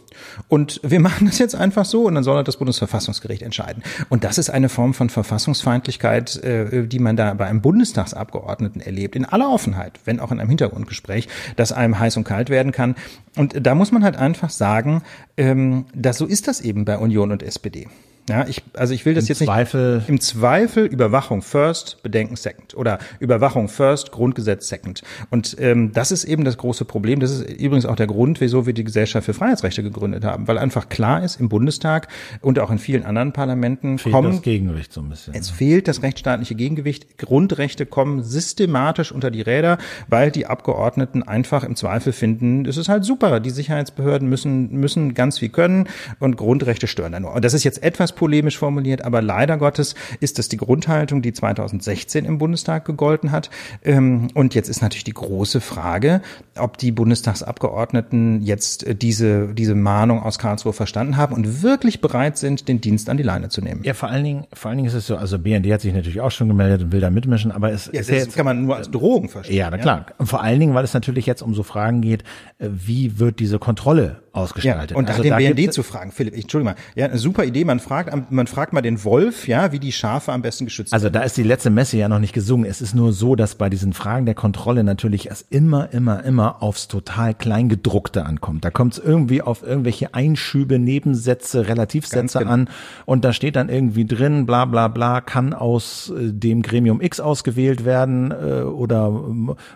Und 0.47 0.79
wir 0.83 0.99
machen 1.01 1.27
das 1.27 1.37
jetzt 1.37 1.55
einfach 1.55 1.85
so 1.85 2.05
und 2.05 2.15
dann 2.15 2.23
soll 2.23 2.43
das 2.43 2.57
Bundesverfassungsgericht 2.57 3.43
entscheiden. 3.43 3.83
Und 4.09 4.23
das 4.23 4.37
ist 4.37 4.49
eine 4.49 4.69
Form 4.69 4.93
von 4.93 5.09
Verfassungsfeindlichkeit, 5.09 6.43
äh, 6.43 6.87
die 6.87 6.99
man 6.99 7.15
da 7.15 7.33
bei 7.35 7.45
einem 7.45 7.61
Bundestagsabgeordneten 7.61 8.81
erlebt, 8.81 9.15
in 9.15 9.25
aller 9.25 9.51
Offenheit, 9.51 9.99
wenn 10.05 10.19
auch 10.19 10.31
in 10.31 10.39
einem 10.39 10.49
Hintergrundgespräch, 10.49 11.27
das 11.55 11.71
einem 11.71 11.99
heiß 11.99 12.17
und 12.17 12.23
kalt 12.23 12.49
werden 12.49 12.71
kann. 12.71 12.95
Und 13.35 13.65
da 13.65 13.75
muss 13.75 13.91
man 13.91 14.03
halt 14.03 14.15
einfach 14.15 14.49
sagen, 14.49 15.03
ähm, 15.37 15.85
dass 15.93 16.17
so 16.17 16.25
ist 16.25 16.47
das 16.47 16.61
eben 16.61 16.85
bei 16.85 16.97
Union 16.97 17.31
und 17.31 17.43
SPD. 17.43 17.87
Ja, 18.27 18.47
ich, 18.47 18.63
also 18.73 18.93
ich 18.93 19.05
will 19.05 19.13
das 19.13 19.25
Im 19.25 19.27
jetzt 19.29 19.43
Zweifel 19.43 19.97
nicht. 19.97 20.09
Im 20.09 20.19
Zweifel 20.19 20.85
Überwachung 20.85 21.43
first, 21.43 22.01
Bedenken 22.01 22.35
second. 22.35 22.75
Oder 22.75 22.97
Überwachung 23.19 23.69
first, 23.69 24.11
Grundgesetz 24.11 24.67
second. 24.67 25.03
Und 25.29 25.55
ähm, 25.59 25.91
das 25.91 26.11
ist 26.11 26.23
eben 26.23 26.43
das 26.43 26.57
große 26.57 26.85
Problem. 26.85 27.19
Das 27.19 27.29
ist 27.29 27.47
übrigens 27.49 27.85
auch 27.85 27.95
der 27.95 28.07
Grund, 28.07 28.41
wieso 28.41 28.65
wir 28.65 28.73
die 28.73 28.83
Gesellschaft 28.83 29.25
für 29.25 29.35
Freiheitsrechte 29.35 29.83
gegründet 29.83 30.25
haben. 30.25 30.47
Weil 30.47 30.57
einfach 30.57 30.89
klar 30.89 31.23
ist, 31.23 31.39
im 31.39 31.49
Bundestag 31.49 32.07
und 32.41 32.57
auch 32.57 32.71
in 32.71 32.79
vielen 32.79 33.05
anderen 33.05 33.31
Parlamenten 33.31 33.99
fehlt 33.99 34.13
kommen. 34.13 34.31
das 34.31 34.41
Gegengewicht 34.41 34.91
so 34.91 35.01
ein 35.01 35.09
bisschen. 35.09 35.35
Es 35.35 35.51
fehlt 35.51 35.87
das 35.87 36.01
rechtsstaatliche 36.01 36.55
Gegengewicht. 36.55 37.19
Grundrechte 37.19 37.85
kommen 37.85 38.23
systematisch 38.23 39.11
unter 39.11 39.29
die 39.29 39.41
Räder, 39.41 39.77
weil 40.07 40.31
die 40.31 40.47
Abgeordneten 40.47 41.21
einfach 41.21 41.63
im 41.63 41.75
Zweifel 41.75 42.11
finden, 42.11 42.65
es 42.65 42.77
ist 42.77 42.89
halt 42.89 43.05
super. 43.05 43.39
Die 43.39 43.51
Sicherheitsbehörden 43.51 44.27
müssen, 44.27 44.71
müssen 44.71 45.13
ganz 45.13 45.37
viel 45.37 45.49
können 45.49 45.87
und 46.19 46.37
Grundrechte 46.37 46.87
stören 46.87 47.11
dann 47.11 47.21
nur. 47.21 47.33
Und 47.33 47.45
das 47.45 47.53
ist 47.53 47.63
jetzt 47.63 47.83
etwas 47.83 48.14
polemisch 48.15 48.57
formuliert, 48.57 49.03
aber 49.03 49.21
leider 49.21 49.57
Gottes 49.57 49.95
ist 50.19 50.39
das 50.39 50.49
die 50.49 50.57
Grundhaltung, 50.57 51.21
die 51.21 51.33
2016 51.33 52.25
im 52.25 52.37
Bundestag 52.37 52.85
gegolten 52.85 53.31
hat. 53.31 53.49
Ähm, 53.83 54.29
und 54.33 54.55
jetzt 54.55 54.69
ist 54.69 54.81
natürlich 54.81 55.03
die 55.03 55.13
große 55.13 55.61
Frage, 55.61 56.21
ob 56.57 56.77
die 56.77 56.91
Bundestagsabgeordneten 56.91 58.41
jetzt 58.41 58.85
äh, 58.85 58.95
diese, 58.95 59.53
diese 59.53 59.75
Mahnung 59.75 60.21
aus 60.21 60.39
Karlsruhe 60.39 60.73
verstanden 60.73 61.17
haben 61.17 61.35
und 61.35 61.61
wirklich 61.61 62.01
bereit 62.01 62.37
sind, 62.37 62.67
den 62.67 62.81
Dienst 62.81 63.09
an 63.09 63.17
die 63.17 63.23
Leine 63.23 63.49
zu 63.49 63.61
nehmen. 63.61 63.81
Ja, 63.83 63.93
vor 63.93 64.09
allen 64.09 64.23
Dingen, 64.23 64.47
vor 64.53 64.69
allen 64.69 64.77
Dingen 64.77 64.87
ist 64.87 64.95
es 64.95 65.07
so, 65.07 65.17
also 65.17 65.39
BND 65.39 65.71
hat 65.71 65.81
sich 65.81 65.93
natürlich 65.93 66.21
auch 66.21 66.31
schon 66.31 66.47
gemeldet 66.47 66.83
und 66.83 66.91
will 66.91 67.01
da 67.01 67.09
mitmischen, 67.09 67.51
aber 67.51 67.71
es 67.71 67.87
ja, 67.87 67.99
ist 67.99 68.09
das 68.09 68.17
jetzt, 68.17 68.35
kann 68.35 68.45
man 68.45 68.65
nur 68.65 68.75
als 68.75 68.89
Drogen 68.89 69.29
verstehen. 69.29 69.57
Ja, 69.57 69.69
na 69.69 69.77
klar. 69.77 70.05
Ja? 70.19 70.25
Vor 70.25 70.41
allen 70.41 70.59
Dingen, 70.59 70.73
weil 70.73 70.83
es 70.83 70.93
natürlich 70.93 71.25
jetzt 71.25 71.41
um 71.41 71.53
so 71.53 71.63
Fragen 71.63 72.01
geht, 72.01 72.23
äh, 72.57 72.69
wie 72.71 73.19
wird 73.19 73.39
diese 73.39 73.59
Kontrolle 73.59 74.21
ausgestaltet. 74.35 74.91
Ja, 74.91 74.97
und 74.97 75.09
also 75.09 75.23
den 75.23 75.35
BND 75.35 75.73
zu 75.73 75.83
fragen, 75.83 76.11
Philipp, 76.11 76.35
ich, 76.35 76.43
Entschuldigung 76.43 76.73
mal, 76.73 76.81
ja, 76.95 77.05
eine 77.05 77.17
super 77.17 77.45
Idee, 77.45 77.65
man 77.65 77.79
fragt, 77.79 78.31
man 78.31 78.47
fragt 78.47 78.73
mal 78.73 78.81
den 78.81 79.03
Wolf, 79.03 79.47
ja, 79.47 79.71
wie 79.71 79.79
die 79.79 79.91
Schafe 79.91 80.31
am 80.31 80.41
besten 80.41 80.65
geschützt 80.65 80.93
Also 80.93 81.09
da 81.09 81.21
ist 81.21 81.37
die 81.37 81.43
letzte 81.43 81.69
Messe 81.69 81.97
ja 81.97 82.09
noch 82.09 82.19
nicht 82.19 82.33
gesungen. 82.33 82.69
Es 82.69 82.81
ist 82.81 82.93
nur 82.93 83.13
so, 83.13 83.35
dass 83.35 83.55
bei 83.55 83.69
diesen 83.69 83.93
Fragen 83.93 84.25
der 84.25 84.35
Kontrolle 84.35 84.83
natürlich 84.83 85.31
es 85.31 85.41
immer, 85.41 85.91
immer, 85.93 86.23
immer 86.23 86.61
aufs 86.61 86.87
total 86.87 87.33
Kleingedruckte 87.33 88.25
ankommt. 88.25 88.65
Da 88.65 88.71
kommt 88.71 88.93
es 88.93 88.99
irgendwie 88.99 89.41
auf 89.41 89.63
irgendwelche 89.63 90.13
Einschübe, 90.13 90.79
Nebensätze, 90.79 91.67
Relativsätze 91.67 92.39
genau. 92.39 92.51
an 92.51 92.69
und 93.05 93.23
da 93.25 93.33
steht 93.33 93.55
dann 93.55 93.69
irgendwie 93.69 94.05
drin, 94.05 94.45
bla 94.45 94.65
bla 94.65 94.87
bla, 94.87 95.21
kann 95.21 95.53
aus 95.53 96.11
äh, 96.15 96.31
dem 96.31 96.61
Gremium 96.61 97.01
X 97.01 97.19
ausgewählt 97.19 97.85
werden 97.85 98.31
äh, 98.31 98.61
oder 98.61 99.11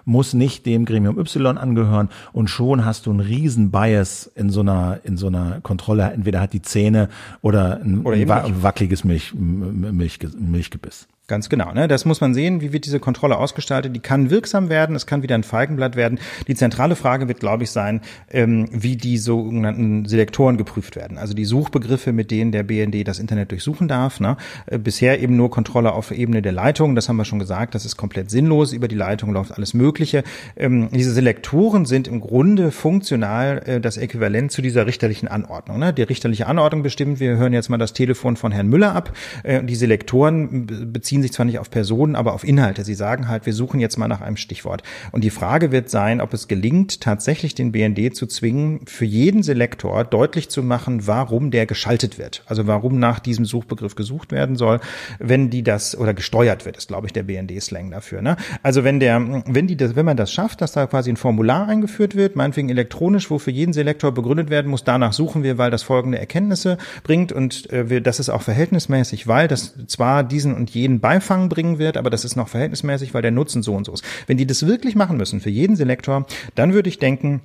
muss 0.05 0.33
nicht 0.33 0.65
dem 0.65 0.85
Gremium 0.85 1.17
Y 1.17 1.57
angehören 1.57 2.09
und 2.33 2.49
schon 2.49 2.85
hast 2.85 3.05
du 3.05 3.11
einen 3.11 3.19
riesen 3.19 3.71
Bias 3.71 4.29
in 4.35 4.48
so 4.51 4.61
einer, 4.61 4.99
in 5.03 5.17
so 5.17 5.27
einer 5.27 5.61
Kontrolle. 5.61 6.11
Entweder 6.11 6.41
hat 6.41 6.53
die 6.53 6.61
Zähne 6.61 7.09
oder 7.41 7.81
ein, 7.81 8.01
oder 8.05 8.15
ein 8.15 8.63
wackeliges 8.63 9.03
Milch, 9.03 9.33
Milch, 9.33 10.19
Milchgebiss. 10.37 11.07
Ganz 11.29 11.47
genau. 11.47 11.71
Ne? 11.73 11.87
Das 11.87 12.05
muss 12.05 12.21
man 12.21 12.33
sehen, 12.33 12.59
wie 12.59 12.73
wird 12.73 12.87
diese 12.87 12.99
Kontrolle 12.99 13.37
ausgestaltet. 13.37 13.95
Die 13.95 13.99
kann 13.99 14.31
wirksam 14.31 14.67
werden, 14.67 14.95
es 14.95 15.05
kann 15.05 15.21
wieder 15.21 15.35
ein 15.35 15.43
Feigenblatt 15.43 15.95
werden. 15.95 16.19
Die 16.47 16.55
zentrale 16.55 16.95
Frage 16.95 17.27
wird, 17.27 17.39
glaube 17.39 17.63
ich, 17.63 17.69
sein, 17.69 18.01
ähm, 18.31 18.67
wie 18.71 18.97
die 18.97 19.19
sogenannten 19.19 20.05
Selektoren 20.05 20.57
geprüft 20.57 20.95
werden. 20.95 21.19
Also 21.19 21.35
die 21.35 21.45
Suchbegriffe, 21.45 22.13
mit 22.13 22.31
denen 22.31 22.51
der 22.51 22.63
BND 22.63 23.07
das 23.07 23.19
Internet 23.19 23.51
durchsuchen 23.51 23.87
darf. 23.87 24.19
Ne? 24.19 24.37
Äh, 24.65 24.79
bisher 24.79 25.21
eben 25.21 25.35
nur 25.35 25.51
Kontrolle 25.51 25.91
auf 25.91 26.09
Ebene 26.09 26.41
der 26.41 26.51
Leitung. 26.51 26.95
Das 26.95 27.07
haben 27.07 27.17
wir 27.17 27.25
schon 27.25 27.37
gesagt. 27.37 27.75
Das 27.75 27.85
ist 27.85 27.95
komplett 27.95 28.31
sinnlos. 28.31 28.73
Über 28.73 28.87
die 28.87 28.95
Leitung 28.95 29.31
läuft 29.31 29.51
alles 29.51 29.75
Mögliche. 29.75 30.23
Ähm, 30.57 30.89
diese 30.91 31.13
Selektoren 31.13 31.85
sind 31.85 32.07
im 32.07 32.21
Grunde 32.21 32.71
funktional 32.71 33.61
äh, 33.67 33.79
das 33.79 33.97
Äquivalent 33.97 34.51
zu 34.51 34.63
dieser 34.63 34.87
richterlichen 34.87 35.27
Anordnung. 35.27 35.77
Ne? 35.77 35.93
Die 35.93 36.01
richterliche 36.01 36.47
Anordnung 36.47 36.81
bestimmt, 36.81 37.19
wir 37.19 37.37
hören 37.37 37.53
jetzt 37.53 37.69
mal 37.69 37.77
das 37.77 37.93
Telefon 37.93 38.35
von 38.35 38.51
Herrn 38.51 38.67
Müller 38.67 38.95
ab. 38.95 39.15
Äh, 39.43 39.63
die 39.63 39.75
Selektoren 39.75 40.65
beziehen 40.91 41.18
beziehen 41.19 41.21
sich 41.21 41.33
zwar 41.33 41.45
nicht 41.45 41.59
auf 41.59 41.69
Personen, 41.69 42.15
aber 42.15 42.33
auf 42.33 42.43
Inhalte. 42.43 42.83
Sie 42.83 42.93
sagen 42.93 43.27
halt, 43.27 43.45
wir 43.45 43.53
suchen 43.53 43.79
jetzt 43.79 43.97
mal 43.97 44.07
nach 44.07 44.21
einem 44.21 44.37
Stichwort. 44.37 44.83
Und 45.11 45.23
die 45.23 45.29
Frage 45.29 45.71
wird 45.71 45.89
sein, 45.89 46.21
ob 46.21 46.33
es 46.33 46.47
gelingt, 46.47 47.01
tatsächlich 47.01 47.55
den 47.55 47.71
BND 47.71 48.15
zu 48.15 48.25
zwingen, 48.25 48.81
für 48.85 49.05
jeden 49.05 49.43
Selektor 49.43 50.03
deutlich 50.03 50.49
zu 50.49 50.63
machen, 50.63 51.07
warum 51.07 51.51
der 51.51 51.65
geschaltet 51.65 52.17
wird. 52.17 52.43
Also 52.45 52.67
warum 52.67 52.99
nach 52.99 53.19
diesem 53.19 53.45
Suchbegriff 53.45 53.95
gesucht 53.95 54.31
werden 54.31 54.55
soll, 54.55 54.79
wenn 55.19 55.49
die 55.49 55.63
das 55.63 55.97
oder 55.97 56.13
gesteuert 56.13 56.65
wird, 56.65 56.77
ist 56.77 56.87
glaube 56.87 57.07
ich 57.07 57.13
der 57.13 57.23
BND-Slang 57.23 57.91
dafür. 57.91 58.21
Ne? 58.21 58.37
Also 58.63 58.83
wenn 58.83 58.99
der, 58.99 59.43
wenn 59.45 59.67
die 59.67 59.77
das, 59.77 59.95
wenn 59.95 60.05
man 60.05 60.17
das 60.17 60.31
schafft, 60.31 60.61
dass 60.61 60.71
da 60.71 60.87
quasi 60.87 61.09
ein 61.11 61.17
Formular 61.17 61.67
eingeführt 61.67 62.15
wird, 62.15 62.35
meinetwegen 62.35 62.69
elektronisch, 62.69 63.29
wo 63.29 63.39
für 63.39 63.51
jeden 63.51 63.73
Selektor 63.73 64.13
begründet 64.13 64.49
werden 64.49 64.71
muss, 64.71 64.83
danach 64.83 65.13
suchen 65.13 65.43
wir, 65.43 65.57
weil 65.57 65.71
das 65.71 65.83
folgende 65.83 66.19
Erkenntnisse 66.19 66.77
bringt 67.03 67.31
und 67.31 67.69
äh, 67.71 67.89
wir, 67.89 68.01
das 68.01 68.19
ist 68.19 68.29
auch 68.29 68.41
verhältnismäßig, 68.41 69.27
weil 69.27 69.47
das 69.47 69.75
zwar 69.87 70.23
diesen 70.23 70.55
und 70.55 70.69
jenen 70.69 70.99
Beifang 71.09 71.49
bringen 71.49 71.79
wird, 71.79 71.97
aber 71.97 72.11
das 72.11 72.23
ist 72.23 72.35
noch 72.35 72.49
verhältnismäßig, 72.49 73.15
weil 73.15 73.23
der 73.23 73.31
Nutzen 73.31 73.63
so 73.63 73.73
und 73.73 73.83
so 73.83 73.93
ist. 73.93 74.03
Wenn 74.27 74.37
die 74.37 74.45
das 74.45 74.67
wirklich 74.67 74.93
machen 74.93 75.17
müssen 75.17 75.39
für 75.39 75.49
jeden 75.49 75.75
Selektor, 75.75 76.27
dann 76.53 76.73
würde 76.73 76.87
ich 76.87 76.99
denken, 76.99 77.41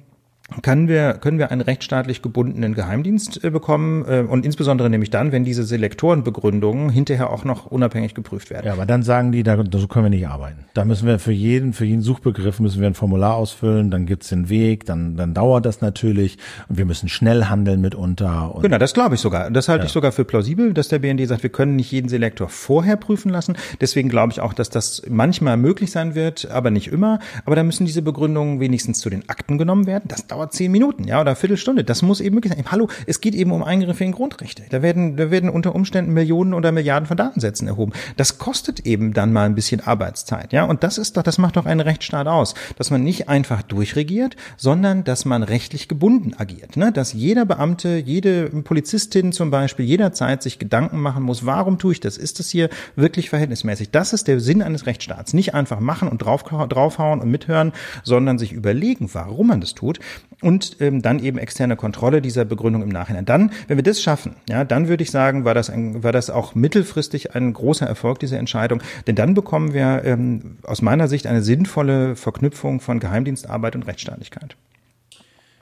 können 0.60 0.88
wir, 0.88 1.14
können 1.14 1.38
wir 1.38 1.50
einen 1.50 1.62
rechtsstaatlich 1.62 2.20
gebundenen 2.20 2.74
Geheimdienst 2.74 3.42
äh, 3.42 3.50
bekommen 3.50 4.04
äh, 4.06 4.20
und 4.20 4.44
insbesondere 4.44 4.90
nämlich 4.90 5.08
dann, 5.08 5.32
wenn 5.32 5.42
diese 5.42 5.64
Selektorenbegründungen 5.64 6.90
hinterher 6.90 7.30
auch 7.30 7.44
noch 7.44 7.66
unabhängig 7.66 8.14
geprüft 8.14 8.50
werden. 8.50 8.66
Ja, 8.66 8.74
aber 8.74 8.84
dann 8.84 9.02
sagen 9.02 9.32
die, 9.32 9.42
da, 9.42 9.56
so 9.56 9.88
können 9.88 10.04
wir 10.04 10.10
nicht 10.10 10.28
arbeiten. 10.28 10.66
Da 10.74 10.84
müssen 10.84 11.08
wir 11.08 11.18
für 11.18 11.32
jeden, 11.32 11.72
für 11.72 11.86
jeden 11.86 12.02
Suchbegriff 12.02 12.60
müssen 12.60 12.82
wir 12.82 12.86
ein 12.86 12.94
Formular 12.94 13.36
ausfüllen, 13.36 13.90
dann 13.90 14.04
gibt's 14.04 14.28
den 14.28 14.50
Weg, 14.50 14.84
dann, 14.84 15.16
dann 15.16 15.32
dauert 15.32 15.64
das 15.64 15.80
natürlich 15.80 16.36
und 16.68 16.76
wir 16.76 16.84
müssen 16.84 17.08
schnell 17.08 17.46
handeln 17.46 17.80
mitunter. 17.80 18.54
genau, 18.60 18.76
das 18.76 18.92
glaube 18.92 19.14
ich 19.14 19.22
sogar. 19.22 19.50
Das 19.50 19.68
halte 19.68 19.84
ja. 19.84 19.86
ich 19.86 19.92
sogar 19.92 20.12
für 20.12 20.26
plausibel, 20.26 20.74
dass 20.74 20.88
der 20.88 20.98
BND 20.98 21.26
sagt, 21.26 21.42
wir 21.42 21.50
können 21.50 21.74
nicht 21.74 21.90
jeden 21.90 22.10
Selektor 22.10 22.50
vorher 22.50 22.96
prüfen 22.96 23.30
lassen. 23.30 23.56
Deswegen 23.80 24.10
glaube 24.10 24.32
ich 24.32 24.40
auch, 24.40 24.52
dass 24.52 24.68
das 24.68 25.02
manchmal 25.08 25.56
möglich 25.56 25.90
sein 25.90 26.14
wird, 26.14 26.50
aber 26.50 26.70
nicht 26.70 26.88
immer. 26.88 27.18
Aber 27.46 27.56
da 27.56 27.62
müssen 27.62 27.86
diese 27.86 28.02
Begründungen 28.02 28.60
wenigstens 28.60 28.98
zu 28.98 29.08
den 29.08 29.26
Akten 29.30 29.56
genommen 29.56 29.86
werden. 29.86 30.04
Das 30.06 30.26
dauert 30.34 30.52
zehn 30.52 30.72
Minuten, 30.72 31.04
ja, 31.04 31.20
oder 31.20 31.36
Viertelstunde. 31.36 31.84
Das 31.84 32.02
muss 32.02 32.20
eben 32.20 32.34
möglich 32.34 32.52
sein. 32.52 32.64
Hallo, 32.70 32.88
es 33.06 33.20
geht 33.20 33.34
eben 33.34 33.52
um 33.52 33.62
Eingriffe 33.62 34.02
in 34.02 34.10
Grundrechte. 34.10 34.64
Da 34.70 34.82
werden, 34.82 35.16
da 35.16 35.30
werden 35.30 35.48
unter 35.48 35.74
Umständen 35.74 36.12
Millionen 36.12 36.54
oder 36.54 36.72
Milliarden 36.72 37.06
von 37.06 37.16
Datensätzen 37.16 37.68
erhoben. 37.68 37.92
Das 38.16 38.38
kostet 38.38 38.80
eben 38.80 39.12
dann 39.12 39.32
mal 39.32 39.46
ein 39.46 39.54
bisschen 39.54 39.80
Arbeitszeit, 39.80 40.52
ja. 40.52 40.64
Und 40.64 40.82
das 40.82 40.98
ist 40.98 41.16
doch, 41.16 41.22
das 41.22 41.38
macht 41.38 41.56
doch 41.56 41.66
einen 41.66 41.80
Rechtsstaat 41.80 42.26
aus, 42.26 42.54
dass 42.76 42.90
man 42.90 43.04
nicht 43.04 43.28
einfach 43.28 43.62
durchregiert, 43.62 44.34
sondern 44.56 45.04
dass 45.04 45.24
man 45.24 45.44
rechtlich 45.44 45.86
gebunden 45.86 46.34
agiert, 46.36 46.76
ne? 46.76 46.90
Dass 46.90 47.12
jeder 47.12 47.44
Beamte, 47.44 48.02
jede 48.04 48.48
Polizistin 48.48 49.30
zum 49.30 49.52
Beispiel 49.52 49.84
jederzeit 49.84 50.42
sich 50.42 50.58
Gedanken 50.58 51.00
machen 51.00 51.22
muss, 51.22 51.46
warum 51.46 51.78
tue 51.78 51.92
ich 51.92 52.00
das? 52.00 52.16
Ist 52.16 52.40
das 52.40 52.50
hier 52.50 52.70
wirklich 52.96 53.30
verhältnismäßig? 53.30 53.90
Das 53.92 54.12
ist 54.12 54.26
der 54.26 54.40
Sinn 54.40 54.62
eines 54.62 54.86
Rechtsstaats. 54.86 55.32
Nicht 55.32 55.54
einfach 55.54 55.78
machen 55.78 56.08
und 56.08 56.18
drauf, 56.18 56.42
draufhauen 56.42 57.20
und 57.20 57.30
mithören, 57.30 57.72
sondern 58.02 58.38
sich 58.38 58.52
überlegen, 58.52 59.08
warum 59.12 59.46
man 59.46 59.60
das 59.60 59.74
tut 59.74 60.00
und 60.40 60.76
ähm, 60.80 61.02
dann 61.02 61.18
eben 61.18 61.38
externe 61.38 61.76
Kontrolle 61.76 62.20
dieser 62.20 62.44
Begründung 62.44 62.82
im 62.82 62.88
Nachhinein. 62.88 63.24
Dann, 63.24 63.50
wenn 63.66 63.78
wir 63.78 63.82
das 63.82 64.02
schaffen, 64.02 64.36
ja, 64.48 64.64
dann 64.64 64.88
würde 64.88 65.02
ich 65.02 65.10
sagen, 65.10 65.44
war 65.44 65.54
das, 65.54 65.70
ein, 65.70 66.02
war 66.02 66.12
das 66.12 66.30
auch 66.30 66.54
mittelfristig 66.54 67.34
ein 67.34 67.52
großer 67.52 67.86
Erfolg 67.86 68.18
dieser 68.18 68.38
Entscheidung, 68.38 68.82
denn 69.06 69.16
dann 69.16 69.34
bekommen 69.34 69.72
wir 69.72 70.02
ähm, 70.04 70.58
aus 70.62 70.82
meiner 70.82 71.08
Sicht 71.08 71.26
eine 71.26 71.42
sinnvolle 71.42 72.16
Verknüpfung 72.16 72.80
von 72.80 73.00
Geheimdienstarbeit 73.00 73.74
und 73.74 73.86
Rechtsstaatlichkeit. 73.86 74.56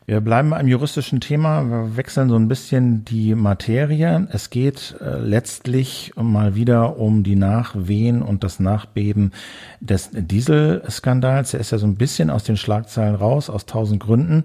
Wir 0.05 0.21
bleiben 0.21 0.51
beim 0.51 0.67
juristischen 0.67 1.21
Thema, 1.21 1.63
wir 1.63 1.97
wechseln 1.97 2.29
so 2.29 2.35
ein 2.35 2.49
bisschen 2.49 3.05
die 3.05 3.37
Materie. 3.37 4.27
Es 4.33 4.51
geht 4.51 4.97
äh, 5.01 5.19
letztlich 5.19 6.13
mal 6.17 6.57
wieder 6.57 6.99
um 6.99 7.23
die 7.23 7.37
Nachwehen 7.37 8.21
und 8.21 8.43
das 8.43 8.59
Nachbeben 8.59 9.31
des 9.79 10.11
Dieselskandals. 10.13 11.55
Er 11.55 11.61
ist 11.61 11.71
ja 11.71 11.79
so 11.79 11.87
ein 11.87 11.95
bisschen 11.95 12.31
aus 12.31 12.43
den 12.43 12.57
Schlagzeilen 12.57 13.15
raus, 13.15 13.49
aus 13.49 13.65
tausend 13.65 14.03
Gründen. 14.03 14.45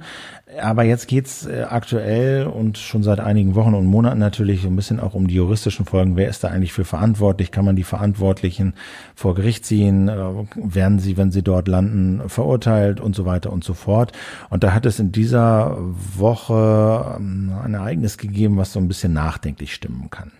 Aber 0.61 0.83
jetzt 0.83 1.07
geht's 1.07 1.45
äh, 1.45 1.63
aktuell 1.69 2.47
und 2.47 2.77
schon 2.77 3.03
seit 3.03 3.19
einigen 3.19 3.55
Wochen 3.55 3.73
und 3.73 3.85
Monaten 3.85 4.19
natürlich 4.19 4.65
ein 4.65 4.75
bisschen 4.75 4.99
auch 4.99 5.13
um 5.13 5.27
die 5.27 5.35
juristischen 5.35 5.85
Folgen. 5.85 6.15
Wer 6.15 6.29
ist 6.29 6.43
da 6.43 6.49
eigentlich 6.49 6.73
für 6.73 6.85
verantwortlich? 6.85 7.51
Kann 7.51 7.65
man 7.65 7.75
die 7.75 7.83
Verantwortlichen 7.83 8.73
vor 9.15 9.35
Gericht 9.35 9.65
ziehen? 9.65 10.07
Äh, 10.07 10.15
werden 10.55 10.99
sie, 10.99 11.17
wenn 11.17 11.31
sie 11.31 11.43
dort 11.43 11.67
landen, 11.67 12.29
verurteilt 12.29 12.99
und 12.99 13.15
so 13.15 13.25
weiter 13.25 13.51
und 13.51 13.63
so 13.63 13.73
fort? 13.73 14.11
Und 14.49 14.63
da 14.63 14.73
hat 14.73 14.85
es 14.85 14.99
in 14.99 15.11
dieser 15.11 15.77
Woche 15.79 17.15
ähm, 17.17 17.51
ein 17.63 17.73
Ereignis 17.73 18.17
gegeben, 18.17 18.57
was 18.57 18.73
so 18.73 18.79
ein 18.79 18.87
bisschen 18.87 19.13
nachdenklich 19.13 19.73
stimmen 19.73 20.09
kann. 20.09 20.31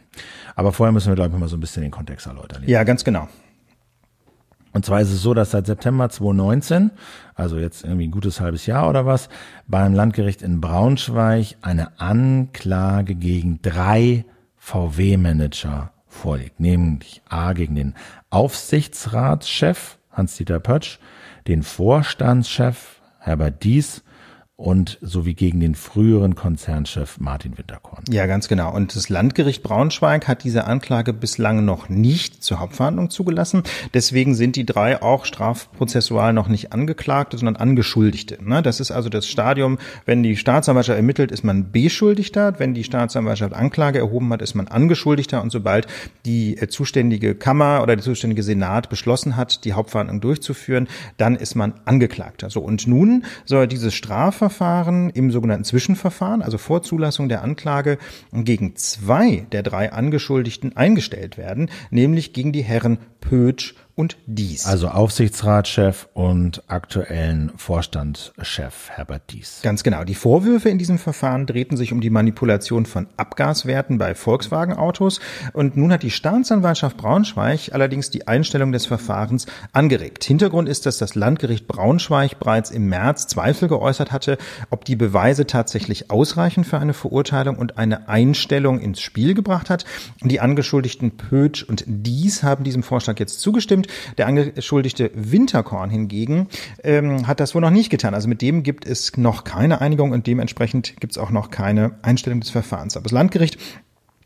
Aber 0.55 0.71
vorher 0.71 0.91
müssen 0.91 1.09
wir, 1.09 1.15
glaube 1.15 1.33
ich, 1.33 1.39
mal 1.39 1.47
so 1.47 1.57
ein 1.57 1.59
bisschen 1.59 1.83
den 1.83 1.91
Kontext 1.91 2.25
erläutern. 2.25 2.63
Ja, 2.65 2.83
ganz 2.83 3.03
genau. 3.03 3.27
Und 4.77 4.85
zwar 4.85 5.01
ist 5.01 5.11
es 5.11 5.23
so, 5.23 5.33
dass 5.33 5.49
seit 5.49 5.65
September 5.65 6.07
2019, 6.07 6.91
also 7.33 7.57
jetzt 7.57 7.83
irgendwie 7.83 8.09
ein 8.09 8.11
gutes 8.11 8.39
halbes 8.39 8.67
Jahr 8.67 8.87
oder 8.87 9.07
was, 9.07 9.27
beim 9.65 9.95
Landgericht 9.95 10.43
in 10.43 10.61
Braunschweig 10.61 11.55
eine 11.63 11.99
Anklage 11.99 13.15
gegen 13.15 13.59
drei 13.63 14.23
VW-Manager 14.57 15.93
vorliegt. 16.05 16.59
Nämlich 16.59 17.23
A 17.27 17.53
gegen 17.53 17.73
den 17.73 17.95
Aufsichtsratschef 18.29 19.97
Hans-Dieter 20.11 20.59
Pötsch, 20.59 20.99
den 21.47 21.63
Vorstandschef 21.63 23.01
Herbert 23.17 23.63
Dies 23.63 24.03
und 24.57 24.97
sowie 25.01 25.35
gegen 25.35 25.59
den 25.59 25.75
früheren 25.75 26.33
Konzernchef 26.33 27.19
Martin 27.19 27.59
Winterkorn. 27.59 28.03
Ja, 28.09 28.25
ganz 28.25 28.47
genau. 28.47 28.73
Und 28.73 28.95
das 28.95 29.07
Landgericht 29.07 29.61
Braunschweig 29.61 30.27
hat 30.27 30.43
diese 30.43 30.65
Anklage 30.65 31.13
bislang 31.13 31.63
noch 31.63 31.89
nicht 31.89 32.43
zur 32.43 32.59
Hauptverhandlung 32.59 33.11
zugelassen. 33.11 33.61
Deswegen 33.93 34.33
sind 34.33 34.55
die 34.55 34.65
drei 34.65 34.99
auch 34.99 35.25
strafprozessual 35.25 36.33
noch 36.33 36.47
nicht 36.47 36.73
Angeklagte, 36.73 37.37
sondern 37.37 37.55
Angeschuldigte. 37.55 38.39
Ne, 38.43 38.63
das 38.63 38.79
ist 38.79 38.89
also 38.89 39.09
das 39.09 39.27
Stadium, 39.27 39.77
wenn 40.05 40.23
die 40.23 40.35
Staatsanwaltschaft 40.35 40.97
ermittelt, 40.97 41.31
ist 41.31 41.43
man 41.43 41.71
Beschuldigter. 41.71 42.59
Wenn 42.59 42.73
die 42.73 42.83
Staatsanwaltschaft 42.83 43.53
Anklage 43.53 43.99
erhoben 43.99 44.33
hat, 44.33 44.41
ist 44.41 44.55
man 44.55 44.67
Angeschuldigter. 44.67 45.43
Und 45.43 45.51
sobald 45.51 45.85
die 46.25 46.57
äh, 46.57 46.67
zuständige 46.67 47.35
Kammer 47.35 47.83
oder 47.83 47.95
der 47.95 48.03
zuständige 48.03 48.41
Senat 48.41 48.89
beschlossen 48.89 49.35
hat, 49.35 49.65
die 49.65 49.73
Hauptverhandlung 49.73 50.19
durchzuführen, 50.19 50.87
dann 51.17 51.35
ist 51.35 51.53
man 51.53 51.75
Angeklagter. 51.85 52.49
So, 52.49 52.61
und 52.61 52.87
nun 52.87 53.23
soll 53.45 53.67
dieses 53.67 53.93
Strafverfahren 53.93 54.46
Strafverfahren 54.47 55.09
im 55.09 55.31
sogenannten 55.31 55.65
Zwischenverfahren, 55.65 56.41
also 56.41 56.57
vor 56.57 56.81
Zulassung 56.81 57.27
der 57.27 57.43
Anklage, 57.43 57.97
gegen 58.31 58.75
zwei 58.75 59.45
der 59.51 59.61
drei 59.61 59.91
Angeschuldigten 59.91 60.75
eingestellt 60.77 61.37
werden, 61.37 61.69
nämlich 61.89 62.31
gegen 62.33 62.53
die 62.53 62.63
Herren 62.63 62.97
Pötsch 63.19 63.75
und 63.97 64.15
Dies. 64.27 64.67
Also 64.67 64.89
Aufsichtsratschef 64.89 66.07
und 66.13 66.61
aktuellen 66.67 67.51
Vorstandschef 67.57 68.91
Herbert 68.91 69.23
Dies. 69.31 69.61
Ganz 69.63 69.81
genau. 69.81 70.03
Die 70.03 70.13
Vorwürfe 70.13 70.69
in 70.69 70.77
diesem 70.77 70.99
Verfahren 70.99 71.47
drehten 71.47 71.77
sich 71.77 71.91
um 71.91 71.99
die 71.99 72.11
Manipulation 72.11 72.85
von 72.85 73.07
Abgaswerten 73.17 73.97
bei 73.97 74.13
Volkswagen-Autos. 74.13 75.19
Und 75.51 75.77
nun 75.77 75.91
hat 75.91 76.03
die 76.03 76.11
Staatsanwaltschaft 76.11 76.95
Braunschweig 76.95 77.73
allerdings 77.73 78.11
die 78.11 78.27
Einstellung 78.27 78.71
des 78.71 78.85
Verfahrens 78.85 79.47
angeregt. 79.73 80.23
Hintergrund 80.23 80.69
ist, 80.69 80.85
dass 80.85 80.99
das 80.99 81.15
Landgericht 81.15 81.67
Braunschweig 81.67 82.37
bereits 82.37 82.69
im 82.69 82.89
März 82.89 83.25
Zweifel 83.25 83.67
geäußert 83.67 84.11
hatte, 84.11 84.37
ob 84.69 84.85
die 84.85 84.95
Beweise 84.95 85.47
tatsächlich 85.47 86.11
ausreichen 86.11 86.63
für 86.65 86.77
eine 86.77 86.93
Verurteilung 86.93 87.57
und 87.57 87.79
eine 87.79 88.07
Einstellung 88.07 88.79
ins 88.79 89.01
Spiel 89.01 89.33
gebracht 89.33 89.71
hat. 89.71 89.85
Die 90.21 90.39
Angeschuldigten 90.39 91.17
Pötsch 91.17 91.63
und 91.63 91.83
Dies 91.87 92.43
haben 92.43 92.63
diesem 92.63 92.83
Vorschlag 92.83 93.17
jetzt 93.17 93.41
zugestimmt. 93.41 93.86
Der 94.17 94.27
angeschuldigte 94.27 95.11
Winterkorn 95.13 95.89
hingegen 95.89 96.47
ähm, 96.83 97.27
hat 97.27 97.39
das 97.39 97.55
wohl 97.55 97.61
noch 97.61 97.69
nicht 97.69 97.89
getan. 97.89 98.13
Also 98.13 98.27
mit 98.27 98.41
dem 98.41 98.63
gibt 98.63 98.85
es 98.85 99.17
noch 99.17 99.43
keine 99.43 99.81
Einigung 99.81 100.11
und 100.11 100.27
dementsprechend 100.27 100.99
gibt 100.99 101.11
es 101.11 101.17
auch 101.17 101.31
noch 101.31 101.49
keine 101.51 101.97
Einstellung 102.01 102.39
des 102.39 102.49
Verfahrens. 102.49 102.95
Aber 102.95 103.03
das 103.03 103.11
Landgericht 103.11 103.57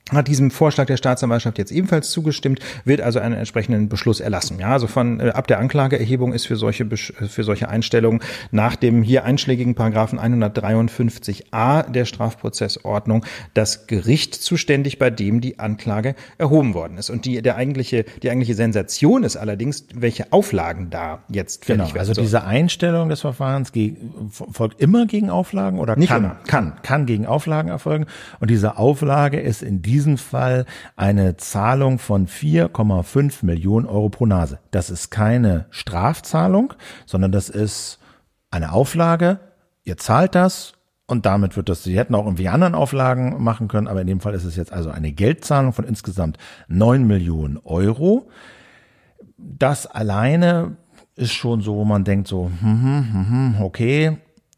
hat 0.09 0.27
diesem 0.27 0.51
Vorschlag 0.51 0.87
der 0.87 0.97
Staatsanwaltschaft 0.97 1.57
jetzt 1.57 1.71
ebenfalls 1.71 2.09
zugestimmt, 2.09 2.59
wird 2.85 3.01
also 3.01 3.19
einen 3.19 3.35
entsprechenden 3.35 3.87
Beschluss 3.87 4.19
erlassen. 4.19 4.59
Ja, 4.59 4.69
also 4.69 4.87
von 4.87 5.19
äh, 5.19 5.29
ab 5.29 5.47
der 5.47 5.59
Anklageerhebung 5.59 6.33
ist 6.33 6.47
für 6.47 6.55
solche 6.55 6.83
äh, 6.83 6.97
für 6.97 7.43
solche 7.43 7.69
Einstellungen 7.69 8.21
nach 8.51 8.75
dem 8.75 9.03
hier 9.03 9.23
einschlägigen 9.23 9.75
Paragraphen 9.75 10.19
153a 10.19 11.89
der 11.89 12.05
Strafprozessordnung 12.05 13.25
das 13.53 13.87
Gericht 13.87 14.35
zuständig, 14.35 14.99
bei 14.99 15.09
dem 15.09 15.39
die 15.39 15.59
Anklage 15.59 16.15
erhoben 16.37 16.73
worden 16.73 16.97
ist. 16.97 17.09
Und 17.09 17.25
die 17.25 17.41
der 17.41 17.55
eigentliche 17.55 18.05
die 18.23 18.29
eigentliche 18.29 18.55
Sensation 18.55 19.23
ist 19.23 19.37
allerdings, 19.37 19.85
welche 19.93 20.31
Auflagen 20.33 20.89
da 20.89 21.23
jetzt 21.29 21.65
fällig 21.65 21.83
genau, 21.83 21.93
werden. 21.95 22.09
Also 22.09 22.21
diese 22.21 22.43
Einstellung 22.43 23.09
des 23.09 23.21
Verfahrens 23.21 23.71
folgt 24.29 24.81
immer 24.81 25.05
gegen 25.05 25.29
Auflagen 25.29 25.79
oder 25.79 25.95
Nicht 25.95 26.09
kann 26.09 26.23
immer. 26.23 26.39
kann 26.47 26.73
kann 26.83 27.05
gegen 27.05 27.25
Auflagen 27.25 27.69
erfolgen 27.69 28.07
und 28.39 28.49
diese 28.49 28.77
Auflage 28.77 29.39
ist 29.39 29.61
in 29.61 29.81
diesem 29.91 30.11
diesem 30.11 30.17
Fall 30.17 30.65
eine 30.95 31.37
Zahlung 31.37 31.99
von 31.99 32.27
4,5 32.27 33.45
Millionen 33.45 33.85
Euro 33.85 34.09
pro 34.09 34.25
Nase. 34.25 34.59
Das 34.71 34.89
ist 34.89 35.11
keine 35.11 35.65
Strafzahlung, 35.69 36.73
sondern 37.05 37.31
das 37.31 37.49
ist 37.49 37.99
eine 38.49 38.71
Auflage. 38.71 39.39
Ihr 39.83 39.97
zahlt 39.97 40.35
das 40.35 40.73
und 41.07 41.25
damit 41.25 41.55
wird 41.55 41.69
das, 41.69 41.83
Sie 41.83 41.97
hätten 41.97 42.15
auch 42.15 42.25
irgendwie 42.25 42.49
anderen 42.49 42.75
Auflagen 42.75 43.43
machen 43.43 43.67
können, 43.67 43.87
aber 43.87 44.01
in 44.01 44.07
dem 44.07 44.21
Fall 44.21 44.33
ist 44.33 44.45
es 44.45 44.55
jetzt 44.55 44.73
also 44.73 44.89
eine 44.89 45.11
Geldzahlung 45.11 45.73
von 45.73 45.85
insgesamt 45.85 46.37
9 46.67 47.05
Millionen 47.05 47.57
Euro. 47.57 48.29
Das 49.37 49.87
alleine 49.87 50.77
ist 51.15 51.33
schon 51.33 51.61
so, 51.61 51.75
wo 51.75 51.85
man 51.85 52.03
denkt 52.03 52.27
so, 52.27 52.49
hm, 52.61 52.83
hm, 52.83 53.29
hm, 53.29 53.61
okay, 53.61 54.17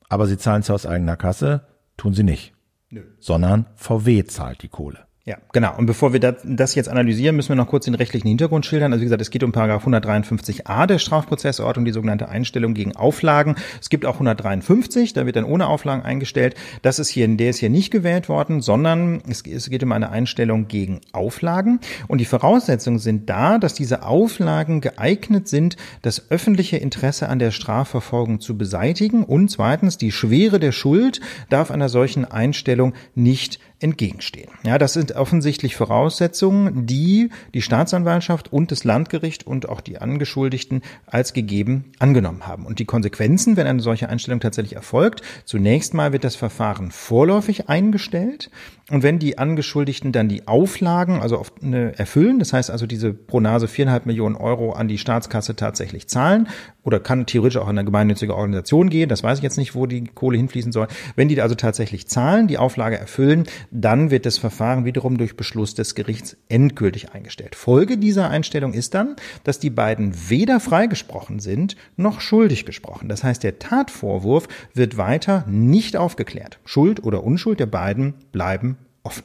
aber 0.09 0.27
Sie 0.27 0.37
zahlen 0.37 0.61
es 0.61 0.69
aus 0.69 0.85
eigener 0.85 1.17
Kasse, 1.17 1.65
tun 1.97 2.13
Sie 2.13 2.23
nicht. 2.23 2.53
Nö. 2.89 3.01
Sondern 3.19 3.65
VW 3.75 4.23
zahlt 4.25 4.61
die 4.61 4.67
Kohle. 4.67 5.07
Ja, 5.25 5.37
genau. 5.53 5.77
Und 5.77 5.85
bevor 5.85 6.11
wir 6.11 6.19
das 6.19 6.75
jetzt 6.75 6.89
analysieren, 6.89 7.37
müssen 7.37 7.47
wir 7.47 7.55
noch 7.55 7.69
kurz 7.69 7.85
den 7.85 7.95
rechtlichen 7.95 8.27
Hintergrund 8.27 8.65
schildern. 8.65 8.91
Also 8.91 9.03
wie 9.03 9.05
gesagt, 9.05 9.21
es 9.21 9.31
geht 9.31 9.41
um 9.43 9.53
Paragraph 9.53 9.87
153a 9.87 10.85
der 10.85 10.99
Strafprozessordnung, 10.99 11.85
die 11.85 11.93
sogenannte 11.93 12.27
Einstellung 12.27 12.73
gegen 12.73 12.93
Auflagen. 12.97 13.55
Es 13.79 13.87
gibt 13.87 14.05
auch 14.05 14.15
153, 14.15 15.13
da 15.13 15.25
wird 15.25 15.37
dann 15.37 15.45
ohne 15.45 15.67
Auflagen 15.67 16.03
eingestellt. 16.03 16.55
Das 16.81 16.99
ist 16.99 17.07
hier, 17.07 17.25
der 17.29 17.51
ist 17.51 17.59
hier 17.59 17.69
nicht 17.69 17.89
gewählt 17.89 18.27
worden, 18.27 18.59
sondern 18.59 19.21
es, 19.29 19.47
es 19.47 19.69
geht 19.69 19.81
um 19.81 19.93
eine 19.93 20.09
Einstellung 20.09 20.67
gegen 20.67 20.99
Auflagen. 21.13 21.79
Und 22.09 22.17
die 22.17 22.25
Voraussetzungen 22.25 22.99
sind 22.99 23.29
da, 23.29 23.59
dass 23.59 23.73
diese 23.73 24.03
Auflagen 24.03 24.81
geeignet 24.81 25.47
sind, 25.47 25.77
das 26.01 26.31
öffentliche 26.31 26.75
Interesse 26.75 27.29
an 27.29 27.39
der 27.39 27.51
Strafverfolgung 27.51 28.41
zu 28.41 28.57
beseitigen. 28.57 29.23
Und 29.23 29.47
zweitens, 29.47 29.97
die 29.97 30.11
Schwere 30.11 30.59
der 30.59 30.73
Schuld 30.73 31.21
darf 31.49 31.71
einer 31.71 31.87
solchen 31.87 32.25
Einstellung 32.25 32.91
nicht 33.15 33.61
entgegenstehen. 33.83 34.49
Ja, 34.63 34.77
das 34.77 34.93
sind 34.93 35.11
offensichtlich 35.11 35.75
Voraussetzungen, 35.75 36.85
die 36.85 37.29
die 37.53 37.61
Staatsanwaltschaft 37.61 38.51
und 38.51 38.71
das 38.71 38.85
Landgericht 38.85 39.45
und 39.45 39.67
auch 39.67 39.81
die 39.81 39.99
Angeschuldigten 39.99 40.81
als 41.05 41.33
gegeben 41.33 41.91
angenommen 41.99 42.47
haben. 42.47 42.65
Und 42.65 42.79
die 42.79 42.85
Konsequenzen, 42.85 43.57
wenn 43.57 43.67
eine 43.67 43.81
solche 43.81 44.09
Einstellung 44.09 44.39
tatsächlich 44.39 44.75
erfolgt, 44.75 45.21
zunächst 45.43 45.93
mal 45.93 46.13
wird 46.13 46.23
das 46.23 46.37
Verfahren 46.37 46.91
vorläufig 46.91 47.67
eingestellt 47.67 48.49
und 48.91 49.01
wenn 49.01 49.17
die 49.17 49.37
Angeschuldigten 49.37 50.11
dann 50.11 50.27
die 50.27 50.45
Auflagen, 50.45 51.21
also 51.21 51.37
auf 51.37 51.53
eine 51.61 51.97
erfüllen, 51.97 52.39
das 52.39 52.51
heißt 52.51 52.69
also 52.69 52.85
diese 52.85 53.13
pro 53.13 53.39
Nase 53.39 53.69
viereinhalb 53.69 54.05
Millionen 54.05 54.35
Euro 54.35 54.73
an 54.73 54.89
die 54.89 54.97
Staatskasse 54.97 55.55
tatsächlich 55.55 56.07
zahlen, 56.07 56.49
oder 56.83 56.99
kann 56.99 57.25
theoretisch 57.25 57.61
auch 57.61 57.67
an 57.67 57.77
eine 57.77 57.85
gemeinnützige 57.85 58.35
Organisation 58.35 58.89
gehen, 58.89 59.07
das 59.07 59.23
weiß 59.23 59.37
ich 59.37 59.43
jetzt 59.43 59.57
nicht, 59.57 59.73
wo 59.73 59.85
die 59.85 60.03
Kohle 60.03 60.35
hinfließen 60.35 60.73
soll. 60.73 60.87
Wenn 61.15 61.29
die 61.29 61.39
also 61.41 61.55
tatsächlich 61.55 62.07
zahlen, 62.07 62.47
die 62.47 62.57
Auflage 62.57 62.99
erfüllen, 62.99 63.45
dann 63.71 64.11
wird 64.11 64.25
das 64.25 64.37
Verfahren 64.37 64.83
wiederum 64.83 65.17
durch 65.17 65.37
Beschluss 65.37 65.75
des 65.75 65.95
Gerichts 65.95 66.35
endgültig 66.49 67.13
eingestellt. 67.13 67.55
Folge 67.55 67.97
dieser 67.97 68.29
Einstellung 68.29 68.73
ist 68.73 68.93
dann, 68.95 69.15
dass 69.45 69.59
die 69.59 69.69
beiden 69.69 70.13
weder 70.29 70.59
freigesprochen 70.59 71.39
sind, 71.39 71.77
noch 71.95 72.19
schuldig 72.19 72.65
gesprochen. 72.65 73.07
Das 73.07 73.23
heißt, 73.23 73.43
der 73.43 73.59
Tatvorwurf 73.59 74.49
wird 74.73 74.97
weiter 74.97 75.45
nicht 75.47 75.95
aufgeklärt. 75.95 76.59
Schuld 76.65 77.01
oder 77.03 77.23
Unschuld 77.23 77.61
der 77.61 77.65
beiden 77.65 78.15
bleiben 78.33 78.77
offen. 79.03 79.23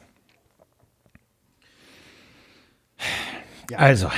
Ja. 3.69 3.77
Also, 3.77 4.09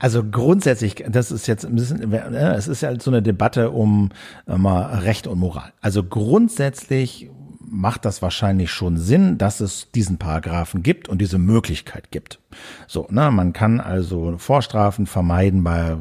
also 0.00 0.24
grundsätzlich, 0.24 1.04
das 1.08 1.30
ist 1.30 1.46
jetzt 1.46 1.64
ein 1.64 1.76
bisschen, 1.76 2.12
es 2.12 2.66
ist 2.66 2.80
ja 2.80 2.88
halt 2.88 3.02
so 3.02 3.10
eine 3.10 3.22
Debatte 3.22 3.70
um 3.70 4.10
äh, 4.48 4.56
mal 4.56 4.98
Recht 4.98 5.28
und 5.28 5.38
Moral. 5.38 5.72
Also 5.80 6.02
grundsätzlich 6.02 7.30
macht 7.60 8.04
das 8.04 8.22
wahrscheinlich 8.22 8.70
schon 8.70 8.96
Sinn, 8.96 9.38
dass 9.38 9.60
es 9.60 9.90
diesen 9.92 10.18
Paragraphen 10.18 10.82
gibt 10.82 11.08
und 11.08 11.20
diese 11.20 11.38
Möglichkeit 11.38 12.10
gibt. 12.10 12.40
So, 12.86 13.06
ne, 13.10 13.30
man 13.30 13.52
kann 13.52 13.80
also 13.80 14.38
Vorstrafen 14.38 15.06
vermeiden 15.06 15.62
bei 15.62 15.96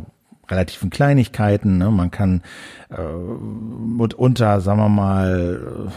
relativen 0.49 0.89
Kleinigkeiten. 0.89 1.77
Ne? 1.77 1.89
Man 1.91 2.11
kann 2.11 2.41
äh, 2.84 2.84
mitunter, 2.97 4.61
sagen 4.61 4.79
wir 4.79 4.89
mal, 4.89 5.91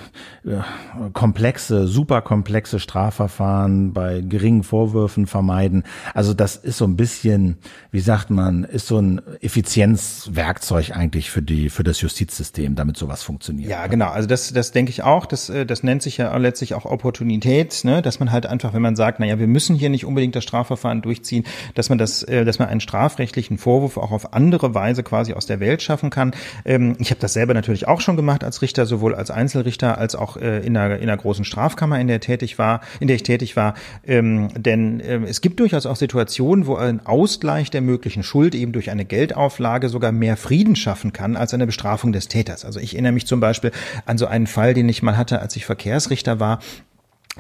äh, 0.45 1.09
komplexe, 1.13 1.87
super 1.87 2.23
komplexe 2.23 2.81
Strafverfahren 2.81 3.93
bei 3.93 4.21
geringen 4.21 4.63
Vorwürfen 4.63 5.27
vermeiden. 5.27 5.85
Also 6.15 6.35
das 6.35 6.57
ist 6.57 6.79
so 6.79 6.85
ein 6.85 6.97
bisschen, 6.97 7.59
wie 7.91 8.01
sagt 8.01 8.31
man, 8.31 8.65
ist 8.65 8.87
so 8.87 8.99
ein 8.99 9.21
Effizienzwerkzeug 9.41 10.97
eigentlich 10.97 11.31
für 11.31 11.43
die 11.43 11.71
für 11.71 11.85
das 11.85 12.01
Justizsystem, 12.01 12.75
damit 12.75 12.97
sowas 12.97 13.23
funktioniert. 13.23 13.71
Ja, 13.71 13.87
genau. 13.87 14.09
Also 14.11 14.29
das 14.29 14.53
das 14.53 14.73
denke 14.73 14.91
ich 14.91 15.03
auch. 15.03 15.27
Das 15.27 15.49
äh, 15.49 15.67
das 15.67 15.83
nennt 15.83 16.03
sich 16.03 16.17
ja 16.17 16.37
letztlich 16.37 16.75
auch 16.75 16.85
Opportunität, 16.85 17.85
ne? 17.85 18.03
dass 18.03 18.21
man 18.21 18.33
halt 18.33 18.47
einfach, 18.47 18.73
wenn 18.73 18.83
man 18.83 18.97
sagt, 18.97 19.21
naja, 19.21 19.39
wir 19.39 19.47
müssen 19.47 19.77
hier 19.77 19.91
nicht 19.91 20.05
unbedingt 20.05 20.35
das 20.35 20.45
Strafverfahren 20.45 21.03
durchziehen, 21.03 21.45
dass 21.75 21.89
man 21.89 21.99
das, 21.99 22.23
äh, 22.23 22.45
dass 22.45 22.59
man 22.59 22.69
einen 22.69 22.81
strafrechtlichen 22.81 23.59
Vorwurf 23.59 23.97
auch 23.97 24.13
auf 24.13 24.33
andere 24.33 24.75
Weise 24.75 25.03
quasi 25.03 25.35
aus 25.35 25.47
der 25.47 25.61
Welt 25.61 25.83
schaffen 25.83 26.11
kann. 26.11 26.33
Ähm, 26.65 26.88
ich 26.99 27.11
habe 27.11 27.21
das 27.21 27.33
selber 27.33 27.55
natürlich 27.55 27.89
auch 27.89 28.01
schon 28.01 28.17
gemacht 28.17 28.45
als 28.45 28.63
Richter, 28.63 28.87
sowohl 28.87 29.15
als 29.15 29.31
Einzelrichter 29.31 29.99
als 29.99 30.15
auch 30.15 30.37
äh, 30.37 30.65
in, 30.67 30.77
einer, 30.77 30.97
in 30.97 31.03
einer 31.03 31.17
großen 31.17 31.45
Strafkammer, 31.45 31.99
in 32.01 32.09
der 32.09 32.21
tätig 32.21 32.59
war, 32.59 32.81
in 33.01 33.09
der 33.09 33.17
ich 33.17 33.23
tätig 33.23 33.57
war. 33.57 33.75
Ähm, 34.07 34.49
denn 34.57 35.01
äh, 35.01 35.21
es 35.27 35.41
gibt 35.41 35.61
durchaus 35.61 35.87
auch 35.87 35.97
Situationen, 35.97 36.67
wo 36.67 36.77
ein 36.77 37.05
Ausgleich 37.05 37.71
der 37.71 37.81
möglichen 37.81 38.23
Schuld 38.23 38.55
eben 38.55 38.73
durch 38.73 38.91
eine 38.91 39.05
Geldauflage 39.05 39.89
sogar 39.89 40.13
mehr 40.13 40.37
Frieden 40.37 40.77
schaffen 40.77 41.13
kann 41.13 41.37
als 41.37 41.55
eine 41.55 41.67
Bestrafung 41.67 42.13
des 42.13 42.29
Täters. 42.29 42.65
Also 42.65 42.81
ich 42.81 42.95
erinnere 42.95 43.13
mich 43.13 43.27
zum 43.27 43.41
Beispiel 43.41 43.73
an 44.07 44.19
so 44.19 44.27
einen 44.27 44.47
Fall, 44.47 44.75
den 44.75 44.89
ich 44.89 45.03
mal 45.03 45.17
hatte, 45.17 45.41
als 45.41 45.57
ich 45.57 45.67
Verkehrsrichter 45.67 46.41
war 46.41 46.61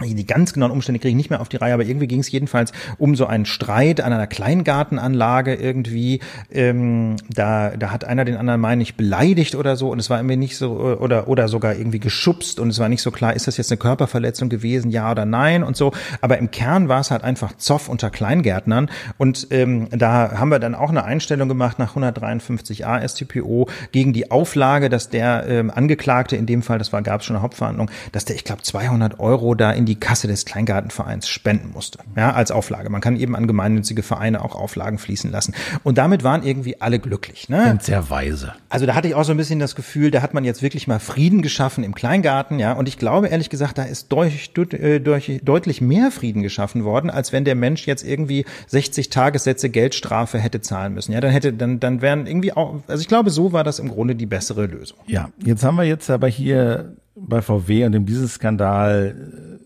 die 0.00 0.26
ganz 0.26 0.52
genauen 0.52 0.70
Umstände 0.70 1.00
kriege 1.00 1.10
ich 1.10 1.16
nicht 1.16 1.30
mehr 1.30 1.40
auf 1.40 1.48
die 1.48 1.56
Reihe, 1.56 1.74
aber 1.74 1.84
irgendwie 1.84 2.06
ging 2.06 2.20
es 2.20 2.30
jedenfalls 2.30 2.72
um 2.98 3.16
so 3.16 3.26
einen 3.26 3.46
Streit 3.46 4.00
an 4.00 4.12
einer 4.12 4.26
Kleingartenanlage 4.26 5.54
irgendwie. 5.54 6.20
Ähm, 6.50 7.16
da, 7.28 7.70
da 7.76 7.90
hat 7.90 8.04
einer 8.04 8.24
den 8.24 8.36
anderen, 8.36 8.60
meine 8.60 8.82
ich, 8.82 8.96
beleidigt 8.96 9.54
oder 9.54 9.76
so 9.76 9.90
und 9.90 9.98
es 9.98 10.10
war 10.10 10.18
irgendwie 10.18 10.36
nicht 10.36 10.56
so 10.56 10.72
oder 11.00 11.28
oder 11.28 11.48
sogar 11.48 11.74
irgendwie 11.74 11.98
geschubst 11.98 12.60
und 12.60 12.70
es 12.70 12.78
war 12.78 12.88
nicht 12.88 13.02
so 13.02 13.10
klar, 13.10 13.34
ist 13.34 13.46
das 13.46 13.56
jetzt 13.56 13.70
eine 13.70 13.78
Körperverletzung 13.78 14.48
gewesen, 14.48 14.90
ja 14.90 15.10
oder 15.10 15.24
nein 15.24 15.62
und 15.62 15.76
so. 15.76 15.92
Aber 16.20 16.38
im 16.38 16.50
Kern 16.50 16.88
war 16.88 17.00
es 17.00 17.10
halt 17.10 17.24
einfach 17.24 17.56
Zoff 17.56 17.88
unter 17.88 18.10
Kleingärtnern 18.10 18.90
und 19.16 19.48
ähm, 19.50 19.88
da 19.90 20.38
haben 20.38 20.50
wir 20.50 20.58
dann 20.58 20.74
auch 20.74 20.90
eine 20.90 21.04
Einstellung 21.04 21.48
gemacht 21.48 21.78
nach 21.78 21.96
153a 21.96 23.06
StPO 23.08 23.68
gegen 23.92 24.12
die 24.12 24.30
Auflage, 24.30 24.88
dass 24.88 25.10
der 25.10 25.46
ähm, 25.48 25.70
Angeklagte 25.70 26.36
in 26.36 26.46
dem 26.46 26.62
Fall, 26.62 26.78
das 26.78 26.92
war 26.92 27.02
gab 27.02 27.20
es 27.20 27.26
schon 27.26 27.36
eine 27.36 27.42
Hauptverhandlung, 27.42 27.90
dass 28.12 28.24
der 28.24 28.36
ich 28.36 28.44
glaube 28.44 28.62
200 28.62 29.18
Euro 29.18 29.54
da 29.54 29.72
in 29.72 29.86
die 29.88 29.96
Kasse 29.96 30.28
des 30.28 30.44
Kleingartenvereins 30.44 31.28
spenden 31.28 31.70
musste, 31.72 31.98
ja, 32.16 32.32
als 32.32 32.50
Auflage. 32.50 32.90
Man 32.90 33.00
kann 33.00 33.16
eben 33.16 33.34
an 33.34 33.46
gemeinnützige 33.46 34.02
Vereine 34.02 34.44
auch 34.44 34.54
Auflagen 34.54 34.98
fließen 34.98 35.30
lassen. 35.30 35.54
Und 35.82 35.98
damit 35.98 36.22
waren 36.22 36.42
irgendwie 36.42 36.80
alle 36.80 36.98
glücklich. 36.98 37.48
Ne? 37.48 37.70
Und 37.72 37.82
sehr 37.82 38.10
weise. 38.10 38.52
Also 38.68 38.86
da 38.86 38.94
hatte 38.94 39.08
ich 39.08 39.14
auch 39.14 39.24
so 39.24 39.32
ein 39.32 39.38
bisschen 39.38 39.58
das 39.58 39.74
Gefühl, 39.74 40.10
da 40.10 40.22
hat 40.22 40.34
man 40.34 40.44
jetzt 40.44 40.62
wirklich 40.62 40.86
mal 40.86 40.98
Frieden 40.98 41.42
geschaffen 41.42 41.84
im 41.84 41.94
Kleingarten, 41.94 42.58
ja. 42.58 42.72
Und 42.74 42.86
ich 42.86 42.98
glaube 42.98 43.28
ehrlich 43.28 43.50
gesagt, 43.50 43.78
da 43.78 43.84
ist 43.84 44.12
durch, 44.12 44.52
durch, 44.52 44.68
durch, 45.02 45.40
deutlich 45.42 45.80
mehr 45.80 46.10
Frieden 46.10 46.42
geschaffen 46.42 46.84
worden, 46.84 47.10
als 47.10 47.32
wenn 47.32 47.44
der 47.44 47.54
Mensch 47.54 47.86
jetzt 47.86 48.04
irgendwie 48.04 48.44
60 48.66 49.08
Tagessätze 49.08 49.70
Geldstrafe 49.70 50.38
hätte 50.38 50.60
zahlen 50.60 50.94
müssen. 50.94 51.12
Ja, 51.12 51.20
dann 51.20 51.30
hätte, 51.30 51.52
dann, 51.54 51.80
dann 51.80 52.02
wären 52.02 52.26
irgendwie 52.26 52.52
auch, 52.52 52.80
also 52.86 53.00
ich 53.00 53.08
glaube, 53.08 53.30
so 53.30 53.52
war 53.52 53.64
das 53.64 53.78
im 53.78 53.88
Grunde 53.88 54.14
die 54.14 54.26
bessere 54.26 54.66
Lösung. 54.66 54.98
Ja, 55.06 55.30
jetzt 55.44 55.64
haben 55.64 55.76
wir 55.76 55.84
jetzt 55.84 56.10
aber 56.10 56.28
hier 56.28 56.92
bei 57.26 57.42
VW 57.42 57.84
und 57.84 57.94
in 57.94 58.06
diesem 58.06 58.28
Skandal 58.28 59.14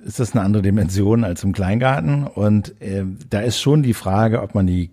ist 0.04 0.20
das 0.20 0.32
eine 0.32 0.42
andere 0.42 0.62
Dimension 0.62 1.24
als 1.24 1.44
im 1.44 1.52
Kleingarten. 1.52 2.24
Und 2.26 2.80
äh, 2.80 3.04
da 3.30 3.40
ist 3.40 3.60
schon 3.60 3.82
die 3.82 3.94
Frage, 3.94 4.42
ob 4.42 4.54
man 4.54 4.66
die 4.66 4.90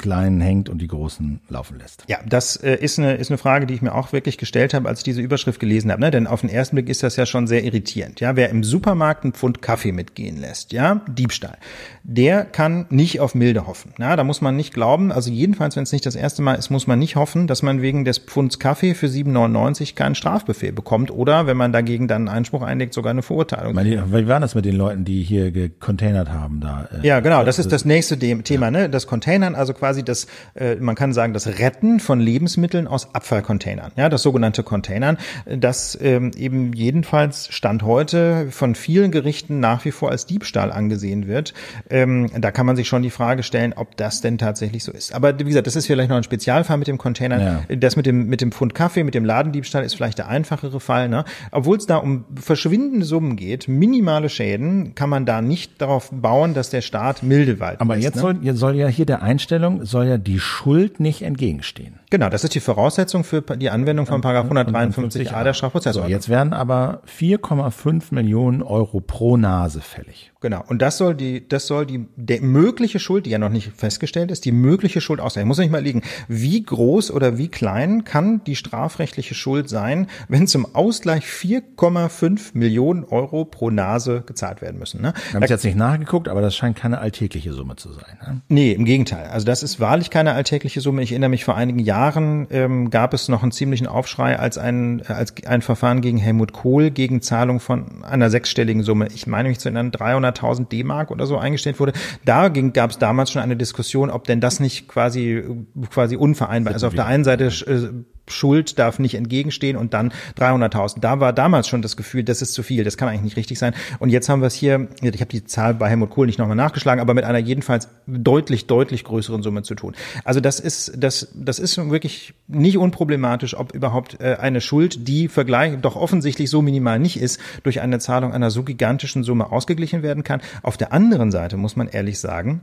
Kleinen 0.00 0.40
hängt 0.40 0.68
und 0.68 0.80
die 0.80 0.88
Großen 0.88 1.40
laufen 1.48 1.78
lässt. 1.78 2.04
Ja, 2.08 2.18
das 2.26 2.56
äh, 2.56 2.74
ist, 2.74 2.98
eine, 2.98 3.14
ist 3.14 3.30
eine 3.30 3.38
Frage, 3.38 3.66
die 3.66 3.74
ich 3.74 3.82
mir 3.82 3.94
auch 3.94 4.12
wirklich 4.12 4.38
gestellt 4.38 4.74
habe, 4.74 4.88
als 4.88 5.00
ich 5.00 5.04
diese 5.04 5.20
Überschrift 5.20 5.60
gelesen 5.60 5.92
habe. 5.92 6.00
Ne? 6.00 6.10
Denn 6.10 6.26
auf 6.26 6.40
den 6.40 6.50
ersten 6.50 6.76
Blick 6.76 6.88
ist 6.88 7.02
das 7.02 7.16
ja 7.16 7.26
schon 7.26 7.46
sehr 7.46 7.62
irritierend. 7.64 8.20
Ja, 8.20 8.34
wer 8.34 8.48
im 8.48 8.64
Supermarkt 8.64 9.24
einen 9.24 9.34
Pfund 9.34 9.62
Kaffee 9.62 9.92
mitgehen 9.92 10.40
lässt, 10.40 10.72
ja, 10.72 11.02
Diebstahl, 11.06 11.58
der 12.02 12.44
kann 12.44 12.86
nicht 12.88 13.20
auf 13.20 13.34
Milde 13.34 13.66
hoffen. 13.66 13.92
Ja, 13.98 14.16
da 14.16 14.24
muss 14.24 14.40
man 14.40 14.56
nicht 14.56 14.72
glauben. 14.72 15.12
Also 15.12 15.30
jedenfalls, 15.30 15.76
wenn 15.76 15.82
es 15.82 15.92
nicht 15.92 16.06
das 16.06 16.16
erste 16.16 16.42
Mal 16.42 16.54
ist, 16.54 16.70
muss 16.70 16.86
man 16.86 16.98
nicht 16.98 17.16
hoffen, 17.16 17.46
dass 17.46 17.62
man 17.62 17.82
wegen 17.82 18.04
des 18.04 18.18
Pfunds 18.18 18.58
Kaffee 18.58 18.94
für 18.94 19.06
7,99 19.06 19.94
keinen 19.94 20.14
Strafbefehl 20.14 20.72
bekommt 20.72 21.10
oder 21.10 21.46
wenn 21.46 21.56
man 21.56 21.72
dagegen 21.72 22.08
dann 22.08 22.28
einen 22.28 22.36
Einspruch 22.36 22.62
einlegt, 22.62 22.94
sogar 22.94 23.10
eine 23.10 23.22
Verurteilung. 23.22 23.74
Meine, 23.74 24.12
wie 24.12 24.28
war 24.28 24.40
das 24.40 24.54
mit 24.54 24.64
den 24.64 24.76
Leuten, 24.76 25.04
die 25.04 25.22
hier 25.22 25.50
gecontainert 25.50 26.30
haben 26.30 26.60
da? 26.60 26.88
Äh, 27.02 27.06
ja, 27.06 27.20
genau. 27.20 27.44
Das 27.44 27.58
ist 27.58 27.70
das 27.72 27.84
nächste 27.84 28.18
Thema, 28.18 28.66
ja. 28.66 28.70
ne? 28.70 28.88
Das 28.88 29.06
Containern, 29.06 29.54
also 29.54 29.74
quasi 29.74 29.89
quasi 29.90 30.04
das, 30.04 30.28
äh, 30.54 30.76
man 30.76 30.94
kann 30.94 31.12
sagen, 31.12 31.32
das 31.32 31.58
Retten 31.58 31.98
von 31.98 32.20
Lebensmitteln 32.20 32.86
aus 32.86 33.12
Abfallcontainern, 33.12 33.90
ja, 33.96 34.08
das 34.08 34.22
sogenannte 34.22 34.62
Containern, 34.62 35.18
das 35.46 35.98
ähm, 36.00 36.30
eben 36.36 36.72
jedenfalls 36.72 37.52
Stand 37.52 37.82
heute 37.82 38.46
von 38.50 38.76
vielen 38.76 39.10
Gerichten 39.10 39.58
nach 39.58 39.84
wie 39.84 39.90
vor 39.90 40.12
als 40.12 40.26
Diebstahl 40.26 40.70
angesehen 40.70 41.26
wird. 41.26 41.54
Ähm, 41.88 42.30
da 42.38 42.52
kann 42.52 42.66
man 42.66 42.76
sich 42.76 42.86
schon 42.86 43.02
die 43.02 43.10
Frage 43.10 43.42
stellen, 43.42 43.72
ob 43.74 43.96
das 43.96 44.20
denn 44.20 44.38
tatsächlich 44.38 44.84
so 44.84 44.92
ist. 44.92 45.12
Aber 45.12 45.36
wie 45.36 45.44
gesagt, 45.44 45.66
das 45.66 45.74
ist 45.74 45.86
vielleicht 45.86 46.08
noch 46.08 46.16
ein 46.16 46.22
Spezialfall 46.22 46.78
mit 46.78 46.86
dem 46.86 46.98
Container. 46.98 47.64
Ja. 47.68 47.76
Das 47.76 47.96
mit 47.96 48.06
dem, 48.06 48.28
mit 48.28 48.40
dem 48.40 48.52
Pfund 48.52 48.76
Kaffee, 48.76 49.02
mit 49.02 49.14
dem 49.14 49.24
Ladendiebstahl 49.24 49.82
ist 49.82 49.94
vielleicht 49.94 50.18
der 50.18 50.28
einfachere 50.28 50.78
Fall. 50.78 51.08
Ne? 51.08 51.24
Obwohl 51.50 51.78
es 51.78 51.86
da 51.86 51.96
um 51.96 52.26
verschwindende 52.36 53.04
Summen 53.04 53.34
geht, 53.34 53.66
minimale 53.66 54.28
Schäden, 54.28 54.94
kann 54.94 55.10
man 55.10 55.26
da 55.26 55.42
nicht 55.42 55.82
darauf 55.82 56.10
bauen, 56.12 56.54
dass 56.54 56.70
der 56.70 56.80
Staat 56.80 57.24
milde 57.24 57.58
walten 57.58 57.82
Aber 57.82 57.96
jetzt, 57.96 58.16
ne? 58.16 58.20
soll, 58.20 58.38
jetzt 58.42 58.58
soll 58.58 58.76
ja 58.76 58.86
hier 58.86 59.06
der 59.06 59.22
Einstellung 59.22 59.79
Soll 59.84 60.06
ja 60.06 60.18
die 60.18 60.38
Schuld 60.38 61.00
nicht 61.00 61.22
entgegenstehen. 61.22 62.00
Genau, 62.10 62.28
das 62.28 62.42
ist 62.42 62.54
die 62.54 62.60
Voraussetzung 62.60 63.22
für 63.22 63.40
die 63.40 63.70
Anwendung 63.70 64.06
von 64.06 64.20
Paragraph 64.20 64.50
153a 64.50 65.44
der 65.44 65.54
Strafprozessordnung. 65.54 66.10
So, 66.10 66.12
jetzt 66.12 66.28
werden 66.28 66.52
aber 66.52 67.02
4,5 67.06 68.12
Millionen 68.14 68.62
Euro 68.62 69.00
pro 69.00 69.36
Nase 69.36 69.80
fällig. 69.80 70.32
Genau. 70.40 70.64
Und 70.66 70.80
das 70.80 70.96
soll 70.96 71.14
die, 71.14 71.46
das 71.46 71.66
soll 71.66 71.84
die 71.84 72.06
der 72.16 72.40
mögliche 72.40 72.98
Schuld, 72.98 73.26
die 73.26 73.30
ja 73.30 73.38
noch 73.38 73.50
nicht 73.50 73.72
festgestellt 73.76 74.30
ist, 74.30 74.44
die 74.46 74.52
mögliche 74.52 75.00
Schuld 75.00 75.20
ausgleichen. 75.20 75.46
Muss 75.46 75.58
nicht 75.58 75.70
mal 75.70 75.82
liegen, 75.82 76.02
wie 76.28 76.62
groß 76.62 77.10
oder 77.10 77.36
wie 77.36 77.48
klein 77.48 78.04
kann 78.04 78.42
die 78.44 78.56
strafrechtliche 78.56 79.34
Schuld 79.34 79.68
sein, 79.68 80.08
wenn 80.28 80.46
zum 80.46 80.74
Ausgleich 80.74 81.24
4,5 81.24 82.52
Millionen 82.54 83.04
Euro 83.04 83.44
pro 83.44 83.70
Nase 83.70 84.22
gezahlt 84.26 84.62
werden 84.62 84.78
müssen. 84.78 85.02
Ne? 85.02 85.12
Wir 85.28 85.34
haben 85.34 85.42
es 85.42 85.50
jetzt 85.50 85.64
nicht 85.64 85.76
nachgeguckt, 85.76 86.28
aber 86.28 86.40
das 86.40 86.56
scheint 86.56 86.76
keine 86.76 86.98
alltägliche 86.98 87.52
Summe 87.52 87.76
zu 87.76 87.92
sein. 87.92 88.18
Ne? 88.22 88.40
Nee, 88.48 88.72
im 88.72 88.86
Gegenteil. 88.86 89.28
Also 89.28 89.44
das 89.44 89.62
ist 89.62 89.69
wahrlich 89.78 90.10
keine 90.10 90.32
alltägliche 90.32 90.80
Summe. 90.80 91.02
Ich 91.02 91.12
erinnere 91.12 91.30
mich, 91.30 91.44
vor 91.44 91.56
einigen 91.56 91.80
Jahren 91.80 92.46
ähm, 92.50 92.90
gab 92.90 93.14
es 93.14 93.28
noch 93.28 93.42
einen 93.42 93.52
ziemlichen 93.52 93.86
Aufschrei, 93.86 94.38
als 94.38 94.58
ein, 94.58 95.02
als 95.06 95.34
ein 95.46 95.60
Verfahren 95.62 96.00
gegen 96.00 96.18
Helmut 96.18 96.52
Kohl 96.52 96.90
gegen 96.90 97.20
Zahlung 97.20 97.60
von 97.60 98.02
einer 98.04 98.30
sechsstelligen 98.30 98.82
Summe. 98.82 99.08
Ich 99.14 99.26
meine 99.26 99.50
mich 99.50 99.58
zu 99.58 99.68
erinnern, 99.68 99.90
300 99.90 100.30
300.000 100.40 100.68
D-Mark 100.68 101.10
oder 101.10 101.26
so 101.26 101.38
eingestellt 101.38 101.80
wurde. 101.80 101.92
Da 102.24 102.48
gab 102.48 102.90
es 102.90 102.98
damals 102.98 103.30
schon 103.30 103.42
eine 103.42 103.56
Diskussion, 103.56 104.10
ob 104.10 104.24
denn 104.24 104.40
das 104.40 104.60
nicht 104.60 104.88
quasi 104.88 105.42
quasi 105.90 106.16
unvereinbar 106.16 106.72
ist. 106.72 106.76
Also 106.76 106.88
auf 106.88 106.94
der 106.94 107.06
einen 107.06 107.24
Seite 107.24 107.46
äh, 107.46 107.88
Schuld 108.30 108.78
darf 108.78 108.98
nicht 108.98 109.14
entgegenstehen 109.14 109.76
und 109.76 109.94
dann 109.94 110.12
300.000. 110.38 111.00
Da 111.00 111.20
war 111.20 111.32
damals 111.32 111.68
schon 111.68 111.82
das 111.82 111.96
Gefühl, 111.96 112.24
das 112.24 112.42
ist 112.42 112.54
zu 112.54 112.62
viel, 112.62 112.84
das 112.84 112.96
kann 112.96 113.08
eigentlich 113.08 113.22
nicht 113.22 113.36
richtig 113.36 113.58
sein. 113.58 113.74
Und 113.98 114.10
jetzt 114.10 114.28
haben 114.28 114.40
wir 114.40 114.46
es 114.46 114.54
hier, 114.54 114.88
ich 115.02 115.20
habe 115.20 115.30
die 115.30 115.44
Zahl 115.44 115.74
bei 115.74 115.88
Helmut 115.88 116.10
Kohl 116.10 116.26
nicht 116.26 116.38
nochmal 116.38 116.56
nachgeschlagen, 116.56 117.00
aber 117.00 117.14
mit 117.14 117.24
einer 117.24 117.38
jedenfalls 117.38 117.88
deutlich, 118.06 118.66
deutlich 118.66 119.04
größeren 119.04 119.42
Summe 119.42 119.62
zu 119.62 119.74
tun. 119.74 119.94
Also 120.24 120.40
das 120.40 120.60
ist, 120.60 120.92
das, 120.96 121.28
das 121.34 121.58
ist 121.58 121.76
wirklich 121.90 122.34
nicht 122.48 122.78
unproblematisch, 122.78 123.56
ob 123.56 123.72
überhaupt 123.74 124.20
äh, 124.20 124.36
eine 124.40 124.60
Schuld, 124.60 125.08
die 125.08 125.28
vergleich, 125.28 125.78
doch 125.80 125.96
offensichtlich 125.96 126.50
so 126.50 126.62
minimal 126.62 126.98
nicht 126.98 127.20
ist, 127.20 127.40
durch 127.62 127.80
eine 127.80 127.98
Zahlung 127.98 128.32
einer 128.32 128.50
so 128.50 128.62
gigantischen 128.62 129.24
Summe 129.24 129.52
ausgeglichen 129.52 130.02
werden 130.02 130.24
kann. 130.24 130.40
Auf 130.62 130.76
der 130.76 130.92
anderen 130.92 131.30
Seite 131.30 131.56
muss 131.56 131.76
man 131.76 131.88
ehrlich 131.88 132.18
sagen, 132.18 132.62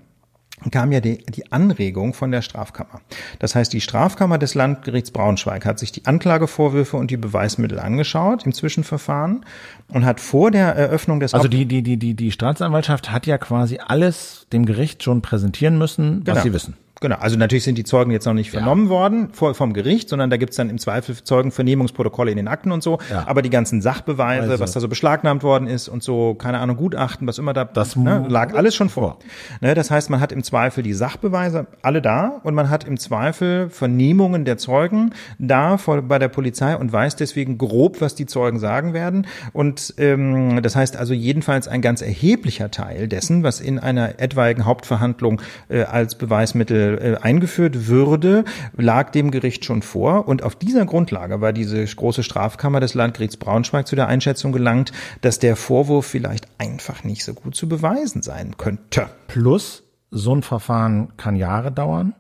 kam 0.72 0.92
ja 0.92 1.00
die, 1.00 1.18
die 1.18 1.52
Anregung 1.52 2.14
von 2.14 2.32
der 2.32 2.42
Strafkammer. 2.42 3.02
Das 3.40 3.56
heißt, 3.56 3.72
die 3.74 3.82
Strafkammer 3.82 4.38
des 4.38 4.56
Landgerichts 4.56 5.12
Braunschweig 5.12 5.66
hat 5.66 5.80
sich 5.80 5.92
die 5.92 6.06
Anklagevorwürfe 6.06 6.98
und 6.98 7.12
die 7.12 7.18
Beweismittel 7.18 7.80
angeschaut 7.80 8.46
im 8.46 8.54
Zwischenverfahren 8.54 9.46
und 9.88 10.06
hat 10.06 10.20
vor 10.20 10.50
der 10.52 10.76
Eröffnung 10.76 11.20
des 11.20 11.34
Also 11.34 11.48
die 11.48 11.66
die 11.66 11.84
die 11.84 11.98
die 11.98 12.16
die 12.16 12.32
Staatsanwaltschaft 12.32 13.12
hat 13.12 13.28
ja 13.28 13.38
quasi 13.38 13.80
alles 13.86 14.48
dem 14.52 14.66
Gericht 14.66 15.04
schon 15.04 15.22
präsentieren 15.22 15.78
müssen, 15.78 16.22
was 16.26 16.34
genau. 16.34 16.44
sie 16.44 16.54
wissen. 16.54 16.78
Genau, 17.00 17.18
also 17.18 17.38
natürlich 17.38 17.64
sind 17.64 17.78
die 17.78 17.84
Zeugen 17.84 18.12
jetzt 18.12 18.26
noch 18.26 18.34
nicht 18.34 18.50
vernommen 18.50 18.86
ja. 18.86 18.90
worden 18.90 19.30
vor, 19.32 19.54
vom 19.54 19.74
Gericht, 19.74 20.10
sondern 20.10 20.30
da 20.30 20.38
gibt's 20.38 20.56
dann 20.56 20.70
im 20.70 20.80
Zweifel 20.80 21.16
Zeugenvernehmungsprotokolle 21.16 22.32
in 22.32 22.38
den 22.38 22.48
Akten 22.48 22.72
und 22.72 22.82
so. 22.82 22.98
Ja. 23.12 23.28
Aber 23.28 23.42
die 23.42 23.52
ganzen 23.52 23.82
Sachbeweise, 23.82 24.52
also. 24.52 24.64
was 24.64 24.72
da 24.72 24.80
so 24.80 24.88
beschlagnahmt 24.88 25.44
worden 25.44 25.68
ist 25.68 25.90
und 25.90 26.02
so, 26.02 26.34
keine 26.34 26.60
Ahnung, 26.60 26.78
Gutachten, 26.78 27.28
was 27.28 27.38
immer 27.38 27.54
da, 27.54 27.66
das 27.66 27.96
ne, 27.96 28.26
lag 28.28 28.56
alles 28.56 28.76
schon 28.76 28.90
vor. 28.90 29.20
Ne, 29.62 29.76
das 29.76 29.92
heißt, 29.92 30.10
man 30.10 30.20
hat 30.20 30.32
im 30.32 30.44
Zweifel 30.44 30.82
die 30.82 30.94
Sachbeweise 30.94 31.68
alle 31.84 32.02
da 32.02 32.40
und 32.44 32.56
man 32.56 32.70
hat 32.70 32.84
im 32.84 32.98
Zweifel 32.98 33.70
Vernehmungen 33.70 34.46
der 34.46 34.58
Zeugen 34.58 35.14
da 35.38 35.78
vor, 35.78 36.02
bei 36.02 36.18
der 36.18 36.30
Polizei 36.30 36.76
und 36.76 36.92
weiß 36.92 37.16
deswegen 37.16 37.60
grob, 37.60 38.02
was 38.02 38.16
die 38.16 38.26
Zeugen 38.26 38.58
sagen 38.60 38.94
werden. 38.94 39.28
Und 39.54 39.94
ähm, 39.98 40.62
das 40.64 40.76
heißt 40.76 40.98
also 40.98 41.14
jedenfalls 41.14 41.68
ein 41.68 41.82
ganz 41.82 42.02
erheblicher 42.02 42.72
Teil 42.72 43.08
dessen, 43.08 43.44
was 43.44 43.60
in 43.60 43.78
einer 43.78 44.20
etwaigen 44.20 44.66
Hauptverhandlung 44.66 45.42
äh, 45.70 45.84
als 45.84 46.16
Beweismittel 46.16 46.87
äh, 46.96 47.18
eingeführt 47.22 47.88
würde, 47.88 48.44
lag 48.76 49.12
dem 49.12 49.32
Gericht 49.32 49.66
schon 49.66 49.82
vor. 49.82 50.28
Und 50.28 50.44
auf 50.44 50.56
dieser 50.56 50.86
Grundlage 50.86 51.42
war 51.42 51.54
diese 51.54 51.86
große 51.86 52.24
Strafkammer 52.24 52.80
des 52.80 52.94
Landgerichts 52.94 53.38
Braunschweig 53.38 53.88
zu 53.88 53.96
der 53.96 54.08
Einschätzung 54.08 54.52
gelangt, 54.52 54.92
dass 55.22 55.40
der 55.40 55.56
Vorwurf 55.56 56.06
vielleicht 56.06 56.48
einfach 56.58 57.04
nicht 57.04 57.24
so 57.24 57.34
gut 57.34 57.56
zu 57.56 57.68
beweisen 57.68 58.22
sein 58.22 58.58
könnte. 58.58 59.08
Plus, 59.28 59.84
so 60.12 60.34
ein 60.34 60.44
Verfahren 60.44 61.14
kann 61.18 61.36
Jahre 61.36 61.72
dauern. 61.72 62.16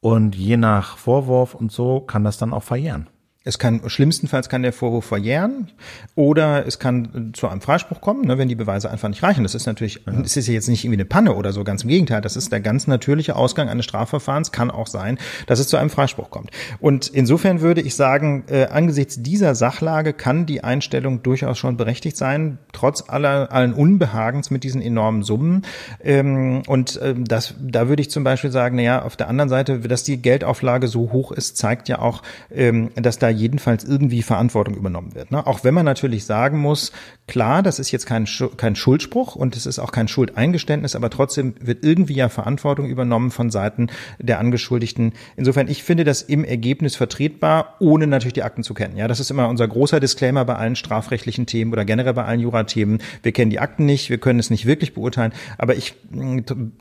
Und 0.00 0.34
je 0.34 0.56
nach 0.56 0.96
Vorwurf 0.96 1.54
und 1.54 1.70
so 1.70 2.00
kann 2.00 2.24
das 2.24 2.38
dann 2.38 2.54
auch 2.54 2.62
verjähren. 2.62 3.08
Es 3.42 3.58
kann 3.58 3.80
schlimmstenfalls 3.88 4.50
kann 4.50 4.62
der 4.62 4.74
Vorwurf 4.74 5.06
verjähren 5.06 5.70
oder 6.14 6.66
es 6.66 6.78
kann 6.78 7.30
zu 7.32 7.48
einem 7.48 7.62
Freispruch 7.62 8.02
kommen, 8.02 8.26
ne, 8.26 8.36
wenn 8.36 8.48
die 8.48 8.54
Beweise 8.54 8.90
einfach 8.90 9.08
nicht 9.08 9.22
reichen. 9.22 9.44
Das 9.44 9.54
ist 9.54 9.64
natürlich, 9.64 10.02
ja. 10.06 10.12
es 10.22 10.36
ist 10.36 10.46
ja 10.46 10.52
jetzt 10.52 10.68
nicht 10.68 10.84
irgendwie 10.84 10.98
eine 10.98 11.06
Panne 11.06 11.34
oder 11.34 11.54
so, 11.54 11.64
ganz 11.64 11.82
im 11.82 11.88
Gegenteil. 11.88 12.20
Das 12.20 12.36
ist 12.36 12.52
der 12.52 12.60
ganz 12.60 12.86
natürliche 12.86 13.36
Ausgang 13.36 13.70
eines 13.70 13.86
Strafverfahrens. 13.86 14.52
Kann 14.52 14.70
auch 14.70 14.86
sein, 14.86 15.18
dass 15.46 15.58
es 15.58 15.68
zu 15.68 15.78
einem 15.78 15.88
Freispruch 15.88 16.28
kommt. 16.28 16.50
Und 16.80 17.08
insofern 17.08 17.62
würde 17.62 17.80
ich 17.80 17.94
sagen, 17.94 18.44
äh, 18.50 18.66
angesichts 18.66 19.22
dieser 19.22 19.54
Sachlage 19.54 20.12
kann 20.12 20.44
die 20.44 20.62
Einstellung 20.62 21.22
durchaus 21.22 21.56
schon 21.56 21.78
berechtigt 21.78 22.18
sein, 22.18 22.58
trotz 22.74 23.08
aller 23.08 23.50
allen 23.52 23.72
Unbehagens 23.72 24.50
mit 24.50 24.64
diesen 24.64 24.82
enormen 24.82 25.22
Summen. 25.22 25.62
Ähm, 26.04 26.60
und 26.66 27.00
ähm, 27.02 27.24
das, 27.24 27.54
da 27.58 27.88
würde 27.88 28.02
ich 28.02 28.10
zum 28.10 28.22
Beispiel 28.22 28.50
sagen, 28.50 28.76
na 28.76 28.82
ja, 28.82 29.02
auf 29.02 29.16
der 29.16 29.28
anderen 29.28 29.48
Seite, 29.48 29.78
dass 29.78 30.02
die 30.02 30.20
Geldauflage 30.20 30.88
so 30.88 31.10
hoch 31.10 31.32
ist, 31.32 31.56
zeigt 31.56 31.88
ja 31.88 32.00
auch, 32.00 32.22
ähm, 32.50 32.90
dass 32.96 33.18
da 33.18 33.29
jedenfalls 33.30 33.84
irgendwie 33.84 34.22
Verantwortung 34.22 34.74
übernommen 34.74 35.14
wird. 35.14 35.30
Ne? 35.30 35.46
Auch 35.46 35.64
wenn 35.64 35.74
man 35.74 35.84
natürlich 35.84 36.24
sagen 36.24 36.58
muss, 36.58 36.92
klar, 37.30 37.62
das 37.62 37.78
ist 37.78 37.90
jetzt 37.92 38.04
kein, 38.04 38.26
kein 38.56 38.76
Schuldspruch 38.76 39.36
und 39.36 39.56
es 39.56 39.64
ist 39.64 39.78
auch 39.78 39.92
kein 39.92 40.08
Schuldeingeständnis, 40.08 40.94
aber 40.96 41.08
trotzdem 41.08 41.54
wird 41.60 41.84
irgendwie 41.84 42.14
ja 42.14 42.28
Verantwortung 42.28 42.86
übernommen 42.86 43.30
von 43.30 43.50
Seiten 43.50 43.86
der 44.18 44.38
Angeschuldigten. 44.40 45.12
Insofern, 45.36 45.68
ich 45.68 45.82
finde 45.82 46.04
das 46.04 46.22
im 46.22 46.44
Ergebnis 46.44 46.96
vertretbar, 46.96 47.76
ohne 47.78 48.06
natürlich 48.06 48.34
die 48.34 48.42
Akten 48.42 48.62
zu 48.64 48.74
kennen. 48.74 48.96
Ja, 48.96 49.08
das 49.08 49.20
ist 49.20 49.30
immer 49.30 49.48
unser 49.48 49.66
großer 49.68 50.00
Disclaimer 50.00 50.44
bei 50.44 50.56
allen 50.56 50.76
strafrechtlichen 50.76 51.46
Themen 51.46 51.72
oder 51.72 51.84
generell 51.84 52.12
bei 52.14 52.24
allen 52.24 52.40
Jurathemen. 52.40 52.98
Wir 53.22 53.32
kennen 53.32 53.50
die 53.50 53.60
Akten 53.60 53.86
nicht, 53.86 54.10
wir 54.10 54.18
können 54.18 54.40
es 54.40 54.50
nicht 54.50 54.66
wirklich 54.66 54.92
beurteilen, 54.92 55.32
aber 55.56 55.76
ich, 55.76 55.94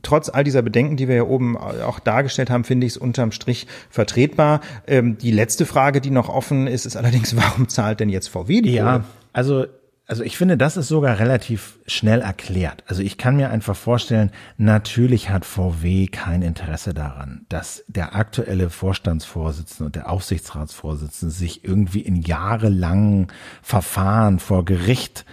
trotz 0.01 0.29
all 0.29 0.43
dieser 0.43 0.63
Bedenken, 0.63 0.97
die 0.97 1.07
wir 1.07 1.15
ja 1.15 1.23
oben 1.23 1.55
auch 1.57 1.99
dargestellt 1.99 2.49
haben, 2.49 2.63
finde 2.63 2.87
ich 2.87 2.93
es 2.93 2.97
unterm 2.97 3.31
Strich 3.31 3.67
vertretbar. 3.89 4.61
Ähm, 4.87 5.17
die 5.19 5.31
letzte 5.31 5.65
Frage, 5.67 6.01
die 6.01 6.09
noch 6.09 6.27
offen 6.27 6.65
ist, 6.67 6.85
ist 6.87 6.97
allerdings, 6.97 7.35
warum 7.37 7.69
zahlt 7.69 7.99
denn 7.99 8.09
jetzt 8.09 8.29
VW 8.29 8.61
die 8.61 8.73
Ja, 8.73 8.93
Kohle? 8.93 9.03
also 9.31 9.65
also 10.09 10.23
ich 10.23 10.37
finde, 10.37 10.57
das 10.57 10.75
ist 10.75 10.87
sogar 10.87 11.19
relativ 11.19 11.77
schnell 11.85 12.21
erklärt. 12.21 12.83
Also 12.87 13.03
ich 13.03 13.19
kann 13.19 13.35
mir 13.35 13.51
einfach 13.51 13.75
vorstellen, 13.75 14.31
natürlich 14.57 15.29
hat 15.29 15.45
VW 15.45 16.07
kein 16.07 16.41
Interesse 16.41 16.95
daran, 16.95 17.45
dass 17.47 17.83
der 17.87 18.15
aktuelle 18.15 18.71
Vorstandsvorsitzende 18.71 19.85
und 19.85 19.95
der 19.95 20.09
Aufsichtsratsvorsitzende 20.09 21.31
sich 21.31 21.63
irgendwie 21.63 22.01
in 22.01 22.15
jahrelangen 22.15 23.27
Verfahren 23.61 24.39
vor 24.39 24.65
Gericht 24.65 25.25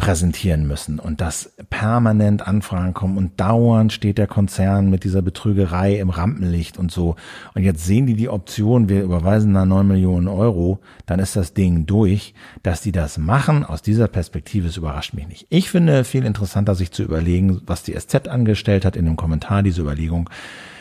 präsentieren 0.00 0.66
müssen 0.66 0.98
und 0.98 1.20
dass 1.20 1.52
permanent 1.68 2.48
Anfragen 2.48 2.94
kommen 2.94 3.18
und 3.18 3.38
dauernd 3.38 3.92
steht 3.92 4.16
der 4.16 4.26
Konzern 4.26 4.88
mit 4.88 5.04
dieser 5.04 5.20
Betrügerei 5.20 5.96
im 5.98 6.08
Rampenlicht 6.08 6.78
und 6.78 6.90
so. 6.90 7.16
Und 7.54 7.64
jetzt 7.64 7.84
sehen 7.84 8.06
die 8.06 8.14
die 8.14 8.30
Option, 8.30 8.88
wir 8.88 9.02
überweisen 9.02 9.52
da 9.52 9.66
neun 9.66 9.86
Millionen 9.86 10.26
Euro, 10.26 10.80
dann 11.04 11.20
ist 11.20 11.36
das 11.36 11.52
Ding 11.52 11.84
durch. 11.84 12.32
Dass 12.62 12.80
die 12.80 12.92
das 12.92 13.18
machen, 13.18 13.62
aus 13.62 13.82
dieser 13.82 14.08
Perspektive, 14.08 14.68
es 14.68 14.78
überrascht 14.78 15.12
mich 15.12 15.28
nicht. 15.28 15.46
Ich 15.50 15.70
finde 15.70 16.04
viel 16.04 16.24
interessanter, 16.24 16.74
sich 16.74 16.92
zu 16.92 17.02
überlegen, 17.02 17.60
was 17.66 17.82
die 17.82 17.92
SZ 17.92 18.26
angestellt 18.26 18.86
hat 18.86 18.96
in 18.96 19.04
dem 19.04 19.16
Kommentar, 19.16 19.62
diese 19.62 19.82
Überlegung. 19.82 20.30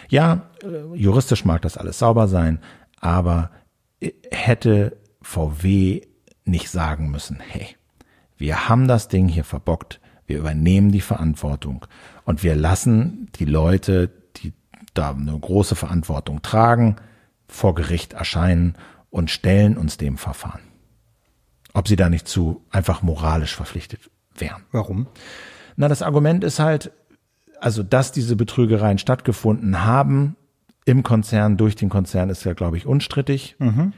Ja, 0.07 0.43
äh, 0.63 0.95
juristisch 0.97 1.43
mag 1.43 1.61
das 1.61 1.77
alles 1.77 1.99
sauber 1.99 2.29
sein, 2.29 2.59
aber 3.01 3.51
äh, 3.99 4.11
hätte 4.31 4.95
VW 5.21 6.03
nicht 6.45 6.69
sagen 6.69 7.11
müssen, 7.11 7.39
hey, 7.45 7.75
wir 8.39 8.67
haben 8.67 8.87
das 8.87 9.09
Ding 9.09 9.27
hier 9.27 9.43
verbockt, 9.43 9.99
wir 10.25 10.39
übernehmen 10.39 10.91
die 10.91 11.01
Verantwortung 11.01 11.85
und 12.25 12.41
wir 12.41 12.55
lassen 12.55 13.29
die 13.35 13.45
Leute, 13.45 14.09
die 14.37 14.53
da 14.93 15.11
eine 15.11 15.37
große 15.37 15.75
Verantwortung 15.75 16.41
tragen, 16.41 16.95
vor 17.47 17.75
Gericht 17.75 18.13
erscheinen 18.13 18.75
und 19.09 19.29
stellen 19.29 19.77
uns 19.77 19.97
dem 19.97 20.17
Verfahren. 20.17 20.61
Ob 21.73 21.87
sie 21.87 21.95
da 21.95 22.09
nicht 22.09 22.27
zu 22.27 22.65
einfach 22.71 23.01
moralisch 23.01 23.55
verpflichtet 23.55 24.09
wären. 24.35 24.63
Warum? 24.71 25.07
Na, 25.75 25.87
das 25.87 26.01
Argument 26.01 26.43
ist 26.43 26.59
halt, 26.59 26.91
also, 27.59 27.83
dass 27.83 28.11
diese 28.11 28.35
Betrügereien 28.35 28.97
stattgefunden 28.97 29.83
haben 29.83 30.35
im 30.85 31.03
Konzern, 31.03 31.57
durch 31.57 31.75
den 31.75 31.89
Konzern, 31.89 32.29
ist 32.29 32.45
ja, 32.45 32.53
glaube 32.53 32.77
ich, 32.77 32.85
unstrittig. 32.85 33.55
Mhm. 33.59 33.93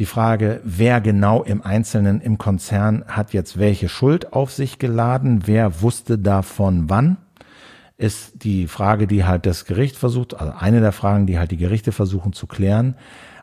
Die 0.00 0.06
Frage, 0.06 0.62
wer 0.64 1.02
genau 1.02 1.42
im 1.42 1.60
Einzelnen 1.60 2.22
im 2.22 2.38
Konzern 2.38 3.04
hat 3.06 3.34
jetzt 3.34 3.58
welche 3.58 3.90
Schuld 3.90 4.32
auf 4.32 4.50
sich 4.50 4.78
geladen, 4.78 5.42
wer 5.44 5.82
wusste 5.82 6.18
davon 6.18 6.88
wann, 6.88 7.18
ist 7.98 8.42
die 8.44 8.66
Frage, 8.66 9.06
die 9.06 9.26
halt 9.26 9.44
das 9.44 9.66
Gericht 9.66 9.96
versucht, 9.96 10.32
also 10.32 10.54
eine 10.58 10.80
der 10.80 10.92
Fragen, 10.92 11.26
die 11.26 11.38
halt 11.38 11.50
die 11.50 11.58
Gerichte 11.58 11.92
versuchen 11.92 12.32
zu 12.32 12.46
klären. 12.46 12.94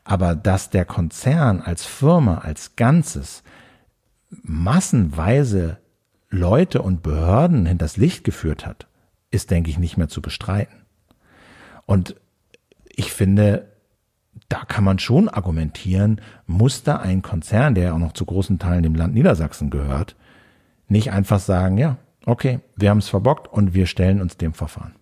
Aber 0.04 0.34
dass 0.36 0.72
der 0.72 0.84
Konzern 0.84 1.62
als 1.62 1.86
Firma, 1.86 2.40
als 2.40 2.76
Ganzes 2.76 3.44
massenweise 4.42 5.78
Leute 6.32 6.82
und 6.82 7.04
Behörden 7.04 7.68
hinters 7.68 7.98
Licht 7.98 8.24
geführt 8.24 8.66
hat, 8.66 8.88
ist, 9.30 9.52
denke 9.52 9.70
ich, 9.70 9.78
nicht 9.78 9.98
mehr 9.98 10.08
zu 10.08 10.24
bestreiten. 10.24 10.88
Und 11.86 12.16
ich 12.88 13.14
finde, 13.14 13.77
da 14.50 14.64
kann 14.66 14.84
man 14.84 15.00
schon 15.00 15.30
argumentieren, 15.30 16.22
muss 16.46 16.84
da 16.84 16.98
ein 16.98 17.22
Konzern, 17.22 17.76
der 17.76 17.86
ja 17.86 17.94
auch 17.94 18.00
noch 18.00 18.14
zu 18.14 18.26
großen 18.26 18.60
Teilen 18.60 18.84
dem 18.84 18.96
Land 18.96 19.14
Niedersachsen 19.14 19.70
gehört, 19.70 20.16
nicht 20.88 21.12
einfach 21.12 21.40
sagen, 21.40 21.78
ja, 21.78 21.98
okay, 22.26 22.60
wir 22.76 22.90
haben 22.90 23.00
es 23.00 23.10
verbockt 23.10 23.48
und 23.48 23.74
wir 23.74 23.86
stellen 23.86 24.22
uns 24.22 24.38
dem 24.38 24.54
Verfahren. 24.54 24.96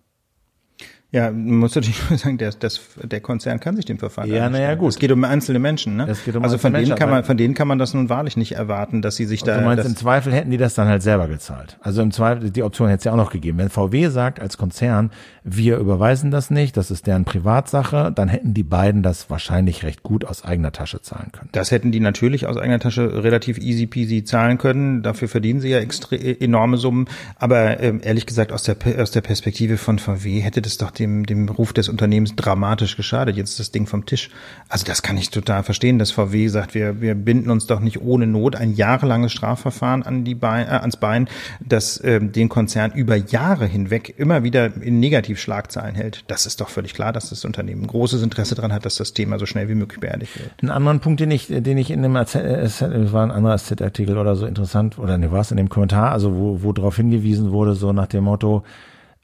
Ja, 1.12 1.30
man 1.30 1.56
muss 1.58 1.74
natürlich 1.74 1.96
sagen, 2.16 2.36
der, 2.36 2.50
das, 2.50 2.80
der 3.02 3.20
Konzern 3.20 3.60
kann 3.60 3.76
sich 3.76 3.84
dem 3.84 3.98
Verfahren 3.98 4.28
Ja, 4.28 4.50
naja, 4.50 4.74
gut. 4.74 4.90
Es 4.90 4.98
geht 4.98 5.12
um 5.12 5.22
einzelne 5.22 5.60
Menschen, 5.60 5.96
ne? 5.96 6.06
Es 6.08 6.24
geht 6.24 6.34
um 6.34 6.42
also 6.42 6.58
von 6.58 6.72
denen 6.72 6.88
Menschen, 6.88 6.98
kann 6.98 7.10
man, 7.10 7.22
von 7.22 7.36
denen 7.36 7.54
kann 7.54 7.68
man 7.68 7.78
das 7.78 7.94
nun 7.94 8.08
wahrlich 8.08 8.36
nicht 8.36 8.52
erwarten, 8.52 9.02
dass 9.02 9.16
sie 9.16 9.24
sich 9.24 9.42
da. 9.42 9.58
du 9.58 9.64
meinst, 9.64 9.86
im 9.86 9.94
Zweifel 9.94 10.32
hätten 10.32 10.50
die 10.50 10.56
das 10.56 10.74
dann 10.74 10.88
halt 10.88 11.02
selber 11.02 11.28
gezahlt. 11.28 11.78
Also 11.80 12.02
im 12.02 12.10
Zweifel, 12.10 12.50
die 12.50 12.62
Option 12.62 12.88
hätte 12.88 12.98
es 12.98 13.04
ja 13.04 13.12
auch 13.12 13.16
noch 13.16 13.30
gegeben. 13.30 13.58
Wenn 13.58 13.70
VW 13.70 14.08
sagt 14.08 14.40
als 14.40 14.58
Konzern, 14.58 15.10
wir 15.44 15.78
überweisen 15.78 16.32
das 16.32 16.50
nicht, 16.50 16.76
das 16.76 16.90
ist 16.90 17.06
deren 17.06 17.24
Privatsache, 17.24 18.10
dann 18.12 18.28
hätten 18.28 18.52
die 18.52 18.64
beiden 18.64 19.04
das 19.04 19.30
wahrscheinlich 19.30 19.84
recht 19.84 20.02
gut 20.02 20.24
aus 20.24 20.44
eigener 20.44 20.72
Tasche 20.72 21.02
zahlen 21.02 21.30
können. 21.30 21.50
Das 21.52 21.70
hätten 21.70 21.92
die 21.92 22.00
natürlich 22.00 22.46
aus 22.46 22.56
eigener 22.56 22.80
Tasche 22.80 23.22
relativ 23.22 23.58
easy 23.58 23.86
peasy 23.86 24.24
zahlen 24.24 24.58
können. 24.58 25.02
Dafür 25.02 25.28
verdienen 25.28 25.60
sie 25.60 25.68
ja 25.68 25.78
extre 25.78 26.16
enorme 26.40 26.78
Summen. 26.78 27.06
Aber 27.36 27.80
ähm, 27.80 28.00
ehrlich 28.02 28.26
gesagt, 28.26 28.50
aus 28.50 28.64
der, 28.64 28.76
aus 28.98 29.12
der 29.12 29.20
Perspektive 29.20 29.76
von 29.76 30.00
VW 30.00 30.40
hätte 30.40 30.62
das 30.62 30.78
doch 30.78 30.90
dem, 31.06 31.26
dem 31.26 31.48
Ruf 31.48 31.72
des 31.72 31.88
Unternehmens 31.88 32.34
dramatisch 32.36 32.96
geschadet. 32.96 33.36
Jetzt 33.36 33.50
ist 33.50 33.60
das 33.60 33.70
Ding 33.70 33.86
vom 33.86 34.06
Tisch. 34.06 34.30
Also 34.68 34.84
das 34.84 35.02
kann 35.02 35.16
ich 35.16 35.30
total 35.30 35.62
verstehen, 35.62 35.98
dass 35.98 36.10
VW 36.10 36.48
sagt, 36.48 36.74
wir, 36.74 37.00
wir 37.00 37.14
binden 37.14 37.50
uns 37.50 37.66
doch 37.66 37.80
nicht 37.80 38.00
ohne 38.00 38.26
Not 38.26 38.56
ein 38.56 38.74
jahrelanges 38.74 39.32
Strafverfahren 39.32 40.02
an 40.02 40.24
die 40.24 40.34
Bein, 40.34 40.66
äh, 40.66 40.70
ans 40.70 40.96
Bein, 40.96 41.28
das 41.60 42.02
ähm, 42.04 42.32
den 42.32 42.48
Konzern 42.48 42.92
über 42.92 43.16
Jahre 43.16 43.66
hinweg 43.66 44.14
immer 44.18 44.42
wieder 44.42 44.76
in 44.82 45.00
Negativschlagzeilen 45.00 45.94
hält. 45.94 46.24
Das 46.28 46.46
ist 46.46 46.60
doch 46.60 46.68
völlig 46.68 46.94
klar, 46.94 47.12
dass 47.12 47.30
das 47.30 47.44
Unternehmen 47.44 47.82
ein 47.82 47.86
großes 47.86 48.22
Interesse 48.22 48.54
daran 48.54 48.72
hat, 48.72 48.84
dass 48.84 48.96
das 48.96 49.12
Thema 49.12 49.38
so 49.38 49.46
schnell 49.46 49.68
wie 49.68 49.74
möglich 49.74 50.00
beerdigt 50.00 50.38
wird. 50.38 50.50
Einen 50.60 50.70
anderen 50.70 51.00
Punkt, 51.00 51.20
den 51.20 51.30
ich, 51.30 51.46
den 51.48 51.78
ich 51.78 51.90
in 51.90 52.02
dem 52.02 52.16
AZ, 52.16 52.34
es 52.34 52.82
war 52.82 53.24
ein 53.24 53.30
anderer 53.30 53.58
SZ-Artikel 53.58 54.18
oder 54.18 54.36
so 54.36 54.46
interessant, 54.46 54.98
oder 54.98 55.18
ne, 55.18 55.30
war 55.30 55.40
es 55.40 55.50
in 55.50 55.56
dem 55.56 55.68
Kommentar, 55.68 56.12
also 56.12 56.34
wo, 56.36 56.62
wo 56.62 56.72
darauf 56.72 56.96
hingewiesen 56.96 57.52
wurde, 57.52 57.74
so 57.74 57.92
nach 57.92 58.06
dem 58.06 58.24
Motto, 58.24 58.64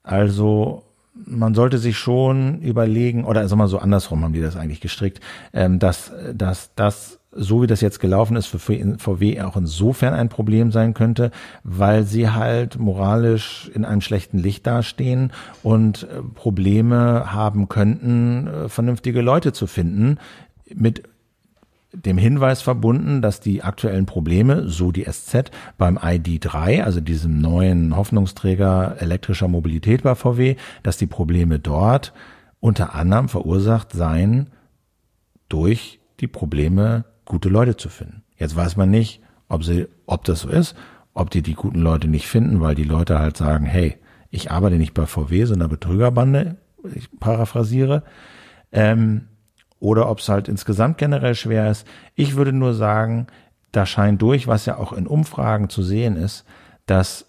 also 0.02 0.84
man 1.14 1.54
sollte 1.54 1.78
sich 1.78 1.96
schon 1.98 2.60
überlegen, 2.60 3.24
oder 3.24 3.46
sag 3.48 3.56
mal 3.56 3.68
so 3.68 3.78
andersrum 3.78 4.24
haben 4.24 4.32
die 4.32 4.40
das 4.40 4.56
eigentlich 4.56 4.80
gestrickt, 4.80 5.20
ähm, 5.52 5.78
dass, 5.78 6.12
dass 6.34 6.70
das 6.74 7.18
so 7.34 7.62
wie 7.62 7.66
das 7.66 7.80
jetzt 7.80 7.98
gelaufen 7.98 8.36
ist, 8.36 8.46
für 8.46 8.58
VW 8.58 9.40
auch 9.40 9.56
insofern 9.56 10.12
ein 10.12 10.28
Problem 10.28 10.70
sein 10.70 10.92
könnte, 10.92 11.30
weil 11.64 12.04
sie 12.04 12.28
halt 12.28 12.78
moralisch 12.78 13.70
in 13.74 13.86
einem 13.86 14.02
schlechten 14.02 14.38
Licht 14.38 14.66
dastehen 14.66 15.32
und 15.62 16.04
äh, 16.04 16.22
Probleme 16.34 17.32
haben 17.32 17.68
könnten, 17.68 18.46
äh, 18.46 18.68
vernünftige 18.68 19.22
Leute 19.22 19.52
zu 19.52 19.66
finden, 19.66 20.18
mit 20.74 21.04
dem 21.92 22.16
Hinweis 22.18 22.62
verbunden, 22.62 23.20
dass 23.20 23.40
die 23.40 23.62
aktuellen 23.62 24.06
Probleme, 24.06 24.68
so 24.68 24.92
die 24.92 25.04
SZ, 25.04 25.50
beim 25.76 25.98
ID3, 25.98 26.82
also 26.82 27.00
diesem 27.00 27.38
neuen 27.38 27.96
Hoffnungsträger 27.96 28.96
elektrischer 28.98 29.48
Mobilität 29.48 30.02
bei 30.02 30.14
VW, 30.14 30.56
dass 30.82 30.96
die 30.96 31.06
Probleme 31.06 31.58
dort 31.58 32.12
unter 32.60 32.94
anderem 32.94 33.28
verursacht 33.28 33.92
seien 33.92 34.50
durch 35.48 36.00
die 36.20 36.28
Probleme, 36.28 37.04
gute 37.24 37.48
Leute 37.48 37.76
zu 37.76 37.88
finden. 37.88 38.22
Jetzt 38.36 38.56
weiß 38.56 38.76
man 38.76 38.90
nicht, 38.90 39.20
ob 39.48 39.64
sie, 39.64 39.86
ob 40.06 40.24
das 40.24 40.40
so 40.40 40.48
ist, 40.48 40.74
ob 41.14 41.30
die 41.30 41.42
die 41.42 41.54
guten 41.54 41.80
Leute 41.80 42.08
nicht 42.08 42.26
finden, 42.26 42.60
weil 42.60 42.74
die 42.74 42.84
Leute 42.84 43.18
halt 43.18 43.36
sagen, 43.36 43.66
hey, 43.66 43.98
ich 44.30 44.50
arbeite 44.50 44.76
nicht 44.76 44.94
bei 44.94 45.06
VW, 45.06 45.44
sondern 45.44 45.68
Betrügerbande, 45.68 46.56
ich 46.94 47.08
paraphrasiere, 47.20 48.02
ähm, 48.72 49.28
oder 49.82 50.08
ob 50.08 50.20
es 50.20 50.28
halt 50.28 50.48
insgesamt 50.48 50.96
generell 50.96 51.34
schwer 51.34 51.68
ist. 51.68 51.86
Ich 52.14 52.36
würde 52.36 52.52
nur 52.52 52.72
sagen, 52.72 53.26
da 53.72 53.84
scheint 53.84 54.22
durch, 54.22 54.46
was 54.46 54.64
ja 54.64 54.76
auch 54.76 54.92
in 54.92 55.08
Umfragen 55.08 55.68
zu 55.68 55.82
sehen 55.82 56.16
ist, 56.16 56.44
dass 56.86 57.26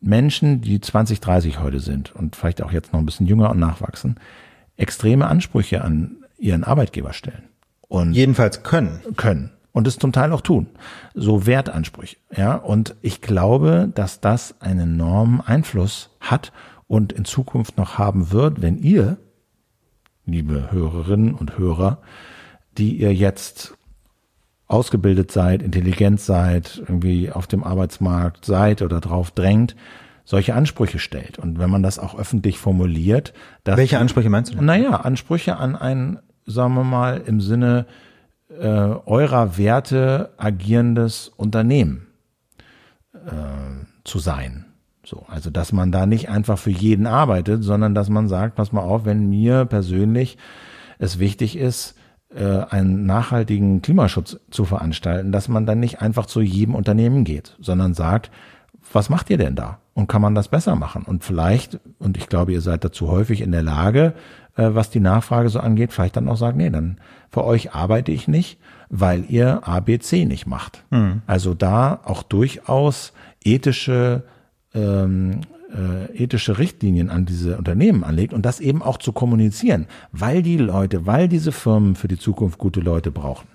Menschen, 0.00 0.60
die 0.60 0.80
20, 0.80 1.20
30 1.20 1.58
heute 1.58 1.80
sind 1.80 2.14
und 2.14 2.36
vielleicht 2.36 2.62
auch 2.62 2.72
jetzt 2.72 2.92
noch 2.92 3.00
ein 3.00 3.06
bisschen 3.06 3.26
jünger 3.26 3.50
und 3.50 3.58
nachwachsen, 3.58 4.20
extreme 4.76 5.28
Ansprüche 5.28 5.82
an 5.82 6.16
ihren 6.36 6.62
Arbeitgeber 6.62 7.14
stellen. 7.14 7.48
Und 7.88 8.12
Jedenfalls 8.12 8.62
können. 8.62 9.00
können 9.16 9.50
und 9.72 9.86
es 9.86 9.98
zum 9.98 10.12
Teil 10.12 10.32
auch 10.32 10.42
tun. 10.42 10.66
So 11.14 11.46
Wertansprüche, 11.46 12.16
ja. 12.36 12.54
Und 12.54 12.96
ich 13.00 13.22
glaube, 13.22 13.90
dass 13.94 14.20
das 14.20 14.60
einen 14.60 14.94
enormen 14.94 15.40
Einfluss 15.40 16.10
hat 16.20 16.52
und 16.86 17.14
in 17.14 17.24
Zukunft 17.24 17.78
noch 17.78 17.96
haben 17.96 18.30
wird, 18.30 18.60
wenn 18.60 18.76
ihr, 18.78 19.16
liebe 20.26 20.70
Hörerinnen 20.70 21.34
und 21.34 21.58
Hörer, 21.58 21.98
die 22.78 22.96
ihr 22.96 23.12
jetzt 23.14 23.74
ausgebildet 24.66 25.32
seid, 25.32 25.62
intelligent 25.62 26.20
seid, 26.20 26.78
irgendwie 26.78 27.32
auf 27.32 27.46
dem 27.46 27.64
Arbeitsmarkt 27.64 28.44
seid 28.44 28.82
oder 28.82 29.00
drauf 29.00 29.32
drängt, 29.32 29.74
solche 30.24 30.54
Ansprüche 30.54 31.00
stellt. 31.00 31.38
Und 31.38 31.58
wenn 31.58 31.70
man 31.70 31.82
das 31.82 31.98
auch 31.98 32.16
öffentlich 32.16 32.58
formuliert, 32.58 33.32
dass 33.64 33.76
Welche 33.76 33.98
Ansprüche 33.98 34.30
meinst 34.30 34.52
du 34.52 34.56
denn? 34.56 34.64
naja, 34.64 34.92
Ansprüche 35.00 35.56
an 35.56 35.74
ein, 35.74 36.20
sagen 36.46 36.74
wir 36.74 36.84
mal, 36.84 37.20
im 37.26 37.40
Sinne 37.40 37.86
äh, 38.48 38.66
eurer 38.66 39.58
Werte 39.58 40.30
agierendes 40.36 41.32
Unternehmen 41.36 42.06
äh, 43.14 43.84
zu 44.04 44.20
sein. 44.20 44.66
So, 45.10 45.24
also 45.26 45.50
dass 45.50 45.72
man 45.72 45.90
da 45.90 46.06
nicht 46.06 46.28
einfach 46.28 46.56
für 46.56 46.70
jeden 46.70 47.08
arbeitet, 47.08 47.64
sondern 47.64 47.96
dass 47.96 48.08
man 48.08 48.28
sagt, 48.28 48.54
pass 48.54 48.70
mal 48.70 48.82
auf, 48.82 49.04
wenn 49.04 49.28
mir 49.28 49.64
persönlich 49.64 50.38
es 51.00 51.18
wichtig 51.18 51.58
ist, 51.58 51.96
äh, 52.32 52.44
einen 52.44 53.06
nachhaltigen 53.06 53.82
Klimaschutz 53.82 54.38
zu 54.52 54.64
veranstalten, 54.64 55.32
dass 55.32 55.48
man 55.48 55.66
dann 55.66 55.80
nicht 55.80 56.00
einfach 56.00 56.26
zu 56.26 56.40
jedem 56.40 56.76
Unternehmen 56.76 57.24
geht, 57.24 57.56
sondern 57.58 57.92
sagt, 57.92 58.30
was 58.92 59.10
macht 59.10 59.30
ihr 59.30 59.36
denn 59.36 59.56
da? 59.56 59.80
Und 59.94 60.06
kann 60.06 60.22
man 60.22 60.36
das 60.36 60.46
besser 60.46 60.76
machen? 60.76 61.02
Und 61.02 61.24
vielleicht, 61.24 61.80
und 61.98 62.16
ich 62.16 62.28
glaube, 62.28 62.52
ihr 62.52 62.60
seid 62.60 62.84
dazu 62.84 63.08
häufig 63.08 63.40
in 63.40 63.50
der 63.50 63.64
Lage, 63.64 64.14
äh, 64.54 64.68
was 64.74 64.90
die 64.90 65.00
Nachfrage 65.00 65.48
so 65.48 65.58
angeht, 65.58 65.92
vielleicht 65.92 66.14
dann 66.14 66.28
auch 66.28 66.36
sagen, 66.36 66.58
nee, 66.58 66.70
dann 66.70 66.98
für 67.30 67.42
euch 67.42 67.74
arbeite 67.74 68.12
ich 68.12 68.28
nicht, 68.28 68.60
weil 68.90 69.24
ihr 69.26 69.66
ABC 69.66 70.24
nicht 70.24 70.46
macht. 70.46 70.84
Also 71.26 71.54
da 71.54 71.98
auch 72.04 72.22
durchaus 72.22 73.12
ethische 73.42 74.22
ähm, 74.74 75.40
äh, 75.72 76.16
ethische 76.16 76.58
Richtlinien 76.58 77.10
an 77.10 77.26
diese 77.26 77.56
Unternehmen 77.56 78.04
anlegt 78.04 78.32
und 78.32 78.44
das 78.44 78.60
eben 78.60 78.82
auch 78.82 78.98
zu 78.98 79.12
kommunizieren, 79.12 79.86
weil 80.12 80.42
die 80.42 80.56
Leute, 80.56 81.06
weil 81.06 81.28
diese 81.28 81.52
Firmen 81.52 81.94
für 81.94 82.08
die 82.08 82.18
Zukunft 82.18 82.58
gute 82.58 82.80
Leute 82.80 83.10
brauchen. 83.10 83.48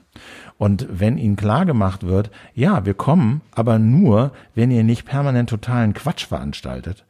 Und 0.57 0.87
wenn 0.89 1.17
ihnen 1.17 1.35
klar 1.35 1.65
gemacht 1.65 2.05
wird, 2.05 2.31
ja, 2.53 2.85
wir 2.85 2.93
kommen, 2.93 3.41
aber 3.51 3.79
nur, 3.79 4.31
wenn 4.53 4.71
ihr 4.71 4.83
nicht 4.83 5.05
permanent 5.05 5.49
totalen 5.49 5.93
Quatsch 5.93 6.25
veranstaltet, 6.25 7.03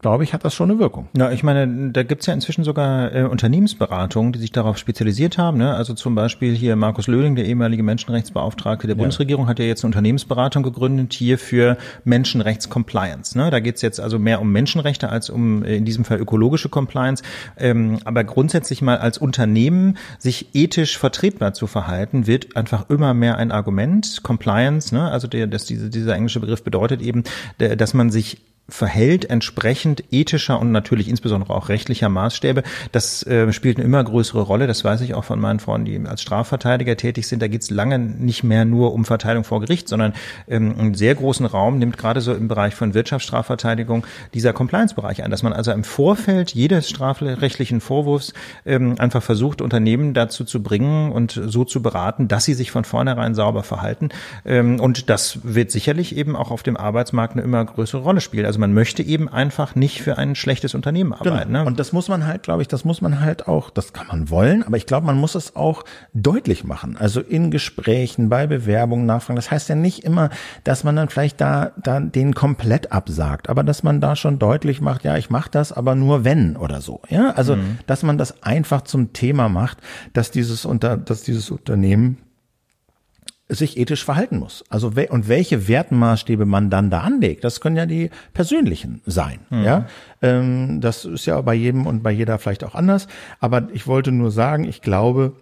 glaube 0.00 0.22
ich, 0.22 0.34
hat 0.34 0.44
das 0.44 0.54
schon 0.54 0.70
eine 0.70 0.78
Wirkung. 0.78 1.08
Ja, 1.16 1.30
ich 1.30 1.42
meine, 1.42 1.92
da 1.92 2.02
gibt's 2.02 2.26
ja 2.26 2.34
inzwischen 2.34 2.62
sogar 2.62 3.14
äh, 3.14 3.22
Unternehmensberatungen, 3.22 4.32
die 4.32 4.38
sich 4.38 4.52
darauf 4.52 4.76
spezialisiert 4.76 5.38
haben. 5.38 5.56
Ne? 5.56 5.74
Also 5.74 5.94
zum 5.94 6.14
Beispiel 6.14 6.54
hier 6.54 6.76
Markus 6.76 7.06
Löhling, 7.06 7.36
der 7.36 7.46
ehemalige 7.46 7.82
Menschenrechtsbeauftragte 7.82 8.86
der 8.86 8.96
Bundesregierung, 8.96 9.48
hat 9.48 9.58
ja 9.58 9.64
jetzt 9.64 9.82
eine 9.82 9.88
Unternehmensberatung 9.88 10.62
gegründet 10.62 11.14
hier 11.14 11.38
für 11.38 11.78
Menschenrechtscompliance. 12.04 13.38
Ne? 13.38 13.50
Da 13.50 13.60
geht's 13.60 13.80
jetzt 13.80 13.98
also 13.98 14.18
mehr 14.18 14.42
um 14.42 14.52
Menschenrechte 14.52 15.08
als 15.08 15.30
um 15.30 15.64
äh, 15.64 15.76
in 15.76 15.86
diesem 15.86 16.04
Fall 16.04 16.20
ökologische 16.20 16.68
Compliance. 16.68 17.22
Ähm, 17.56 17.98
aber 18.04 18.24
grundsätzlich 18.24 18.82
mal 18.82 18.98
als 18.98 19.16
Unternehmen 19.16 19.96
sich 20.18 20.54
ethisch 20.54 20.98
vertretbar 20.98 21.54
zu 21.54 21.66
verhalten, 21.66 22.26
wird 22.26 22.56
einfach 22.56 22.90
immer 22.90 23.14
mehr 23.14 23.38
ein 23.38 23.50
Argument. 23.50 24.22
Compliance, 24.22 24.94
ne? 24.94 25.10
also 25.10 25.28
der, 25.28 25.46
dass 25.46 25.64
diese, 25.64 25.88
dieser 25.88 26.14
englische 26.14 26.40
Begriff 26.40 26.62
bedeutet 26.62 27.00
eben, 27.00 27.24
dass 27.56 27.94
man 27.94 28.10
sich 28.10 28.51
verhält 28.72 29.28
entsprechend 29.28 30.04
ethischer 30.10 30.58
und 30.58 30.72
natürlich 30.72 31.08
insbesondere 31.08 31.54
auch 31.54 31.68
rechtlicher 31.68 32.08
Maßstäbe. 32.08 32.62
Das 32.90 33.24
äh, 33.26 33.52
spielt 33.52 33.76
eine 33.76 33.84
immer 33.84 34.02
größere 34.02 34.40
Rolle. 34.40 34.66
Das 34.66 34.84
weiß 34.84 35.02
ich 35.02 35.14
auch 35.14 35.24
von 35.24 35.40
meinen 35.40 35.60
Freunden, 35.60 35.84
die 35.84 36.08
als 36.08 36.22
Strafverteidiger 36.22 36.96
tätig 36.96 37.26
sind. 37.26 37.42
Da 37.42 37.48
geht 37.48 37.62
es 37.62 37.70
lange 37.70 37.98
nicht 37.98 38.44
mehr 38.44 38.64
nur 38.64 38.94
um 38.94 39.04
Verteilung 39.04 39.44
vor 39.44 39.60
Gericht, 39.60 39.88
sondern 39.88 40.14
ähm, 40.48 40.74
einen 40.78 40.94
sehr 40.94 41.14
großen 41.14 41.44
Raum 41.44 41.78
nimmt 41.78 41.98
gerade 41.98 42.20
so 42.20 42.34
im 42.34 42.48
Bereich 42.48 42.74
von 42.74 42.94
Wirtschaftsstrafverteidigung 42.94 44.06
dieser 44.32 44.52
Compliance-Bereich 44.52 45.22
ein, 45.22 45.30
dass 45.30 45.42
man 45.42 45.52
also 45.52 45.72
im 45.72 45.84
Vorfeld 45.84 46.52
jedes 46.54 46.88
strafrechtlichen 46.88 47.80
Vorwurfs 47.80 48.32
ähm, 48.64 48.94
einfach 48.98 49.22
versucht, 49.22 49.60
Unternehmen 49.60 50.14
dazu 50.14 50.44
zu 50.44 50.62
bringen 50.62 51.12
und 51.12 51.40
so 51.44 51.64
zu 51.64 51.82
beraten, 51.82 52.28
dass 52.28 52.44
sie 52.44 52.54
sich 52.54 52.70
von 52.70 52.84
vornherein 52.84 53.34
sauber 53.34 53.62
verhalten. 53.62 54.08
Ähm, 54.44 54.80
und 54.80 55.10
das 55.10 55.40
wird 55.42 55.70
sicherlich 55.70 56.16
eben 56.16 56.36
auch 56.36 56.50
auf 56.50 56.62
dem 56.62 56.76
Arbeitsmarkt 56.76 57.34
eine 57.34 57.42
immer 57.42 57.64
größere 57.64 58.02
Rolle 58.02 58.20
spielen. 58.20 58.46
Also 58.46 58.61
man 58.62 58.72
möchte 58.72 59.02
eben 59.02 59.28
einfach 59.28 59.74
nicht 59.74 60.00
für 60.02 60.16
ein 60.16 60.34
schlechtes 60.34 60.74
Unternehmen 60.74 61.10
Genau. 61.20 61.32
arbeiten. 61.34 61.52
Ne? 61.52 61.64
Und 61.64 61.78
das 61.80 61.92
muss 61.92 62.08
man 62.08 62.26
halt, 62.26 62.42
glaube 62.44 62.62
ich, 62.62 62.68
das 62.68 62.84
muss 62.84 63.02
man 63.02 63.20
halt 63.20 63.48
auch, 63.48 63.68
das 63.70 63.92
kann 63.92 64.06
man 64.06 64.30
wollen, 64.30 64.62
aber 64.62 64.76
ich 64.76 64.86
glaube, 64.86 65.04
man 65.06 65.16
muss 65.18 65.34
es 65.34 65.54
auch 65.56 65.84
deutlich 66.14 66.64
machen. 66.64 66.96
Also 66.96 67.20
in 67.20 67.50
Gesprächen, 67.50 68.28
bei 68.28 68.46
Bewerbungen 68.46 69.04
nachfragen. 69.04 69.36
Das 69.36 69.50
heißt 69.50 69.68
ja 69.68 69.74
nicht 69.74 70.04
immer, 70.04 70.30
dass 70.64 70.84
man 70.84 70.96
dann 70.96 71.08
vielleicht 71.08 71.40
da, 71.40 71.72
da 71.82 72.00
den 72.00 72.34
komplett 72.34 72.92
absagt, 72.92 73.48
aber 73.50 73.64
dass 73.64 73.82
man 73.82 74.00
da 74.00 74.16
schon 74.16 74.38
deutlich 74.38 74.80
macht, 74.80 75.04
ja, 75.04 75.16
ich 75.16 75.28
mache 75.28 75.50
das, 75.50 75.72
aber 75.72 75.94
nur 75.94 76.24
wenn 76.24 76.56
oder 76.56 76.80
so. 76.80 77.00
Ja, 77.10 77.30
also 77.30 77.56
Mhm. 77.56 77.78
dass 77.86 78.02
man 78.02 78.16
das 78.16 78.42
einfach 78.42 78.82
zum 78.82 79.12
Thema 79.12 79.48
macht, 79.48 79.78
dass 80.12 80.30
dieses 80.30 80.64
unter, 80.64 80.96
dass 80.96 81.22
dieses 81.22 81.50
Unternehmen 81.50 82.18
sich 83.54 83.76
ethisch 83.76 84.04
verhalten 84.04 84.38
muss. 84.38 84.64
Also 84.68 84.96
we 84.96 85.08
und 85.08 85.28
welche 85.28 85.68
Wertenmaßstäbe 85.68 86.46
man 86.46 86.70
dann 86.70 86.90
da 86.90 87.00
anlegt, 87.00 87.44
das 87.44 87.60
können 87.60 87.76
ja 87.76 87.86
die 87.86 88.10
persönlichen 88.32 89.02
sein. 89.06 89.40
Ja, 89.50 89.86
ähm, 90.22 90.80
das 90.80 91.04
ist 91.04 91.26
ja 91.26 91.40
bei 91.40 91.54
jedem 91.54 91.86
und 91.86 92.02
bei 92.02 92.10
jeder 92.10 92.38
vielleicht 92.38 92.64
auch 92.64 92.74
anders. 92.74 93.08
Aber 93.40 93.68
ich 93.72 93.86
wollte 93.86 94.12
nur 94.12 94.30
sagen, 94.30 94.64
ich 94.64 94.82
glaube, 94.82 95.32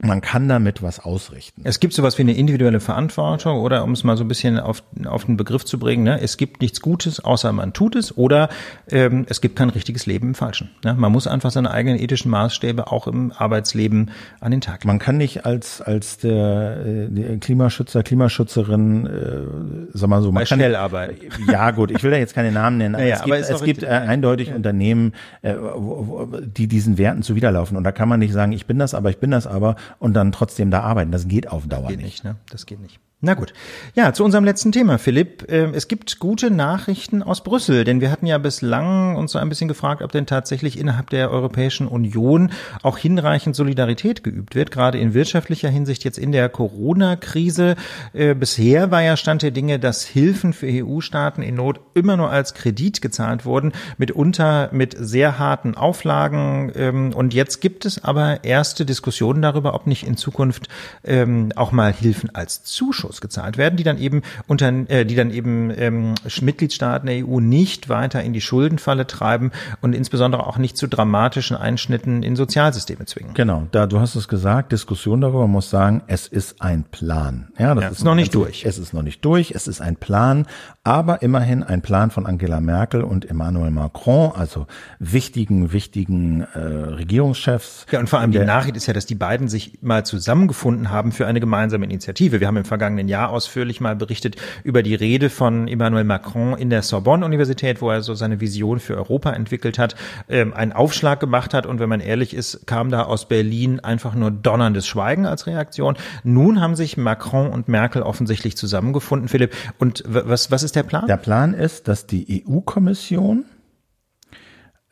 man 0.00 0.20
kann 0.20 0.48
damit 0.48 0.82
was 0.82 1.00
ausrichten. 1.00 1.62
Es 1.64 1.80
gibt 1.80 1.92
sowas 1.92 2.18
wie 2.18 2.22
eine 2.22 2.34
individuelle 2.36 2.80
Verantwortung 2.80 3.58
oder 3.58 3.82
um 3.82 3.92
es 3.92 4.04
mal 4.04 4.16
so 4.16 4.24
ein 4.24 4.28
bisschen 4.28 4.58
auf, 4.60 4.82
auf 5.06 5.24
den 5.24 5.36
Begriff 5.36 5.64
zu 5.64 5.78
bringen, 5.78 6.04
ne, 6.04 6.20
es 6.20 6.36
gibt 6.36 6.60
nichts 6.60 6.80
Gutes, 6.80 7.18
außer 7.20 7.52
man 7.52 7.72
tut 7.72 7.96
es 7.96 8.16
oder 8.16 8.48
ähm, 8.90 9.26
es 9.28 9.40
gibt 9.40 9.56
kein 9.56 9.70
richtiges 9.70 10.06
Leben 10.06 10.28
im 10.28 10.34
Falschen. 10.34 10.70
Ne? 10.84 10.94
Man 10.94 11.10
muss 11.10 11.26
einfach 11.26 11.50
seine 11.50 11.70
eigenen 11.72 11.98
ethischen 11.98 12.30
Maßstäbe 12.30 12.92
auch 12.92 13.06
im 13.08 13.32
Arbeitsleben 13.36 14.10
an 14.40 14.50
den 14.52 14.60
Tag 14.60 14.76
legen. 14.84 14.88
Man 14.88 14.98
kann 15.00 15.16
nicht 15.16 15.44
als 15.46 15.82
als 15.82 16.18
der, 16.18 16.76
äh, 16.86 17.08
der 17.10 17.38
Klimaschützer, 17.38 18.02
Klimaschützerin, 18.04 19.06
äh, 19.06 19.90
sag 19.92 20.08
mal 20.08 20.22
so, 20.22 20.28
man 20.30 20.42
Bei 20.42 20.44
kann 20.48 20.58
Schnellarbeit. 20.58 21.16
Ja 21.50 21.70
gut, 21.72 21.90
ich 21.90 22.02
will 22.02 22.10
da 22.10 22.16
jetzt 22.18 22.34
keine 22.34 22.52
Namen 22.52 22.78
nennen, 22.78 22.94
aber 22.94 23.02
Naja, 23.04 23.16
es 23.16 23.22
gibt, 23.24 23.32
aber 23.36 23.40
es 23.40 23.48
gibt 23.64 23.82
richtig. 23.82 23.88
äh, 23.88 23.92
eindeutig 23.92 24.52
Unternehmen, 24.52 25.12
äh, 25.42 25.54
wo- 25.56 26.06
wo- 26.30 26.36
die 26.40 26.68
diesen 26.68 26.98
Werten 26.98 27.22
zuwiderlaufen. 27.22 27.76
Und 27.76 27.84
da 27.84 27.92
kann 27.92 28.08
man 28.08 28.20
nicht 28.20 28.32
sagen, 28.32 28.52
ich 28.52 28.66
bin 28.66 28.78
das, 28.78 28.94
aber 28.94 29.10
ich 29.10 29.18
bin 29.18 29.30
das 29.30 29.46
aber 29.46 29.76
und 29.98 30.14
dann 30.14 30.32
trotzdem 30.32 30.70
da 30.70 30.80
arbeiten. 30.80 31.12
Das 31.12 31.28
geht 31.28 31.48
auf 31.48 31.66
Dauer 31.66 31.88
geht 31.88 31.98
nicht. 31.98 32.04
nicht, 32.04 32.24
ne? 32.24 32.36
Das 32.50 32.66
geht 32.66 32.80
nicht. 32.80 33.00
Na 33.20 33.34
gut. 33.34 33.52
Ja, 33.96 34.12
zu 34.12 34.22
unserem 34.24 34.44
letzten 34.44 34.70
Thema, 34.70 34.96
Philipp. 34.96 35.46
Ähm, 35.50 35.72
Es 35.74 35.88
gibt 35.88 36.20
gute 36.20 36.52
Nachrichten 36.52 37.20
aus 37.20 37.42
Brüssel, 37.42 37.82
denn 37.82 38.00
wir 38.00 38.12
hatten 38.12 38.26
ja 38.26 38.38
bislang 38.38 39.16
uns 39.16 39.32
so 39.32 39.40
ein 39.40 39.48
bisschen 39.48 39.66
gefragt, 39.66 40.02
ob 40.02 40.12
denn 40.12 40.24
tatsächlich 40.24 40.78
innerhalb 40.78 41.10
der 41.10 41.32
Europäischen 41.32 41.88
Union 41.88 42.52
auch 42.84 42.96
hinreichend 42.96 43.56
Solidarität 43.56 44.22
geübt 44.22 44.54
wird, 44.54 44.70
gerade 44.70 44.98
in 44.98 45.14
wirtschaftlicher 45.14 45.68
Hinsicht 45.68 46.04
jetzt 46.04 46.16
in 46.16 46.30
der 46.30 46.48
Corona-Krise. 46.48 47.74
Äh, 48.12 48.36
Bisher 48.36 48.92
war 48.92 49.02
ja 49.02 49.16
Stand 49.16 49.42
der 49.42 49.50
Dinge, 49.50 49.80
dass 49.80 50.04
Hilfen 50.04 50.52
für 50.52 50.68
EU-Staaten 50.68 51.42
in 51.42 51.56
Not 51.56 51.80
immer 51.94 52.16
nur 52.16 52.30
als 52.30 52.54
Kredit 52.54 53.02
gezahlt 53.02 53.44
wurden, 53.44 53.72
mitunter 53.96 54.68
mit 54.70 54.94
sehr 54.96 55.40
harten 55.40 55.74
Auflagen. 55.74 56.70
ähm, 56.76 57.12
Und 57.12 57.34
jetzt 57.34 57.60
gibt 57.60 57.84
es 57.84 58.04
aber 58.04 58.44
erste 58.44 58.86
Diskussionen 58.86 59.42
darüber, 59.42 59.74
ob 59.74 59.88
nicht 59.88 60.06
in 60.06 60.16
Zukunft 60.16 60.68
ähm, 61.02 61.50
auch 61.56 61.72
mal 61.72 61.92
Hilfen 61.92 62.32
als 62.32 62.62
Zuschuss 62.62 63.07
gezahlt 63.20 63.58
werden, 63.58 63.76
die 63.76 63.84
dann 63.84 63.98
eben 63.98 64.22
unter, 64.46 64.68
äh, 64.88 65.04
die 65.04 65.14
dann 65.14 65.30
eben 65.30 65.72
ähm, 65.76 66.14
Mitgliedstaaten 66.40 67.06
der 67.06 67.26
EU 67.26 67.40
nicht 67.40 67.88
weiter 67.88 68.22
in 68.22 68.32
die 68.32 68.40
Schuldenfalle 68.40 69.06
treiben 69.06 69.50
und 69.80 69.94
insbesondere 69.94 70.46
auch 70.46 70.58
nicht 70.58 70.76
zu 70.76 70.86
dramatischen 70.86 71.56
Einschnitten 71.56 72.22
in 72.22 72.36
Sozialsysteme 72.36 73.04
zwingen. 73.06 73.34
Genau, 73.34 73.66
da 73.72 73.86
du 73.86 74.00
hast 74.00 74.14
es 74.14 74.28
gesagt, 74.28 74.72
Diskussion 74.72 75.20
darüber 75.20 75.46
muss 75.46 75.70
sagen, 75.70 76.02
es 76.06 76.26
ist 76.26 76.60
ein 76.62 76.84
Plan. 76.84 77.48
Ja, 77.58 77.74
das 77.74 77.84
Ja, 77.84 77.90
ist 77.90 78.04
noch 78.04 78.14
nicht 78.14 78.34
durch. 78.34 78.64
Es 78.64 78.78
ist 78.78 78.92
noch 78.92 79.02
nicht 79.02 79.24
durch, 79.24 79.52
es 79.52 79.66
ist 79.66 79.80
ein 79.80 79.96
Plan, 79.96 80.46
aber 80.84 81.22
immerhin 81.22 81.62
ein 81.62 81.82
Plan 81.82 82.10
von 82.10 82.26
Angela 82.26 82.60
Merkel 82.60 83.02
und 83.02 83.28
Emmanuel 83.28 83.70
Macron, 83.70 84.32
also 84.34 84.66
wichtigen, 84.98 85.72
wichtigen 85.72 86.42
äh, 86.54 86.58
Regierungschefs. 86.58 87.86
Ja, 87.90 88.00
und 88.00 88.08
vor 88.08 88.20
allem 88.20 88.32
die 88.32 88.38
Nachricht 88.38 88.76
ist 88.76 88.86
ja, 88.86 88.94
dass 88.94 89.06
die 89.06 89.14
beiden 89.14 89.48
sich 89.48 89.78
mal 89.82 90.04
zusammengefunden 90.04 90.90
haben 90.90 91.12
für 91.12 91.26
eine 91.26 91.40
gemeinsame 91.40 91.84
Initiative. 91.84 92.40
Wir 92.40 92.46
haben 92.46 92.56
im 92.56 92.64
vergangenen 92.64 92.97
Jahr 93.06 93.30
ausführlich 93.30 93.80
mal 93.80 93.94
berichtet 93.94 94.34
über 94.64 94.82
die 94.82 94.96
Rede 94.96 95.30
von 95.30 95.68
Emmanuel 95.68 96.02
Macron 96.02 96.58
in 96.58 96.70
der 96.70 96.82
Sorbonne-Universität, 96.82 97.80
wo 97.80 97.90
er 97.90 98.02
so 98.02 98.14
seine 98.14 98.40
Vision 98.40 98.80
für 98.80 98.96
Europa 98.96 99.30
entwickelt 99.30 99.78
hat, 99.78 99.94
ähm, 100.28 100.52
einen 100.52 100.72
Aufschlag 100.72 101.20
gemacht 101.20 101.54
hat 101.54 101.66
und 101.66 101.78
wenn 101.78 101.88
man 101.88 102.00
ehrlich 102.00 102.34
ist, 102.34 102.66
kam 102.66 102.90
da 102.90 103.04
aus 103.04 103.28
Berlin 103.28 103.78
einfach 103.78 104.14
nur 104.14 104.32
donnerndes 104.32 104.86
Schweigen 104.86 105.26
als 105.26 105.46
Reaktion. 105.46 105.96
Nun 106.24 106.60
haben 106.60 106.74
sich 106.74 106.96
Macron 106.96 107.50
und 107.50 107.68
Merkel 107.68 108.02
offensichtlich 108.02 108.56
zusammengefunden, 108.56 109.28
Philipp. 109.28 109.54
Und 109.78 110.02
was, 110.06 110.50
was 110.50 110.62
ist 110.62 110.74
der 110.74 110.82
Plan? 110.82 111.06
Der 111.06 111.16
Plan 111.16 111.54
ist, 111.54 111.86
dass 111.86 112.06
die 112.06 112.44
EU-Kommission 112.48 113.44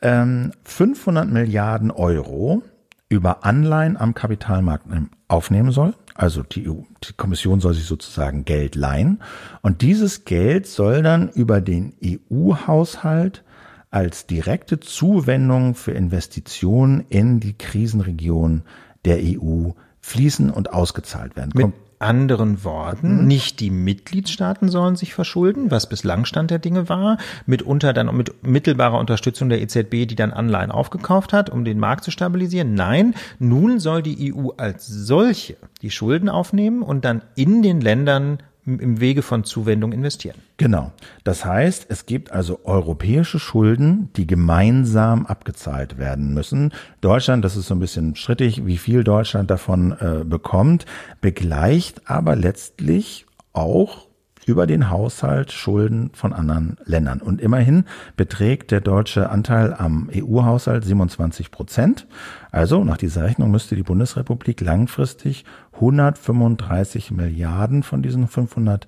ähm, 0.01 0.51
500 0.63 1.29
Milliarden 1.29 1.91
Euro 1.91 2.63
über 3.09 3.45
Anleihen 3.45 3.97
am 3.97 4.13
Kapitalmarkt 4.13 4.85
ähm, 4.91 5.09
aufnehmen 5.27 5.71
soll. 5.71 5.93
Also 6.17 6.41
die, 6.41 6.67
EU, 6.67 6.81
die 7.03 7.13
Kommission 7.15 7.59
soll 7.59 7.75
sich 7.75 7.85
sozusagen 7.85 8.43
Geld 8.43 8.75
leihen. 8.75 9.21
Und 9.61 9.81
dieses 9.83 10.25
Geld 10.25 10.65
soll 10.65 11.03
dann 11.03 11.29
über 11.29 11.61
den 11.61 11.93
EU-Haushalt 12.03 13.43
als 13.91 14.25
direkte 14.25 14.79
Zuwendung 14.79 15.75
für 15.75 15.91
Investitionen 15.91 17.05
in 17.09 17.39
die 17.39 17.53
Krisenregion 17.53 18.63
der 19.05 19.19
EU 19.21 19.69
fließen 20.01 20.49
und 20.49 20.73
ausgezahlt 20.73 21.35
werden. 21.35 21.51
Mit 21.53 21.73
anderen 21.99 22.63
Worten, 22.63 23.21
Mhm. 23.21 23.27
nicht 23.27 23.59
die 23.59 23.71
Mitgliedstaaten 23.71 24.69
sollen 24.69 24.95
sich 24.95 25.13
verschulden, 25.13 25.71
was 25.71 25.89
bislang 25.89 26.25
Stand 26.25 26.51
der 26.51 26.59
Dinge 26.59 26.89
war, 26.89 27.17
mitunter 27.45 27.93
dann 27.93 28.15
mit 28.15 28.43
mittelbarer 28.45 28.99
Unterstützung 28.99 29.49
der 29.49 29.61
EZB, 29.61 30.05
die 30.05 30.15
dann 30.15 30.31
Anleihen 30.31 30.71
aufgekauft 30.71 31.33
hat, 31.33 31.49
um 31.49 31.65
den 31.65 31.79
Markt 31.79 32.03
zu 32.03 32.11
stabilisieren. 32.11 32.73
Nein, 32.73 33.15
nun 33.39 33.79
soll 33.79 34.01
die 34.03 34.33
EU 34.33 34.49
als 34.57 34.87
solche 34.87 35.57
die 35.81 35.91
Schulden 35.91 36.29
aufnehmen 36.29 36.81
und 36.81 37.03
dann 37.05 37.21
in 37.35 37.61
den 37.63 37.81
Ländern 37.81 38.39
im 38.67 38.99
Wege 38.99 39.21
von 39.21 39.43
Zuwendung 39.43 39.93
investieren. 39.93 40.35
Genau. 40.57 40.91
Das 41.23 41.45
heißt, 41.45 41.87
es 41.89 42.05
gibt 42.05 42.31
also 42.31 42.59
europäische 42.65 43.39
Schulden, 43.39 44.09
die 44.15 44.27
gemeinsam 44.27 45.25
abgezahlt 45.25 45.97
werden 45.97 46.33
müssen. 46.33 46.73
Deutschland, 47.01 47.45
das 47.45 47.55
ist 47.55 47.67
so 47.67 47.75
ein 47.75 47.79
bisschen 47.79 48.15
strittig, 48.15 48.65
wie 48.65 48.77
viel 48.77 49.03
Deutschland 49.03 49.49
davon 49.49 49.93
äh, 49.93 50.23
bekommt, 50.25 50.85
begleicht 51.21 52.09
aber 52.09 52.35
letztlich 52.35 53.25
auch 53.53 54.06
über 54.47 54.65
den 54.65 54.89
Haushalt 54.89 55.51
Schulden 55.51 56.09
von 56.13 56.31
anderen 56.31 56.77
Ländern. 56.85 57.21
Und 57.21 57.41
immerhin 57.41 57.83
beträgt 58.15 58.71
der 58.71 58.79
deutsche 58.79 59.29
Anteil 59.29 59.73
am 59.73 60.09
EU-Haushalt 60.15 60.85
27 60.85 61.51
Prozent. 61.51 62.07
Also 62.49 62.83
nach 62.85 62.97
dieser 62.97 63.25
Rechnung 63.25 63.51
müsste 63.51 63.75
die 63.75 63.83
Bundesrepublik 63.83 64.61
langfristig 64.61 65.43
135 65.73 67.11
Milliarden 67.11 67.83
von 67.83 68.01
diesen 68.01 68.27
500 68.27 68.87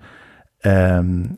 ähm, 0.64 1.38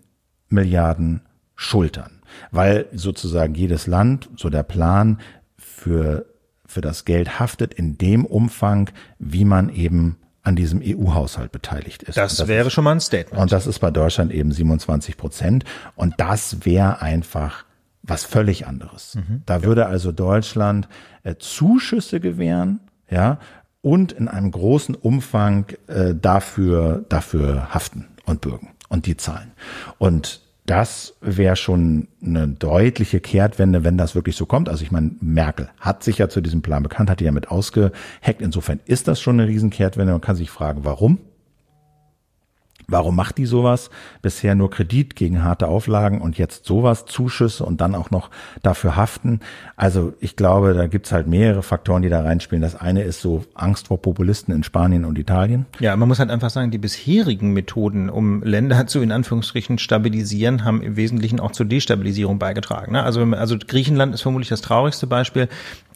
Milliarden 0.49 1.21
schultern, 1.55 2.21
weil 2.51 2.85
sozusagen 2.93 3.55
jedes 3.55 3.87
Land, 3.87 4.29
so 4.35 4.49
der 4.49 4.63
Plan, 4.63 5.17
für, 5.57 6.27
für 6.67 6.81
das 6.81 7.05
Geld 7.05 7.39
haftet 7.39 7.73
in 7.73 7.97
dem 7.97 8.25
Umfang, 8.25 8.91
wie 9.17 9.45
man 9.45 9.69
eben 9.69 10.17
an 10.43 10.55
diesem 10.55 10.81
EU-Haushalt 10.83 11.51
beteiligt 11.51 12.03
ist. 12.03 12.17
Das, 12.17 12.39
Und 12.39 12.47
wäre 12.47 12.67
ist, 12.67 12.73
schon 12.73 12.83
mal 12.83 12.93
ein 12.93 12.99
Statement. 12.99 13.41
Und 13.41 13.51
das 13.51 13.67
ist 13.67 13.79
bei 13.79 13.91
Deutschland 13.91 14.31
eben 14.31 14.51
27 14.51 15.17
Prozent. 15.17 15.65
Und 15.95 16.15
das 16.17 16.65
wäre 16.65 17.01
einfach 17.01 17.65
was 18.03 18.25
völlig 18.25 18.65
anderes. 18.65 19.17
Da 19.45 19.63
würde 19.63 19.85
also 19.85 20.11
Deutschland 20.11 20.87
äh, 21.23 21.35
Zuschüsse 21.37 22.19
gewähren, 22.19 22.79
ja, 23.09 23.37
und 23.81 24.11
in 24.11 24.27
einem 24.27 24.51
großen 24.51 24.95
Umfang 24.95 25.65
äh, 25.87 26.15
dafür, 26.15 27.05
dafür 27.09 27.73
haften 27.73 28.07
und 28.25 28.41
bürgen 28.41 28.69
und 28.89 29.05
die 29.05 29.17
zahlen. 29.17 29.51
Und 29.97 30.40
das 30.65 31.15
wäre 31.21 31.55
schon 31.55 32.07
eine 32.23 32.47
deutliche 32.47 33.19
Kehrtwende, 33.19 33.83
wenn 33.83 33.97
das 33.97 34.15
wirklich 34.15 34.35
so 34.35 34.45
kommt. 34.45 34.69
Also 34.69 34.83
ich 34.83 34.91
meine, 34.91 35.11
Merkel 35.19 35.69
hat 35.79 36.03
sich 36.03 36.19
ja 36.19 36.29
zu 36.29 36.41
diesem 36.41 36.61
Plan 36.61 36.83
bekannt, 36.83 37.09
hat 37.09 37.19
die 37.19 37.25
ja 37.25 37.31
mit 37.31 37.49
ausgeheckt. 37.49 38.41
Insofern 38.41 38.79
ist 38.85 39.07
das 39.07 39.19
schon 39.19 39.39
eine 39.39 39.49
Riesenkehrtwende. 39.49 40.11
Man 40.13 40.21
kann 40.21 40.35
sich 40.35 40.51
fragen, 40.51 40.83
warum? 40.83 41.19
Warum 42.91 43.15
macht 43.15 43.37
die 43.37 43.45
sowas? 43.45 43.89
Bisher 44.21 44.53
nur 44.53 44.69
Kredit 44.69 45.15
gegen 45.15 45.43
harte 45.43 45.67
Auflagen 45.67 46.21
und 46.21 46.37
jetzt 46.37 46.65
sowas, 46.65 47.05
Zuschüsse 47.05 47.63
und 47.63 47.79
dann 47.79 47.95
auch 47.95 48.11
noch 48.11 48.29
dafür 48.61 48.95
haften. 48.95 49.39
Also 49.77 50.13
ich 50.19 50.35
glaube, 50.35 50.73
da 50.73 50.87
gibt's 50.87 51.11
halt 51.11 51.27
mehrere 51.27 51.63
Faktoren, 51.63 52.01
die 52.01 52.09
da 52.09 52.21
reinspielen. 52.21 52.61
Das 52.61 52.75
eine 52.75 53.03
ist 53.03 53.21
so 53.21 53.45
Angst 53.55 53.87
vor 53.87 54.01
Populisten 54.01 54.53
in 54.53 54.63
Spanien 54.63 55.05
und 55.05 55.17
Italien. 55.17 55.65
Ja, 55.79 55.95
man 55.95 56.07
muss 56.07 56.19
halt 56.19 56.29
einfach 56.29 56.49
sagen, 56.49 56.69
die 56.69 56.77
bisherigen 56.77 57.53
Methoden, 57.53 58.09
um 58.09 58.43
Länder 58.43 58.85
zu 58.91 59.01
in 59.01 59.11
Anführungsstrichen 59.11 59.77
stabilisieren, 59.77 60.65
haben 60.65 60.81
im 60.81 60.97
Wesentlichen 60.97 61.39
auch 61.39 61.51
zur 61.51 61.65
Destabilisierung 61.65 62.39
beigetragen. 62.39 62.91
ne? 62.91 63.03
Also, 63.03 63.21
also 63.21 63.55
Griechenland 63.57 64.13
ist 64.13 64.21
vermutlich 64.21 64.49
das 64.49 64.61
traurigste 64.61 65.07
Beispiel. 65.07 65.47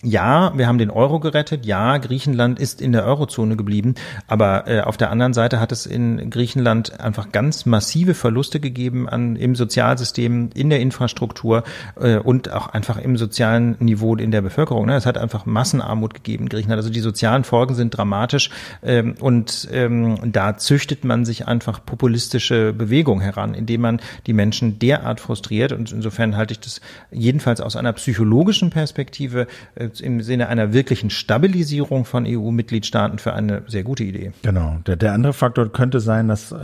Ja, 0.03 0.55
wir 0.55 0.67
haben 0.67 0.77
den 0.77 0.91
Euro 0.91 1.19
gerettet. 1.19 1.65
Ja, 1.65 1.97
Griechenland 1.97 2.59
ist 2.59 2.79
in 2.81 2.91
der 2.91 3.05
Eurozone 3.05 3.55
geblieben. 3.55 3.95
Aber 4.27 4.67
äh, 4.67 4.81
auf 4.81 4.97
der 4.97 5.09
anderen 5.09 5.33
Seite 5.33 5.59
hat 5.59 5.71
es 5.71 5.85
in 5.85 6.29
Griechenland 6.29 6.84
hat 6.91 6.99
einfach 6.99 7.31
ganz 7.31 7.65
massive 7.65 8.13
Verluste 8.13 8.59
gegeben 8.59 9.07
an, 9.09 9.35
im 9.35 9.55
Sozialsystem, 9.55 10.49
in 10.53 10.69
der 10.69 10.79
Infrastruktur 10.79 11.63
äh, 11.99 12.17
und 12.17 12.51
auch 12.51 12.67
einfach 12.67 12.97
im 12.97 13.17
sozialen 13.17 13.75
Niveau 13.79 14.15
in 14.15 14.31
der 14.31 14.41
Bevölkerung. 14.41 14.85
Ne? 14.85 14.95
Es 14.95 15.05
hat 15.05 15.17
einfach 15.17 15.45
Massenarmut 15.45 16.13
gegeben 16.13 16.45
in 16.45 16.49
Griechenland. 16.49 16.79
Also 16.79 16.89
die 16.89 16.99
sozialen 16.99 17.43
Folgen 17.43 17.75
sind 17.75 17.97
dramatisch 17.97 18.49
ähm, 18.83 19.15
und 19.19 19.67
ähm, 19.71 20.17
da 20.31 20.57
züchtet 20.57 21.03
man 21.03 21.25
sich 21.25 21.47
einfach 21.47 21.85
populistische 21.85 22.73
Bewegung 22.73 23.21
heran, 23.21 23.53
indem 23.53 23.81
man 23.81 24.01
die 24.27 24.33
Menschen 24.33 24.79
derart 24.79 25.19
frustriert. 25.19 25.71
Und 25.71 25.91
insofern 25.91 26.37
halte 26.37 26.53
ich 26.53 26.59
das 26.59 26.81
jedenfalls 27.11 27.61
aus 27.61 27.75
einer 27.75 27.93
psychologischen 27.93 28.69
Perspektive 28.69 29.47
äh, 29.75 29.89
im 30.01 30.21
Sinne 30.21 30.47
einer 30.47 30.73
wirklichen 30.73 31.09
Stabilisierung 31.09 32.05
von 32.05 32.25
EU-Mitgliedstaaten 32.27 33.19
für 33.19 33.33
eine 33.33 33.63
sehr 33.67 33.83
gute 33.83 34.03
Idee. 34.03 34.31
Genau. 34.41 34.77
Der, 34.85 34.95
der 34.95 35.13
andere 35.13 35.33
Faktor 35.33 35.71
könnte 35.71 35.99
sein, 35.99 36.27
dass 36.27 36.51
äh, 36.51 36.55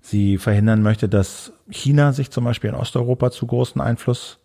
sie 0.00 0.38
verhindern 0.38 0.82
möchte, 0.82 1.08
dass 1.08 1.52
China 1.68 2.12
sich 2.12 2.30
zum 2.30 2.44
Beispiel 2.44 2.70
in 2.70 2.76
Osteuropa 2.76 3.30
zu 3.30 3.46
großen 3.46 3.80
Einfluss 3.80 4.38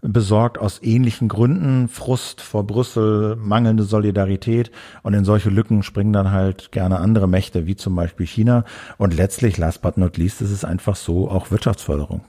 besorgt 0.00 0.58
aus 0.58 0.80
ähnlichen 0.82 1.28
Gründen, 1.28 1.88
Frust 1.88 2.40
vor 2.40 2.66
Brüssel, 2.66 3.36
mangelnde 3.36 3.82
Solidarität 3.82 4.70
und 5.02 5.14
in 5.14 5.24
solche 5.24 5.50
Lücken 5.50 5.82
springen 5.82 6.12
dann 6.12 6.30
halt 6.30 6.70
gerne 6.70 6.98
andere 6.98 7.26
Mächte, 7.26 7.66
wie 7.66 7.76
zum 7.76 7.96
Beispiel 7.96 8.26
China. 8.26 8.64
Und 8.96 9.16
letztlich, 9.16 9.56
last 9.58 9.82
but 9.82 9.96
not 9.96 10.16
least, 10.16 10.40
ist 10.40 10.52
es 10.52 10.64
einfach 10.64 10.96
so 10.96 11.28
auch 11.30 11.50
Wirtschaftsförderung. 11.50 12.22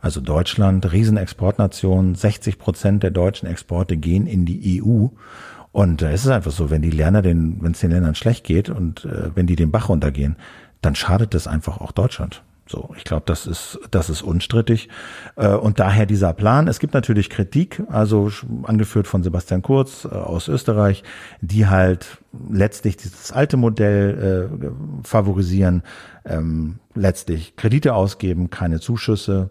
Also 0.00 0.20
Deutschland, 0.20 0.92
Riesenexportnation, 0.92 2.14
60 2.14 2.58
Prozent 2.58 3.02
der 3.02 3.10
deutschen 3.10 3.48
Exporte 3.48 3.96
gehen 3.96 4.26
in 4.26 4.44
die 4.44 4.82
EU. 4.82 5.06
Und 5.72 6.02
äh, 6.02 6.12
es 6.12 6.24
ist 6.24 6.30
einfach 6.30 6.52
so, 6.52 6.70
wenn 6.70 6.82
die 6.82 6.90
Lerner 6.90 7.22
den, 7.22 7.62
wenn 7.62 7.72
es 7.72 7.80
den 7.80 7.90
Ländern 7.90 8.14
schlecht 8.14 8.44
geht 8.44 8.68
und 8.68 9.04
äh, 9.04 9.30
wenn 9.34 9.46
die 9.46 9.56
den 9.56 9.70
Bach 9.70 9.88
runtergehen, 9.88 10.36
dann 10.86 10.94
schadet 10.94 11.34
das 11.34 11.48
einfach 11.48 11.80
auch 11.80 11.92
Deutschland. 11.92 12.42
So, 12.68 12.90
ich 12.96 13.04
glaube, 13.04 13.22
das 13.26 13.46
ist 13.46 13.78
das 13.92 14.10
ist 14.10 14.22
unstrittig 14.22 14.88
äh, 15.36 15.48
und 15.48 15.78
daher 15.78 16.04
dieser 16.04 16.32
Plan. 16.32 16.66
Es 16.66 16.80
gibt 16.80 16.94
natürlich 16.94 17.30
Kritik, 17.30 17.82
also 17.88 18.30
angeführt 18.64 19.06
von 19.06 19.22
Sebastian 19.22 19.62
Kurz 19.62 20.04
äh, 20.04 20.08
aus 20.08 20.48
Österreich, 20.48 21.04
die 21.40 21.68
halt 21.68 22.18
letztlich 22.50 22.96
dieses 22.96 23.30
alte 23.30 23.56
Modell 23.56 24.50
äh, 24.60 25.06
favorisieren, 25.06 25.82
ähm, 26.24 26.80
letztlich 26.94 27.54
Kredite 27.54 27.94
ausgeben, 27.94 28.50
keine 28.50 28.80
Zuschüsse 28.80 29.50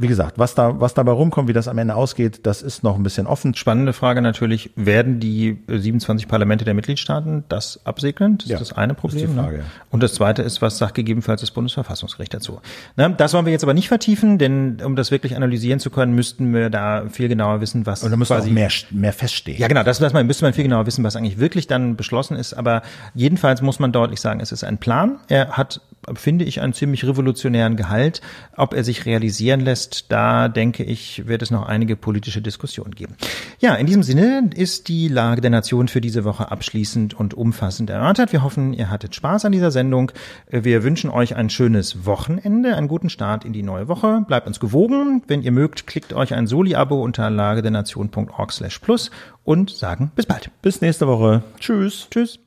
wie 0.00 0.06
gesagt, 0.06 0.38
was 0.38 0.54
da, 0.54 0.80
was 0.80 0.94
dabei 0.94 1.10
rumkommt, 1.10 1.48
wie 1.48 1.52
das 1.52 1.66
am 1.66 1.76
Ende 1.76 1.96
ausgeht, 1.96 2.46
das 2.46 2.62
ist 2.62 2.84
noch 2.84 2.94
ein 2.94 3.02
bisschen 3.02 3.26
offen. 3.26 3.54
Spannende 3.54 3.92
Frage 3.92 4.22
natürlich, 4.22 4.70
werden 4.76 5.18
die 5.18 5.58
27 5.66 6.28
Parlamente 6.28 6.64
der 6.64 6.74
Mitgliedstaaten 6.74 7.42
das 7.48 7.80
absegnen? 7.84 8.38
Das 8.38 8.48
ja, 8.48 8.58
ist 8.58 8.70
das 8.70 8.78
eine 8.78 8.94
Problem. 8.94 9.22
Das 9.22 9.30
die 9.32 9.36
Frage, 9.36 9.56
ne? 9.58 9.64
Und 9.90 10.04
das 10.04 10.14
zweite 10.14 10.42
ist, 10.42 10.62
was 10.62 10.78
sagt 10.78 10.94
gegebenenfalls 10.94 11.40
das 11.40 11.50
Bundesverfassungsgericht 11.50 12.32
dazu? 12.32 12.60
Ne? 12.96 13.12
Das 13.16 13.34
wollen 13.34 13.44
wir 13.44 13.52
jetzt 13.52 13.64
aber 13.64 13.74
nicht 13.74 13.88
vertiefen, 13.88 14.38
denn 14.38 14.78
um 14.84 14.94
das 14.94 15.10
wirklich 15.10 15.34
analysieren 15.34 15.80
zu 15.80 15.90
können, 15.90 16.14
müssten 16.14 16.54
wir 16.54 16.70
da 16.70 17.08
viel 17.10 17.26
genauer 17.26 17.60
wissen, 17.60 17.84
was 17.84 18.04
Und 18.04 18.12
da 18.12 18.16
müsste 18.16 18.36
quasi, 18.36 18.50
auch 18.50 18.54
mehr, 18.54 18.70
mehr 18.92 19.12
feststehen. 19.12 19.58
Ja, 19.58 19.66
genau, 19.66 19.82
das, 19.82 19.98
das 19.98 20.12
man, 20.12 20.28
müsste 20.28 20.44
man 20.44 20.52
viel 20.52 20.62
genauer 20.62 20.86
wissen, 20.86 21.02
was 21.02 21.16
eigentlich 21.16 21.40
wirklich 21.40 21.66
dann 21.66 21.96
beschlossen 21.96 22.36
ist. 22.36 22.54
Aber 22.54 22.82
jedenfalls 23.14 23.62
muss 23.62 23.80
man 23.80 23.90
deutlich 23.90 24.20
sagen, 24.20 24.38
es 24.38 24.52
ist 24.52 24.62
ein 24.62 24.78
Plan. 24.78 25.18
Er 25.26 25.50
hat 25.56 25.80
finde 26.14 26.44
ich, 26.44 26.60
einen 26.60 26.72
ziemlich 26.72 27.06
revolutionären 27.06 27.76
Gehalt. 27.76 28.20
Ob 28.56 28.74
er 28.74 28.84
sich 28.84 29.06
realisieren 29.06 29.60
lässt, 29.60 30.10
da 30.10 30.48
denke 30.48 30.84
ich, 30.84 31.26
wird 31.26 31.42
es 31.42 31.50
noch 31.50 31.66
einige 31.66 31.96
politische 31.96 32.42
Diskussionen 32.42 32.94
geben. 32.94 33.16
Ja, 33.60 33.74
in 33.74 33.86
diesem 33.86 34.02
Sinne 34.02 34.50
ist 34.54 34.88
die 34.88 35.08
Lage 35.08 35.40
der 35.40 35.50
Nation 35.50 35.88
für 35.88 36.00
diese 36.00 36.24
Woche 36.24 36.50
abschließend 36.50 37.14
und 37.14 37.34
umfassend 37.34 37.90
erörtert. 37.90 38.32
Wir 38.32 38.42
hoffen, 38.42 38.72
ihr 38.72 38.90
hattet 38.90 39.14
Spaß 39.14 39.44
an 39.44 39.52
dieser 39.52 39.70
Sendung. 39.70 40.12
Wir 40.50 40.82
wünschen 40.84 41.10
euch 41.10 41.36
ein 41.36 41.50
schönes 41.50 42.06
Wochenende, 42.06 42.76
einen 42.76 42.88
guten 42.88 43.10
Start 43.10 43.44
in 43.44 43.52
die 43.52 43.62
neue 43.62 43.88
Woche. 43.88 44.24
Bleibt 44.26 44.46
uns 44.46 44.60
gewogen. 44.60 45.22
Wenn 45.26 45.42
ihr 45.42 45.52
mögt, 45.52 45.86
klickt 45.86 46.12
euch 46.12 46.34
ein 46.34 46.46
Soli-Abo 46.46 47.02
unter 47.02 47.30
lagedernation.org 47.30 48.52
slash 48.52 48.78
plus 48.78 49.10
und 49.44 49.70
sagen 49.70 50.12
bis 50.14 50.26
bald. 50.26 50.50
Bis 50.62 50.80
nächste 50.80 51.06
Woche. 51.06 51.42
Tschüss. 51.58 52.08
Tschüss. 52.10 52.38